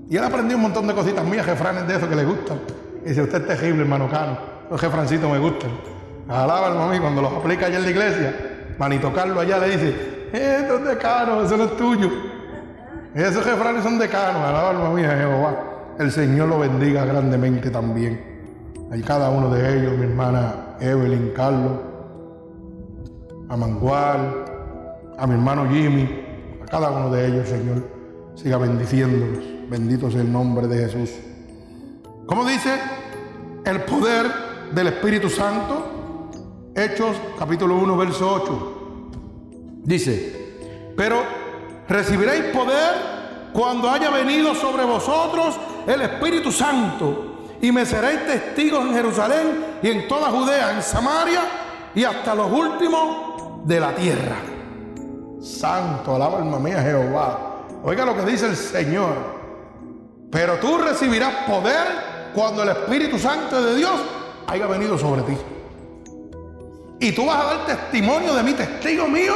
Y 0.10 0.18
él 0.18 0.24
ha 0.24 0.28
aprendido 0.28 0.58
un 0.58 0.64
montón 0.64 0.86
de 0.86 0.94
cositas 0.94 1.26
mías, 1.26 1.46
jefranes 1.46 1.88
de 1.88 1.96
eso 1.96 2.08
que 2.08 2.16
le 2.16 2.26
gustan. 2.26 2.60
Y 3.04 3.10
dice, 3.10 3.24
usted 3.24 3.42
es 3.42 3.48
terrible, 3.48 3.82
hermano 3.82 4.10
Cano. 4.10 4.38
Los 4.70 4.80
jefrancitos 4.80 5.30
me 5.30 5.40
gustan. 5.40 5.72
Alaba 6.30 6.68
al 6.68 6.92
mí 6.92 7.00
cuando 7.00 7.22
los 7.22 7.34
aplica 7.34 7.66
allá 7.66 7.78
en 7.78 7.84
la 7.84 7.90
iglesia. 7.90 8.36
Manito 8.78 9.12
Carlos 9.12 9.38
allá 9.40 9.58
le 9.58 9.70
dice, 9.70 10.28
esto 10.32 10.90
es 10.90 10.98
Cano, 10.98 11.44
eso 11.44 11.58
no 11.58 11.64
es 11.64 11.78
tuyo. 11.78 12.35
Esos 13.16 13.46
refranes 13.46 13.82
son 13.82 13.98
decanos, 13.98 14.42
alaba 14.42 14.72
alma 14.72 14.90
mía 14.90 15.16
Jehová. 15.16 15.96
El 15.98 16.12
Señor 16.12 16.50
lo 16.50 16.60
bendiga 16.60 17.06
grandemente 17.06 17.70
también. 17.70 18.20
A 18.92 19.08
cada 19.08 19.30
uno 19.30 19.50
de 19.50 19.78
ellos, 19.80 19.98
mi 19.98 20.04
hermana 20.04 20.76
Evelyn, 20.82 21.32
Carlos, 21.34 21.80
a 23.48 23.56
Mangual, 23.56 24.46
a 25.18 25.28
mi 25.28 25.34
hermano 25.34 25.66
Jimmy, 25.70 26.26
a 26.62 26.66
cada 26.66 26.92
uno 26.92 27.10
de 27.10 27.26
ellos, 27.26 27.48
Señor, 27.48 27.88
siga 28.36 28.58
bendiciéndolos. 28.58 29.46
Bendito 29.70 30.12
sea 30.12 30.20
el 30.20 30.30
nombre 30.30 30.68
de 30.68 30.86
Jesús. 30.86 31.12
¿Cómo 32.26 32.44
dice? 32.44 32.78
El 33.64 33.80
poder 33.84 34.26
del 34.74 34.88
Espíritu 34.88 35.30
Santo. 35.30 36.32
Hechos 36.76 37.16
capítulo 37.40 37.78
1, 37.78 37.96
verso 37.96 38.30
8. 38.30 39.12
Dice, 39.86 40.92
pero 40.98 41.45
recibiréis 41.88 42.46
poder 42.46 43.50
cuando 43.54 43.90
haya 43.90 44.10
venido 44.10 44.54
sobre 44.54 44.84
vosotros 44.84 45.56
el 45.88 46.02
Espíritu 46.02 46.52
Santo 46.52 47.36
y 47.62 47.72
me 47.72 47.86
seréis 47.86 48.26
testigos 48.26 48.86
en 48.86 48.94
Jerusalén 48.94 49.78
y 49.82 49.90
en 49.90 50.08
toda 50.08 50.30
Judea, 50.30 50.72
en 50.72 50.82
Samaria 50.82 51.42
y 51.94 52.04
hasta 52.04 52.36
los 52.36 52.52
últimos 52.52 53.66
de 53.66 53.80
la 53.80 53.96
tierra. 53.96 54.36
Santo, 55.42 56.16
alaba 56.16 56.40
alma 56.40 56.60
mía 56.60 56.82
Jehová. 56.82 57.64
Oiga 57.84 58.06
lo 58.06 58.16
que 58.16 58.24
dice 58.24 58.48
el 58.48 58.56
Señor. 58.56 59.16
Pero 60.32 60.56
tú 60.56 60.78
recibirás 60.78 61.48
poder 61.48 62.32
cuando 62.34 62.64
el 62.64 62.70
Espíritu 62.70 63.18
Santo 63.18 63.62
de 63.62 63.76
Dios 63.76 63.94
haya 64.48 64.68
venido 64.68 64.98
sobre 64.98 65.22
ti. 65.22 65.38
Y 67.00 67.12
tú 67.12 67.26
vas 67.26 67.38
a 67.38 67.46
dar 67.46 67.66
testimonio 67.66 68.34
de 68.34 68.44
mi 68.44 68.54
testigo 68.54 69.08
mío 69.08 69.34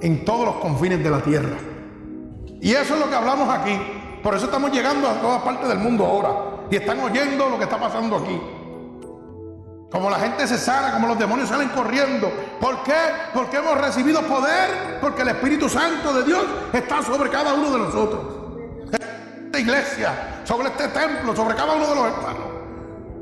en 0.00 0.24
todos 0.24 0.44
los 0.46 0.56
confines 0.56 1.02
de 1.02 1.10
la 1.10 1.20
tierra. 1.20 1.56
Y 2.60 2.72
eso 2.72 2.94
es 2.94 3.00
lo 3.00 3.08
que 3.08 3.14
hablamos 3.14 3.48
aquí. 3.48 3.78
Por 4.22 4.34
eso 4.34 4.46
estamos 4.46 4.70
llegando 4.70 5.08
a 5.08 5.14
todas 5.14 5.42
partes 5.42 5.68
del 5.68 5.78
mundo 5.78 6.04
ahora. 6.04 6.66
Y 6.70 6.76
están 6.76 7.00
oyendo 7.00 7.48
lo 7.48 7.58
que 7.58 7.64
está 7.64 7.78
pasando 7.78 8.16
aquí. 8.16 8.40
Como 9.90 10.08
la 10.08 10.18
gente 10.18 10.46
se 10.46 10.56
sana, 10.56 10.92
como 10.92 11.08
los 11.08 11.18
demonios 11.18 11.48
salen 11.48 11.70
corriendo. 11.70 12.30
¿Por 12.60 12.82
qué? 12.84 12.94
Porque 13.34 13.56
hemos 13.56 13.76
recibido 13.80 14.22
poder. 14.22 14.98
Porque 15.00 15.22
el 15.22 15.28
Espíritu 15.28 15.68
Santo 15.68 16.12
de 16.12 16.24
Dios 16.24 16.44
está 16.72 17.02
sobre 17.02 17.30
cada 17.30 17.54
uno 17.54 17.70
de 17.72 17.78
nosotros. 17.78 18.20
Esta 18.92 19.58
iglesia, 19.58 20.42
sobre 20.44 20.68
este 20.68 20.88
templo, 20.88 21.34
sobre 21.34 21.56
cada 21.56 21.74
uno 21.74 21.86
de 21.88 21.94
los 21.94 22.04
hermanos. 22.04 22.50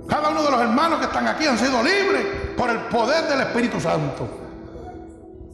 Cada 0.09 0.31
uno 0.31 0.43
de 0.43 0.51
los 0.51 0.61
hermanos 0.61 0.99
que 0.99 1.05
están 1.07 1.27
aquí 1.29 1.47
han 1.47 1.59
sido 1.59 1.83
libres 1.83 2.27
por 2.57 2.71
el 2.71 2.79
poder 2.87 3.25
del 3.29 3.41
Espíritu 3.41 3.81
Santo. 3.81 4.27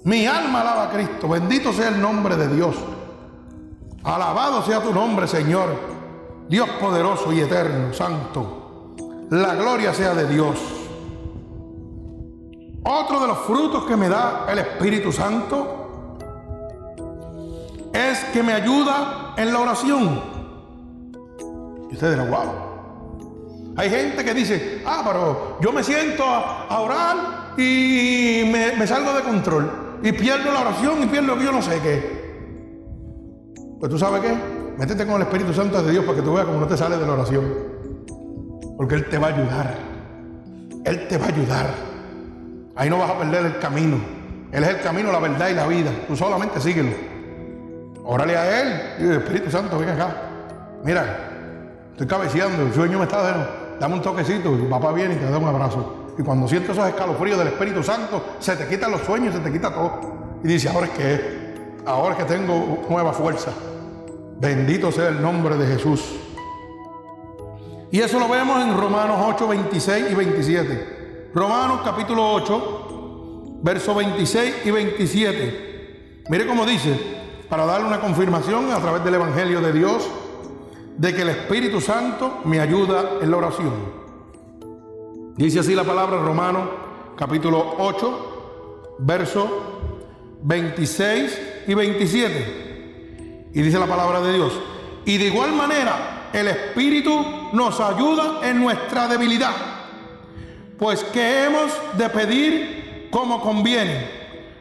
Mi 0.05 0.27
alma 0.27 0.61
alaba 0.61 0.85
a 0.85 0.91
Cristo. 0.91 1.29
Bendito 1.29 1.73
sea 1.73 1.89
el 1.89 2.01
nombre 2.01 2.37
de 2.37 2.55
Dios. 2.55 2.77
Alabado 4.03 4.63
sea 4.63 4.83
tu 4.83 4.93
nombre, 4.93 5.27
Señor. 5.27 5.95
Dios 6.47 6.69
poderoso 6.79 7.33
y 7.33 7.41
eterno, 7.41 7.93
santo. 7.95 8.95
La 9.31 9.55
gloria 9.55 9.95
sea 9.95 10.15
de 10.15 10.29
Dios. 10.29 10.59
Otro 12.83 13.21
de 13.21 13.29
los 13.29 13.39
frutos 13.39 13.85
que 13.85 13.97
me 13.97 14.11
da 14.11 14.45
el 14.51 14.59
Espíritu 14.59 15.11
Santo 15.11 16.19
es 17.95 18.25
que 18.25 18.43
me 18.43 18.53
ayuda 18.53 19.33
en 19.39 19.55
la 19.55 19.61
oración. 19.61 20.21
Y 21.91 21.95
ustedes 21.95 22.15
dirán, 22.15 22.31
wow. 22.31 23.75
Hay 23.77 23.89
gente 23.89 24.23
que 24.23 24.35
dice, 24.35 24.83
ah, 24.85 25.03
pero 25.03 25.59
yo 25.63 25.73
me 25.73 25.83
siento 25.83 26.25
a, 26.25 26.79
orar 26.79 27.55
y 27.57 28.43
me 28.45 28.87
salgo 28.87 29.15
de 29.15 29.23
control 29.23 29.84
y 30.05 30.13
pierdo 30.13 30.53
la 30.53 30.61
oración 30.61 31.03
y 31.03 31.07
pierdo 31.07 31.37
que 31.39 31.45
yo 31.45 31.53
no 31.53 31.63
sé 31.63 31.81
qué. 31.81 32.25
Pues 33.81 33.91
tú 33.91 33.99
sabes 33.99 34.21
qué? 34.21 34.35
métete 34.77 35.07
con 35.07 35.17
el 35.17 35.23
Espíritu 35.23 35.55
Santo 35.55 35.83
de 35.83 35.93
Dios 35.93 36.05
para 36.05 36.17
que 36.17 36.23
tú 36.23 36.35
veas 36.35 36.47
cómo 36.47 36.61
no 36.61 36.67
te 36.67 36.77
sales 36.77 37.01
de 37.01 37.07
la 37.07 37.13
oración. 37.15 37.45
Porque 38.77 38.97
Él 38.97 39.09
te 39.09 39.17
va 39.17 39.29
a 39.29 39.31
ayudar. 39.31 39.75
Él 40.85 41.09
te 41.09 41.17
va 41.17 41.25
a 41.25 41.29
ayudar. 41.29 41.67
Ahí 42.77 42.91
no 42.91 42.99
vas 42.99 43.13
a 43.13 43.19
perder 43.19 43.47
el 43.47 43.59
camino. 43.59 43.97
Él 44.53 44.63
es 44.63 44.69
el 44.69 44.81
camino, 44.83 45.11
la 45.11 45.21
verdad 45.21 45.49
y 45.49 45.55
la 45.55 45.67
vida. 45.67 45.91
Tú 46.07 46.15
solamente 46.15 46.61
síguelo. 46.61 46.91
Órale 48.05 48.37
a 48.37 48.61
Él. 48.61 48.83
Dice, 48.99 49.17
Espíritu 49.17 49.51
Santo, 49.51 49.79
ven 49.79 49.89
acá. 49.89 50.17
Mira, 50.85 51.87
estoy 51.93 52.07
cabeceando, 52.07 52.63
el 52.63 52.75
sueño 52.75 52.99
me 52.99 53.05
está 53.05 53.23
dando. 53.23 53.49
Dame 53.81 53.95
un 53.95 54.03
toquecito. 54.03 54.55
Y 54.55 54.67
papá 54.69 54.93
viene 54.93 55.15
y 55.15 55.17
te 55.17 55.31
da 55.31 55.39
un 55.39 55.49
abrazo. 55.49 56.04
Y 56.17 56.23
cuando 56.23 56.47
sientes 56.47 56.71
esos 56.71 56.87
escalofríos 56.87 57.39
del 57.39 57.49
Espíritu 57.49 57.83
Santo, 57.83 58.23
se 58.39 58.57
te 58.57 58.69
quitan 58.69 58.91
los 58.91 59.03
sueños, 59.03 59.35
se 59.35 59.41
te 59.41 59.51
quita 59.51 59.73
todo. 59.73 60.39
Y 60.43 60.49
dice, 60.49 60.69
ahora 60.69 60.87
es 60.87 60.93
que. 60.93 61.45
Ahora 61.87 62.15
es 62.17 62.25
que 62.25 62.33
tengo 62.33 62.87
nueva 62.89 63.13
fuerza. 63.13 63.51
Bendito 64.41 64.91
sea 64.91 65.09
el 65.09 65.21
nombre 65.21 65.57
de 65.57 65.67
Jesús. 65.67 66.03
Y 67.91 68.01
eso 68.01 68.19
lo 68.19 68.29
vemos 68.29 68.63
en 68.63 68.77
Romanos 68.77 69.19
8, 69.35 69.49
26 69.49 70.11
y 70.11 70.15
27. 70.15 71.31
Romanos 71.35 71.81
capítulo 71.85 72.33
8, 72.33 73.61
versos 73.63 73.97
26 73.97 74.55
y 74.65 74.71
27. 74.71 76.25
Mire 76.29 76.47
cómo 76.47 76.65
dice, 76.65 76.99
para 77.49 77.67
darle 77.67 77.87
una 77.87 78.01
confirmación 78.01 78.73
a 78.73 78.79
través 78.79 79.05
del 79.05 79.15
Evangelio 79.15 79.61
de 79.61 79.73
Dios, 79.73 80.09
de 80.97 81.15
que 81.15 81.23
el 81.23 81.29
Espíritu 81.31 81.81
Santo 81.81 82.41
me 82.45 82.61
ayuda 82.61 83.19
en 83.21 83.31
la 83.31 83.37
oración. 83.37 84.04
Dice 85.37 85.59
así 85.59 85.75
la 85.75 85.83
palabra 85.83 86.19
Romanos 86.19 86.69
capítulo 87.17 87.75
8, 87.79 88.97
versos 89.01 89.51
26 90.43 91.41
y 91.67 91.75
27. 91.75 93.49
Y 93.53 93.63
dice 93.63 93.81
la 93.81 93.87
palabra 93.87 94.21
de 94.21 94.33
Dios. 94.33 94.53
Y 95.05 95.19
de 95.19 95.27
igual 95.27 95.53
manera, 95.53 96.31
el 96.33 96.47
Espíritu 96.47 97.51
nos 97.53 97.81
ayuda 97.81 98.49
en 98.49 98.61
nuestra 98.61 99.09
debilidad. 99.09 99.51
Pues 100.79 101.03
que 101.03 101.47
hemos 101.47 101.73
de 101.99 102.09
pedir 102.11 103.09
como 103.11 103.41
conviene. 103.41 104.09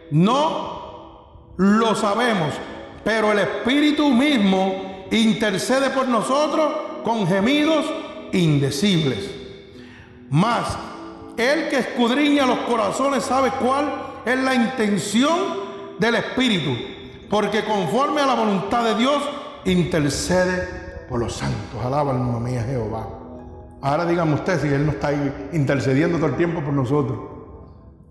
No 0.10 1.54
lo 1.58 1.94
sabemos, 1.94 2.50
pero 3.04 3.32
el 3.32 3.40
Espíritu 3.40 4.10
mismo 4.10 5.06
intercede 5.12 5.92
por 5.92 6.08
nosotros 6.08 6.74
con 7.04 7.28
gemidos 7.28 7.86
indecibles. 8.32 9.43
Mas 10.34 10.66
el 11.38 11.70
que 11.70 11.78
escudriña 11.78 12.48
los 12.48 12.58
corazones 12.62 13.24
sabe 13.24 13.52
cuál 13.62 13.86
es 14.26 14.36
la 14.40 14.56
intención 14.56 15.32
del 16.00 16.16
Espíritu, 16.16 16.72
porque 17.30 17.64
conforme 17.64 18.20
a 18.20 18.26
la 18.26 18.34
voluntad 18.34 18.84
de 18.84 18.96
Dios 18.96 19.22
intercede 19.66 21.06
por 21.08 21.20
los 21.20 21.34
santos. 21.36 21.86
Alaba 21.86 22.14
alma 22.14 22.40
mía 22.40 22.64
Jehová. 22.64 23.08
Ahora 23.80 24.08
dígame 24.08 24.34
usted 24.34 24.60
si 24.60 24.70
Él 24.70 24.88
no 24.88 24.94
está 24.94 25.10
ahí 25.10 25.50
intercediendo 25.54 26.18
todo 26.18 26.30
el 26.30 26.36
tiempo 26.36 26.62
por 26.62 26.74
nosotros. 26.74 27.20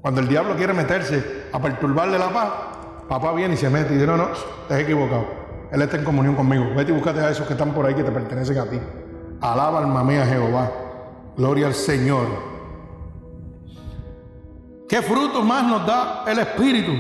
Cuando 0.01 0.20
el 0.20 0.28
diablo 0.28 0.55
quiere 0.55 0.74
meterse 0.74 1.49
a 1.53 1.61
perturbarle 1.61 2.20
la 2.20 2.32
paz, 2.32 2.51
papá 3.09 3.32
viene 3.32 3.55
y 3.55 3.57
se 3.57 3.69
mete 3.69 3.94
y 3.94 3.97
dice, 3.97 4.07
no, 4.07 4.16
no, 4.16 4.28
has 4.70 4.78
equivocado. 4.78 5.27
Él 5.73 5.82
está 5.82 5.97
en 5.97 6.05
comunión 6.05 6.36
conmigo. 6.36 6.66
Vete 6.77 6.93
y 6.93 6.94
búscate 6.94 7.19
a 7.19 7.31
esos 7.31 7.49
que 7.49 7.55
están 7.55 7.74
por 7.74 7.85
ahí 7.85 7.94
que 7.94 8.05
te 8.05 8.12
pertenecen 8.12 8.59
a 8.59 8.66
ti. 8.66 8.78
Alaba 9.40 9.81
alma 9.81 10.05
mía 10.05 10.24
Jehová. 10.24 10.70
Gloria 11.37 11.67
al 11.67 11.75
Señor. 11.75 12.27
¿Qué 14.89 15.01
frutos 15.01 15.45
más 15.45 15.65
nos 15.65 15.87
da 15.87 16.25
el 16.27 16.39
Espíritu? 16.39 16.93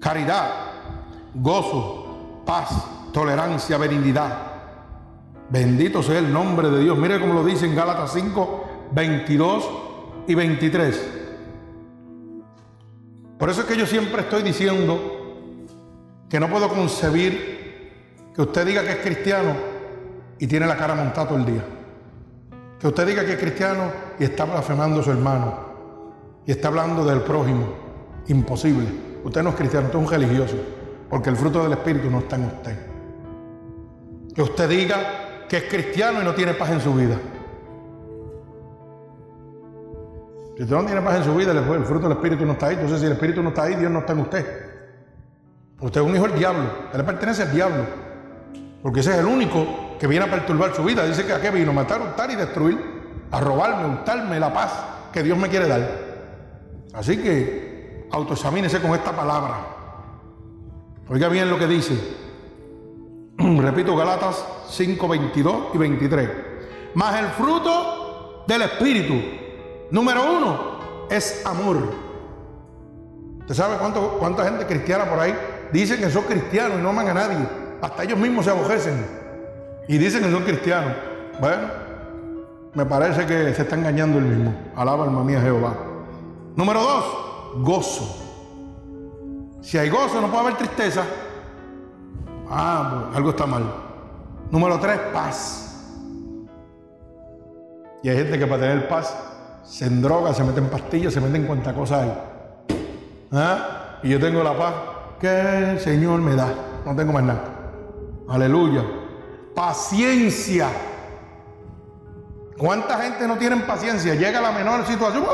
Caridad, 0.00 0.50
gozo, 1.34 2.42
paz, 2.44 2.70
tolerancia, 3.12 3.78
benignidad. 3.78 4.52
Bendito 5.48 6.02
sea 6.02 6.18
el 6.18 6.32
nombre 6.32 6.68
de 6.70 6.80
Dios. 6.82 6.98
Mire 6.98 7.20
cómo 7.20 7.34
lo 7.34 7.44
dice 7.44 7.66
en 7.66 7.76
Gálatas 7.76 8.12
5, 8.12 8.64
22 8.92 9.70
y 10.26 10.34
23. 10.34 11.08
Por 13.38 13.50
eso 13.50 13.60
es 13.60 13.66
que 13.66 13.76
yo 13.76 13.86
siempre 13.86 14.22
estoy 14.22 14.42
diciendo 14.42 15.20
que 16.28 16.40
no 16.40 16.48
puedo 16.48 16.68
concebir 16.68 18.30
que 18.34 18.42
usted 18.42 18.66
diga 18.66 18.82
que 18.82 18.92
es 18.92 18.98
cristiano 18.98 19.54
y 20.38 20.46
tiene 20.46 20.66
la 20.66 20.76
cara 20.76 20.94
montada 20.94 21.28
todo 21.28 21.38
el 21.38 21.46
día. 21.46 21.64
Que 22.82 22.88
usted 22.88 23.06
diga 23.06 23.24
que 23.24 23.34
es 23.34 23.38
cristiano 23.38 23.92
y 24.18 24.24
está 24.24 24.44
blasfemando 24.44 25.00
a 25.00 25.04
su 25.04 25.12
hermano 25.12 25.54
y 26.44 26.50
está 26.50 26.66
hablando 26.66 27.04
del 27.04 27.20
prójimo. 27.20 27.64
Imposible. 28.26 28.88
Usted 29.22 29.40
no 29.40 29.50
es 29.50 29.54
cristiano, 29.54 29.86
usted 29.86 30.00
es 30.00 30.04
un 30.04 30.10
religioso, 30.10 30.56
porque 31.08 31.30
el 31.30 31.36
fruto 31.36 31.62
del 31.62 31.74
Espíritu 31.74 32.10
no 32.10 32.18
está 32.18 32.34
en 32.34 32.44
usted. 32.46 32.76
Que 34.34 34.42
usted 34.42 34.68
diga 34.68 35.46
que 35.48 35.58
es 35.58 35.62
cristiano 35.64 36.22
y 36.22 36.24
no 36.24 36.34
tiene 36.34 36.54
paz 36.54 36.70
en 36.70 36.80
su 36.80 36.92
vida. 36.92 37.16
Si 40.56 40.64
usted 40.64 40.74
no 40.74 40.84
tiene 40.84 41.02
paz 41.02 41.18
en 41.18 41.24
su 41.24 41.36
vida, 41.36 41.52
el 41.52 41.84
fruto 41.84 42.08
del 42.08 42.16
Espíritu 42.16 42.44
no 42.44 42.54
está 42.54 42.66
ahí. 42.66 42.74
Entonces, 42.74 42.98
si 42.98 43.06
el 43.06 43.12
Espíritu 43.12 43.44
no 43.44 43.50
está 43.50 43.62
ahí, 43.62 43.76
Dios 43.76 43.92
no 43.92 44.00
está 44.00 44.12
en 44.12 44.18
usted. 44.18 44.44
Usted 45.80 46.00
es 46.00 46.06
un 46.06 46.16
hijo 46.16 46.26
del 46.26 46.36
diablo. 46.36 46.64
Él 46.92 47.04
pertenece 47.04 47.42
al 47.42 47.52
diablo. 47.52 47.84
Porque 48.82 48.98
ese 48.98 49.12
es 49.12 49.18
el 49.18 49.26
único 49.26 49.91
que 50.02 50.08
viene 50.08 50.24
a 50.24 50.28
perturbar 50.28 50.74
su 50.74 50.82
vida. 50.82 51.06
Dice 51.06 51.24
que 51.24 51.32
a 51.32 51.40
qué 51.40 51.52
vino, 51.52 51.72
matar, 51.72 52.00
hurtar 52.00 52.28
y 52.32 52.34
destruir. 52.34 52.76
A 53.30 53.38
robarme, 53.38 53.86
hurtarme 53.86 54.40
la 54.40 54.52
paz 54.52 54.72
que 55.12 55.22
Dios 55.22 55.38
me 55.38 55.48
quiere 55.48 55.68
dar. 55.68 55.80
Así 56.92 57.18
que 57.18 58.08
autoexamínese 58.10 58.80
con 58.80 58.90
esta 58.96 59.12
palabra. 59.12 59.64
Oiga 61.08 61.28
bien 61.28 61.48
lo 61.48 61.56
que 61.56 61.68
dice. 61.68 61.94
Repito, 63.38 63.94
Galatas 63.94 64.44
5, 64.70 65.06
22 65.06 65.56
y 65.74 65.78
23. 65.78 66.30
Más 66.94 67.20
el 67.20 67.26
fruto 67.28 68.42
del 68.48 68.62
Espíritu. 68.62 69.14
Número 69.92 70.36
uno 70.36 71.06
es 71.10 71.46
amor. 71.46 71.78
¿Usted 73.38 73.54
sabe 73.54 73.76
cuánto, 73.76 74.18
cuánta 74.18 74.42
gente 74.46 74.66
cristiana 74.66 75.04
por 75.04 75.20
ahí 75.20 75.32
dicen 75.72 76.00
que 76.00 76.10
son 76.10 76.24
cristianos 76.24 76.80
y 76.80 76.82
no 76.82 76.88
aman 76.88 77.06
a 77.06 77.14
nadie? 77.14 77.38
Hasta 77.80 78.02
ellos 78.02 78.18
mismos 78.18 78.46
se 78.46 78.50
abojecen 78.50 79.21
y 79.88 79.98
dicen 79.98 80.22
que 80.22 80.30
son 80.30 80.42
cristianos. 80.44 80.92
Bueno, 81.40 81.68
me 82.74 82.86
parece 82.86 83.26
que 83.26 83.52
se 83.54 83.62
está 83.62 83.76
engañando 83.76 84.18
el 84.18 84.24
mismo. 84.24 84.54
Alaba 84.76 85.04
alma 85.04 85.24
mía 85.24 85.40
Jehová. 85.40 85.74
Número 86.56 86.82
dos, 86.82 87.04
gozo. 87.58 88.18
Si 89.60 89.78
hay 89.78 89.88
gozo, 89.88 90.20
no 90.20 90.28
puede 90.28 90.42
haber 90.42 90.56
tristeza. 90.56 91.02
Ah, 92.48 93.10
algo 93.14 93.30
está 93.30 93.46
mal. 93.46 93.64
Número 94.50 94.78
tres, 94.78 94.98
paz. 95.12 95.58
Y 98.02 98.08
hay 98.08 98.16
gente 98.16 98.38
que 98.38 98.46
para 98.46 98.60
tener 98.62 98.88
paz 98.88 99.16
se 99.64 99.86
endroga, 99.86 100.34
se 100.34 100.44
mete 100.44 100.60
en 100.60 100.68
pastillas, 100.68 101.12
se 101.12 101.20
mete 101.20 101.36
en 101.36 101.46
cuantas 101.46 101.72
cosas 101.74 102.02
hay. 102.02 102.76
¿Ah? 103.32 103.98
Y 104.02 104.10
yo 104.10 104.20
tengo 104.20 104.42
la 104.42 104.56
paz 104.56 104.74
que 105.20 105.70
el 105.70 105.80
Señor 105.80 106.20
me 106.20 106.34
da. 106.34 106.52
No 106.84 106.96
tengo 106.96 107.12
más 107.12 107.22
nada. 107.22 107.44
Aleluya. 108.28 109.01
Paciencia. 109.54 110.68
¿Cuánta 112.56 112.98
gente 112.98 113.26
no 113.26 113.36
tiene 113.36 113.56
paciencia? 113.56 114.14
Llega 114.14 114.38
a 114.38 114.42
la 114.42 114.52
menor 114.52 114.86
situación 114.86 115.24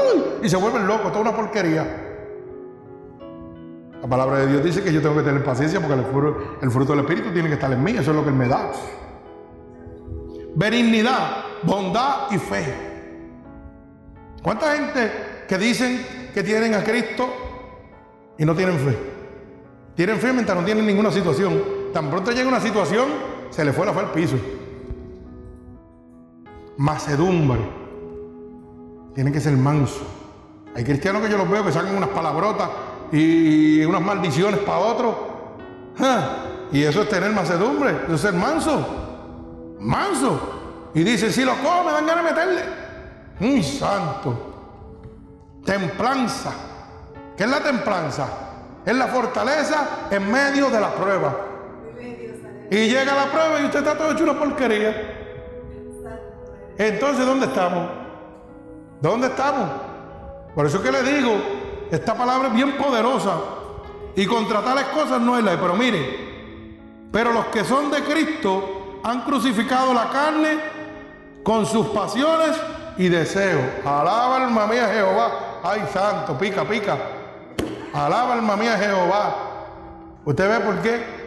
y 0.43 0.49
se 0.49 0.57
vuelven 0.57 0.87
locos. 0.87 1.13
Es 1.13 1.19
una 1.19 1.35
porquería. 1.35 2.07
La 4.01 4.09
palabra 4.09 4.39
de 4.39 4.47
Dios 4.47 4.65
dice 4.65 4.83
que 4.83 4.93
yo 4.93 5.03
tengo 5.03 5.17
que 5.17 5.23
tener 5.23 5.45
paciencia 5.45 5.81
porque 5.81 5.95
el 5.95 6.05
fruto, 6.07 6.59
el 6.63 6.71
fruto 6.71 6.93
del 6.93 7.01
Espíritu 7.01 7.33
tiene 7.33 7.49
que 7.49 7.55
estar 7.55 7.73
en 7.73 7.83
mí. 7.83 7.93
Eso 7.93 8.11
es 8.11 8.17
lo 8.17 8.23
que 8.23 8.31
Él 8.31 8.37
me 8.37 8.49
da. 8.49 8.73
Benignidad, 10.55 11.45
bondad 11.63 12.31
y 12.31 12.39
fe. 12.39 12.75
¿Cuánta 14.43 14.75
gente 14.75 15.45
que 15.49 15.59
dicen 15.59 16.31
que 16.33 16.43
tienen 16.43 16.75
a 16.75 16.83
Cristo 16.83 17.29
y 18.39 18.45
no 18.45 18.55
tienen 18.55 18.79
fe? 18.79 18.97
Tienen 19.95 20.19
fe 20.19 20.33
mientras 20.33 20.57
no 20.57 20.65
tienen 20.65 20.87
ninguna 20.87 21.11
situación. 21.11 21.61
Tan 21.93 22.09
pronto 22.09 22.31
llega 22.31 22.49
una 22.49 22.61
situación, 22.61 23.09
se 23.51 23.65
le 23.65 23.73
fue 23.73 23.87
la 23.87 23.93
fe 23.93 24.01
al 24.01 24.13
piso. 24.13 24.37
Macedumbre. 26.77 27.61
Tiene 29.15 29.33
que 29.33 29.41
ser 29.41 29.57
manso. 29.57 30.07
Hay 30.75 30.85
cristianos 30.85 31.23
que 31.23 31.31
yo 31.31 31.39
los 31.39 31.51
veo 31.51 31.65
que 31.65 31.73
sacan 31.73 31.97
unas 31.97 32.11
palabrotas 32.11 32.71
y 33.11 33.85
unas 33.85 34.01
maldiciones 34.01 34.61
para 34.61 34.79
otros. 34.79 35.15
Y 36.71 36.85
eso 36.85 37.03
es 37.03 37.09
tener 37.09 37.33
macedumbre, 37.33 38.03
eso 38.05 38.15
es 38.15 38.21
ser 38.21 38.35
manso. 38.35 39.77
Manso. 39.81 40.91
Y 40.95 41.03
dice, 41.03 41.33
si 41.33 41.45
lo 41.45 41.55
como, 41.57 41.85
me 41.85 41.93
dan 41.93 42.07
ganas 42.07 42.25
de 42.25 42.31
meterle. 42.31 42.63
Muy 43.41 43.63
santo. 43.63 44.37
Templanza. 45.65 46.53
¿Qué 47.37 47.45
es 47.45 47.51
la 47.51 47.61
templanza? 47.61 48.27
Es 48.85 48.97
la 48.97 49.07
fortaleza 49.07 50.09
en 50.11 50.31
medio 50.31 50.71
de 50.71 50.81
la 50.81 50.95
prueba. 50.95 51.48
Y 52.71 52.89
llega 52.89 53.15
la 53.15 53.27
prueba 53.27 53.61
y 53.61 53.65
usted 53.65 53.79
está 53.79 53.97
todo 53.97 54.13
hecho 54.13 54.25
una 54.25 54.39
porquería. 54.39 55.15
Entonces, 56.77 57.25
¿dónde 57.25 57.47
estamos? 57.47 57.89
¿Dónde 59.01 59.29
estamos? 59.29 59.69
Por 60.55 60.67
eso 60.67 60.83
que 60.83 60.93
le 60.93 61.03
digo, 61.03 61.33
esta 61.91 62.15
palabra 62.15 62.49
es 62.49 62.55
bien 62.55 62.77
poderosa. 62.77 63.37
Y 64.15 64.27
contra 64.27 64.63
tales 64.63 64.85
cosas 64.87 65.21
no 65.21 65.39
es 65.39 65.45
la. 65.45 65.59
Pero 65.59 65.75
mire, 65.75 67.09
Pero 67.11 67.33
los 67.33 67.47
que 67.47 67.65
son 67.65 67.91
de 67.91 68.03
Cristo 68.03 69.01
han 69.03 69.23
crucificado 69.23 69.95
la 69.95 70.11
carne 70.11 70.59
con 71.43 71.65
sus 71.65 71.87
pasiones 71.89 72.57
y 72.99 73.09
deseos. 73.09 73.63
Alaba 73.85 74.45
alma 74.45 74.67
mía 74.67 74.89
Jehová. 74.93 75.61
Ay, 75.63 75.89
santo, 75.93 76.37
pica, 76.37 76.65
pica. 76.65 76.99
Alaba 77.95 78.35
alma 78.35 78.57
mía 78.57 78.77
Jehová. 78.77 79.37
¿Usted 80.25 80.49
ve 80.51 80.65
por 80.65 80.83
qué? 80.83 81.18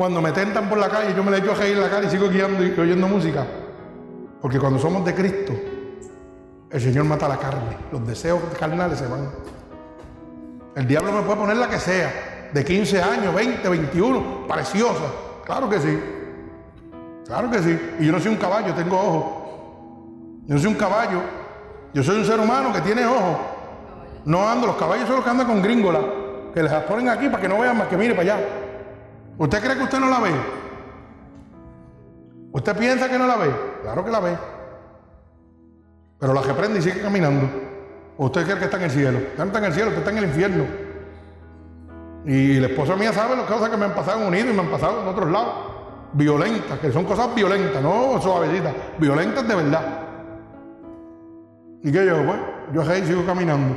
Cuando 0.00 0.22
me 0.22 0.32
tentan 0.32 0.66
por 0.66 0.78
la 0.78 0.88
calle, 0.88 1.12
yo 1.14 1.22
me 1.22 1.30
le 1.30 1.36
echo 1.36 1.52
a 1.52 1.54
reír 1.56 1.76
la 1.76 1.90
calle 1.90 2.06
y 2.06 2.10
sigo 2.10 2.30
guiando 2.30 2.64
y 2.64 2.70
oyendo 2.80 3.06
música. 3.06 3.44
Porque 4.40 4.58
cuando 4.58 4.78
somos 4.78 5.04
de 5.04 5.14
Cristo, 5.14 5.52
el 6.70 6.80
Señor 6.80 7.04
mata 7.04 7.28
la 7.28 7.36
carne. 7.36 7.76
Los 7.92 8.06
deseos 8.06 8.40
carnales 8.58 8.98
se 8.98 9.06
van. 9.06 9.28
El 10.74 10.86
diablo 10.86 11.12
me 11.12 11.20
puede 11.20 11.36
poner 11.40 11.58
la 11.58 11.68
que 11.68 11.78
sea, 11.78 12.48
de 12.50 12.64
15 12.64 13.02
años, 13.02 13.34
20, 13.34 13.68
21, 13.68 14.46
preciosa. 14.48 15.04
Claro 15.44 15.68
que 15.68 15.78
sí. 15.78 16.00
Claro 17.26 17.50
que 17.50 17.58
sí. 17.58 17.78
Y 17.98 18.06
yo 18.06 18.12
no 18.12 18.20
soy 18.20 18.32
un 18.32 18.38
caballo, 18.38 18.72
tengo 18.72 18.98
ojos. 18.98 19.24
Yo 20.46 20.54
no 20.54 20.58
soy 20.58 20.70
un 20.70 20.78
caballo. 20.78 21.20
Yo 21.92 22.02
soy 22.02 22.20
un 22.20 22.24
ser 22.24 22.40
humano 22.40 22.72
que 22.72 22.80
tiene 22.80 23.04
ojos. 23.04 23.36
No 24.24 24.48
ando, 24.48 24.66
los 24.66 24.76
caballos 24.76 25.06
son 25.06 25.16
los 25.16 25.24
que 25.24 25.30
andan 25.30 25.46
con 25.46 25.60
gringola, 25.60 26.00
que 26.54 26.62
les 26.62 26.72
ponen 26.84 27.10
aquí 27.10 27.28
para 27.28 27.42
que 27.42 27.48
no 27.50 27.58
vean 27.58 27.76
más 27.76 27.88
que 27.88 27.98
mire 27.98 28.14
para 28.14 28.36
allá. 28.36 28.46
¿Usted 29.40 29.62
cree 29.62 29.74
que 29.74 29.84
usted 29.84 30.00
no 30.00 30.10
la 30.10 30.20
ve? 30.20 30.32
¿Usted 32.52 32.76
piensa 32.76 33.08
que 33.08 33.18
no 33.18 33.26
la 33.26 33.36
ve? 33.36 33.50
Claro 33.80 34.04
que 34.04 34.10
la 34.10 34.20
ve. 34.20 34.36
Pero 36.18 36.34
la 36.34 36.42
reprende 36.42 36.78
y 36.78 36.82
sigue 36.82 37.00
caminando. 37.00 37.48
usted 38.18 38.44
cree 38.44 38.58
que 38.58 38.64
está 38.66 38.76
en 38.76 38.82
el 38.82 38.90
cielo? 38.90 39.16
Usted 39.16 39.38
no 39.38 39.44
está 39.44 39.58
en 39.60 39.64
el 39.64 39.72
cielo, 39.72 39.88
usted 39.88 40.00
está 40.00 40.10
en 40.10 40.18
el 40.18 40.24
infierno. 40.24 40.64
Y 42.26 42.60
la 42.60 42.66
esposa 42.66 42.96
mía 42.96 43.14
sabe 43.14 43.34
las 43.34 43.46
cosas 43.46 43.70
que 43.70 43.78
me 43.78 43.86
han 43.86 43.94
pasado 43.94 44.20
en 44.20 44.26
Unido 44.26 44.50
y 44.50 44.52
me 44.52 44.60
han 44.60 44.70
pasado 44.70 45.00
en 45.00 45.08
otros 45.08 45.30
lados. 45.30 45.54
Violentas, 46.12 46.78
que 46.78 46.92
son 46.92 47.06
cosas 47.06 47.34
violentas, 47.34 47.82
no 47.82 48.20
suavecitas, 48.20 48.74
violentas 48.98 49.48
de 49.48 49.54
verdad. 49.54 50.02
¿Y 51.82 51.90
qué 51.90 52.04
yo? 52.04 52.26
Pues 52.26 52.38
yo 52.74 52.82
ahí 52.82 53.06
sigo 53.06 53.24
caminando. 53.24 53.74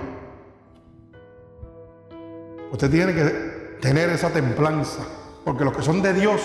Usted 2.70 2.92
tiene 2.92 3.14
que 3.14 3.78
tener 3.80 4.10
esa 4.10 4.30
templanza, 4.30 5.04
porque 5.44 5.66
los 5.66 5.76
que 5.76 5.82
son 5.82 6.02
de 6.02 6.14
Dios 6.14 6.42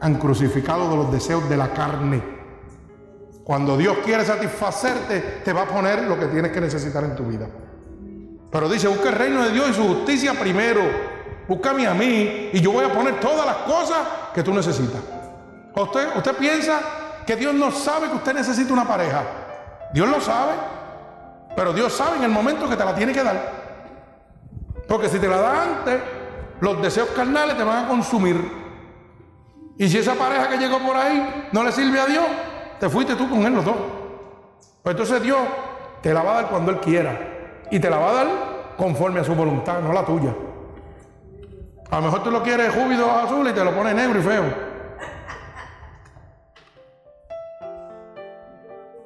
han 0.00 0.16
crucificado 0.16 0.90
de 0.90 0.96
los 0.96 1.12
deseos 1.12 1.48
de 1.48 1.56
la 1.56 1.72
carne. 1.72 2.22
Cuando 3.44 3.76
Dios 3.76 3.98
quiere 4.04 4.24
satisfacerte, 4.24 5.40
te 5.44 5.52
va 5.52 5.62
a 5.62 5.66
poner 5.66 6.02
lo 6.02 6.18
que 6.18 6.26
tienes 6.26 6.52
que 6.52 6.60
necesitar 6.60 7.02
en 7.04 7.16
tu 7.16 7.24
vida. 7.24 7.48
Pero 8.50 8.68
dice, 8.68 8.88
busca 8.88 9.08
el 9.08 9.14
reino 9.14 9.42
de 9.42 9.52
Dios 9.52 9.70
y 9.70 9.74
su 9.74 9.86
justicia 9.86 10.34
primero. 10.34 10.82
Búscame 11.46 11.86
a 11.86 11.94
mí 11.94 12.50
y 12.52 12.60
yo 12.60 12.72
voy 12.72 12.84
a 12.84 12.92
poner 12.92 13.18
todas 13.20 13.46
las 13.46 13.56
cosas 13.58 13.98
que 14.34 14.42
tú 14.42 14.52
necesitas. 14.52 15.00
¿Usted, 15.74 16.16
usted 16.16 16.36
piensa 16.36 16.80
que 17.26 17.36
Dios 17.36 17.54
no 17.54 17.70
sabe 17.70 18.08
que 18.08 18.16
usted 18.16 18.34
necesita 18.34 18.72
una 18.72 18.86
pareja? 18.86 19.22
Dios 19.92 20.08
lo 20.08 20.20
sabe. 20.20 20.52
Pero 21.56 21.72
Dios 21.72 21.92
sabe 21.92 22.18
en 22.18 22.24
el 22.24 22.30
momento 22.30 22.68
que 22.68 22.76
te 22.76 22.84
la 22.84 22.94
tiene 22.94 23.12
que 23.12 23.22
dar. 23.22 23.52
Porque 24.86 25.08
si 25.08 25.18
te 25.18 25.26
la 25.26 25.38
da 25.38 25.62
antes, 25.62 26.00
los 26.60 26.82
deseos 26.82 27.08
carnales 27.10 27.56
te 27.56 27.64
van 27.64 27.84
a 27.84 27.88
consumir. 27.88 28.36
Y 29.76 29.88
si 29.88 29.98
esa 29.98 30.14
pareja 30.14 30.48
que 30.48 30.58
llegó 30.58 30.78
por 30.80 30.96
ahí 30.96 31.48
no 31.52 31.62
le 31.62 31.72
sirve 31.72 32.00
a 32.00 32.06
Dios, 32.06 32.24
te 32.80 32.88
fuiste 32.88 33.14
tú 33.14 33.28
con 33.30 33.44
él 33.46 33.54
los 33.54 33.64
dos. 33.64 33.76
Pues 34.82 34.94
entonces 34.94 35.22
Dios 35.22 35.38
te 36.02 36.12
la 36.12 36.22
va 36.22 36.30
a 36.32 36.42
dar 36.42 36.50
cuando 36.50 36.70
Él 36.70 36.78
quiera. 36.80 37.18
Y 37.70 37.78
te 37.78 37.90
la 37.90 37.98
va 37.98 38.10
a 38.10 38.14
dar 38.14 38.28
conforme 38.76 39.20
a 39.20 39.24
su 39.24 39.34
voluntad, 39.34 39.80
no 39.80 39.92
la 39.92 40.04
tuya. 40.04 40.34
A 41.90 41.96
lo 41.96 42.02
mejor 42.02 42.22
tú 42.22 42.30
lo 42.30 42.42
quieres 42.42 42.72
júbido 42.74 43.10
azul 43.10 43.48
y 43.48 43.52
te 43.52 43.64
lo 43.64 43.74
pones 43.74 43.94
negro 43.94 44.18
y 44.18 44.22
feo. 44.22 44.68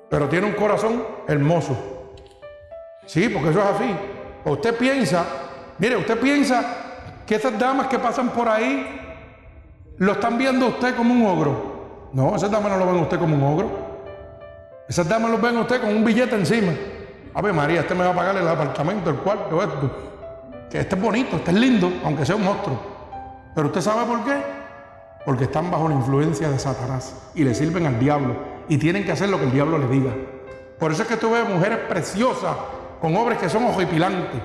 Pero 0.09 0.29
tiene 0.29 0.47
un 0.47 0.53
corazón 0.53 1.05
hermoso. 1.27 1.77
Sí, 3.07 3.29
porque 3.29 3.51
eso 3.51 3.61
es 3.61 3.67
así. 3.67 3.97
Usted 4.45 4.77
piensa, 4.77 5.25
mire, 5.79 5.97
usted 5.97 6.19
piensa 6.21 6.82
que 7.27 7.37
esas 7.37 7.59
damas 7.59 7.87
que 7.87 7.99
pasan 7.99 8.31
por 8.31 8.49
ahí 8.49 9.01
lo 9.99 10.13
están 10.13 10.39
viendo 10.39 10.69
usted 10.69 10.97
como 10.97 11.15
un 11.15 11.27
ogro. 11.27 12.11
No, 12.13 12.35
esas 12.35 12.51
damas 12.51 12.73
no 12.73 12.79
lo 12.79 12.87
ven 12.87 13.03
usted 13.03 13.19
como 13.19 13.35
un 13.37 13.43
ogro. 13.43 13.71
Esas 14.89 15.09
damas 15.09 15.31
lo 15.31 15.39
ven 15.39 15.57
usted 15.59 15.81
con 15.81 15.91
un 15.91 16.05
billete 16.05 16.35
encima. 16.35 16.73
A 17.35 17.41
ver, 17.41 17.53
María, 17.53 17.81
este 17.81 17.95
me 17.95 18.05
va 18.05 18.11
a 18.11 18.15
pagar 18.15 18.37
el 18.37 18.47
apartamento, 18.47 19.11
el 19.11 19.17
cuarto, 19.17 19.63
esto. 19.63 19.91
Que 20.71 20.81
este 20.81 20.97
es 20.97 21.01
bonito, 21.01 21.37
este 21.37 21.51
es 21.51 21.57
lindo, 21.57 21.93
aunque 22.05 22.27
sea 22.27 22.37
un 22.37 22.45
monstruo. 22.45 22.79
Pero 23.55 23.69
usted 23.69 23.81
sabe 23.81 24.05
por 24.07 24.25
qué? 24.25 24.37
Porque 25.25 25.45
están 25.45 25.71
bajo 25.71 25.89
la 25.89 25.95
influencia 25.95 26.51
de 26.51 26.59
Satanás 26.59 27.31
y 27.35 27.45
le 27.45 27.55
sirven 27.55 27.87
al 27.87 27.99
diablo 27.99 28.37
y 28.69 28.77
tienen 28.79 29.05
que 29.05 29.13
hacer 29.13 29.29
lo 29.29 29.39
que 29.39 29.45
el 29.45 29.53
diablo 29.53 29.79
les 29.79 29.91
diga. 29.91 30.11
Por 30.79 30.93
eso 30.93 31.03
es 31.03 31.09
que 31.09 31.17
tú 31.17 31.31
ves 31.31 31.49
mujeres 31.49 31.79
preciosas 31.89 32.57
con 33.01 33.17
hombres 33.17 33.39
que 33.39 33.49
son 33.49 33.65
ojipilantes. 33.65 34.41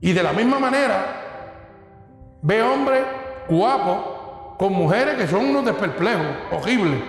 Y 0.00 0.12
de 0.12 0.22
la 0.22 0.32
misma 0.32 0.58
manera, 0.58 1.27
ve 2.42 2.62
hombres 2.62 3.04
guapos 3.48 4.56
con 4.58 4.72
mujeres 4.72 5.16
que 5.16 5.26
son 5.26 5.46
unos 5.46 5.64
desperplejos, 5.64 6.26
horribles. 6.52 7.00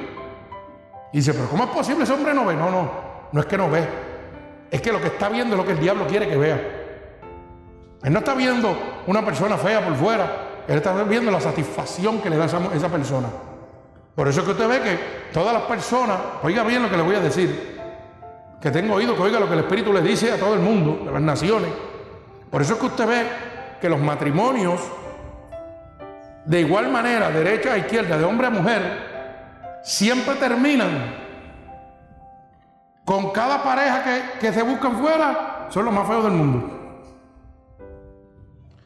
Y 1.12 1.18
dice, 1.18 1.34
pero 1.34 1.50
¿cómo 1.50 1.64
es 1.64 1.70
posible 1.72 2.04
ese 2.04 2.14
hombre 2.14 2.34
no 2.34 2.46
ve? 2.46 2.56
No, 2.56 2.70
no, 2.70 2.92
no 3.32 3.40
es 3.40 3.46
que 3.48 3.58
no 3.58 3.70
ve, 3.70 3.88
es 4.70 4.82
que 4.82 4.92
lo 4.92 5.02
que 5.02 5.08
está 5.08 5.30
viendo 5.30 5.56
es 5.56 5.58
lo 5.60 5.66
que 5.66 5.74
el 5.74 5.80
diablo 5.80 6.06
quiere 6.08 6.28
que 6.28 6.38
vea. 6.38 6.76
Él 8.04 8.14
no 8.14 8.20
está 8.20 8.34
viendo 8.34 8.76
una 9.08 9.26
persona 9.26 9.58
fea 9.58 9.84
por 9.84 9.96
fuera, 9.96 10.64
él 10.68 10.78
está 10.78 10.94
viendo 11.04 11.32
la 11.32 11.42
satisfacción 11.42 12.22
que 12.22 12.30
le 12.30 12.38
da 12.38 12.46
esa, 12.46 12.60
esa 12.74 12.90
persona. 12.90 13.28
Por 14.16 14.28
eso 14.28 14.42
es 14.42 14.46
que 14.46 14.52
usted 14.52 14.68
ve 14.68 14.82
que 14.82 15.00
todas 15.34 15.54
las 15.54 15.64
personas, 15.64 16.18
oiga 16.44 16.64
bien 16.64 16.84
lo 16.84 16.90
que 16.90 16.98
le 16.98 17.04
voy 17.04 17.16
a 17.16 17.20
decir, 17.20 17.80
que 18.62 18.72
tengo 18.72 18.96
oído 18.96 19.16
que 19.16 19.22
oiga 19.22 19.40
lo 19.40 19.48
que 19.48 19.54
el 19.54 19.60
Espíritu 19.60 19.94
le 19.94 20.02
dice 20.02 20.32
a 20.32 20.38
todo 20.38 20.54
el 20.54 20.60
mundo, 20.60 21.06
de 21.06 21.12
las 21.12 21.22
naciones. 21.22 21.70
Por 22.52 22.62
eso 22.62 22.74
es 22.74 22.80
que 22.80 22.86
usted 22.86 23.08
ve 23.08 23.26
que 23.80 23.90
los 23.90 24.00
matrimonios, 24.00 24.82
de 26.46 26.62
igual 26.62 26.90
manera, 26.90 27.30
derecha 27.30 27.74
a 27.74 27.78
izquierda, 27.78 28.18
de 28.18 28.24
hombre 28.24 28.48
a 28.48 28.50
mujer, 28.50 29.80
siempre 29.84 30.36
terminan 30.36 31.16
con 33.06 33.32
cada 33.32 33.64
pareja 33.64 34.04
que, 34.40 34.54
se 34.54 34.62
buscan 34.62 34.98
fuera, 34.98 35.68
son 35.70 35.86
los 35.86 35.94
más 35.94 36.08
feos 36.08 36.24
del 36.24 36.34
mundo. 36.34 36.76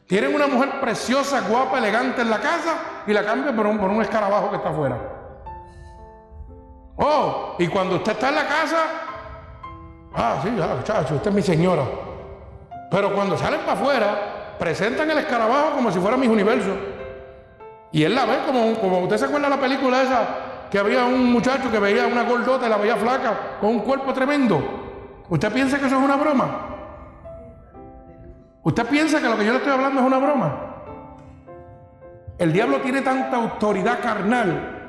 Tienen 0.08 0.34
una 0.34 0.48
mujer 0.48 0.80
preciosa, 0.80 1.42
guapa, 1.42 1.78
elegante 1.78 2.22
en 2.22 2.30
la 2.30 2.40
casa 2.40 3.04
y 3.08 3.14
la 3.14 3.26
cambian 3.26 3.56
por 3.56 3.68
un, 3.68 3.78
por 3.78 3.90
un 3.90 4.02
escarabajo 4.02 4.50
que 4.50 4.58
está 4.58 4.70
afuera. 4.70 4.98
Oh, 6.96 7.56
y 7.58 7.68
cuando 7.68 7.96
usted 7.96 8.12
está 8.12 8.30
en 8.30 8.36
la 8.36 8.48
casa, 8.48 8.78
ah, 10.14 10.40
sí, 10.44 10.54
ya, 10.58 10.68
muchacho, 10.68 11.16
usted 11.16 11.30
es 11.30 11.36
mi 11.36 11.42
señora. 11.42 11.84
Pero 12.92 13.14
cuando 13.14 13.38
salen 13.38 13.62
para 13.62 13.74
afuera, 13.74 14.56
presentan 14.60 15.10
el 15.10 15.18
escarabajo 15.18 15.72
como 15.76 15.92
si 15.92 16.00
fuera 16.00 16.16
mi 16.16 16.28
universo. 16.28 16.70
Y 17.94 18.04
él 18.04 18.16
la 18.16 18.26
ve 18.26 18.40
como, 18.46 19.02
usted 19.04 19.18
se 19.18 19.26
acuerda 19.26 19.50
de 19.50 19.56
la 19.56 19.62
película 19.62 20.02
esa, 20.02 20.28
que 20.72 20.80
había 20.80 21.06
un 21.06 21.32
muchacho 21.32 21.72
que 21.72 21.78
veía 21.78 22.08
una 22.08 22.24
gordota 22.24 22.66
y 22.66 22.70
la 22.70 22.78
veía 22.78 22.98
flaca 22.98 23.58
con 23.62 23.70
un 23.70 23.80
cuerpo 23.82 24.12
tremendo. 24.12 25.24
¿Usted 25.30 25.54
piensa 25.54 25.78
que 25.78 25.86
eso 25.86 25.98
es 25.98 26.02
una 26.02 26.16
broma? 26.16 26.48
¿Usted 28.64 28.86
piensa 28.88 29.22
que 29.22 29.30
lo 29.30 29.38
que 29.38 29.46
yo 29.46 29.52
le 29.52 29.58
estoy 29.60 29.74
hablando 29.74 30.02
es 30.02 30.08
una 30.08 30.18
broma? 30.18 30.60
El 32.40 32.52
diablo 32.52 32.82
tiene 32.82 33.02
tanta 33.02 33.38
autoridad 33.38 34.02
carnal 34.02 34.80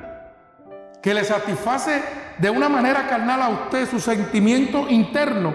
que 0.99 1.13
le 1.13 1.23
satisface 1.23 2.01
de 2.39 2.49
una 2.49 2.69
manera 2.69 3.07
carnal 3.07 3.39
a 3.43 3.49
usted 3.49 3.87
su 3.87 3.99
sentimiento 3.99 4.89
interno 4.89 5.53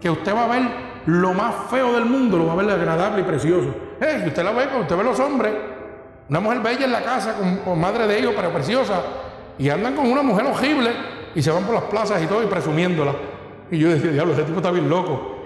que 0.00 0.10
usted 0.10 0.34
va 0.34 0.44
a 0.44 0.48
ver 0.48 0.62
lo 1.06 1.34
más 1.34 1.54
feo 1.70 1.92
del 1.92 2.06
mundo, 2.06 2.36
lo 2.36 2.46
va 2.46 2.54
a 2.54 2.56
ver 2.56 2.70
agradable 2.70 3.20
y 3.20 3.24
precioso. 3.24 3.72
Hey, 4.00 4.24
usted 4.26 4.42
la 4.42 4.50
ve, 4.50 4.66
usted 4.80 4.96
ve 4.96 5.04
los 5.04 5.20
hombres, 5.20 5.54
una 6.30 6.38
mujer 6.38 6.60
bella 6.60 6.84
en 6.84 6.92
la 6.92 7.02
casa 7.02 7.34
con, 7.64 7.80
madre 7.80 8.06
de 8.06 8.20
ellos, 8.20 8.32
pero 8.36 8.52
preciosa, 8.52 9.02
y 9.58 9.68
andan 9.68 9.96
con 9.96 10.10
una 10.10 10.22
mujer 10.22 10.46
horrible 10.46 10.92
y 11.34 11.42
se 11.42 11.50
van 11.50 11.64
por 11.64 11.74
las 11.74 11.84
plazas 11.84 12.22
y 12.22 12.26
todo 12.26 12.40
y 12.44 12.46
presumiéndola. 12.46 13.12
Y 13.68 13.78
yo 13.78 13.88
decía, 13.88 14.12
diablo, 14.12 14.32
ese 14.32 14.44
tipo 14.44 14.58
está 14.58 14.70
bien 14.70 14.88
loco. 14.88 15.38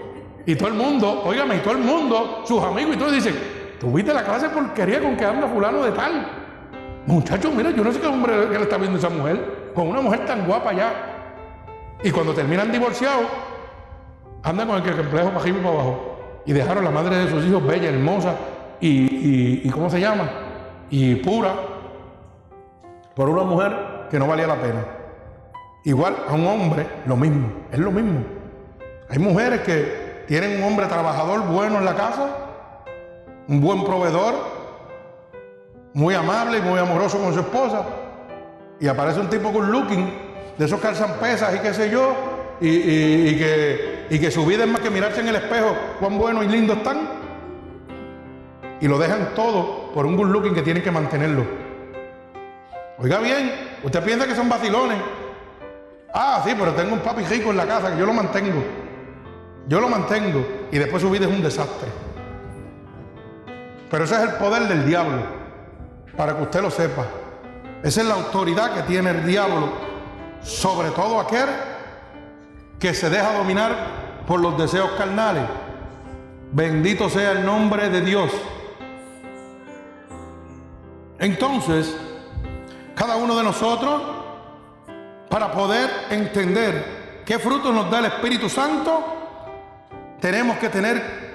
Y 0.45 0.55
todo 0.55 0.67
el 0.69 0.75
mundo, 0.75 1.23
óigame, 1.25 1.55
y 1.55 1.59
todo 1.59 1.73
el 1.73 1.79
mundo, 1.79 2.43
sus 2.45 2.63
amigos 2.63 2.95
y 2.95 2.99
todos 2.99 3.13
dicen, 3.13 3.35
¿tú 3.79 3.91
viste 3.91 4.13
la 4.13 4.23
clase 4.23 4.47
de 4.47 4.53
porquería 4.53 5.01
con 5.01 5.17
que 5.17 5.25
anda 5.25 5.47
fulano 5.47 5.83
de 5.83 5.91
tal? 5.91 6.27
Muchachos, 7.07 7.51
mira, 7.55 7.71
yo 7.71 7.83
no 7.83 7.91
sé 7.91 7.99
qué 7.99 8.07
hombre 8.07 8.47
que 8.51 8.57
le 8.57 8.63
está 8.63 8.77
viendo 8.77 8.99
esa 8.99 9.09
mujer, 9.09 9.71
con 9.73 9.87
una 9.87 10.01
mujer 10.01 10.23
tan 10.27 10.45
guapa 10.45 10.71
ya. 10.71 10.93
Y 12.03 12.11
cuando 12.11 12.31
terminan 12.31 12.71
divorciados, 12.71 13.25
andan 14.43 14.67
con 14.67 14.75
el 14.75 14.95
complejo 14.95 15.29
para 15.29 15.39
arriba 15.39 15.57
y 15.57 15.61
para 15.63 15.73
abajo. 15.73 16.41
Y 16.45 16.53
dejaron 16.53 16.83
la 16.83 16.91
madre 16.91 17.17
de 17.17 17.27
sus 17.31 17.43
hijos 17.43 17.65
bella, 17.65 17.89
hermosa 17.89 18.35
y, 18.79 19.61
y 19.67 19.69
¿cómo 19.71 19.89
se 19.89 19.99
llama? 19.99 20.44
Y 20.89 21.15
pura, 21.15 21.53
por 23.15 23.29
una 23.29 23.43
mujer 23.43 24.07
que 24.09 24.19
no 24.19 24.27
valía 24.27 24.47
la 24.47 24.61
pena. 24.61 24.85
Igual 25.83 26.15
a 26.27 26.33
un 26.33 26.47
hombre, 26.47 26.87
lo 27.05 27.15
mismo, 27.15 27.47
es 27.71 27.79
lo 27.79 27.91
mismo. 27.91 28.21
Hay 29.09 29.19
mujeres 29.19 29.61
que 29.61 30.23
tienen 30.27 30.57
un 30.57 30.69
hombre 30.69 30.87
trabajador 30.87 31.45
bueno 31.47 31.77
en 31.77 31.85
la 31.85 31.95
casa, 31.95 32.27
un 33.47 33.61
buen 33.61 33.83
proveedor, 33.83 34.33
muy 35.93 36.13
amable 36.15 36.57
y 36.57 36.61
muy 36.61 36.79
amoroso 36.79 37.19
con 37.19 37.33
su 37.33 37.39
esposa, 37.39 37.85
y 38.79 38.87
aparece 38.87 39.19
un 39.19 39.29
tipo 39.29 39.53
con 39.53 39.71
looking, 39.71 40.11
de 40.57 40.65
esos 40.65 40.79
calzan 40.79 41.13
pesas 41.19 41.55
y 41.55 41.59
qué 41.59 41.73
sé 41.73 41.89
yo, 41.89 42.13
y, 42.59 43.37
que, 43.37 44.07
y 44.09 44.19
que 44.19 44.31
su 44.31 44.45
vida 44.45 44.63
es 44.63 44.69
más 44.69 44.81
que 44.81 44.89
mirarse 44.89 45.21
en 45.21 45.27
el 45.27 45.35
espejo, 45.35 45.75
cuán 45.99 46.17
bueno 46.17 46.43
y 46.43 46.47
lindo 46.47 46.73
están, 46.73 47.24
y 48.79 48.87
lo 48.87 48.97
dejan 48.97 49.33
todo 49.35 49.91
por 49.93 50.05
un 50.05 50.15
good 50.15 50.27
looking 50.27 50.53
que 50.53 50.61
tienen 50.61 50.83
que 50.83 50.91
mantenerlo. 50.91 51.45
Oiga 52.97 53.19
bien, 53.19 53.51
usted 53.83 54.03
piensa 54.03 54.27
que 54.27 54.35
son 54.35 54.49
vacilones. 54.49 54.97
Ah, 56.13 56.41
sí, 56.45 56.53
pero 56.57 56.73
tengo 56.73 56.93
un 56.93 56.99
papi 56.99 57.23
rico 57.23 57.51
en 57.51 57.57
la 57.57 57.67
casa 57.67 57.91
que 57.91 57.99
yo 57.99 58.05
lo 58.05 58.13
mantengo. 58.13 58.63
Yo 59.67 59.81
lo 59.81 59.89
mantengo 59.89 60.45
y 60.71 60.77
después 60.77 61.01
su 61.01 61.09
vida 61.09 61.25
es 61.25 61.31
un 61.31 61.41
desastre. 61.41 61.89
Pero 63.89 64.03
ese 64.03 64.15
es 64.15 64.21
el 64.21 64.31
poder 64.35 64.67
del 64.67 64.85
diablo, 64.85 65.23
para 66.15 66.35
que 66.35 66.43
usted 66.43 66.61
lo 66.61 66.71
sepa. 66.71 67.05
Esa 67.83 68.01
es 68.01 68.07
la 68.07 68.15
autoridad 68.15 68.73
que 68.73 68.81
tiene 68.83 69.11
el 69.11 69.25
diablo 69.25 69.69
sobre 70.41 70.91
todo 70.91 71.19
aquel 71.19 71.47
que 72.79 72.93
se 72.93 73.09
deja 73.09 73.33
dominar 73.33 73.75
por 74.27 74.39
los 74.39 74.57
deseos 74.57 74.91
carnales. 74.97 75.43
Bendito 76.51 77.09
sea 77.09 77.31
el 77.31 77.45
nombre 77.45 77.89
de 77.89 78.01
Dios. 78.01 78.31
Entonces, 81.19 81.95
cada 82.95 83.15
uno 83.15 83.35
de 83.35 83.43
nosotros, 83.43 84.01
para 85.29 85.51
poder 85.51 85.89
entender 86.09 87.23
qué 87.25 87.39
frutos 87.39 87.73
nos 87.73 87.89
da 87.89 87.99
el 87.99 88.05
Espíritu 88.05 88.49
Santo, 88.49 89.03
tenemos 90.19 90.57
que 90.57 90.69
tener 90.69 91.25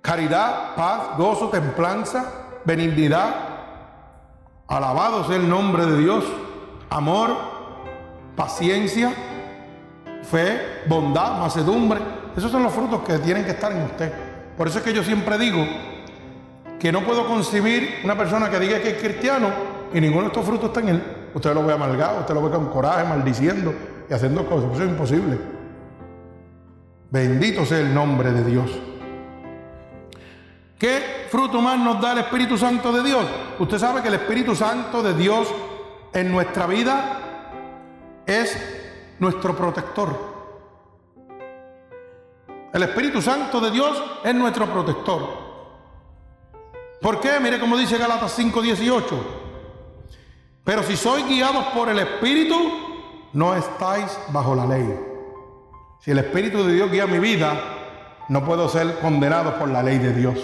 caridad, 0.00 0.74
paz, 0.74 1.16
gozo, 1.16 1.48
templanza, 1.48 2.24
benignidad. 2.64 3.34
Alabado 4.66 5.24
sea 5.26 5.36
el 5.36 5.48
nombre 5.48 5.86
de 5.86 5.98
Dios. 5.98 6.24
Amor, 6.88 7.36
paciencia, 8.36 9.12
fe, 10.22 10.84
bondad, 10.86 11.38
macedumbre. 11.38 12.00
Esos 12.36 12.50
son 12.50 12.62
los 12.62 12.72
frutos 12.72 13.02
que 13.02 13.18
tienen 13.18 13.44
que 13.44 13.50
estar 13.50 13.72
en 13.72 13.82
usted. 13.82 14.12
Por 14.56 14.68
eso 14.68 14.78
es 14.78 14.84
que 14.84 14.92
yo 14.92 15.02
siempre 15.02 15.38
digo 15.38 15.64
que 16.80 16.90
no 16.90 17.04
puedo 17.04 17.26
concebir 17.26 18.00
una 18.02 18.16
persona 18.16 18.48
que 18.48 18.58
diga 18.58 18.80
que 18.80 18.90
es 18.92 19.02
cristiano 19.02 19.50
y 19.92 20.00
ninguno 20.00 20.22
de 20.22 20.26
estos 20.28 20.46
frutos 20.46 20.70
está 20.70 20.80
en 20.80 20.88
él. 20.88 21.02
Usted 21.34 21.52
lo 21.52 21.64
ve 21.64 21.74
amargado, 21.74 22.20
usted 22.20 22.34
lo 22.34 22.42
ve 22.42 22.50
con 22.50 22.70
coraje, 22.70 23.04
maldiciendo 23.04 23.74
y 24.08 24.14
haciendo 24.14 24.46
cosas. 24.46 24.72
Eso 24.72 24.84
es 24.84 24.88
imposible. 24.88 25.38
Bendito 27.10 27.66
sea 27.66 27.80
el 27.80 27.92
nombre 27.92 28.32
de 28.32 28.44
Dios. 28.44 28.70
¿Qué 30.78 31.26
fruto 31.28 31.60
más 31.60 31.78
nos 31.78 32.00
da 32.00 32.12
el 32.12 32.20
Espíritu 32.20 32.56
Santo 32.56 32.90
de 32.90 33.02
Dios? 33.02 33.26
Usted 33.58 33.78
sabe 33.78 34.00
que 34.00 34.08
el 34.08 34.14
Espíritu 34.14 34.56
Santo 34.56 35.02
de 35.02 35.12
Dios 35.12 35.52
en 36.14 36.32
nuestra 36.32 36.66
vida 36.66 37.18
es 38.24 38.56
nuestro 39.18 39.54
protector. 39.54 40.30
El 42.72 42.82
Espíritu 42.84 43.20
Santo 43.20 43.60
de 43.60 43.70
Dios 43.70 44.02
es 44.24 44.34
nuestro 44.34 44.64
protector. 44.66 45.49
¿Por 47.00 47.20
qué? 47.20 47.40
Mire 47.40 47.58
cómo 47.58 47.76
dice 47.76 47.96
Galatas 47.96 48.38
5:18. 48.38 49.16
Pero 50.64 50.82
si 50.82 50.96
sois 50.96 51.26
guiados 51.26 51.64
por 51.74 51.88
el 51.88 51.98
Espíritu, 51.98 52.56
no 53.32 53.54
estáis 53.54 54.18
bajo 54.28 54.54
la 54.54 54.66
ley. 54.66 55.00
Si 56.00 56.10
el 56.10 56.18
Espíritu 56.18 56.64
de 56.64 56.74
Dios 56.74 56.90
guía 56.90 57.06
mi 57.06 57.18
vida, 57.18 57.54
no 58.28 58.44
puedo 58.44 58.68
ser 58.68 58.98
condenado 59.00 59.58
por 59.58 59.68
la 59.68 59.82
ley 59.82 59.98
de 59.98 60.12
Dios. 60.12 60.38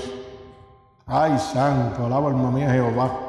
Ay, 1.06 1.38
santo, 1.38 2.06
alaba 2.06 2.28
alma 2.28 2.50
mía 2.50 2.70
Jehová. 2.70 3.20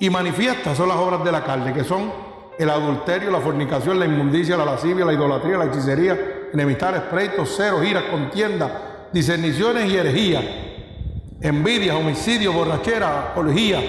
Y 0.00 0.10
manifiestas 0.10 0.76
son 0.76 0.88
las 0.88 0.96
obras 0.96 1.22
de 1.22 1.32
la 1.32 1.44
carne, 1.44 1.72
que 1.72 1.84
son 1.84 2.10
el 2.58 2.70
adulterio, 2.70 3.30
la 3.30 3.40
fornicación, 3.40 3.98
la 3.98 4.06
inmundicia, 4.06 4.56
la 4.56 4.64
lascivia, 4.64 5.04
la 5.04 5.12
idolatría, 5.12 5.58
la 5.58 5.66
hechicería, 5.66 6.48
enemistades, 6.52 7.02
pleitos, 7.02 7.54
ceros, 7.56 7.84
iras, 7.84 8.04
contienda, 8.04 8.87
discerniciones 9.12 9.90
y 9.90 9.96
herejía, 9.96 10.40
envidias, 11.40 11.96
homicidio, 11.96 12.52
borrachera, 12.52 13.32
orgía 13.36 13.80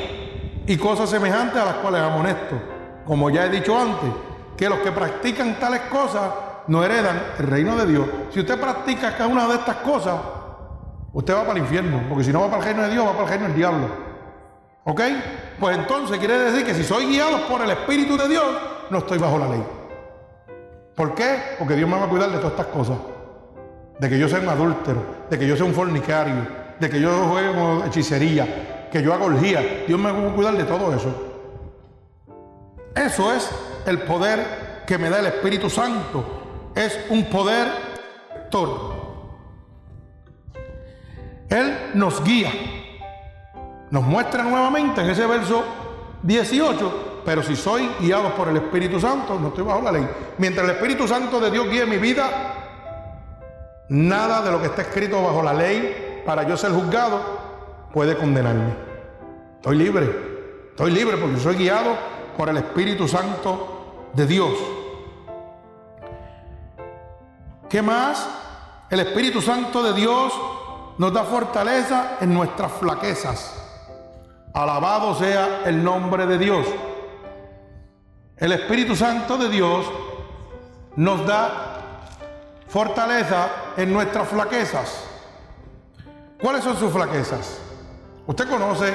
y 0.66 0.78
cosas 0.78 1.10
semejantes 1.10 1.62
a 1.62 1.66
las 1.66 1.76
cuales 1.76 2.02
amonesto. 2.02 2.56
Como 3.06 3.30
ya 3.30 3.46
he 3.46 3.50
dicho 3.50 3.78
antes, 3.78 4.10
que 4.56 4.70
los 4.70 4.80
que 4.80 4.92
practican 4.92 5.60
tales 5.60 5.82
cosas 5.90 6.32
no 6.68 6.84
heredan 6.84 7.20
el 7.40 7.48
reino 7.48 7.76
de 7.76 7.86
Dios. 7.86 8.06
Si 8.32 8.40
usted 8.40 8.60
practica 8.60 9.16
cada 9.16 9.28
una 9.28 9.48
de 9.48 9.56
estas 9.56 9.78
cosas, 9.78 10.16
usted 11.14 11.34
va 11.34 11.42
para 11.42 11.54
el 11.54 11.60
infierno, 11.60 12.04
porque 12.08 12.24
si 12.24 12.32
no 12.32 12.42
va 12.42 12.48
para 12.48 12.58
el 12.58 12.66
reino 12.66 12.84
de 12.84 12.90
Dios, 12.90 13.08
va 13.08 13.12
para 13.14 13.24
el 13.24 13.30
reino 13.30 13.46
del 13.46 13.56
diablo. 13.56 13.88
¿Ok? 14.84 15.02
Pues 15.60 15.78
entonces 15.78 16.18
quiere 16.20 16.38
decir 16.38 16.66
que 16.66 16.74
si 16.74 16.84
soy 16.84 17.08
guiado 17.08 17.48
por 17.48 17.62
el 17.62 17.72
Espíritu 17.72 18.18
de 18.18 18.28
Dios, 18.28 18.46
no 18.90 19.00
estoy 19.00 19.18
bajo 19.18 19.38
la 19.38 19.50
ley. 19.50 19.64
¿Por 20.96 21.16
qué? 21.16 21.56
Porque 21.58 21.76
Dios 21.76 21.90
me 21.90 21.98
va 21.98 22.06
a 22.06 22.10
cuidar 22.10 22.30
de 22.30 22.38
todas 22.38 22.52
estas 22.52 22.68
cosas. 22.68 22.98
De 24.00 24.10
que 24.10 24.18
yo 24.18 24.30
sea 24.30 24.40
un 24.40 24.50
adúltero, 24.50 25.04
de 25.30 25.38
que 25.38 25.46
yo 25.46 25.56
sea 25.56 25.66
un 25.66 25.74
fornicario, 25.74 26.48
de 26.80 26.90
que 26.90 27.02
yo 27.02 27.28
juegue 27.28 27.88
hechicería, 27.88 28.88
que 28.92 29.04
yo 29.04 29.14
haga 29.14 29.26
orgía. 29.26 29.84
Dios 29.88 30.00
me 30.00 30.12
va 30.12 30.30
a 30.30 30.34
cuidar 30.34 30.58
de 30.58 30.64
todo 30.64 30.94
eso. 30.94 31.14
Eso 32.96 33.34
es 33.34 33.50
el 33.86 34.00
poder 34.00 34.84
que 34.86 34.98
me 34.98 35.10
da 35.10 35.20
el 35.20 35.28
Espíritu 35.28 35.70
Santo. 35.70 36.72
Es 36.76 37.00
un 37.10 37.26
poder 37.26 37.68
todo. 38.50 39.00
Él 41.50 41.92
nos 41.94 42.24
guía. 42.24 42.52
Nos 43.92 44.04
muestra 44.04 44.44
nuevamente 44.44 45.02
en 45.02 45.10
ese 45.10 45.26
verso 45.26 45.64
18, 46.24 47.22
pero 47.26 47.42
si 47.42 47.56
soy 47.56 47.90
guiado 48.00 48.36
por 48.36 48.50
el 48.50 48.58
Espíritu 48.58 49.00
Santo, 49.00 49.40
no 49.40 49.48
estoy 49.48 49.64
bajo 49.64 49.82
la 49.82 49.92
ley. 49.92 50.08
Mientras 50.38 50.66
el 50.66 50.76
Espíritu 50.76 51.08
Santo 51.08 51.40
de 51.40 51.50
Dios 51.50 51.68
guíe 51.70 51.86
mi 51.86 51.98
vida, 51.98 52.59
nada 53.90 54.42
de 54.42 54.52
lo 54.52 54.62
que 54.62 54.68
está 54.68 54.84
escrito 54.84 55.22
bajo 55.22 55.44
la 55.44 55.54
ley 55.54 56.22
para 56.26 56.48
yo 56.48 56.56
ser 56.56 56.72
juzgado 56.72 57.20
puede 57.94 58.16
condenarme. 58.16 58.74
Estoy 59.56 59.78
libre. 59.78 60.30
Estoy 60.70 60.92
libre 60.92 61.18
porque 61.18 61.40
soy 61.40 61.56
guiado 61.56 61.98
por 62.38 62.50
el 62.50 62.58
Espíritu 62.58 63.08
Santo 63.08 64.12
de 64.14 64.26
Dios. 64.26 64.54
¿Qué 67.68 67.82
más? 67.82 68.28
El 68.90 69.02
Espíritu 69.02 69.42
Santo 69.42 69.84
de 69.84 69.94
Dios 69.94 70.34
nos 70.98 71.14
da 71.14 71.24
fortaleza 71.24 72.18
en 72.22 72.34
nuestras 72.34 72.72
flaquezas. 72.74 73.56
Alabado 74.54 75.14
sea 75.16 75.64
el 75.66 75.84
nombre 75.84 76.26
de 76.26 76.38
Dios. 76.38 76.66
El 78.38 78.54
Espíritu 78.54 78.96
Santo 78.96 79.38
de 79.38 79.50
Dios 79.50 79.86
nos 80.96 81.26
da 81.28 81.69
fortaleza 82.70 83.50
en 83.76 83.92
nuestras 83.92 84.28
flaquezas. 84.28 85.04
¿Cuáles 86.42 86.64
son 86.64 86.78
sus 86.78 86.94
flaquezas? 86.94 87.60
¿Usted 88.26 88.48
conoce 88.48 88.94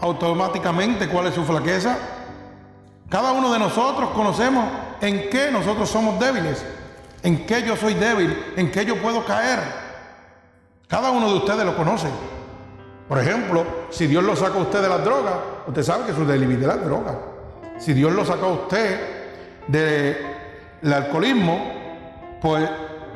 automáticamente 0.00 1.08
cuál 1.08 1.26
es 1.26 1.34
su 1.34 1.44
flaqueza? 1.44 1.96
Cada 3.08 3.32
uno 3.32 3.52
de 3.52 3.58
nosotros 3.58 4.10
conocemos 4.10 4.64
en 5.00 5.28
qué 5.30 5.50
nosotros 5.50 5.88
somos 5.88 6.18
débiles, 6.18 6.64
en 7.22 7.44
qué 7.46 7.62
yo 7.62 7.76
soy 7.76 7.94
débil, 7.94 8.54
en 8.56 8.70
qué 8.70 8.84
yo 8.84 9.00
puedo 9.00 9.24
caer. 9.24 9.60
Cada 10.88 11.10
uno 11.10 11.28
de 11.28 11.34
ustedes 11.34 11.64
lo 11.64 11.76
conoce. 11.76 12.08
Por 13.08 13.18
ejemplo, 13.18 13.64
si 13.90 14.06
Dios 14.06 14.24
lo 14.24 14.34
saca 14.34 14.54
a 14.54 14.62
usted 14.62 14.80
de 14.80 14.88
las 14.88 15.04
drogas, 15.04 15.34
usted 15.66 15.82
sabe 15.82 16.06
que 16.06 16.14
su 16.14 16.24
debilidad 16.24 16.76
es 16.76 16.80
la 16.80 16.84
droga. 16.84 17.18
Si 17.78 17.92
Dios 17.92 18.12
lo 18.12 18.24
sacó 18.24 18.46
a 18.46 18.52
usted 18.52 19.00
del 19.66 20.16
alcoholismo, 20.92 21.79
pues 22.40 22.68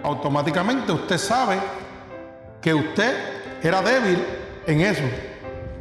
automáticamente 0.03 0.93
usted 0.93 1.19
sabe 1.19 1.59
que 2.61 2.75
usted 2.75 3.15
era 3.63 3.83
débil 3.83 4.25
en 4.67 4.81
eso. 4.81 5.05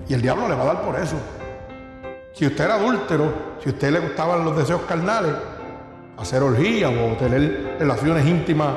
Y 0.07 0.13
el 0.13 0.21
diablo 0.21 0.47
le 0.47 0.55
va 0.55 0.63
a 0.63 0.65
dar 0.65 0.81
por 0.81 0.99
eso. 0.99 1.15
Si 2.33 2.47
usted 2.47 2.65
era 2.65 2.75
adúltero, 2.75 3.57
si 3.61 3.69
a 3.69 3.73
usted 3.73 3.91
le 3.91 3.99
gustaban 3.99 4.43
los 4.43 4.57
deseos 4.57 4.81
carnales, 4.83 5.33
hacer 6.17 6.41
orgías 6.41 6.91
o 6.91 7.15
tener 7.17 7.77
relaciones 7.79 8.25
íntimas 8.25 8.75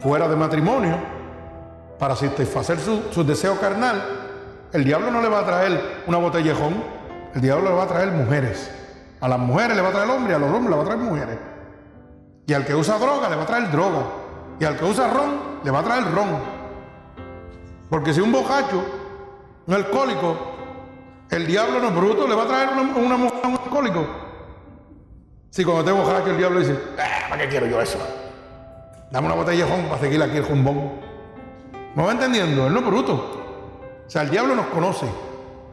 fuera 0.00 0.28
de 0.28 0.36
matrimonio, 0.36 0.96
para 1.98 2.16
satisfacer 2.16 2.78
su, 2.80 3.24
deseo 3.24 3.60
carnal, 3.60 4.02
el 4.72 4.82
diablo 4.82 5.12
no 5.12 5.22
le 5.22 5.28
va 5.28 5.40
a 5.40 5.46
traer 5.46 6.02
una 6.08 6.18
botellejón, 6.18 6.82
el 7.32 7.40
diablo 7.40 7.70
le 7.70 7.76
va 7.76 7.84
a 7.84 7.86
traer 7.86 8.10
mujeres. 8.10 8.70
A 9.20 9.28
las 9.28 9.38
mujeres 9.38 9.76
le 9.76 9.82
va 9.82 9.90
a 9.90 9.92
traer 9.92 10.10
hombre 10.10 10.32
y 10.32 10.34
a 10.34 10.38
los 10.40 10.50
hombres 10.50 10.70
le 10.70 10.76
va 10.76 10.82
a 10.82 10.84
traer 10.84 11.00
mujeres. 11.00 11.38
Y 12.46 12.52
al 12.52 12.64
que 12.64 12.74
usa 12.74 12.98
droga 12.98 13.28
le 13.28 13.36
va 13.36 13.42
a 13.42 13.46
traer 13.46 13.70
droga. 13.70 14.02
Y 14.58 14.64
al 14.64 14.76
que 14.76 14.84
usa 14.84 15.08
ron 15.08 15.60
le 15.64 15.70
va 15.70 15.80
a 15.80 15.82
traer 15.82 16.04
ron. 16.12 16.38
Porque 17.88 18.12
si 18.12 18.20
un 18.20 18.32
bocacho, 18.32 18.84
un 19.66 19.74
alcohólico, 19.74 20.36
el 21.30 21.46
diablo 21.46 21.80
no 21.80 21.88
es 21.88 21.94
bruto, 21.94 22.26
le 22.26 22.34
va 22.34 22.44
a 22.44 22.46
traer 22.46 22.70
una, 22.70 23.16
mujer 23.16 23.40
a 23.42 23.48
un 23.48 23.56
alcohólico. 23.56 24.06
Si 25.50 25.64
cuando 25.64 25.84
te 25.84 25.92
bocacho 25.92 26.30
el 26.30 26.38
diablo 26.38 26.60
dice, 26.60 26.78
ah, 26.98 27.28
¿para 27.28 27.42
qué 27.42 27.48
quiero 27.48 27.66
yo 27.66 27.80
eso? 27.80 27.98
Dame 29.10 29.26
una 29.26 29.36
botella 29.36 29.66
de 29.66 29.82
para 29.82 30.00
seguir 30.00 30.22
aquí 30.22 30.38
el 30.38 30.44
jumbón. 30.44 30.92
¿Me 31.94 32.02
va 32.02 32.12
entendiendo? 32.12 32.66
Él 32.66 32.72
no 32.72 32.80
es 32.80 32.86
bruto. 32.86 34.04
sea, 34.06 34.22
el 34.22 34.30
diablo 34.30 34.54
nos 34.54 34.66
conoce. 34.66 35.06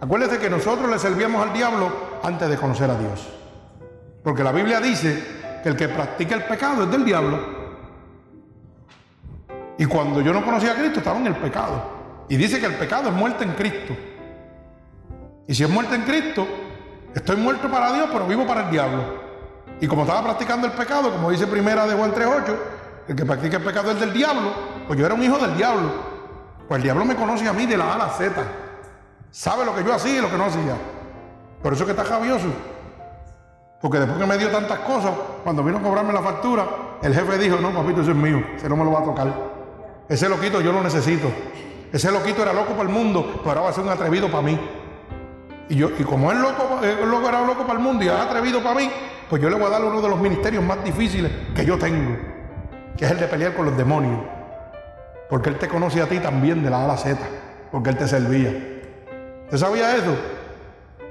Acuérdese 0.01 0.39
que 0.39 0.49
nosotros 0.49 0.89
le 0.89 0.99
servíamos 0.99 1.41
al 1.45 1.53
diablo 1.53 1.89
antes 2.21 2.49
de 2.49 2.57
conocer 2.57 2.89
a 2.89 2.97
Dios. 2.97 3.27
Porque 4.23 4.43
la 4.43 4.51
Biblia 4.51 4.81
dice 4.81 5.38
que 5.63 5.69
el 5.69 5.75
que 5.75 5.87
practica 5.89 6.35
el 6.35 6.43
pecado 6.43 6.83
es 6.83 6.91
del 6.91 7.05
diablo. 7.05 7.59
Y 9.77 9.85
cuando 9.85 10.21
yo 10.21 10.33
no 10.33 10.43
conocía 10.43 10.73
a 10.73 10.75
Cristo 10.75 10.99
estaba 10.99 11.19
en 11.19 11.27
el 11.27 11.35
pecado. 11.35 12.25
Y 12.27 12.35
dice 12.35 12.59
que 12.59 12.65
el 12.65 12.75
pecado 12.75 13.09
es 13.09 13.15
muerte 13.15 13.43
en 13.43 13.53
Cristo. 13.53 13.95
Y 15.47 15.55
si 15.55 15.63
es 15.63 15.69
muerte 15.69 15.95
en 15.95 16.03
Cristo, 16.03 16.47
estoy 17.15 17.37
muerto 17.37 17.69
para 17.71 17.93
Dios, 17.93 18.09
pero 18.11 18.27
vivo 18.27 18.45
para 18.45 18.65
el 18.65 18.71
diablo. 18.71 19.29
Y 19.81 19.87
como 19.87 20.03
estaba 20.03 20.23
practicando 20.23 20.67
el 20.67 20.73
pecado, 20.73 21.11
como 21.11 21.31
dice 21.31 21.47
primera 21.47 21.87
de 21.87 21.95
Juan 21.95 22.13
3.8, 22.13 22.55
el 23.07 23.15
que 23.15 23.25
practica 23.25 23.57
el 23.57 23.63
pecado 23.63 23.91
es 23.91 23.99
del 23.99 24.13
diablo, 24.13 24.51
pues 24.85 24.99
yo 24.99 25.05
era 25.05 25.15
un 25.15 25.23
hijo 25.23 25.39
del 25.39 25.55
diablo. 25.55 25.89
Pues 26.67 26.77
el 26.77 26.83
diablo 26.83 27.05
me 27.05 27.15
conoce 27.15 27.47
a 27.47 27.53
mí 27.53 27.65
de 27.65 27.77
la 27.77 27.85
A 27.85 27.95
a 27.95 27.97
la 27.97 28.09
Z. 28.09 28.35
Sabe 29.31 29.65
lo 29.65 29.73
que 29.73 29.83
yo 29.83 29.93
hacía 29.93 30.19
y 30.19 30.21
lo 30.21 30.29
que 30.29 30.37
no 30.37 30.45
hacía. 30.45 30.75
Por 31.63 31.73
eso 31.73 31.85
que 31.85 31.91
está 31.91 32.03
javioso. 32.03 32.47
Porque 33.81 33.99
después 33.99 34.19
que 34.19 34.25
me 34.25 34.37
dio 34.37 34.49
tantas 34.49 34.79
cosas, 34.79 35.11
cuando 35.43 35.63
vino 35.63 35.77
a 35.77 35.81
cobrarme 35.81 36.11
la 36.11 36.21
factura, 36.21 36.67
el 37.01 37.13
jefe 37.13 37.37
dijo, 37.37 37.57
no, 37.57 37.71
papito, 37.71 38.01
ese 38.01 38.11
es 38.11 38.17
mío, 38.17 38.43
ese 38.57 38.67
no 38.67 38.75
me 38.75 38.83
lo 38.83 38.91
va 38.91 38.99
a 38.99 39.03
tocar. 39.03 39.33
Ese 40.09 40.27
loquito 40.27 40.59
yo 40.59 40.73
lo 40.73 40.81
necesito. 40.81 41.31
Ese 41.91 42.11
loquito 42.11 42.41
era 42.41 42.51
loco 42.51 42.71
para 42.71 42.83
el 42.83 42.89
mundo, 42.89 43.25
pero 43.37 43.49
ahora 43.49 43.61
va 43.61 43.69
a 43.69 43.73
ser 43.73 43.83
un 43.83 43.89
atrevido 43.89 44.29
para 44.29 44.43
mí. 44.43 44.59
Y, 45.69 45.75
yo, 45.75 45.89
y 45.97 46.03
como 46.03 46.31
él 46.31 46.39
loco, 46.39 46.81
loco 47.05 47.29
era 47.29 47.45
loco 47.45 47.61
para 47.61 47.73
el 47.73 47.79
mundo 47.79 48.03
y 48.03 48.07
es 48.07 48.13
atrevido 48.13 48.61
para 48.61 48.75
mí, 48.75 48.91
pues 49.29 49.41
yo 49.41 49.49
le 49.49 49.55
voy 49.55 49.67
a 49.67 49.69
dar 49.69 49.83
uno 49.83 50.01
de 50.01 50.09
los 50.09 50.19
ministerios 50.19 50.63
más 50.63 50.83
difíciles 50.83 51.31
que 51.55 51.63
yo 51.63 51.77
tengo, 51.77 52.17
que 52.97 53.05
es 53.05 53.11
el 53.11 53.19
de 53.19 53.27
pelear 53.27 53.53
con 53.53 53.65
los 53.65 53.77
demonios. 53.77 54.19
Porque 55.29 55.49
él 55.49 55.57
te 55.57 55.67
conoce 55.67 56.01
a 56.01 56.07
ti 56.07 56.19
también 56.19 56.63
de 56.63 56.69
la 56.69 56.81
A 56.81 56.85
a 56.85 56.87
la 56.87 56.97
Z, 56.97 57.17
porque 57.71 57.91
él 57.91 57.97
te 57.97 58.07
servía. 58.07 58.49
¿Usted 59.45 59.57
sabía 59.57 59.95
eso? 59.95 60.15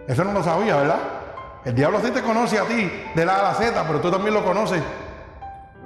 Eso 0.07 0.25
no 0.25 0.33
lo 0.33 0.43
sabía, 0.43 0.77
¿verdad? 0.77 1.18
El 1.65 1.75
diablo 1.75 2.01
sí 2.01 2.11
te 2.11 2.23
conoce 2.23 2.59
a 2.59 2.65
ti 2.65 2.91
de 3.15 3.25
la 3.25 3.37
A 3.37 3.43
la 3.43 3.55
Z, 3.55 3.85
pero 3.87 4.01
tú 4.01 4.11
también 4.11 4.35
lo 4.35 4.45
conoces. 4.45 4.83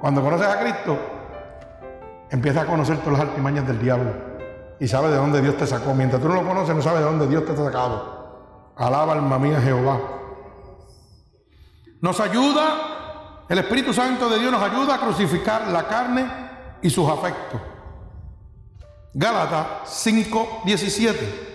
Cuando 0.00 0.22
conoces 0.22 0.46
a 0.46 0.60
Cristo, 0.60 0.98
empiezas 2.30 2.64
a 2.64 2.66
conocer 2.66 2.98
todas 2.98 3.18
las 3.18 3.28
artimañas 3.28 3.66
del 3.66 3.80
diablo 3.80 4.12
y 4.80 4.88
sabes 4.88 5.12
de 5.12 5.16
dónde 5.16 5.40
Dios 5.40 5.56
te 5.56 5.66
sacó. 5.66 5.94
Mientras 5.94 6.20
tú 6.20 6.28
no 6.28 6.34
lo 6.34 6.46
conoces, 6.46 6.74
no 6.74 6.82
sabes 6.82 7.00
de 7.00 7.04
dónde 7.04 7.28
Dios 7.28 7.44
te 7.44 7.52
ha 7.52 7.56
sacado. 7.56 8.72
Alaba 8.76 9.12
alma 9.12 9.38
mía 9.38 9.60
Jehová. 9.60 10.00
Nos 12.00 12.18
ayuda, 12.18 13.44
el 13.48 13.58
Espíritu 13.58 13.94
Santo 13.94 14.28
de 14.28 14.40
Dios 14.40 14.50
nos 14.50 14.62
ayuda 14.62 14.96
a 14.96 14.98
crucificar 14.98 15.68
la 15.68 15.86
carne 15.86 16.26
y 16.82 16.90
sus 16.90 17.08
afectos. 17.08 17.60
Gálatas 19.14 19.66
5, 19.84 20.62
17. 20.64 21.52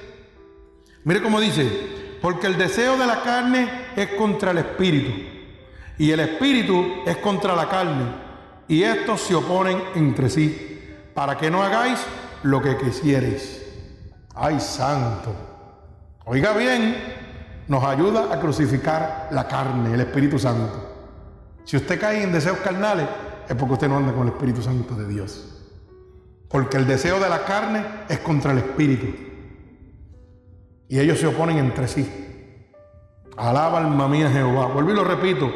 Mire 1.04 1.22
cómo 1.22 1.40
dice, 1.40 2.18
porque 2.22 2.48
el 2.48 2.58
deseo 2.58 2.98
de 2.98 3.08
la 3.08 3.22
carne 3.24 3.87
es 3.98 4.10
contra 4.10 4.52
el 4.52 4.60
espíritu. 4.60 5.12
Y 5.98 6.12
el 6.12 6.20
espíritu 6.20 7.02
es 7.06 7.18
contra 7.18 7.56
la 7.56 7.68
carne. 7.68 8.06
Y 8.68 8.84
estos 8.84 9.22
se 9.22 9.34
oponen 9.34 9.82
entre 9.96 10.30
sí. 10.30 10.80
Para 11.16 11.36
que 11.36 11.50
no 11.50 11.64
hagáis 11.64 12.00
lo 12.44 12.62
que 12.62 12.78
quisierais. 12.78 13.64
Ay, 14.36 14.60
santo. 14.60 15.34
Oiga 16.26 16.54
bien, 16.54 16.96
nos 17.68 17.84
ayuda 17.84 18.32
a 18.32 18.40
crucificar 18.40 19.30
la 19.32 19.48
carne, 19.48 19.96
el 19.96 20.02
Espíritu 20.02 20.38
Santo. 20.38 20.96
Si 21.64 21.76
usted 21.76 22.00
cae 22.00 22.22
en 22.22 22.32
deseos 22.32 22.60
carnales, 22.60 23.08
es 23.50 23.56
porque 23.56 23.74
usted 23.74 23.90
no 23.90 23.98
anda 23.98 24.14
con 24.14 24.28
el 24.28 24.34
Espíritu 24.34 24.62
Santo 24.62 24.94
de 24.94 25.08
Dios. 25.08 25.66
Porque 26.50 26.78
el 26.78 26.86
deseo 26.86 27.20
de 27.20 27.30
la 27.30 27.46
carne 27.46 27.84
es 28.08 28.20
contra 28.20 28.52
el 28.52 28.60
Espíritu. 28.60 29.08
Y 30.88 31.00
ellos 31.00 31.18
se 31.18 31.26
oponen 31.26 31.58
entre 31.58 31.88
sí. 31.88 32.27
Alaba 33.38 33.78
alma 33.78 34.08
mía 34.08 34.30
Jehová. 34.32 34.66
Vuelvo 34.68 34.92
y 34.92 34.96
lo 34.96 35.04
repito. 35.04 35.52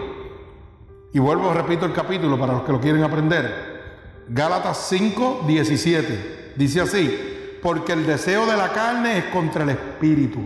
Y 1.13 1.19
vuelvo, 1.19 1.53
repito 1.53 1.85
el 1.85 1.93
capítulo 1.93 2.39
para 2.39 2.53
los 2.53 2.61
que 2.63 2.71
lo 2.71 2.79
quieren 2.79 3.03
aprender. 3.03 4.23
Gálatas 4.29 4.85
5, 4.89 5.43
17. 5.47 6.53
Dice 6.55 6.81
así, 6.81 7.59
porque 7.61 7.93
el 7.93 8.05
deseo 8.05 8.45
de 8.45 8.55
la 8.55 8.71
carne 8.71 9.17
es 9.17 9.25
contra 9.25 9.63
el 9.63 9.69
espíritu. 9.71 10.39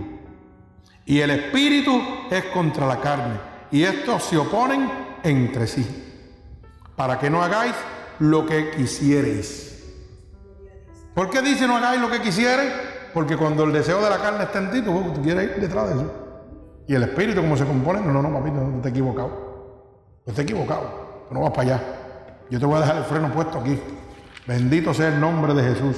Y 1.06 1.20
el 1.20 1.30
espíritu 1.30 2.02
es 2.32 2.46
contra 2.46 2.88
la 2.88 3.00
carne. 3.00 3.36
Y 3.70 3.84
estos 3.84 4.24
se 4.24 4.38
oponen 4.38 4.90
entre 5.24 5.68
sí. 5.68 5.86
Para 6.96 7.20
que 7.20 7.30
no 7.30 7.44
hagáis 7.44 7.76
lo 8.20 8.46
que 8.46 8.72
quisierais. 8.72 9.84
¿Por 11.14 11.30
qué 11.30 11.42
dice 11.42 11.68
no 11.68 11.78
hagáis 11.78 12.02
lo 12.02 12.10
que 12.10 12.22
quisierais? 12.22 12.72
Porque 13.14 13.38
cuando 13.38 13.64
el 13.66 13.74
deseo 13.74 14.02
de 14.02 14.10
la 14.10 14.18
carne 14.18 14.46
está 14.46 14.60
en 14.60 14.72
ti, 14.72 14.82
tú, 14.82 15.22
quieres 15.22 15.56
ir 15.56 15.62
detrás 15.62 15.90
de 15.90 15.96
eso. 15.96 16.25
Y 16.88 16.94
el 16.94 17.04
espíritu, 17.04 17.42
como 17.42 17.58
se 17.58 17.66
compone, 17.66 18.02
no, 18.02 18.12
no, 18.12 18.22
no, 18.22 18.40
papito, 18.40 18.62
no, 18.62 18.82
te 18.82 18.90
he 18.90 18.92
equivocado. 18.92 19.30
No 20.26 20.34
te 20.34 20.42
he 20.42 20.44
equivocado. 20.44 21.26
No 21.32 21.42
vas 21.42 21.52
para 21.52 21.62
allá. 21.62 21.84
Yo 22.50 22.60
te 22.60 22.66
voy 22.66 22.78
a 22.78 22.82
dejar 22.82 22.98
el 22.98 23.04
freno 23.06 23.32
puesto 23.32 23.60
aquí. 23.60 23.80
Bendito 24.46 24.94
sea 24.94 25.08
el 25.08 25.20
nombre 25.20 25.54
de 25.54 25.64
Jesús. 25.64 25.98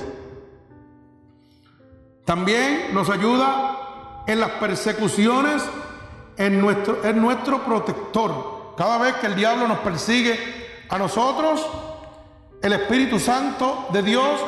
También 2.23 2.93
nos 2.93 3.09
ayuda 3.09 4.23
en 4.27 4.39
las 4.39 4.51
persecuciones, 4.51 5.63
en 6.37 6.61
nuestro, 6.61 7.03
en 7.03 7.21
nuestro 7.21 7.63
protector. 7.63 8.73
Cada 8.77 8.97
vez 8.97 9.15
que 9.15 9.27
el 9.27 9.35
diablo 9.35 9.67
nos 9.67 9.79
persigue 9.79 10.37
a 10.89 10.97
nosotros, 10.97 11.65
el 12.61 12.73
Espíritu 12.73 13.19
Santo 13.19 13.87
de 13.91 14.03
Dios 14.03 14.39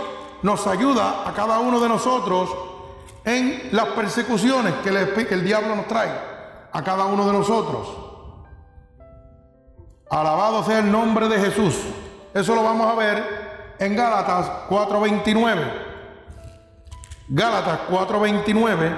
nos 0.42 0.66
ayuda 0.68 1.28
a 1.28 1.34
cada 1.34 1.60
uno 1.60 1.80
de 1.80 1.90
nosotros 1.90 2.50
en 3.26 3.70
las 3.72 3.88
persecuciones 3.90 4.74
que, 4.84 4.90
el 4.90 5.44
diablo 5.44 5.76
nos 5.76 5.88
trae 5.88 6.12
a 6.72 6.84
cada 6.84 7.06
uno 7.06 7.26
de 7.26 7.34
nosotros. 7.34 7.88
Alabado 10.10 10.64
sea 10.64 10.80
el 10.80 10.92
nombre 10.92 11.28
de 11.28 11.40
Jesús. 11.40 11.76
Eso 12.34 12.56
lo 12.56 12.64
vamos 12.64 12.88
a 12.88 12.96
ver 12.96 13.76
en 13.80 13.96
Gálatas 13.96 14.50
4:29. 14.70 15.90
Gálatas 17.28 17.80
4:29 17.90 18.96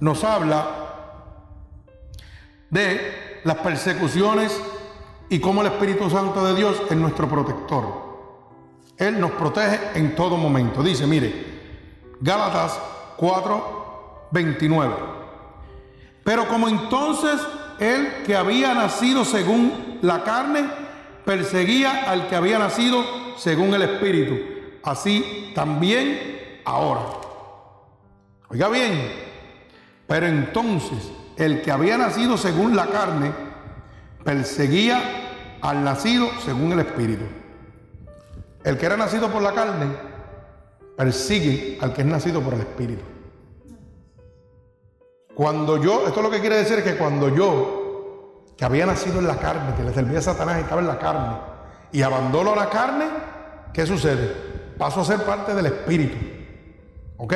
nos 0.00 0.24
habla 0.24 0.66
de 2.68 3.40
las 3.44 3.56
persecuciones 3.58 4.60
y 5.28 5.40
cómo 5.40 5.62
el 5.62 5.68
Espíritu 5.68 6.10
Santo 6.10 6.44
de 6.44 6.54
Dios 6.54 6.82
es 6.90 6.96
nuestro 6.96 7.28
protector. 7.28 8.02
Él 8.98 9.18
nos 9.18 9.30
protege 9.32 9.98
en 9.98 10.14
todo 10.14 10.36
momento. 10.36 10.82
Dice, 10.82 11.06
mire, 11.06 11.52
Gálatas 12.20 12.78
4, 13.22 14.28
29. 14.32 14.94
Pero 16.24 16.48
como 16.48 16.68
entonces 16.68 17.40
él 17.78 18.24
que 18.26 18.34
había 18.34 18.74
nacido 18.74 19.24
según 19.24 20.00
la 20.02 20.24
carne, 20.24 20.64
perseguía 21.24 22.10
al 22.10 22.26
que 22.26 22.34
había 22.34 22.58
nacido 22.58 23.04
según 23.36 23.74
el 23.74 23.82
Espíritu. 23.82 24.34
Así 24.82 25.52
también 25.54 26.60
ahora. 26.64 27.02
Oiga 28.48 28.68
bien, 28.68 29.12
pero 30.08 30.26
entonces 30.26 31.12
el 31.36 31.62
que 31.62 31.70
había 31.70 31.96
nacido 31.96 32.36
según 32.36 32.74
la 32.74 32.88
carne, 32.88 33.30
perseguía 34.24 35.58
al 35.60 35.84
nacido 35.84 36.28
según 36.44 36.72
el 36.72 36.80
Espíritu. 36.80 37.24
El 38.64 38.76
que 38.78 38.86
era 38.86 38.96
nacido 38.96 39.30
por 39.30 39.42
la 39.42 39.52
carne 39.52 39.86
persigue 40.96 41.78
al 41.80 41.92
que 41.92 42.00
es 42.00 42.06
nacido 42.08 42.40
por 42.40 42.54
el 42.54 42.62
Espíritu. 42.62 43.11
Cuando 45.42 45.76
yo, 45.76 46.06
esto 46.06 46.22
lo 46.22 46.30
que 46.30 46.38
quiere 46.38 46.58
decir 46.58 46.78
es 46.78 46.84
que 46.84 46.96
cuando 46.96 47.28
yo, 47.28 48.44
que 48.56 48.64
había 48.64 48.86
nacido 48.86 49.18
en 49.18 49.26
la 49.26 49.38
carne, 49.38 49.74
que 49.74 49.82
le 49.82 49.92
servía 49.92 50.20
a 50.20 50.22
Satanás 50.22 50.58
y 50.58 50.60
estaba 50.60 50.80
en 50.80 50.86
la 50.86 51.00
carne, 51.00 51.36
y 51.90 52.00
abandono 52.00 52.54
la 52.54 52.70
carne, 52.70 53.06
¿qué 53.74 53.84
sucede? 53.84 54.32
Paso 54.78 55.00
a 55.00 55.04
ser 55.04 55.24
parte 55.24 55.52
del 55.52 55.66
Espíritu. 55.66 56.16
¿Ok? 57.16 57.34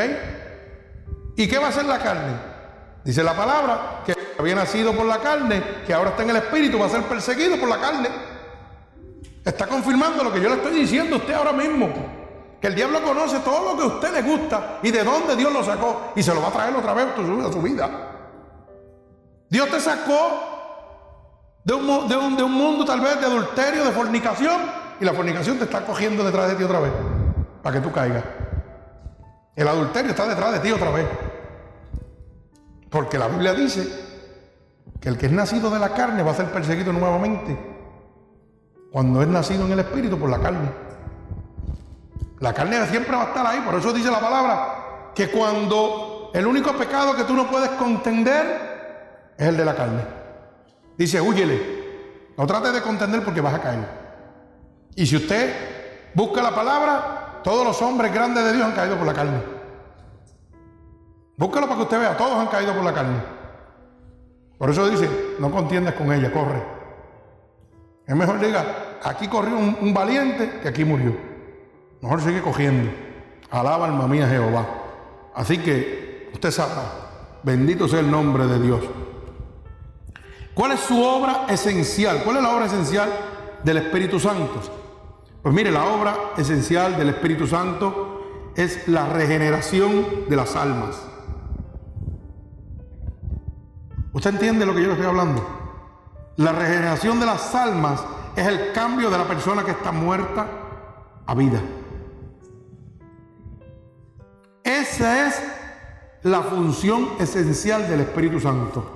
¿Y 1.34 1.48
qué 1.48 1.58
va 1.58 1.66
a 1.66 1.70
hacer 1.70 1.84
la 1.84 1.98
carne? 1.98 2.32
Dice 3.02 3.24
la 3.24 3.36
palabra 3.36 4.02
que 4.06 4.14
había 4.38 4.54
nacido 4.54 4.92
por 4.92 5.06
la 5.06 5.18
carne, 5.18 5.60
que 5.84 5.92
ahora 5.92 6.10
está 6.10 6.22
en 6.22 6.30
el 6.30 6.36
Espíritu, 6.36 6.78
va 6.78 6.86
a 6.86 6.90
ser 6.90 7.02
perseguido 7.02 7.58
por 7.58 7.68
la 7.68 7.80
carne. 7.80 8.08
Está 9.44 9.66
confirmando 9.66 10.22
lo 10.22 10.32
que 10.32 10.40
yo 10.40 10.48
le 10.48 10.54
estoy 10.54 10.78
diciendo 10.78 11.16
a 11.16 11.18
usted 11.18 11.34
ahora 11.34 11.52
mismo. 11.52 11.92
El 12.66 12.74
diablo 12.74 13.00
conoce 13.00 13.38
todo 13.38 13.72
lo 13.72 13.76
que 13.78 13.84
a 13.84 13.86
usted 13.86 14.12
le 14.12 14.22
gusta 14.22 14.80
y 14.82 14.90
de 14.90 15.04
dónde 15.04 15.36
Dios 15.36 15.52
lo 15.52 15.62
sacó 15.62 16.12
y 16.16 16.22
se 16.22 16.34
lo 16.34 16.42
va 16.42 16.48
a 16.48 16.50
traer 16.50 16.74
otra 16.74 16.94
vez 16.94 17.06
a 17.16 17.52
su 17.52 17.62
vida. 17.62 17.88
Dios 19.48 19.70
te 19.70 19.80
sacó 19.80 21.60
de, 21.62 21.74
un, 21.74 22.08
de 22.08 22.42
un 22.42 22.52
mundo 22.52 22.84
tal 22.84 23.00
vez 23.00 23.20
de 23.20 23.26
adulterio, 23.26 23.84
de 23.84 23.92
fornicación 23.92 24.62
y 24.98 25.04
la 25.04 25.12
fornicación 25.12 25.58
te 25.58 25.64
está 25.64 25.86
cogiendo 25.86 26.24
detrás 26.24 26.48
de 26.48 26.56
ti 26.56 26.64
otra 26.64 26.80
vez 26.80 26.90
para 27.62 27.76
que 27.76 27.86
tú 27.86 27.92
caigas. 27.92 28.24
El 29.54 29.68
adulterio 29.68 30.10
está 30.10 30.26
detrás 30.26 30.54
de 30.54 30.58
ti 30.58 30.72
otra 30.72 30.90
vez. 30.90 31.06
Porque 32.90 33.16
la 33.16 33.28
Biblia 33.28 33.54
dice 33.54 33.88
que 35.00 35.08
el 35.08 35.16
que 35.16 35.26
es 35.26 35.32
nacido 35.32 35.70
de 35.70 35.78
la 35.78 35.94
carne 35.94 36.24
va 36.24 36.32
a 36.32 36.34
ser 36.34 36.46
perseguido 36.46 36.92
nuevamente 36.92 37.56
cuando 38.90 39.22
es 39.22 39.28
nacido 39.28 39.66
en 39.66 39.70
el 39.70 39.78
espíritu 39.78 40.18
por 40.18 40.30
la 40.30 40.40
carne. 40.40 40.85
La 42.40 42.52
carne 42.52 42.86
siempre 42.86 43.16
va 43.16 43.22
a 43.22 43.26
estar 43.26 43.46
ahí, 43.46 43.60
por 43.60 43.74
eso 43.74 43.92
dice 43.92 44.10
la 44.10 44.20
palabra 44.20 45.12
que 45.14 45.30
cuando 45.30 46.30
el 46.34 46.46
único 46.46 46.72
pecado 46.72 47.16
que 47.16 47.24
tú 47.24 47.34
no 47.34 47.48
puedes 47.48 47.70
contender 47.70 49.34
es 49.36 49.46
el 49.46 49.56
de 49.56 49.64
la 49.64 49.74
carne. 49.74 50.02
Dice, 50.96 51.20
huyele. 51.20 51.76
No 52.36 52.46
trates 52.46 52.74
de 52.74 52.82
contender 52.82 53.24
porque 53.24 53.40
vas 53.40 53.54
a 53.54 53.62
caer. 53.62 53.88
Y 54.94 55.06
si 55.06 55.16
usted 55.16 56.12
busca 56.14 56.42
la 56.42 56.54
palabra, 56.54 57.40
todos 57.42 57.64
los 57.64 57.80
hombres 57.80 58.12
grandes 58.12 58.44
de 58.44 58.52
Dios 58.52 58.66
han 58.66 58.72
caído 58.72 58.96
por 58.96 59.06
la 59.06 59.14
carne. 59.14 59.40
Búscalo 61.36 61.66
para 61.66 61.76
que 61.76 61.82
usted 61.82 62.00
vea, 62.00 62.16
todos 62.16 62.38
han 62.38 62.48
caído 62.48 62.74
por 62.74 62.84
la 62.84 62.94
carne. 62.94 63.18
Por 64.58 64.70
eso 64.70 64.88
dice, 64.88 65.08
no 65.38 65.50
contiendas 65.50 65.94
con 65.94 66.12
ella, 66.12 66.32
corre. 66.32 66.62
Es 68.06 68.14
mejor 68.14 68.40
diga, 68.40 68.98
aquí 69.02 69.28
corrió 69.28 69.58
un, 69.58 69.92
valiente 69.92 70.60
que 70.62 70.68
aquí 70.68 70.84
murió. 70.84 71.14
Mejor 72.06 72.22
sigue 72.22 72.40
cogiendo. 72.40 72.88
Alaba 73.50 73.86
alma 73.86 74.06
mía 74.06 74.28
Jehová. 74.28 74.64
Así 75.34 75.58
que 75.58 76.30
usted 76.32 76.52
sabe, 76.52 76.70
bendito 77.42 77.88
sea 77.88 77.98
el 77.98 78.08
nombre 78.08 78.46
de 78.46 78.60
Dios. 78.60 78.80
¿Cuál 80.54 80.70
es 80.70 80.80
su 80.80 81.02
obra 81.02 81.46
esencial? 81.48 82.22
¿Cuál 82.22 82.36
es 82.36 82.42
la 82.44 82.54
obra 82.54 82.66
esencial 82.66 83.10
del 83.64 83.78
Espíritu 83.78 84.20
Santo? 84.20 84.60
Pues 85.42 85.52
mire, 85.52 85.72
la 85.72 85.84
obra 85.84 86.16
esencial 86.36 86.96
del 86.96 87.08
Espíritu 87.08 87.44
Santo 87.48 88.52
es 88.54 88.86
la 88.86 89.08
regeneración 89.08 90.28
de 90.28 90.36
las 90.36 90.54
almas. 90.54 91.02
¿Usted 94.12 94.30
entiende 94.30 94.64
lo 94.64 94.76
que 94.76 94.82
yo 94.82 94.86
le 94.86 94.92
estoy 94.92 95.08
hablando? 95.08 95.44
La 96.36 96.52
regeneración 96.52 97.18
de 97.18 97.26
las 97.26 97.52
almas 97.56 98.00
es 98.36 98.46
el 98.46 98.70
cambio 98.70 99.10
de 99.10 99.18
la 99.18 99.24
persona 99.24 99.64
que 99.64 99.72
está 99.72 99.90
muerta 99.90 100.46
a 101.26 101.34
vida. 101.34 101.60
Esa 104.66 105.28
es 105.28 105.40
la 106.24 106.42
función 106.42 107.10
esencial 107.20 107.88
del 107.88 108.00
Espíritu 108.00 108.40
Santo 108.40 108.94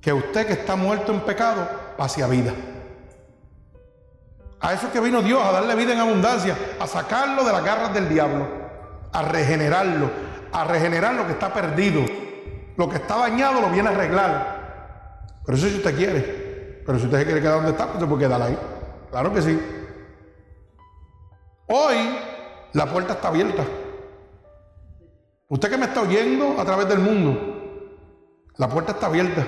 que 0.00 0.12
usted 0.12 0.46
que 0.46 0.52
está 0.52 0.76
muerto 0.76 1.12
en 1.12 1.20
pecado 1.22 1.68
pase 1.96 2.22
a 2.22 2.28
vida. 2.28 2.52
A 4.60 4.72
eso 4.72 4.86
es 4.86 4.92
que 4.92 5.00
vino 5.00 5.20
Dios, 5.20 5.42
a 5.44 5.50
darle 5.50 5.74
vida 5.74 5.94
en 5.94 5.98
abundancia, 5.98 6.56
a 6.78 6.86
sacarlo 6.86 7.42
de 7.42 7.50
las 7.50 7.64
garras 7.64 7.92
del 7.92 8.08
diablo, 8.08 8.46
a 9.12 9.22
regenerarlo, 9.22 10.08
a 10.52 10.62
regenerar 10.62 11.14
lo 11.14 11.26
que 11.26 11.32
está 11.32 11.52
perdido. 11.52 12.04
Lo 12.76 12.88
que 12.88 12.96
está 12.96 13.16
dañado 13.16 13.60
lo 13.60 13.68
viene 13.70 13.88
a 13.88 13.92
arreglar. 13.92 15.24
Pero 15.44 15.58
eso 15.58 15.68
si 15.68 15.74
usted 15.74 15.96
quiere. 15.96 16.82
Pero 16.86 17.00
si 17.00 17.06
usted 17.06 17.24
quiere 17.24 17.40
quedar 17.40 17.56
donde 17.56 17.72
está, 17.72 17.88
pues 17.88 18.00
se 18.00 18.06
puede 18.06 18.26
quedar 18.26 18.40
ahí. 18.40 18.56
Claro 19.10 19.34
que 19.34 19.42
sí. 19.42 19.60
Hoy 21.66 21.96
la 22.72 22.86
puerta 22.86 23.14
está 23.14 23.26
abierta. 23.26 23.64
Usted 25.52 25.68
que 25.68 25.76
me 25.76 25.84
está 25.84 26.00
oyendo 26.00 26.58
a 26.58 26.64
través 26.64 26.88
del 26.88 26.98
mundo, 26.98 27.38
la 28.56 28.70
puerta 28.70 28.92
está 28.92 29.08
abierta. 29.08 29.44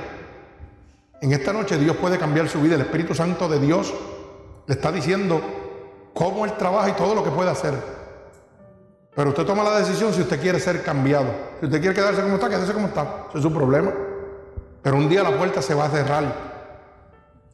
En 1.22 1.32
esta 1.32 1.50
noche 1.50 1.78
Dios 1.78 1.96
puede 1.96 2.18
cambiar 2.18 2.46
su 2.46 2.60
vida. 2.60 2.74
El 2.74 2.82
Espíritu 2.82 3.14
Santo 3.14 3.48
de 3.48 3.58
Dios 3.58 3.94
le 4.66 4.74
está 4.74 4.92
diciendo 4.92 5.40
cómo 6.12 6.44
Él 6.44 6.52
trabaja 6.58 6.90
y 6.90 6.92
todo 6.92 7.14
lo 7.14 7.24
que 7.24 7.30
puede 7.30 7.48
hacer. 7.48 7.72
Pero 9.16 9.30
usted 9.30 9.46
toma 9.46 9.64
la 9.64 9.78
decisión 9.78 10.12
si 10.12 10.20
usted 10.20 10.38
quiere 10.38 10.60
ser 10.60 10.82
cambiado. 10.82 11.28
Si 11.60 11.64
usted 11.64 11.80
quiere 11.80 11.94
quedarse 11.94 12.20
como 12.20 12.34
está, 12.34 12.50
quédese 12.50 12.74
como 12.74 12.88
está. 12.88 13.28
Ese 13.30 13.38
es 13.38 13.42
su 13.42 13.50
problema. 13.50 13.90
Pero 14.82 14.96
un 14.96 15.08
día 15.08 15.22
la 15.22 15.34
puerta 15.34 15.62
se 15.62 15.72
va 15.72 15.86
a 15.86 15.88
cerrar. 15.88 16.24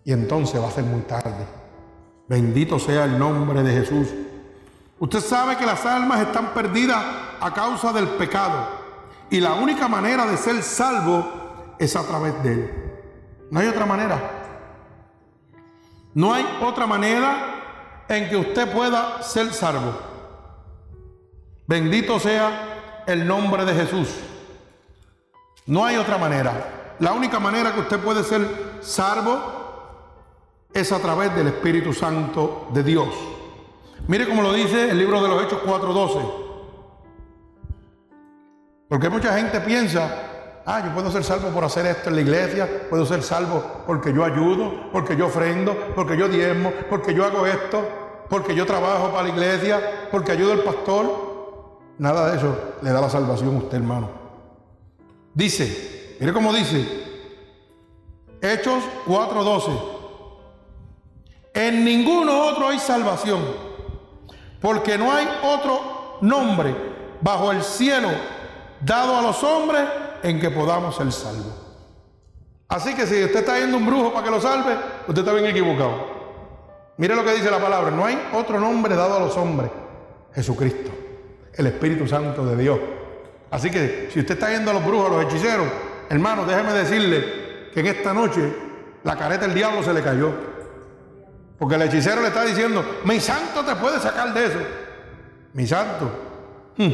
Y 0.03 0.13
entonces 0.13 0.61
va 0.61 0.67
a 0.67 0.73
ser 0.73 0.83
muy 0.83 1.03
tarde. 1.03 1.47
Bendito 2.27 2.81
sea 2.81 3.05
el 3.05 3.17
nombre 3.17 3.63
de 3.63 3.73
Jesús. 3.75 4.09
Usted 5.01 5.21
sabe 5.21 5.57
que 5.57 5.65
las 5.65 5.87
almas 5.87 6.21
están 6.21 6.53
perdidas 6.53 7.03
a 7.41 7.55
causa 7.55 7.91
del 7.91 8.07
pecado. 8.07 8.69
Y 9.31 9.41
la 9.41 9.55
única 9.55 9.89
manera 9.89 10.27
de 10.27 10.37
ser 10.37 10.63
salvo 10.63 11.75
es 11.79 11.97
a 11.97 12.07
través 12.07 12.43
de 12.43 12.53
Él. 12.53 12.93
No 13.51 13.61
hay 13.61 13.69
otra 13.69 13.87
manera. 13.87 14.21
No 16.13 16.35
hay 16.35 16.47
otra 16.61 16.87
manera 16.87 18.05
en 18.09 18.29
que 18.29 18.37
usted 18.37 18.71
pueda 18.71 19.23
ser 19.23 19.55
salvo. 19.55 19.99
Bendito 21.67 22.21
sea 22.21 23.05
el 23.07 23.27
nombre 23.27 23.65
de 23.65 23.75
Jesús. 23.75 24.09
No 25.65 25.83
hay 25.83 25.97
otra 25.97 26.19
manera. 26.19 26.97
La 26.99 27.13
única 27.13 27.41
manera 27.41 27.73
que 27.73 27.81
usted 27.81 28.01
puede 28.01 28.23
ser 28.23 28.81
salvo 28.81 30.67
es 30.75 30.93
a 30.93 30.99
través 30.99 31.35
del 31.35 31.47
Espíritu 31.47 31.95
Santo 31.95 32.69
de 32.75 32.83
Dios. 32.83 33.30
Mire 34.11 34.27
cómo 34.27 34.43
lo 34.43 34.53
dice 34.53 34.91
el 34.91 34.99
libro 34.99 35.23
de 35.23 35.29
los 35.29 35.45
Hechos 35.45 35.61
4:12. 35.65 36.21
Porque 38.89 39.09
mucha 39.09 39.39
gente 39.39 39.61
piensa 39.61 40.27
Ah, 40.67 40.83
yo 40.85 40.93
puedo 40.93 41.11
ser 41.11 41.25
salvo 41.25 41.49
por 41.49 41.65
hacer 41.65 41.87
esto 41.87 42.11
en 42.11 42.17
la 42.17 42.21
iglesia, 42.21 42.89
puedo 42.91 43.07
ser 43.07 43.23
salvo 43.23 43.65
porque 43.87 44.13
yo 44.13 44.25
ayudo, 44.25 44.91
porque 44.93 45.17
yo 45.17 45.27
ofrendo, 45.27 45.75
porque 45.95 46.17
yo 46.17 46.29
diezmo, 46.29 46.73
porque 46.89 47.15
yo 47.15 47.25
hago 47.25 47.47
esto, 47.47 47.83
porque 48.29 48.55
yo 48.55 48.67
trabajo 48.67 49.11
para 49.11 49.25
la 49.25 49.29
iglesia, 49.31 50.09
porque 50.11 50.33
ayudo 50.33 50.53
al 50.53 50.63
pastor. 50.63 51.79
Nada 51.99 52.31
de 52.31 52.37
eso 52.37 52.57
le 52.83 52.91
da 52.91 53.01
la 53.01 53.09
salvación 53.09 53.55
a 53.55 53.59
usted, 53.59 53.79
hermano. 53.79 54.11
Dice, 55.35 56.17
mire 56.21 56.33
cómo 56.33 56.53
dice, 56.53 56.87
Hechos 58.43 58.85
4:12, 59.07 59.71
en 61.55 61.85
ninguno 61.85 62.49
otro 62.49 62.69
hay 62.69 62.79
salvación, 62.79 63.70
porque 64.61 64.99
no 64.99 65.13
hay 65.13 65.27
otro 65.43 66.19
nombre 66.21 66.75
bajo 67.21 67.53
el 67.53 67.63
cielo 67.63 68.09
dado 68.81 69.17
a 69.17 69.23
los 69.23 69.43
hombres 69.43 69.83
en 70.23 70.41
que 70.41 70.51
podamos 70.51 70.97
ser 70.97 71.11
salvos. 71.13 71.55
Así 72.69 72.95
que 72.95 73.07
si 73.07 73.25
usted 73.25 73.41
está 73.41 73.59
yendo 73.59 73.77
un 73.77 73.87
brujo 73.87 74.13
para 74.13 74.25
que 74.25 74.31
lo 74.31 74.41
salve, 74.41 74.77
usted 75.09 75.23
está 75.23 75.33
bien 75.33 75.47
equivocado. 75.47 76.21
Mire 76.99 77.17
lo 77.17 77.25
que 77.25 77.35
dice 77.35 77.51
la 77.51 77.59
palabra, 77.59 77.91
no 77.91 78.05
hay 78.05 78.17
otro 78.33 78.61
nombre 78.61 78.95
dado 78.95 79.17
a 79.17 79.21
los 79.21 79.37
hombres, 79.37 79.71
Jesucristo, 80.35 80.91
el 81.55 81.67
Espíritu 81.67 82.07
Santo 82.07 82.45
de 82.45 82.57
Dios. 82.63 82.79
Así 83.51 83.71
que 83.71 84.09
si 84.13 84.21
usted 84.21 84.35
está 84.35 84.53
yendo 84.53 84.71
a 84.71 84.75
los 84.75 84.85
brujos, 84.85 85.11
a 85.11 85.15
los 85.15 85.25
hechiceros, 85.25 85.67
hermano, 86.09 86.45
déjeme 86.45 86.73
decirle 86.73 87.71
que 87.73 87.81
en 87.81 87.87
esta 87.87 88.13
noche 88.13 88.55
la 89.03 89.17
careta 89.17 89.47
del 89.47 89.55
diablo 89.55 89.83
se 89.83 89.93
le 89.93 90.03
cayó. 90.03 90.50
Porque 91.61 91.75
el 91.75 91.83
hechicero 91.83 92.23
le 92.23 92.29
está 92.29 92.43
diciendo, 92.43 92.83
mi 93.05 93.21
santo 93.21 93.63
te 93.63 93.77
puede 93.77 94.01
sacar 94.01 94.33
de 94.33 94.47
eso. 94.47 94.59
Mi 95.53 95.67
santo. 95.67 96.11
Hmm. 96.79 96.91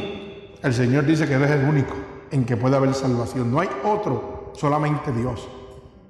El 0.61 0.73
Señor 0.73 1.05
dice 1.05 1.25
que 1.25 1.35
Él 1.35 1.43
es 1.45 1.51
el 1.51 1.63
único 1.63 1.95
en 2.31 2.43
que 2.43 2.57
puede 2.57 2.75
haber 2.75 2.93
salvación. 2.93 3.49
No 3.49 3.61
hay 3.61 3.69
otro, 3.85 4.51
solamente 4.57 5.13
Dios. 5.13 5.47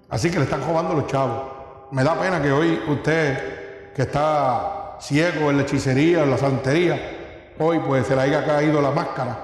Así 0.09 0.31
que 0.31 0.39
le 0.39 0.45
están 0.45 0.65
robando 0.65 0.95
los 0.95 1.05
chavos. 1.05 1.43
Me 1.91 2.03
da 2.03 2.19
pena 2.19 2.41
que 2.41 2.51
hoy 2.51 2.81
usted, 2.87 3.93
que 3.93 4.01
está 4.01 4.97
ciego 4.99 5.51
en 5.51 5.57
la 5.57 5.61
hechicería, 5.61 6.23
en 6.23 6.31
la 6.31 6.39
santería, 6.39 7.53
hoy 7.59 7.77
pues 7.85 8.07
se 8.07 8.15
le 8.15 8.23
haya 8.23 8.43
caído 8.43 8.81
la 8.81 8.89
máscara 8.89 9.37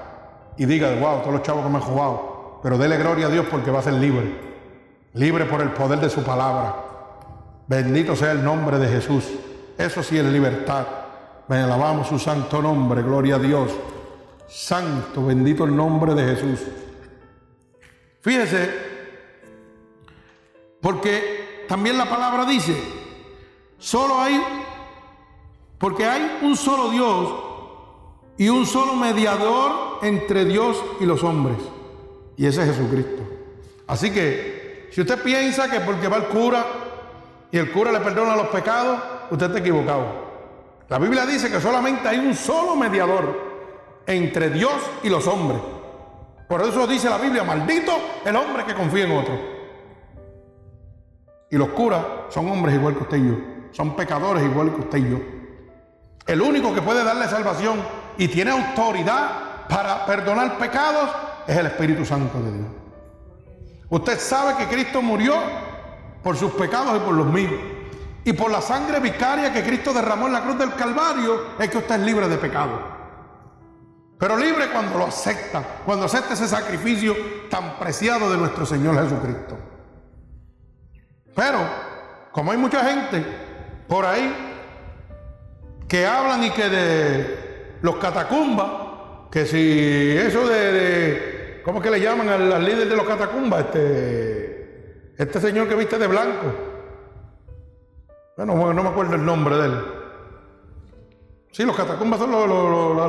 y 0.56 0.64
diga, 0.64 0.92
wow, 0.96 1.20
todos 1.20 1.34
los 1.34 1.42
chavos 1.42 1.64
que 1.64 1.70
me 1.70 1.76
han 1.76 1.84
robado. 1.84 2.58
Pero 2.64 2.78
dele 2.78 2.98
gloria 2.98 3.26
a 3.26 3.30
Dios 3.30 3.46
porque 3.48 3.70
va 3.70 3.78
a 3.78 3.82
ser 3.82 3.92
libre. 3.92 4.40
Libre 5.12 5.44
por 5.44 5.60
el 5.60 5.70
poder 5.70 6.00
de 6.00 6.10
su 6.10 6.24
palabra. 6.24 6.93
Bendito 7.66 8.14
sea 8.14 8.32
el 8.32 8.44
nombre 8.44 8.78
de 8.78 8.88
Jesús. 8.88 9.24
Eso 9.78 10.02
sí 10.02 10.18
es 10.18 10.24
libertad. 10.24 10.86
Me 11.48 11.56
alabamos 11.56 12.08
su 12.08 12.18
santo 12.18 12.60
nombre. 12.60 13.02
Gloria 13.02 13.36
a 13.36 13.38
Dios. 13.38 13.70
Santo, 14.48 15.24
bendito 15.24 15.64
el 15.64 15.74
nombre 15.74 16.14
de 16.14 16.34
Jesús. 16.34 16.60
Fíjese, 18.20 18.70
porque 20.80 21.64
también 21.68 21.98
la 21.98 22.08
palabra 22.08 22.44
dice, 22.44 22.74
solo 23.78 24.20
hay, 24.20 24.40
porque 25.78 26.06
hay 26.06 26.38
un 26.42 26.56
solo 26.56 26.90
Dios 26.90 27.34
y 28.38 28.48
un 28.48 28.64
solo 28.64 28.94
mediador 28.94 29.98
entre 30.02 30.44
Dios 30.44 30.82
y 31.00 31.04
los 31.04 31.22
hombres, 31.22 31.56
y 32.36 32.46
ese 32.46 32.62
es 32.62 32.76
Jesucristo. 32.76 33.22
Así 33.86 34.10
que, 34.10 34.88
si 34.90 35.00
usted 35.00 35.22
piensa 35.22 35.70
que 35.70 35.80
porque 35.80 36.08
va 36.08 36.16
el 36.16 36.24
cura 36.24 36.64
y 37.54 37.56
el 37.56 37.70
cura 37.70 37.92
le 37.92 38.00
perdona 38.00 38.34
los 38.34 38.48
pecados, 38.48 38.98
usted 39.30 39.46
está 39.46 39.60
equivocado. 39.60 40.06
La 40.88 40.98
Biblia 40.98 41.24
dice 41.24 41.48
que 41.48 41.60
solamente 41.60 42.08
hay 42.08 42.18
un 42.18 42.34
solo 42.34 42.74
mediador 42.74 44.02
entre 44.08 44.50
Dios 44.50 44.72
y 45.04 45.08
los 45.08 45.24
hombres. 45.28 45.60
Por 46.48 46.62
eso 46.62 46.84
dice 46.88 47.08
la 47.08 47.16
Biblia, 47.16 47.44
maldito 47.44 47.92
el 48.24 48.34
hombre 48.34 48.64
que 48.64 48.74
confía 48.74 49.04
en 49.04 49.12
otro. 49.12 49.38
Y 51.48 51.56
los 51.56 51.68
curas 51.68 52.04
son 52.30 52.50
hombres 52.50 52.74
igual 52.74 52.96
que 52.96 53.02
usted 53.04 53.18
y 53.18 53.28
yo. 53.28 53.36
Son 53.70 53.94
pecadores 53.94 54.42
igual 54.42 54.74
que 54.74 54.80
usted 54.80 54.98
y 54.98 55.10
yo. 55.12 55.18
El 56.26 56.42
único 56.42 56.74
que 56.74 56.82
puede 56.82 57.04
darle 57.04 57.28
salvación 57.28 57.78
y 58.18 58.26
tiene 58.26 58.50
autoridad 58.50 59.68
para 59.68 60.04
perdonar 60.06 60.58
pecados 60.58 61.08
es 61.46 61.56
el 61.56 61.66
Espíritu 61.66 62.04
Santo 62.04 62.36
de 62.42 62.50
Dios. 62.50 62.68
Usted 63.90 64.18
sabe 64.18 64.56
que 64.56 64.66
Cristo 64.66 65.00
murió 65.00 65.36
por 66.24 66.36
sus 66.36 66.52
pecados 66.52 66.96
y 66.96 67.00
por 67.00 67.14
los 67.14 67.26
míos. 67.26 67.52
Y 68.24 68.32
por 68.32 68.50
la 68.50 68.62
sangre 68.62 68.98
vicaria 68.98 69.52
que 69.52 69.62
Cristo 69.62 69.92
derramó 69.92 70.26
en 70.26 70.32
la 70.32 70.42
cruz 70.42 70.58
del 70.58 70.74
Calvario 70.74 71.48
es 71.58 71.68
que 71.68 71.78
usted 71.78 71.96
es 71.96 72.00
libre 72.00 72.26
de 72.26 72.38
pecado. 72.38 72.94
pero 74.18 74.38
libre 74.38 74.70
cuando 74.70 74.96
lo 74.96 75.06
acepta, 75.06 75.62
cuando 75.84 76.06
acepta 76.06 76.32
ese 76.32 76.48
sacrificio 76.48 77.14
tan 77.50 77.78
preciado 77.78 78.30
de 78.30 78.38
nuestro 78.38 78.64
Señor 78.64 78.98
Jesucristo. 79.02 79.58
Pero, 81.36 81.58
como 82.32 82.52
hay 82.52 82.56
mucha 82.56 82.82
gente 82.84 83.22
por 83.86 84.06
ahí 84.06 84.34
que 85.86 86.06
hablan 86.06 86.44
y 86.44 86.50
que 86.50 86.68
de 86.70 87.78
los 87.82 87.96
catacumbas, 87.96 88.66
que 89.30 89.44
si 89.44 90.16
eso 90.16 90.46
de, 90.48 91.60
¿cómo 91.64 91.80
es 91.80 91.84
que 91.84 91.90
le 91.90 92.00
llaman 92.00 92.28
al, 92.28 92.64
líder 92.64 92.88
de 92.88 92.96
los 92.96 93.06
catacumbas? 93.06 93.66
Este, 93.66 94.43
este 95.16 95.40
señor 95.40 95.68
que 95.68 95.74
viste 95.74 95.98
de 95.98 96.06
blanco. 96.06 96.52
Bueno, 98.36 98.72
no 98.72 98.82
me 98.82 98.88
acuerdo 98.88 99.14
el 99.14 99.24
nombre 99.24 99.56
de 99.56 99.66
él. 99.66 99.84
Sí, 101.52 101.64
los 101.64 101.76
catacumbas 101.76 102.18
son 102.18 102.32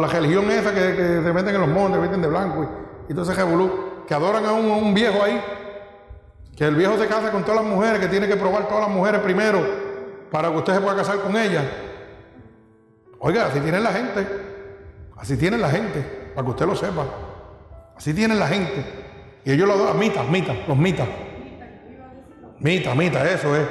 la 0.01 0.07
religión 0.07 0.49
esa 0.51 0.71
que, 0.71 0.95
se 0.95 1.33
meten 1.33 1.55
en 1.55 1.61
los 1.61 1.69
montes, 1.69 1.99
visten 1.99 2.21
de 2.21 2.27
blanco 2.27 2.63
y, 3.07 3.11
y 3.11 3.15
todo 3.15 3.23
ese 3.23 3.33
revolú, 3.33 4.03
que 4.07 4.13
adoran 4.13 4.45
a 4.45 4.53
un, 4.53 4.93
viejo 4.93 5.23
ahí, 5.23 5.41
que 6.55 6.65
el 6.65 6.75
viejo 6.75 6.95
se 6.95 7.07
casa 7.07 7.31
con 7.31 7.43
todas 7.43 7.63
las 7.63 7.71
mujeres, 7.71 7.99
que 7.99 8.07
tiene 8.07 8.27
que 8.27 8.35
probar 8.35 8.67
todas 8.67 8.87
las 8.87 8.95
mujeres 8.95 9.21
primero 9.21 9.65
para 10.29 10.51
que 10.51 10.57
usted 10.57 10.75
se 10.75 10.81
pueda 10.81 10.95
casar 10.95 11.21
con 11.21 11.35
ellas. 11.35 11.65
Oiga, 13.17 13.47
así 13.47 13.59
tiene 13.61 13.79
la 13.79 13.91
gente, 13.91 14.27
así 15.17 15.37
tiene 15.37 15.57
la 15.57 15.71
gente, 15.71 16.31
para 16.35 16.45
que 16.45 16.51
usted 16.51 16.67
lo 16.67 16.75
sepa. 16.75 17.03
Así 17.95 18.13
tienen 18.13 18.37
la 18.37 18.47
gente. 18.47 18.85
Y 19.43 19.53
ellos 19.53 19.67
lo 19.67 19.73
adoran, 19.73 19.97
mitas, 19.97 20.27
mitas, 20.29 20.55
los 20.67 20.77
mitas. 20.77 21.07
Mita, 22.59 22.95
mita, 22.95 23.29
eso 23.29 23.55
es. 23.55 23.63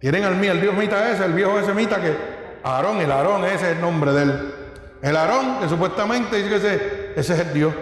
Tienen 0.00 0.24
al, 0.24 0.34
al 0.34 0.60
Dios 0.60 0.74
mita 0.74 1.10
ese, 1.10 1.24
el 1.24 1.32
viejo 1.32 1.58
ese 1.58 1.72
mita 1.72 2.00
que 2.00 2.14
Aarón, 2.62 3.00
el 3.00 3.10
Aarón, 3.10 3.44
ese 3.44 3.54
es 3.70 3.76
el 3.76 3.80
nombre 3.80 4.12
de 4.12 4.22
él. 4.22 4.54
El 5.02 5.16
Aarón, 5.16 5.60
que 5.60 5.68
supuestamente 5.68 6.36
dice 6.36 6.48
que 6.48 6.56
ese, 6.56 7.12
ese 7.16 7.34
es 7.34 7.40
el 7.40 7.52
Dios. 7.52 7.74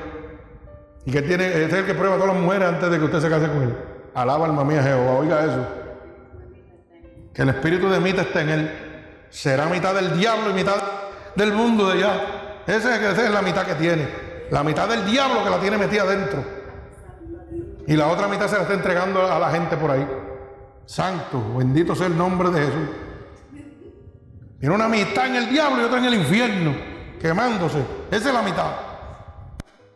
Y 1.05 1.13
que 1.13 1.23
tiene, 1.23 1.47
ese 1.49 1.65
es 1.65 1.73
el 1.73 1.87
que 1.87 1.95
prueba 1.95 2.15
a 2.15 2.19
todas 2.19 2.35
las 2.35 2.43
mujeres 2.43 2.69
antes 2.69 2.91
de 2.91 2.99
que 2.99 3.05
usted 3.05 3.21
se 3.21 3.29
case 3.29 3.49
con 3.49 3.63
él. 3.63 3.77
Alaba 4.15 4.47
alma 4.47 4.65
mía 4.65 4.83
Jehová, 4.83 5.13
oiga 5.13 5.45
eso. 5.45 5.67
Que 7.35 7.43
el 7.43 7.49
espíritu 7.49 7.89
de 7.89 7.99
Mita 7.99 8.23
esté 8.23 8.41
en 8.41 8.49
él. 8.51 8.71
Será 9.31 9.67
mitad 9.67 9.95
del 9.95 10.19
diablo 10.19 10.51
y 10.51 10.53
mitad 10.53 10.77
del 11.35 11.53
mundo 11.53 11.89
de 11.89 11.95
allá. 11.95 12.63
Ese, 12.67 12.95
esa 12.95 13.25
es 13.25 13.31
la 13.31 13.43
mitad 13.43 13.65
que 13.65 13.75
tiene. 13.75 14.07
La 14.51 14.63
mitad 14.63 14.89
del 14.89 15.07
diablo 15.07 15.43
que 15.43 15.51
la 15.51 15.59
tiene 15.59 15.79
metida 15.79 16.05
dentro. 16.05 16.62
Y 17.87 17.97
la 17.97 18.09
otra 18.09 18.29
mitad 18.29 18.47
se 18.49 18.57
la 18.57 18.63
está 18.63 18.75
entregando 18.75 19.31
a 19.31 19.39
la 19.39 19.51
gente 19.51 19.77
por 19.77 19.91
ahí. 19.91 20.07
Santo, 20.87 21.55
bendito 21.57 21.95
sea 21.95 22.07
el 22.07 22.17
nombre 22.17 22.51
de 22.51 22.61
Jesús. 22.61 22.89
Tiene 24.61 24.75
una 24.75 24.89
mitad 24.89 25.27
en 25.27 25.37
el 25.37 25.49
diablo 25.49 25.83
y 25.83 25.85
otra 25.85 25.99
en 25.99 26.05
el 26.05 26.15
infierno, 26.15 26.75
quemándose. 27.21 27.79
Esa 28.11 28.29
es 28.29 28.35
la 28.35 28.43
mitad. 28.43 28.71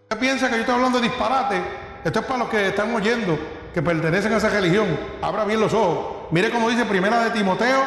Usted 0.02 0.18
piensa 0.18 0.48
que 0.48 0.54
yo 0.54 0.60
estoy 0.60 0.74
hablando 0.74 0.98
de 0.98 1.08
disparate. 1.08 1.62
Esto 2.04 2.20
es 2.20 2.26
para 2.26 2.38
los 2.40 2.48
que 2.48 2.68
están 2.68 2.92
oyendo, 2.94 3.38
que 3.72 3.82
pertenecen 3.82 4.32
a 4.32 4.38
esa 4.38 4.48
religión. 4.48 4.86
Abra 5.22 5.44
bien 5.44 5.60
los 5.60 5.72
ojos. 5.72 6.28
Mire 6.32 6.50
cómo 6.50 6.68
dice 6.68 6.84
Primera 6.84 7.22
de 7.24 7.30
Timoteo. 7.30 7.80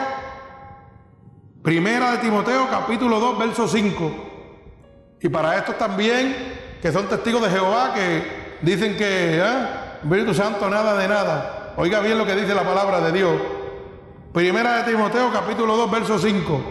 Primera 1.62 2.12
de 2.12 2.18
Timoteo, 2.20 2.70
capítulo 2.70 3.20
2, 3.20 3.40
verso 3.40 3.68
5. 3.68 4.12
Y 5.22 5.30
para 5.30 5.58
estos 5.58 5.78
también, 5.78 6.36
que 6.82 6.92
son 6.92 7.08
testigos 7.08 7.42
de 7.42 7.50
Jehová, 7.50 7.94
que 7.94 8.58
dicen 8.62 8.96
que 8.96 9.40
¿eh? 9.40 9.89
Espíritu 10.04 10.34
Santo 10.34 10.70
nada 10.70 10.96
de 10.98 11.08
nada. 11.08 11.74
Oiga 11.78 12.00
bien 12.00 12.18
lo 12.18 12.26
que 12.26 12.36
dice 12.36 12.56
la 12.56 12.64
palabra 12.64 13.02
de 13.02 13.12
Dios. 13.12 13.42
Primera 14.34 14.78
de 14.78 14.92
Timoteo, 14.92 15.32
capítulo 15.32 15.76
2, 15.76 15.92
verso 15.92 16.20
5. 16.20 16.62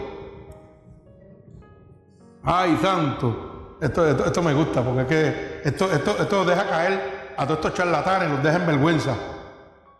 Ay, 2.43 2.77
santo. 2.81 3.77
Esto, 3.81 4.25
esto, 4.25 4.41
me 4.41 4.53
gusta 4.53 4.81
porque 4.81 5.01
es 5.01 5.07
que 5.07 5.61
esto, 5.63 5.91
esto, 5.91 6.17
esto 6.19 6.45
deja 6.45 6.67
caer 6.67 7.33
a 7.37 7.45
todos 7.45 7.59
estos 7.59 7.73
charlatanes, 7.75 8.29
los 8.29 8.43
deja 8.43 8.57
en 8.57 8.67
vergüenza. 8.67 9.15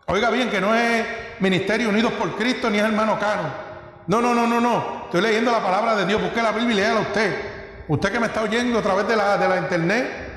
Oiga 0.06 0.30
bien, 0.30 0.50
que 0.50 0.60
no 0.60 0.74
es 0.74 1.06
Ministerio 1.38 1.88
Unidos 1.88 2.12
por 2.12 2.34
Cristo 2.36 2.68
ni 2.68 2.78
es 2.78 2.84
hermano 2.84 3.18
Cano. 3.18 3.70
No, 4.06 4.20
no, 4.20 4.34
no, 4.34 4.46
no, 4.46 4.60
no. 4.60 5.02
Estoy 5.04 5.22
leyendo 5.22 5.52
la 5.52 5.62
palabra 5.62 5.94
de 5.96 6.04
Dios. 6.04 6.20
Busque 6.20 6.42
la 6.42 6.52
Biblia 6.52 6.72
y 6.72 6.76
léala 6.76 7.00
usted. 7.00 7.84
Usted 7.88 8.12
que 8.12 8.20
me 8.20 8.26
está 8.26 8.42
oyendo 8.42 8.78
a 8.78 8.82
través 8.82 9.06
de 9.06 9.16
la, 9.16 9.36
de 9.38 9.48
la 9.48 9.58
internet, 9.58 10.29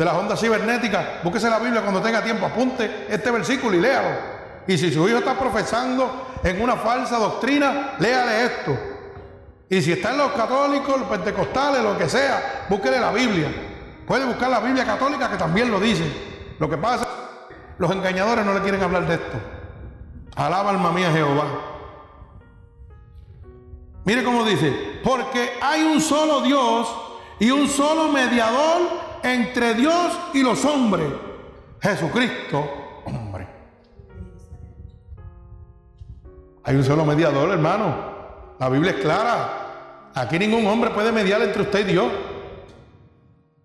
de 0.00 0.06
las 0.06 0.14
ondas 0.14 0.40
cibernéticas, 0.40 1.22
búsquese 1.22 1.50
la 1.50 1.58
Biblia 1.58 1.82
cuando 1.82 2.00
tenga 2.00 2.24
tiempo, 2.24 2.46
apunte 2.46 3.06
este 3.10 3.30
versículo 3.30 3.76
y 3.76 3.80
léalo. 3.82 4.08
Y 4.66 4.78
si 4.78 4.90
su 4.90 5.06
hijo 5.06 5.18
está 5.18 5.38
profesando 5.38 6.38
en 6.42 6.62
una 6.62 6.76
falsa 6.76 7.18
doctrina, 7.18 7.96
léale 7.98 8.44
esto. 8.46 8.78
Y 9.68 9.82
si 9.82 9.92
está 9.92 10.12
en 10.12 10.16
los 10.16 10.32
católicos, 10.32 11.00
los 11.00 11.06
pentecostales, 11.06 11.82
lo 11.82 11.98
que 11.98 12.08
sea, 12.08 12.64
búsquele 12.70 12.98
la 12.98 13.12
Biblia. 13.12 13.48
Puede 14.06 14.24
buscar 14.24 14.48
la 14.48 14.60
Biblia 14.60 14.86
católica 14.86 15.28
que 15.28 15.36
también 15.36 15.70
lo 15.70 15.78
dice. 15.78 16.10
Lo 16.58 16.70
que 16.70 16.78
pasa, 16.78 17.06
los 17.76 17.90
engañadores 17.90 18.46
no 18.46 18.54
le 18.54 18.60
quieren 18.62 18.82
hablar 18.82 19.06
de 19.06 19.16
esto. 19.16 19.38
Alaba 20.34 20.70
alma 20.70 20.92
mía 20.92 21.12
Jehová. 21.12 21.44
Mire 24.06 24.24
cómo 24.24 24.46
dice, 24.46 24.98
porque 25.04 25.58
hay 25.60 25.82
un 25.82 26.00
solo 26.00 26.40
Dios 26.40 26.88
y 27.38 27.50
un 27.50 27.68
solo 27.68 28.08
mediador 28.08 29.09
entre 29.22 29.74
Dios 29.74 30.18
y 30.34 30.42
los 30.42 30.64
hombres, 30.64 31.06
Jesucristo, 31.80 33.02
hombre. 33.06 33.48
Hay 36.64 36.76
un 36.76 36.84
solo 36.84 37.04
mediador, 37.04 37.50
hermano. 37.50 38.10
La 38.58 38.68
Biblia 38.68 38.92
es 38.92 38.98
clara. 38.98 40.10
Aquí 40.14 40.38
ningún 40.38 40.66
hombre 40.66 40.90
puede 40.90 41.10
mediar 41.12 41.40
entre 41.42 41.62
usted 41.62 41.80
y 41.80 41.92
Dios. 41.92 42.12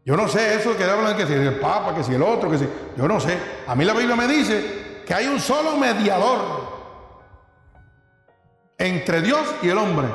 Yo 0.06 0.16
no 0.16 0.28
sé 0.28 0.56
eso 0.56 0.78
que 0.78 0.84
hablan 0.84 1.18
que 1.18 1.26
si 1.26 1.34
el 1.34 1.60
Papa, 1.60 1.94
que 1.96 2.04
si 2.04 2.14
el 2.14 2.22
otro, 2.22 2.50
que 2.50 2.60
si. 2.60 2.68
Yo 2.96 3.08
no 3.08 3.20
sé. 3.20 3.38
A 3.68 3.76
mí 3.76 3.84
la 3.84 3.94
Biblia 3.94 4.16
me 4.16 4.28
dice 4.28 5.04
que 5.06 5.14
hay 5.14 5.28
un 5.28 5.40
solo 5.40 5.78
mediador 5.78 6.40
entre 8.78 9.22
Dios 9.22 9.44
y 9.62 9.70
el 9.70 9.78
hombre. 9.78 10.08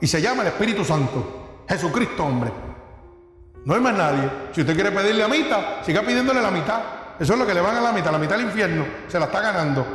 Y 0.00 0.06
se 0.06 0.20
llama 0.20 0.42
el 0.42 0.48
Espíritu 0.48 0.84
Santo. 0.84 1.62
Jesucristo, 1.68 2.24
hombre. 2.24 2.50
No 3.64 3.74
hay 3.74 3.80
más 3.80 3.94
nadie. 3.94 4.30
Si 4.52 4.60
usted 4.60 4.74
quiere 4.74 4.90
pedirle 4.90 5.22
la 5.22 5.28
mitad, 5.28 5.82
siga 5.82 6.02
pidiéndole 6.02 6.42
la 6.42 6.50
mitad. 6.50 6.80
Eso 7.18 7.32
es 7.32 7.38
lo 7.38 7.46
que 7.46 7.54
le 7.54 7.60
van 7.60 7.76
a 7.76 7.80
la 7.80 7.92
mitad. 7.92 8.12
La 8.12 8.18
mitad 8.18 8.36
del 8.36 8.46
infierno. 8.46 8.84
Se 9.08 9.18
la 9.18 9.26
está 9.26 9.40
ganando. 9.40 9.86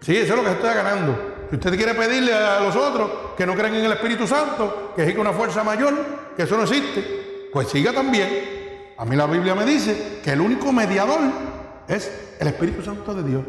Sí, 0.00 0.16
eso 0.16 0.34
es 0.34 0.36
lo 0.36 0.42
que 0.42 0.50
se 0.50 0.56
está 0.56 0.74
ganando. 0.74 1.34
Si 1.48 1.56
usted 1.56 1.76
quiere 1.76 1.94
pedirle 1.94 2.34
a 2.34 2.60
los 2.60 2.76
otros 2.76 3.10
que 3.36 3.46
no 3.46 3.54
creen 3.54 3.76
en 3.76 3.84
el 3.86 3.92
Espíritu 3.92 4.26
Santo, 4.26 4.92
que 4.94 5.02
existe 5.02 5.20
una 5.20 5.32
fuerza 5.32 5.64
mayor, 5.64 5.94
que 6.36 6.42
eso 6.42 6.56
no 6.56 6.64
existe, 6.64 7.48
pues 7.52 7.68
siga 7.68 7.92
también. 7.92 8.94
A 8.98 9.04
mí 9.04 9.16
la 9.16 9.26
Biblia 9.26 9.54
me 9.54 9.64
dice 9.64 10.20
que 10.22 10.32
el 10.32 10.40
único 10.40 10.72
mediador 10.72 11.20
es 11.88 12.36
el 12.38 12.48
Espíritu 12.48 12.82
Santo 12.82 13.14
de 13.14 13.22
Dios. 13.22 13.44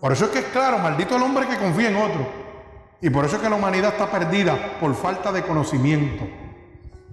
Por 0.00 0.12
eso 0.12 0.26
es 0.26 0.30
que 0.30 0.38
es 0.40 0.44
claro, 0.46 0.78
maldito 0.78 1.16
el 1.16 1.22
hombre 1.22 1.46
que 1.46 1.56
confía 1.56 1.88
en 1.88 1.96
otro. 1.96 2.26
Y 3.00 3.10
por 3.10 3.24
eso 3.24 3.36
es 3.36 3.42
que 3.42 3.48
la 3.48 3.56
humanidad 3.56 3.92
está 3.92 4.10
perdida 4.10 4.78
por 4.78 4.94
falta 4.94 5.32
de 5.32 5.42
conocimiento. 5.42 6.24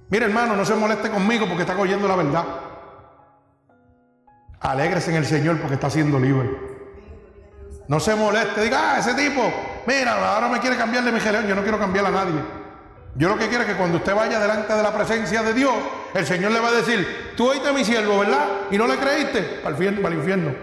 Mire 0.10 0.26
hermano, 0.26 0.56
no 0.56 0.64
se 0.64 0.76
moleste 0.76 1.10
conmigo 1.10 1.48
porque 1.48 1.64
está 1.64 1.78
oyendo 1.78 2.08
la 2.08 2.16
verdad. 2.16 2.46
Alégrese 4.60 5.12
en 5.12 5.18
el 5.18 5.26
Señor 5.26 5.60
porque 5.60 5.76
está 5.76 5.90
siendo 5.90 6.20
libre. 6.20 6.50
No 7.88 8.00
se 8.00 8.16
moleste, 8.16 8.64
diga, 8.64 8.94
ah, 8.94 9.00
ese 9.00 9.14
tipo, 9.14 9.42
mira, 9.86 10.36
ahora 10.36 10.50
me 10.50 10.60
quiere 10.60 10.76
cambiar 10.76 11.04
de 11.04 11.12
mi 11.12 11.20
religión. 11.20 11.48
Yo 11.48 11.56
no 11.56 11.62
quiero 11.62 11.80
cambiar 11.80 12.06
a 12.06 12.12
nadie. 12.12 12.42
Yo 13.16 13.30
lo 13.30 13.38
que 13.38 13.48
quiero 13.48 13.64
es 13.64 13.70
que 13.70 13.76
cuando 13.76 13.98
usted 13.98 14.14
vaya 14.14 14.40
delante 14.40 14.74
de 14.74 14.84
la 14.84 14.94
presencia 14.94 15.42
de 15.42 15.54
Dios, 15.54 15.74
el 16.14 16.26
Señor 16.26 16.52
le 16.52 16.60
va 16.60 16.70
a 16.70 16.74
decir, 16.74 17.34
tú 17.36 17.50
oíste 17.50 17.70
a 17.70 17.74
mi 17.74 17.84
siervo, 17.84 18.20
¿verdad? 18.20 18.46
Y 18.70 18.78
no 18.78 18.88
le 18.88 18.98
creíste, 18.98 19.42
para 19.64 19.70
el, 19.70 19.74
infierno, 19.76 20.02
para 20.02 20.14
el 20.14 20.20
infierno. 20.20 20.56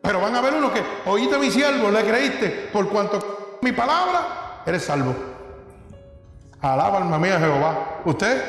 Pero 0.00 0.20
van 0.20 0.34
a 0.36 0.40
ver 0.40 0.54
uno 0.54 0.72
que 0.72 0.82
oíste 1.06 1.34
a 1.34 1.38
mi 1.38 1.50
siervo, 1.50 1.90
le 1.90 2.02
creíste, 2.04 2.70
por 2.72 2.88
cuanto 2.88 3.58
mi 3.60 3.72
palabra, 3.72 4.62
eres 4.64 4.84
salvo. 4.84 5.33
Alaba 6.72 6.98
alma 6.98 7.18
mía 7.18 7.38
Jehová. 7.38 8.00
Usted 8.04 8.42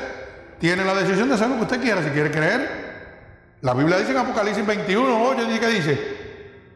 tiene 0.59 0.85
la 0.85 0.93
decisión 0.93 1.27
de 1.27 1.35
hacer 1.35 1.49
lo 1.49 1.55
que 1.55 1.61
usted 1.63 1.81
quiera, 1.81 2.01
si 2.01 2.09
quiere 2.09 2.31
creer. 2.31 3.57
La 3.61 3.73
Biblia 3.73 3.97
dice 3.97 4.11
en 4.11 4.17
Apocalipsis 4.17 4.65
21, 4.65 5.23
oye, 5.23 5.59
¿qué 5.59 5.67
dice? 5.67 6.25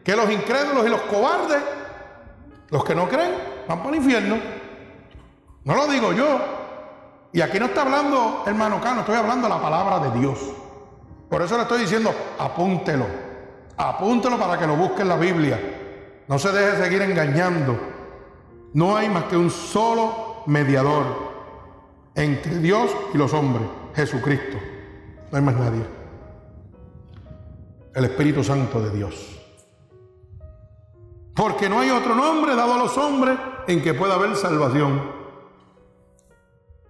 que 0.04 0.16
los 0.16 0.30
incrédulos 0.30 0.86
y 0.86 0.88
los 0.88 1.02
cobardes, 1.02 1.62
los 2.70 2.84
que 2.84 2.94
no 2.94 3.08
creen, 3.08 3.32
van 3.68 3.78
para 3.78 3.90
el 3.90 3.96
infierno. 3.96 4.38
No 5.64 5.74
lo 5.74 5.86
digo 5.86 6.12
yo. 6.12 6.38
Y 7.32 7.40
aquí 7.40 7.60
no 7.60 7.66
está 7.66 7.82
hablando 7.82 8.42
hermano 8.46 8.80
Cano, 8.80 9.00
estoy 9.00 9.16
hablando 9.16 9.48
la 9.48 9.60
palabra 9.60 9.98
de 10.00 10.18
Dios. 10.18 10.38
Por 11.28 11.42
eso 11.42 11.56
le 11.56 11.62
estoy 11.62 11.82
diciendo, 11.82 12.12
apúntelo. 12.38 13.06
Apúntelo 13.76 14.36
para 14.38 14.58
que 14.58 14.66
lo 14.66 14.74
busque 14.74 15.02
en 15.02 15.08
la 15.08 15.16
Biblia. 15.16 15.58
No 16.26 16.38
se 16.38 16.50
deje 16.50 16.82
seguir 16.82 17.02
engañando. 17.02 17.78
No 18.74 18.96
hay 18.96 19.08
más 19.08 19.24
que 19.24 19.36
un 19.36 19.50
solo 19.50 20.42
mediador 20.46 21.29
entre 22.20 22.58
Dios 22.58 22.90
y 23.14 23.18
los 23.18 23.32
hombres, 23.32 23.66
Jesucristo. 23.94 24.58
No 25.30 25.38
hay 25.38 25.42
más 25.42 25.56
nadie. 25.56 25.82
El 27.94 28.04
Espíritu 28.04 28.44
Santo 28.44 28.80
de 28.82 28.90
Dios. 28.96 29.38
Porque 31.34 31.68
no 31.68 31.80
hay 31.80 31.90
otro 31.90 32.14
nombre 32.14 32.54
dado 32.54 32.74
a 32.74 32.78
los 32.78 32.96
hombres 32.98 33.38
en 33.66 33.82
que 33.82 33.94
pueda 33.94 34.14
haber 34.14 34.36
salvación. 34.36 35.00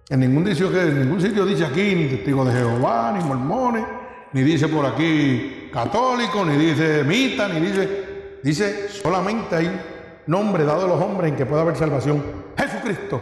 En 0.09 0.19
ningún 0.19 0.45
sitio, 0.47 0.69
en 0.77 0.99
ningún 0.99 1.21
sitio 1.21 1.45
dice 1.45 1.65
aquí 1.65 1.95
ni 1.95 2.07
testigo 2.07 2.43
de 2.43 2.51
Jehová, 2.51 3.13
ni 3.17 3.23
mormones, 3.23 3.85
ni 4.33 4.41
dice 4.41 4.67
por 4.67 4.85
aquí 4.85 5.69
católico, 5.71 6.43
ni 6.43 6.57
dice 6.57 7.03
mita, 7.05 7.47
ni 7.47 7.61
dice. 7.61 8.39
Dice 8.43 8.89
solamente 8.89 9.55
hay 9.55 9.81
nombre 10.27 10.65
dado 10.65 10.85
a 10.85 10.87
los 10.87 11.01
hombres 11.01 11.29
en 11.31 11.37
que 11.37 11.45
pueda 11.45 11.61
haber 11.61 11.77
salvación. 11.77 12.21
Jesucristo, 12.57 13.21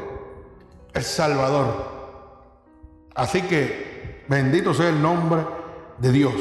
el 0.93 1.03
Salvador. 1.03 1.98
Así 3.19 3.41
que 3.41 4.23
bendito 4.29 4.73
sea 4.73 4.87
el 4.87 5.01
nombre 5.01 5.45
de 5.97 6.09
Dios. 6.09 6.33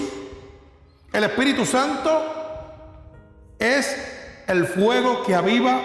El 1.13 1.25
Espíritu 1.25 1.67
Santo 1.67 2.23
es 3.59 4.45
el 4.47 4.65
fuego 4.65 5.25
que 5.25 5.35
aviva 5.35 5.81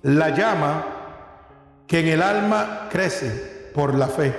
la 0.00 0.30
llama 0.30 0.86
que 1.86 2.00
en 2.00 2.08
el 2.08 2.22
alma 2.22 2.88
crece 2.90 3.70
por 3.74 3.94
la 3.94 4.08
fe, 4.08 4.34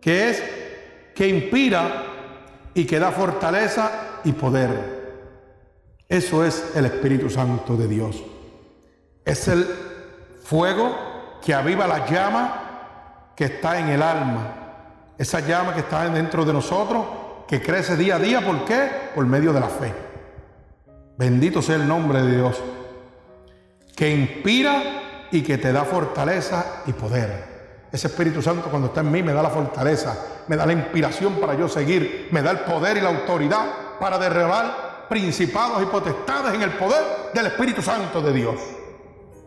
que 0.00 0.30
es 0.30 0.42
que 1.14 1.28
inspira 1.28 2.06
y 2.72 2.86
que 2.86 2.98
da 2.98 3.12
fortaleza 3.12 4.20
y 4.24 4.32
poder. 4.32 5.28
Eso 6.08 6.42
es 6.42 6.72
el 6.74 6.86
Espíritu 6.86 7.28
Santo 7.28 7.76
de 7.76 7.86
Dios. 7.86 8.22
Es 9.26 9.46
el 9.46 9.66
fuego 10.42 11.38
que 11.44 11.52
aviva 11.52 11.86
la 11.86 12.06
llama 12.06 12.69
que 13.40 13.46
está 13.46 13.78
en 13.78 13.88
el 13.88 14.02
alma. 14.02 15.14
Esa 15.16 15.40
llama 15.40 15.72
que 15.72 15.80
está 15.80 16.06
dentro 16.10 16.44
de 16.44 16.52
nosotros, 16.52 17.06
que 17.48 17.62
crece 17.62 17.96
día 17.96 18.16
a 18.16 18.18
día. 18.18 18.44
¿Por 18.44 18.66
qué? 18.66 18.90
Por 19.14 19.24
medio 19.24 19.54
de 19.54 19.60
la 19.60 19.68
fe. 19.68 19.94
Bendito 21.16 21.62
sea 21.62 21.76
el 21.76 21.88
nombre 21.88 22.20
de 22.20 22.36
Dios. 22.36 22.60
Que 23.96 24.10
inspira 24.10 24.82
y 25.30 25.40
que 25.40 25.56
te 25.56 25.72
da 25.72 25.86
fortaleza 25.86 26.82
y 26.84 26.92
poder. 26.92 27.88
Ese 27.90 28.08
Espíritu 28.08 28.42
Santo 28.42 28.68
cuando 28.68 28.88
está 28.88 29.00
en 29.00 29.10
mí 29.10 29.22
me 29.22 29.32
da 29.32 29.42
la 29.42 29.48
fortaleza, 29.48 30.18
me 30.46 30.56
da 30.56 30.66
la 30.66 30.74
inspiración 30.74 31.36
para 31.40 31.54
yo 31.54 31.66
seguir, 31.66 32.28
me 32.32 32.42
da 32.42 32.50
el 32.50 32.58
poder 32.58 32.98
y 32.98 33.00
la 33.00 33.08
autoridad 33.08 33.98
para 33.98 34.18
derribar 34.18 35.06
principados 35.08 35.82
y 35.82 35.86
potestades 35.86 36.52
en 36.52 36.60
el 36.60 36.72
poder 36.72 37.32
del 37.32 37.46
Espíritu 37.46 37.80
Santo 37.80 38.20
de 38.20 38.34
Dios. 38.34 38.56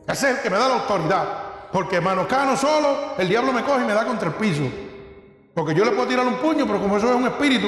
Ese 0.07 0.31
es 0.31 0.37
el 0.37 0.41
que 0.41 0.49
me 0.49 0.57
da 0.57 0.67
la 0.67 0.75
autoridad. 0.77 1.42
Porque 1.73 1.99
manocano 1.99 2.55
solo, 2.55 3.15
el 3.17 3.27
diablo 3.27 3.51
me 3.51 3.63
coge 3.63 3.83
y 3.83 3.87
me 3.87 3.93
da 3.93 4.05
contra 4.05 4.29
el 4.29 4.35
piso. 4.35 4.61
Porque 5.55 5.73
yo 5.73 5.83
le 5.83 5.91
puedo 5.91 6.07
tirar 6.07 6.25
un 6.25 6.35
puño, 6.35 6.67
pero 6.67 6.79
como 6.79 6.97
eso 6.97 7.09
es 7.09 7.15
un 7.15 7.25
espíritu, 7.25 7.67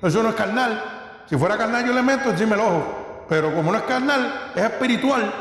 eso 0.00 0.22
no 0.22 0.28
es 0.28 0.34
carnal. 0.36 1.24
Si 1.26 1.36
fuera 1.36 1.58
carnal 1.58 1.84
yo 1.84 1.92
le 1.92 2.02
meto 2.02 2.30
encima 2.30 2.54
el 2.54 2.60
ojo. 2.60 3.24
Pero 3.28 3.52
como 3.52 3.72
no 3.72 3.78
es 3.78 3.84
carnal, 3.84 4.52
es 4.54 4.62
espiritual. 4.62 5.32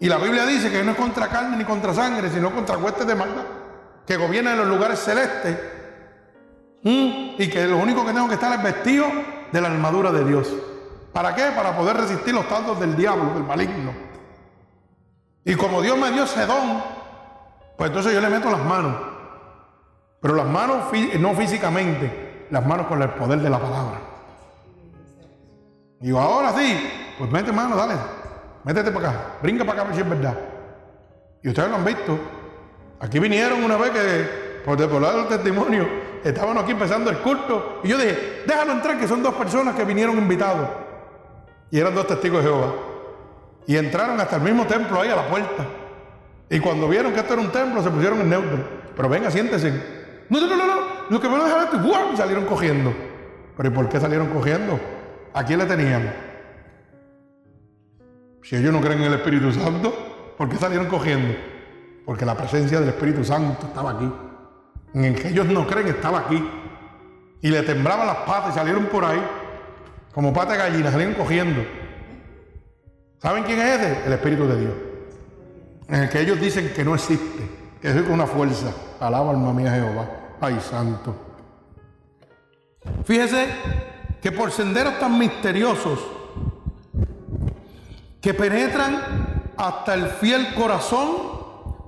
Y 0.00 0.08
la 0.08 0.18
Biblia 0.18 0.44
dice 0.46 0.68
que 0.68 0.82
no 0.82 0.90
es 0.90 0.96
contra 0.96 1.28
carne 1.28 1.56
ni 1.56 1.64
contra 1.64 1.94
sangre, 1.94 2.28
sino 2.28 2.50
contra 2.50 2.76
huestes 2.76 3.06
de 3.06 3.14
maldad. 3.14 3.44
Que 4.04 4.16
gobierna 4.16 4.52
en 4.52 4.58
los 4.58 4.66
lugares 4.66 4.98
celestes. 4.98 5.56
Y 6.82 7.48
que 7.48 7.66
lo 7.68 7.78
único 7.78 8.04
que 8.04 8.12
tengo 8.12 8.26
que 8.26 8.34
estar 8.34 8.52
es 8.52 8.62
vestido 8.64 9.06
de 9.52 9.60
la 9.60 9.68
armadura 9.68 10.10
de 10.10 10.24
Dios. 10.24 10.52
¿Para 11.12 11.36
qué? 11.36 11.44
Para 11.54 11.76
poder 11.76 11.96
resistir 11.98 12.34
los 12.34 12.48
tantos 12.48 12.80
del 12.80 12.96
diablo, 12.96 13.32
del 13.32 13.44
maligno. 13.44 13.92
Y 15.44 15.54
como 15.54 15.80
Dios 15.80 15.96
me 15.96 16.10
dio 16.10 16.24
ese 16.24 16.44
don, 16.44 16.95
pues 17.76 17.90
entonces 17.90 18.14
yo 18.14 18.20
le 18.20 18.28
meto 18.28 18.50
las 18.50 18.64
manos. 18.64 18.94
Pero 20.20 20.34
las 20.34 20.46
manos 20.46 20.84
no 21.20 21.34
físicamente, 21.34 22.46
las 22.50 22.66
manos 22.66 22.86
con 22.86 23.00
el 23.02 23.10
poder 23.10 23.40
de 23.40 23.50
la 23.50 23.58
palabra. 23.58 24.00
Y 26.00 26.10
ahora 26.10 26.52
sí, 26.52 27.14
pues 27.18 27.30
mete 27.30 27.52
mano, 27.52 27.76
dale. 27.76 27.94
Métete 28.64 28.90
para 28.90 29.10
acá, 29.10 29.20
brinca 29.42 29.64
para 29.64 29.82
acá 29.82 29.94
si 29.94 30.00
es 30.00 30.08
verdad. 30.08 30.34
Y 31.42 31.48
ustedes 31.48 31.70
lo 31.70 31.76
han 31.76 31.84
visto. 31.84 32.18
Aquí 32.98 33.18
vinieron 33.18 33.62
una 33.62 33.76
vez 33.76 33.90
que, 33.90 34.62
por 34.64 34.80
lado 35.00 35.18
del 35.18 35.28
testimonio, 35.28 35.86
estaban 36.24 36.58
aquí 36.58 36.72
empezando 36.72 37.10
el 37.10 37.18
culto. 37.18 37.80
Y 37.84 37.88
yo 37.88 37.98
dije, 37.98 38.42
déjalo 38.46 38.72
entrar, 38.72 38.98
que 38.98 39.06
son 39.06 39.22
dos 39.22 39.34
personas 39.34 39.74
que 39.74 39.84
vinieron 39.84 40.18
invitados. 40.18 40.68
Y 41.70 41.78
eran 41.78 41.94
dos 41.94 42.06
testigos 42.06 42.42
de 42.42 42.50
Jehová. 42.50 42.72
Y 43.66 43.76
entraron 43.76 44.20
hasta 44.20 44.36
el 44.36 44.42
mismo 44.42 44.66
templo 44.66 45.00
ahí 45.00 45.10
a 45.10 45.16
la 45.16 45.28
puerta. 45.28 45.64
Y 46.48 46.60
cuando 46.60 46.88
vieron 46.88 47.12
que 47.12 47.20
esto 47.20 47.34
era 47.34 47.42
un 47.42 47.50
templo, 47.50 47.82
se 47.82 47.90
pusieron 47.90 48.20
en 48.20 48.30
neutro. 48.30 48.58
Pero 48.94 49.08
venga, 49.08 49.30
siéntese. 49.30 49.70
No, 50.28 50.40
no, 50.40 50.56
no, 50.56 50.66
no. 50.66 50.74
Lo 51.10 51.20
que 51.20 51.28
van 51.28 51.40
a 51.40 51.44
dejar 51.44 51.64
esto. 51.64 51.80
Y 52.12 52.16
salieron 52.16 52.44
cogiendo. 52.46 52.94
Pero 53.56 53.68
¿y 53.68 53.72
por 53.72 53.88
qué 53.88 54.00
salieron 54.00 54.28
cogiendo? 54.28 54.78
¿A 55.34 55.44
quién 55.44 55.58
le 55.58 55.66
tenían? 55.66 56.12
Si 58.42 58.56
ellos 58.56 58.72
no 58.72 58.80
creen 58.80 59.00
en 59.00 59.12
el 59.12 59.14
Espíritu 59.14 59.52
Santo, 59.52 60.34
¿por 60.38 60.48
qué 60.48 60.56
salieron 60.56 60.86
cogiendo? 60.86 61.34
Porque 62.04 62.24
la 62.24 62.36
presencia 62.36 62.78
del 62.78 62.90
Espíritu 62.90 63.24
Santo 63.24 63.66
estaba 63.66 63.92
aquí. 63.92 64.12
En 64.94 65.04
el 65.04 65.20
que 65.20 65.28
ellos 65.28 65.46
no 65.46 65.66
creen 65.66 65.88
estaba 65.88 66.20
aquí. 66.20 66.48
Y 67.42 67.48
le 67.48 67.62
temblaban 67.62 68.06
las 68.06 68.18
patas 68.18 68.54
y 68.54 68.58
salieron 68.58 68.86
por 68.86 69.04
ahí 69.04 69.20
como 70.16 70.32
pata 70.32 70.52
de 70.52 70.58
gallina, 70.58 70.90
salieron 70.90 71.14
cogiendo. 71.14 71.62
¿Saben 73.18 73.44
quién 73.44 73.58
es 73.58 73.80
ese? 73.80 74.06
El 74.06 74.14
Espíritu 74.14 74.48
de 74.48 74.60
Dios. 74.60 74.72
En 75.88 76.02
el 76.02 76.08
que 76.08 76.20
ellos 76.20 76.40
dicen 76.40 76.72
que 76.74 76.84
no 76.84 76.94
existe, 76.94 77.48
es 77.82 77.94
una 78.08 78.26
fuerza. 78.26 78.72
Alaba 79.00 79.30
alma 79.30 79.52
mía 79.52 79.72
Jehová. 79.72 80.08
Ay, 80.40 80.58
santo. 80.60 81.14
Fíjese 83.04 83.46
que 84.20 84.32
por 84.32 84.50
senderos 84.50 84.98
tan 84.98 85.18
misteriosos 85.18 86.00
que 88.20 88.34
penetran 88.34 89.52
hasta 89.56 89.94
el 89.94 90.08
fiel 90.08 90.54
corazón, 90.54 91.36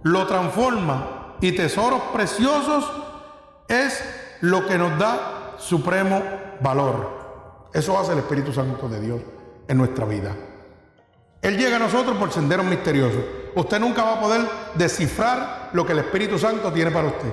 lo 0.04 0.26
transforma 0.26 1.34
y 1.40 1.52
tesoros 1.52 2.00
preciosos 2.12 2.90
es 3.68 4.02
lo 4.40 4.66
que 4.66 4.78
nos 4.78 4.98
da 4.98 5.54
supremo 5.58 6.22
valor. 6.60 7.68
Eso 7.72 7.98
hace 7.98 8.12
el 8.12 8.18
Espíritu 8.18 8.52
Santo 8.52 8.88
de 8.88 9.00
Dios 9.00 9.20
en 9.66 9.76
nuestra 9.76 10.06
vida. 10.06 10.34
Él 11.42 11.58
llega 11.58 11.76
a 11.76 11.80
nosotros 11.80 12.16
por 12.16 12.32
senderos 12.32 12.64
misteriosos. 12.64 13.22
Usted 13.54 13.80
nunca 13.80 14.02
va 14.04 14.14
a 14.14 14.20
poder 14.20 14.42
descifrar 14.74 15.70
lo 15.72 15.84
que 15.86 15.92
el 15.92 16.00
Espíritu 16.00 16.38
Santo 16.38 16.72
tiene 16.72 16.90
para 16.90 17.08
usted. 17.08 17.32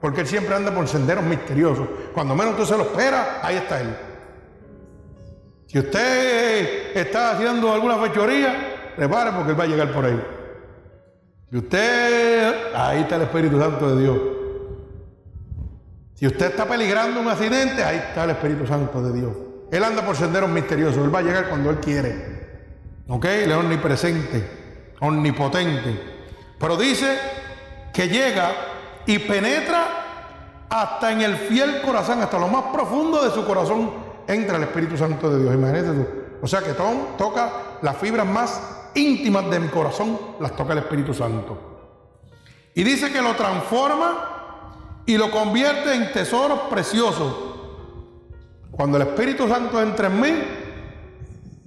Porque 0.00 0.22
Él 0.22 0.26
siempre 0.26 0.54
anda 0.54 0.74
por 0.74 0.88
senderos 0.88 1.24
misteriosos. 1.24 1.86
Cuando 2.14 2.34
menos 2.34 2.52
usted 2.52 2.74
se 2.74 2.78
lo 2.78 2.84
espera, 2.84 3.40
ahí 3.42 3.56
está 3.56 3.80
Él. 3.80 3.96
Si 5.66 5.78
usted 5.78 6.96
está 6.96 7.32
haciendo 7.32 7.72
alguna 7.72 7.96
fechoría, 7.98 8.92
prepare 8.96 9.30
porque 9.32 9.52
Él 9.52 9.60
va 9.60 9.64
a 9.64 9.68
llegar 9.68 9.92
por 9.92 10.04
ahí. 10.04 10.20
Si 11.50 11.56
usted, 11.56 12.74
ahí 12.74 13.00
está 13.00 13.16
el 13.16 13.22
Espíritu 13.22 13.60
Santo 13.60 13.94
de 13.94 14.02
Dios. 14.02 14.18
Si 16.14 16.26
usted 16.26 16.46
está 16.46 16.66
peligrando 16.66 17.20
un 17.20 17.28
accidente, 17.28 17.82
ahí 17.82 17.96
está 17.96 18.24
el 18.24 18.30
Espíritu 18.30 18.66
Santo 18.66 19.02
de 19.02 19.18
Dios. 19.18 19.32
Él 19.70 19.84
anda 19.84 20.04
por 20.04 20.16
senderos 20.16 20.50
misteriosos. 20.50 21.04
Él 21.04 21.14
va 21.14 21.20
a 21.20 21.22
llegar 21.22 21.48
cuando 21.48 21.70
Él 21.70 21.78
quiere. 21.78 22.40
¿Ok? 23.08 23.24
Él 23.24 23.50
es 23.50 23.56
omnipresente, 23.56 24.59
omnipotente. 25.00 26.00
Pero 26.58 26.76
dice 26.76 27.18
que 27.92 28.08
llega 28.08 28.52
y 29.06 29.18
penetra 29.18 30.66
hasta 30.68 31.12
en 31.12 31.22
el 31.22 31.36
fiel 31.36 31.82
corazón, 31.82 32.22
hasta 32.22 32.38
lo 32.38 32.48
más 32.48 32.64
profundo 32.72 33.24
de 33.24 33.30
su 33.30 33.44
corazón, 33.44 33.90
entra 34.26 34.56
el 34.56 34.62
Espíritu 34.64 34.96
Santo 34.96 35.30
de 35.30 35.42
Dios. 35.42 35.54
Imagínate 35.54 35.92
tú. 35.92 36.06
O 36.42 36.46
sea 36.46 36.60
que 36.60 36.72
Tom 36.72 37.16
toca 37.18 37.50
las 37.82 37.96
fibras 37.96 38.26
más 38.26 38.60
íntimas 38.94 39.50
de 39.50 39.60
mi 39.60 39.68
corazón, 39.68 40.18
las 40.40 40.54
toca 40.54 40.72
el 40.72 40.78
Espíritu 40.80 41.12
Santo. 41.12 41.58
Y 42.74 42.84
dice 42.84 43.12
que 43.12 43.20
lo 43.20 43.34
transforma 43.34 45.02
y 45.06 45.16
lo 45.16 45.30
convierte 45.30 45.94
en 45.94 46.12
tesoros 46.12 46.60
preciosos 46.70 47.50
cuando 48.80 48.96
el 48.96 49.08
Espíritu 49.08 49.46
Santo 49.46 49.82
entra 49.82 50.06
en 50.06 50.20
mí, 50.20 50.28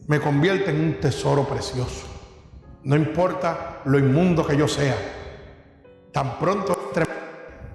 me 0.08 0.20
convierte 0.20 0.72
en 0.72 0.84
un 0.84 1.00
tesoro 1.00 1.48
precioso. 1.48 2.08
No 2.84 2.96
importa 2.96 3.82
lo 3.86 3.98
inmundo 3.98 4.46
que 4.46 4.58
yo 4.58 4.68
sea. 4.68 4.96
Tan 6.12 6.38
pronto 6.38 6.92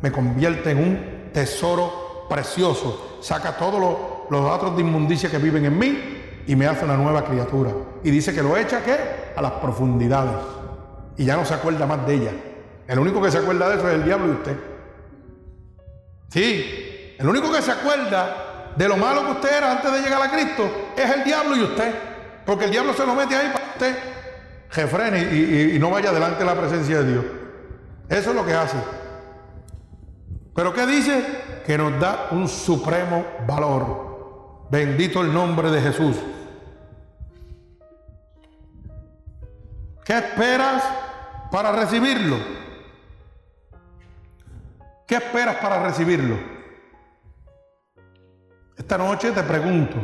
me 0.01 0.12
convierte 0.12 0.70
en 0.70 0.78
un 0.78 1.30
tesoro 1.32 2.26
precioso. 2.28 3.18
Saca 3.20 3.56
todos 3.56 3.80
los, 3.80 3.97
los 4.30 4.51
otros 4.51 4.76
de 4.76 4.82
inmundicia 4.82 5.30
que 5.30 5.39
viven 5.39 5.64
en 5.64 5.78
mí 5.78 6.44
y 6.47 6.55
me 6.55 6.66
hace 6.66 6.85
una 6.85 6.97
nueva 6.97 7.24
criatura. 7.24 7.70
Y 8.05 8.10
dice 8.10 8.35
que 8.35 8.43
lo 8.43 8.56
echa 8.56 8.82
¿qué? 8.85 9.32
a 9.35 9.43
las 9.43 9.52
profundidades. 9.52 10.36
Y 11.16 11.24
ya 11.24 11.36
no 11.36 11.44
se 11.44 11.55
acuerda 11.55 11.86
más 11.86 12.06
de 12.06 12.14
ella. 12.14 12.32
El 12.86 12.98
único 12.98 13.20
que 13.20 13.30
se 13.30 13.39
acuerda 13.39 13.68
de 13.70 13.76
eso 13.76 13.89
es 13.89 13.94
el 13.94 14.05
diablo 14.05 14.28
y 14.28 14.30
usted. 14.30 14.56
Sí, 16.28 17.14
el 17.18 17.26
único 17.26 17.51
que 17.51 17.62
se 17.62 17.72
acuerda 17.72 18.72
de 18.76 18.89
lo 18.89 18.97
malo 18.97 19.24
que 19.24 19.32
usted 19.32 19.56
era 19.56 19.72
antes 19.72 19.90
de 19.90 20.01
llegar 20.01 20.22
a 20.22 20.30
Cristo 20.30 20.70
es 20.97 21.10
el 21.10 21.24
diablo 21.24 21.56
y 21.56 21.62
usted. 21.62 21.94
Porque 22.44 22.66
el 22.66 22.70
diablo 22.70 22.93
se 22.93 23.05
lo 23.05 23.14
mete 23.14 23.35
ahí 23.35 23.51
para 23.52 23.64
usted 23.64 24.18
refrene 24.70 25.23
y, 25.74 25.78
no 25.78 25.90
vaya 25.90 26.12
delante 26.12 26.40
de 26.40 26.45
la 26.45 26.55
presencia 26.55 26.99
de 27.03 27.12
Dios. 27.12 27.24
Eso 28.09 28.31
es 28.31 28.36
lo 28.36 28.45
que 28.45 28.55
hace. 28.55 28.77
Pero 30.55 30.73
¿qué 30.73 30.86
dice? 30.86 31.24
Que 31.65 31.78
nos 31.78 31.99
da 32.01 32.28
un 32.32 32.49
supremo 32.49 33.24
valor. 33.47 34.66
Bendito 34.70 35.23
el 35.23 35.32
nombre 35.32 35.70
de 35.70 35.81
Jesús. 35.81 36.16
¿Qué 40.05 40.16
esperas 40.16 40.82
para 41.51 41.73
recibirlo? 41.73 42.36
¿Qué 45.07 45.16
esperas 45.16 45.57
para 45.57 45.82
recibirlo? 45.82 46.36
Esta 48.77 48.97
noche 48.97 49.32
te 49.32 49.43
pregunto, 49.43 49.97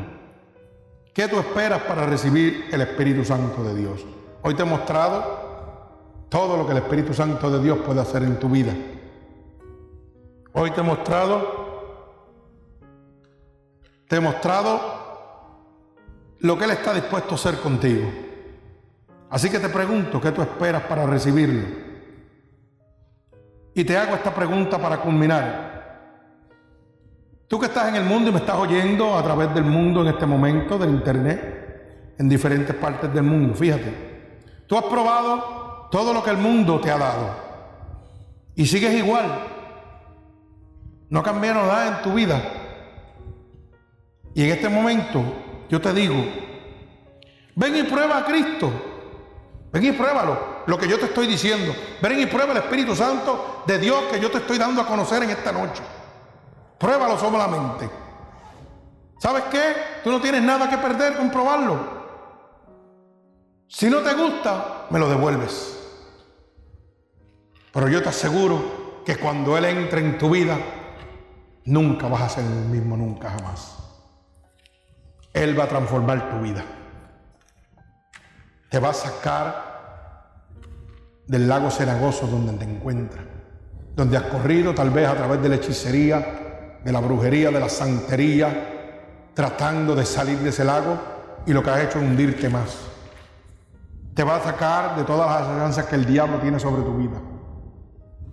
¿qué 1.12 1.28
tú 1.28 1.38
esperas 1.38 1.82
para 1.82 2.06
recibir 2.06 2.68
el 2.72 2.80
Espíritu 2.80 3.24
Santo 3.24 3.62
de 3.62 3.74
Dios? 3.74 4.04
Hoy 4.46 4.52
te 4.52 4.60
he 4.60 4.66
mostrado 4.66 6.26
todo 6.28 6.58
lo 6.58 6.66
que 6.66 6.72
el 6.72 6.78
Espíritu 6.78 7.14
Santo 7.14 7.50
de 7.50 7.62
Dios 7.62 7.78
puede 7.78 8.02
hacer 8.02 8.22
en 8.22 8.38
tu 8.38 8.50
vida. 8.50 8.74
Hoy 10.52 10.70
te 10.70 10.82
he 10.82 10.84
mostrado, 10.84 12.20
te 14.06 14.16
he 14.16 14.20
mostrado 14.20 14.80
lo 16.40 16.58
que 16.58 16.64
Él 16.66 16.72
está 16.72 16.92
dispuesto 16.92 17.32
a 17.32 17.34
hacer 17.36 17.58
contigo. 17.60 18.06
Así 19.30 19.48
que 19.48 19.58
te 19.58 19.70
pregunto, 19.70 20.20
¿qué 20.20 20.30
tú 20.30 20.42
esperas 20.42 20.82
para 20.82 21.06
recibirlo? 21.06 21.66
Y 23.72 23.82
te 23.82 23.96
hago 23.96 24.14
esta 24.14 24.34
pregunta 24.34 24.78
para 24.78 24.98
culminar. 24.98 25.72
Tú 27.48 27.58
que 27.58 27.66
estás 27.66 27.88
en 27.88 27.94
el 27.94 28.04
mundo 28.04 28.28
y 28.28 28.32
me 28.34 28.40
estás 28.40 28.56
oyendo 28.56 29.16
a 29.16 29.22
través 29.22 29.54
del 29.54 29.64
mundo 29.64 30.02
en 30.02 30.08
este 30.08 30.26
momento, 30.26 30.76
del 30.76 30.90
internet, 30.90 32.14
en 32.18 32.28
diferentes 32.28 32.76
partes 32.76 33.10
del 33.10 33.22
mundo, 33.22 33.54
fíjate, 33.54 34.13
tú 34.74 34.78
has 34.78 34.84
probado 34.86 35.86
todo 35.88 36.12
lo 36.12 36.20
que 36.24 36.30
el 36.30 36.36
mundo 36.36 36.80
te 36.80 36.90
ha 36.90 36.98
dado 36.98 37.30
y 38.56 38.66
sigues 38.66 38.92
igual. 38.94 39.24
No 41.08 41.20
ha 41.20 41.22
cambiado 41.22 41.64
nada 41.64 41.98
en 41.98 42.02
tu 42.02 42.12
vida. 42.12 42.42
Y 44.34 44.42
en 44.42 44.50
este 44.50 44.68
momento 44.68 45.22
yo 45.68 45.80
te 45.80 45.92
digo, 45.92 46.16
ven 47.54 47.76
y 47.76 47.84
prueba 47.84 48.18
a 48.18 48.24
Cristo. 48.24 48.72
Ven 49.72 49.84
y 49.84 49.92
pruébalo, 49.92 50.64
lo 50.66 50.76
que 50.76 50.88
yo 50.88 50.98
te 50.98 51.04
estoy 51.04 51.28
diciendo. 51.28 51.72
Ven 52.02 52.18
y 52.18 52.26
prueba 52.26 52.50
el 52.50 52.58
Espíritu 52.58 52.96
Santo 52.96 53.62
de 53.68 53.78
Dios 53.78 54.02
que 54.10 54.18
yo 54.18 54.28
te 54.28 54.38
estoy 54.38 54.58
dando 54.58 54.82
a 54.82 54.86
conocer 54.88 55.22
en 55.22 55.30
esta 55.30 55.52
noche. 55.52 55.84
Pruébalo 56.78 57.16
solamente. 57.16 57.88
¿Sabes 59.18 59.44
qué? 59.52 59.62
Tú 60.02 60.10
no 60.10 60.20
tienes 60.20 60.42
nada 60.42 60.68
que 60.68 60.78
perder 60.78 61.16
con 61.16 61.30
probarlo. 61.30 61.93
Si 63.68 63.90
no 63.90 64.00
te 64.00 64.14
gusta, 64.14 64.86
me 64.90 64.98
lo 64.98 65.08
devuelves. 65.08 65.78
Pero 67.72 67.88
yo 67.88 68.02
te 68.02 68.08
aseguro 68.08 69.02
que 69.04 69.16
cuando 69.16 69.56
Él 69.56 69.64
entre 69.64 70.00
en 70.00 70.18
tu 70.18 70.30
vida, 70.30 70.56
nunca 71.64 72.06
vas 72.08 72.22
a 72.22 72.28
ser 72.28 72.44
el 72.44 72.66
mismo, 72.66 72.96
nunca 72.96 73.30
jamás. 73.30 73.76
Él 75.32 75.58
va 75.58 75.64
a 75.64 75.68
transformar 75.68 76.30
tu 76.30 76.40
vida 76.40 76.64
te 78.74 78.80
va 78.80 78.90
a 78.90 78.92
sacar 78.92 79.74
del 81.28 81.46
lago 81.46 81.70
cenagoso 81.70 82.26
donde 82.26 82.54
te 82.54 82.64
encuentras, 82.64 83.24
donde 83.94 84.16
has 84.16 84.24
corrido 84.24 84.74
tal 84.74 84.90
vez 84.90 85.06
a 85.06 85.14
través 85.14 85.40
de 85.40 85.48
la 85.48 85.54
hechicería, 85.54 86.80
de 86.84 86.90
la 86.90 86.98
brujería, 86.98 87.52
de 87.52 87.60
la 87.60 87.68
santería, 87.68 89.30
tratando 89.32 89.94
de 89.94 90.04
salir 90.04 90.40
de 90.40 90.48
ese 90.48 90.64
lago 90.64 90.98
y 91.46 91.52
lo 91.52 91.62
que 91.62 91.70
has 91.70 91.84
hecho 91.84 92.00
es 92.00 92.04
hundirte 92.04 92.48
más. 92.48 92.76
Te 94.14 94.22
va 94.22 94.36
a 94.36 94.40
sacar 94.40 94.96
de 94.96 95.04
todas 95.04 95.28
las 95.28 95.48
alianzas 95.48 95.86
que 95.86 95.96
el 95.96 96.06
diablo 96.06 96.38
tiene 96.38 96.60
sobre 96.60 96.82
tu 96.82 96.96
vida. 96.96 97.20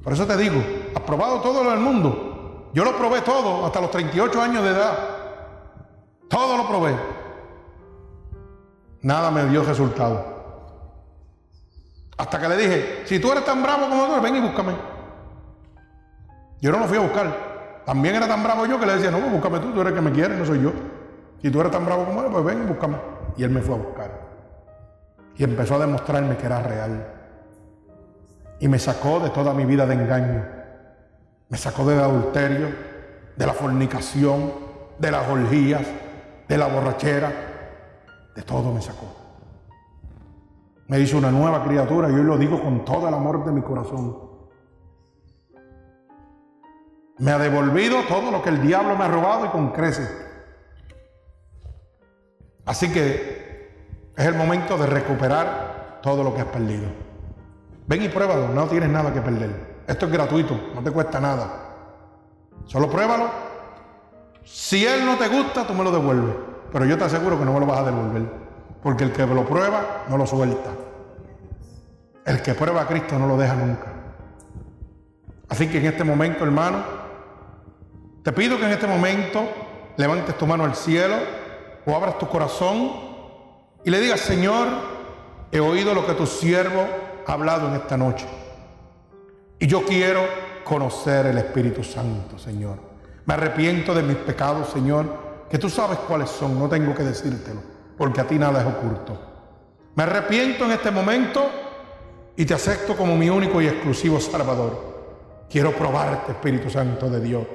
Por 0.03 0.13
eso 0.13 0.25
te 0.25 0.37
digo, 0.37 0.61
has 0.95 1.01
probado 1.01 1.41
todo 1.41 1.63
lo 1.63 1.71
del 1.71 1.79
mundo. 1.79 2.69
Yo 2.73 2.83
lo 2.83 2.95
probé 2.95 3.21
todo 3.21 3.65
hasta 3.65 3.81
los 3.81 3.91
38 3.91 4.41
años 4.41 4.63
de 4.63 4.69
edad. 4.69 4.97
Todo 6.29 6.57
lo 6.57 6.67
probé. 6.67 6.95
Nada 9.01 9.31
me 9.31 9.45
dio 9.45 9.63
resultado. 9.63 10.31
Hasta 12.17 12.39
que 12.39 12.47
le 12.47 12.57
dije, 12.57 13.03
si 13.05 13.19
tú 13.19 13.31
eres 13.31 13.43
tan 13.43 13.63
bravo 13.63 13.89
como 13.89 14.05
tú, 14.05 14.21
ven 14.21 14.35
y 14.35 14.41
búscame. 14.41 14.73
Yo 16.61 16.71
no 16.71 16.79
lo 16.79 16.85
fui 16.85 16.97
a 16.97 17.01
buscar. 17.01 17.81
También 17.85 18.15
era 18.15 18.27
tan 18.27 18.43
bravo 18.43 18.67
yo 18.67 18.79
que 18.79 18.85
le 18.85 18.93
decía, 18.93 19.09
no, 19.09 19.19
pues 19.19 19.31
búscame 19.31 19.59
tú, 19.59 19.71
tú 19.73 19.81
eres 19.81 19.93
el 19.93 19.95
que 19.95 20.01
me 20.01 20.11
quiere, 20.11 20.37
no 20.37 20.45
soy 20.45 20.61
yo. 20.61 20.71
Si 21.41 21.49
tú 21.49 21.59
eres 21.59 21.71
tan 21.71 21.83
bravo 21.83 22.05
como 22.05 22.21
él, 22.21 22.27
pues 22.31 22.45
ven 22.45 22.63
y 22.63 22.65
búscame. 22.67 22.97
Y 23.37 23.43
él 23.43 23.49
me 23.49 23.61
fue 23.61 23.75
a 23.75 23.77
buscar. 23.79 24.30
Y 25.37 25.43
empezó 25.43 25.75
a 25.75 25.79
demostrarme 25.79 26.37
que 26.37 26.45
era 26.45 26.61
real. 26.61 27.05
Y 28.59 28.67
me 28.67 28.77
sacó 28.77 29.19
de 29.19 29.29
toda 29.29 29.53
mi 29.53 29.65
vida 29.65 29.85
de 29.85 29.95
engaño. 29.95 30.45
Me 31.49 31.57
sacó 31.57 31.85
del 31.85 31.99
adulterio, 31.99 32.69
de 33.35 33.45
la 33.45 33.53
fornicación, 33.53 34.53
de 34.99 35.11
las 35.11 35.27
orgías, 35.27 35.81
de 36.47 36.57
la 36.57 36.67
borrachera. 36.67 37.31
De 38.35 38.41
todo 38.43 38.73
me 38.73 38.81
sacó. 38.81 39.07
Me 40.87 40.99
hizo 40.99 41.17
una 41.17 41.31
nueva 41.31 41.63
criatura 41.63 42.09
y 42.09 42.13
hoy 42.13 42.23
lo 42.23 42.37
digo 42.37 42.61
con 42.61 42.85
todo 42.85 43.07
el 43.07 43.13
amor 43.13 43.45
de 43.45 43.51
mi 43.51 43.61
corazón. 43.61 44.31
Me 47.17 47.31
ha 47.31 47.37
devolvido 47.37 48.03
todo 48.09 48.31
lo 48.31 48.41
que 48.41 48.49
el 48.49 48.61
diablo 48.61 48.97
me 48.97 49.05
ha 49.05 49.07
robado 49.07 49.45
y 49.45 49.49
con 49.49 49.71
creces. 49.71 50.09
Así 52.65 52.91
que 52.91 53.40
es 54.15 54.25
el 54.25 54.35
momento 54.35 54.77
de 54.77 54.87
recuperar 54.87 55.99
todo 56.01 56.23
lo 56.23 56.33
que 56.33 56.41
has 56.41 56.47
perdido. 56.47 56.87
Ven 57.87 58.03
y 58.03 58.09
pruébalo, 58.09 58.49
no 58.49 58.67
tienes 58.67 58.89
nada 58.89 59.13
que 59.13 59.21
perder. 59.21 59.83
Esto 59.87 60.05
es 60.05 60.11
gratuito, 60.11 60.71
no 60.73 60.81
te 60.81 60.91
cuesta 60.91 61.19
nada. 61.19 61.47
Solo 62.65 62.89
pruébalo. 62.89 63.29
Si 64.43 64.85
él 64.85 65.05
no 65.05 65.17
te 65.17 65.27
gusta, 65.27 65.65
tú 65.65 65.73
me 65.73 65.83
lo 65.83 65.91
devuelves. 65.91 66.35
Pero 66.71 66.85
yo 66.85 66.97
te 66.97 67.03
aseguro 67.03 67.37
que 67.37 67.45
no 67.45 67.53
me 67.53 67.59
lo 67.59 67.65
vas 67.65 67.79
a 67.79 67.83
devolver. 67.83 68.23
Porque 68.81 69.03
el 69.03 69.11
que 69.11 69.25
lo 69.25 69.45
prueba 69.45 70.05
no 70.09 70.17
lo 70.17 70.25
suelta. 70.25 70.69
El 72.25 72.41
que 72.41 72.53
prueba 72.53 72.81
a 72.81 72.87
Cristo 72.87 73.19
no 73.19 73.27
lo 73.27 73.37
deja 73.37 73.55
nunca. 73.55 73.87
Así 75.49 75.67
que 75.67 75.79
en 75.79 75.87
este 75.87 76.03
momento, 76.03 76.45
hermano, 76.45 76.83
te 78.23 78.31
pido 78.31 78.57
que 78.57 78.65
en 78.65 78.71
este 78.71 78.87
momento 78.87 79.43
levantes 79.97 80.37
tu 80.37 80.47
mano 80.47 80.63
al 80.63 80.75
cielo 80.75 81.15
o 81.85 81.95
abras 81.95 82.17
tu 82.17 82.27
corazón 82.27 83.10
y 83.83 83.89
le 83.89 83.99
digas, 83.99 84.19
Señor, 84.19 84.67
he 85.51 85.59
oído 85.59 85.93
lo 85.93 86.05
que 86.05 86.13
tu 86.13 86.25
siervo 86.25 86.87
ha 87.25 87.33
hablado 87.33 87.67
en 87.67 87.75
esta 87.75 87.97
noche. 87.97 88.25
Y 89.59 89.67
yo 89.67 89.85
quiero 89.85 90.21
conocer 90.63 91.27
el 91.27 91.37
Espíritu 91.37 91.83
Santo, 91.83 92.37
Señor. 92.39 92.77
Me 93.25 93.33
arrepiento 93.33 93.93
de 93.93 94.03
mis 94.03 94.17
pecados, 94.17 94.69
Señor, 94.69 95.05
que 95.49 95.57
tú 95.57 95.69
sabes 95.69 95.99
cuáles 95.99 96.29
son, 96.29 96.57
no 96.57 96.67
tengo 96.69 96.95
que 96.95 97.03
decírtelo 97.03 97.71
porque 98.01 98.19
a 98.19 98.25
ti 98.25 98.39
nada 98.39 98.61
es 98.61 98.65
oculto. 98.65 99.15
Me 99.93 100.01
arrepiento 100.01 100.65
en 100.65 100.71
este 100.71 100.89
momento 100.89 101.51
y 102.35 102.43
te 102.45 102.55
acepto 102.55 102.97
como 102.97 103.15
mi 103.15 103.29
único 103.29 103.61
y 103.61 103.67
exclusivo 103.67 104.19
Salvador. 104.19 105.45
Quiero 105.47 105.71
probarte, 105.75 106.31
Espíritu 106.31 106.67
Santo 106.71 107.11
de 107.11 107.21
Dios. 107.21 107.45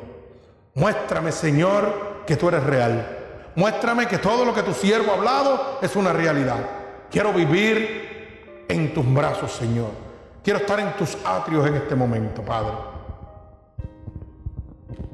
Muéstrame, 0.75 1.33
Señor, 1.33 2.23
que 2.25 2.37
tú 2.37 2.47
eres 2.47 2.63
real. 2.63 3.26
Muéstrame 3.57 4.07
que 4.07 4.19
todo 4.19 4.45
lo 4.45 4.55
que 4.55 4.63
tu 4.63 4.73
siervo 4.73 5.13
ha 5.13 5.15
hablado 5.15 5.79
es 5.83 5.97
una 5.97 6.13
realidad. 6.13 6.59
Quiero 7.11 7.33
vivir 7.33 8.65
en 8.69 8.95
tus 8.95 9.13
brazos, 9.13 9.53
Señor. 9.53 9.91
Quiero 10.45 10.61
estar 10.61 10.79
en 10.79 10.93
tus 10.97 11.17
atrios 11.25 11.67
en 11.67 11.75
este 11.75 11.95
momento, 11.95 12.43
Padre. 12.43 12.73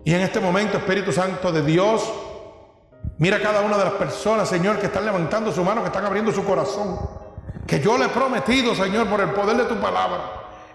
Y 0.04 0.12
en 0.12 0.20
este 0.20 0.40
momento, 0.40 0.76
Espíritu 0.76 1.12
Santo 1.12 1.52
de 1.52 1.62
Dios, 1.62 2.12
Mira 3.22 3.40
cada 3.40 3.60
una 3.60 3.78
de 3.78 3.84
las 3.84 3.92
personas, 3.92 4.48
Señor, 4.48 4.80
que 4.80 4.86
están 4.86 5.04
levantando 5.04 5.52
su 5.52 5.62
mano, 5.62 5.80
que 5.82 5.86
están 5.86 6.04
abriendo 6.04 6.32
su 6.32 6.44
corazón. 6.44 6.98
Que 7.68 7.78
yo 7.78 7.96
le 7.96 8.06
he 8.06 8.08
prometido, 8.08 8.74
Señor, 8.74 9.06
por 9.06 9.20
el 9.20 9.30
poder 9.30 9.58
de 9.58 9.64
tu 9.66 9.80
palabra. 9.80 10.18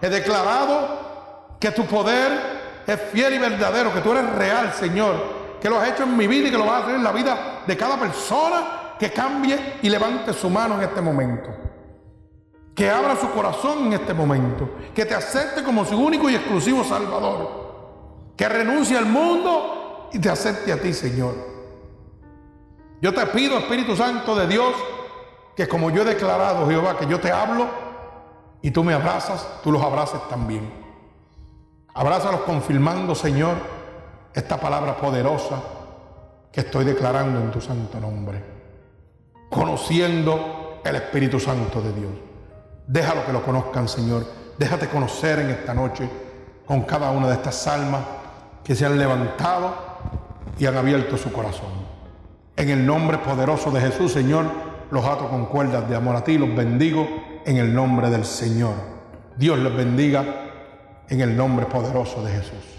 He 0.00 0.08
declarado 0.08 1.56
que 1.60 1.70
tu 1.72 1.84
poder 1.84 2.82
es 2.86 2.98
fiel 3.12 3.34
y 3.34 3.38
verdadero, 3.38 3.92
que 3.92 4.00
tú 4.00 4.12
eres 4.12 4.32
real, 4.34 4.72
Señor. 4.72 5.37
Que 5.60 5.68
lo 5.68 5.78
has 5.78 5.88
hecho 5.88 6.04
en 6.04 6.16
mi 6.16 6.26
vida 6.26 6.48
y 6.48 6.50
que 6.50 6.58
lo 6.58 6.66
vas 6.66 6.82
a 6.82 6.84
hacer 6.84 6.94
en 6.94 7.04
la 7.04 7.12
vida 7.12 7.62
de 7.66 7.76
cada 7.76 7.98
persona 7.98 8.94
que 8.98 9.12
cambie 9.12 9.78
y 9.82 9.88
levante 9.88 10.32
su 10.32 10.50
mano 10.50 10.76
en 10.76 10.82
este 10.82 11.00
momento. 11.00 11.50
Que 12.74 12.90
abra 12.90 13.16
su 13.16 13.30
corazón 13.30 13.86
en 13.86 13.94
este 13.94 14.14
momento. 14.14 14.70
Que 14.94 15.04
te 15.04 15.14
acepte 15.14 15.62
como 15.62 15.84
su 15.84 15.96
único 15.98 16.28
y 16.30 16.36
exclusivo 16.36 16.84
Salvador. 16.84 18.34
Que 18.36 18.48
renuncie 18.48 18.96
al 18.96 19.06
mundo 19.06 20.10
y 20.12 20.18
te 20.18 20.30
acepte 20.30 20.72
a 20.72 20.80
ti, 20.80 20.92
Señor. 20.92 21.34
Yo 23.00 23.14
te 23.14 23.24
pido, 23.26 23.58
Espíritu 23.58 23.96
Santo 23.96 24.34
de 24.34 24.46
Dios, 24.46 24.74
que 25.56 25.68
como 25.68 25.90
yo 25.90 26.02
he 26.02 26.04
declarado, 26.04 26.68
Jehová, 26.68 26.96
que 26.96 27.06
yo 27.06 27.20
te 27.20 27.30
hablo 27.30 27.66
y 28.60 28.70
tú 28.70 28.82
me 28.82 28.94
abrazas, 28.94 29.60
tú 29.62 29.70
los 29.70 29.82
abraces 29.82 30.20
también. 30.28 30.72
Abrázalos 31.94 32.42
confirmando, 32.42 33.14
Señor, 33.14 33.56
esta 34.34 34.58
palabra 34.58 34.96
poderosa 34.96 35.62
que 36.52 36.60
estoy 36.60 36.84
declarando 36.84 37.40
en 37.40 37.50
tu 37.50 37.60
santo 37.60 38.00
nombre. 38.00 38.42
Conociendo 39.50 40.80
el 40.84 40.96
Espíritu 40.96 41.38
Santo 41.40 41.80
de 41.80 41.92
Dios. 41.92 42.12
Déjalo 42.86 43.24
que 43.26 43.32
lo 43.32 43.42
conozcan, 43.42 43.88
Señor. 43.88 44.26
Déjate 44.58 44.88
conocer 44.88 45.38
en 45.40 45.50
esta 45.50 45.74
noche 45.74 46.08
con 46.66 46.82
cada 46.82 47.10
una 47.10 47.28
de 47.28 47.34
estas 47.34 47.66
almas 47.66 48.00
que 48.64 48.74
se 48.74 48.84
han 48.84 48.98
levantado 48.98 49.74
y 50.58 50.66
han 50.66 50.76
abierto 50.76 51.16
su 51.16 51.32
corazón. 51.32 51.70
En 52.56 52.70
el 52.70 52.84
nombre 52.84 53.18
poderoso 53.18 53.70
de 53.70 53.80
Jesús, 53.80 54.12
Señor, 54.12 54.46
los 54.90 55.04
ato 55.04 55.28
con 55.28 55.46
cuerdas 55.46 55.88
de 55.88 55.96
amor 55.96 56.16
a 56.16 56.24
ti, 56.24 56.38
los 56.38 56.54
bendigo 56.54 57.06
en 57.44 57.56
el 57.56 57.74
nombre 57.74 58.10
del 58.10 58.24
Señor. 58.24 58.74
Dios 59.36 59.58
les 59.58 59.74
bendiga 59.74 60.24
en 61.08 61.20
el 61.20 61.36
nombre 61.36 61.66
poderoso 61.66 62.22
de 62.24 62.32
Jesús. 62.32 62.77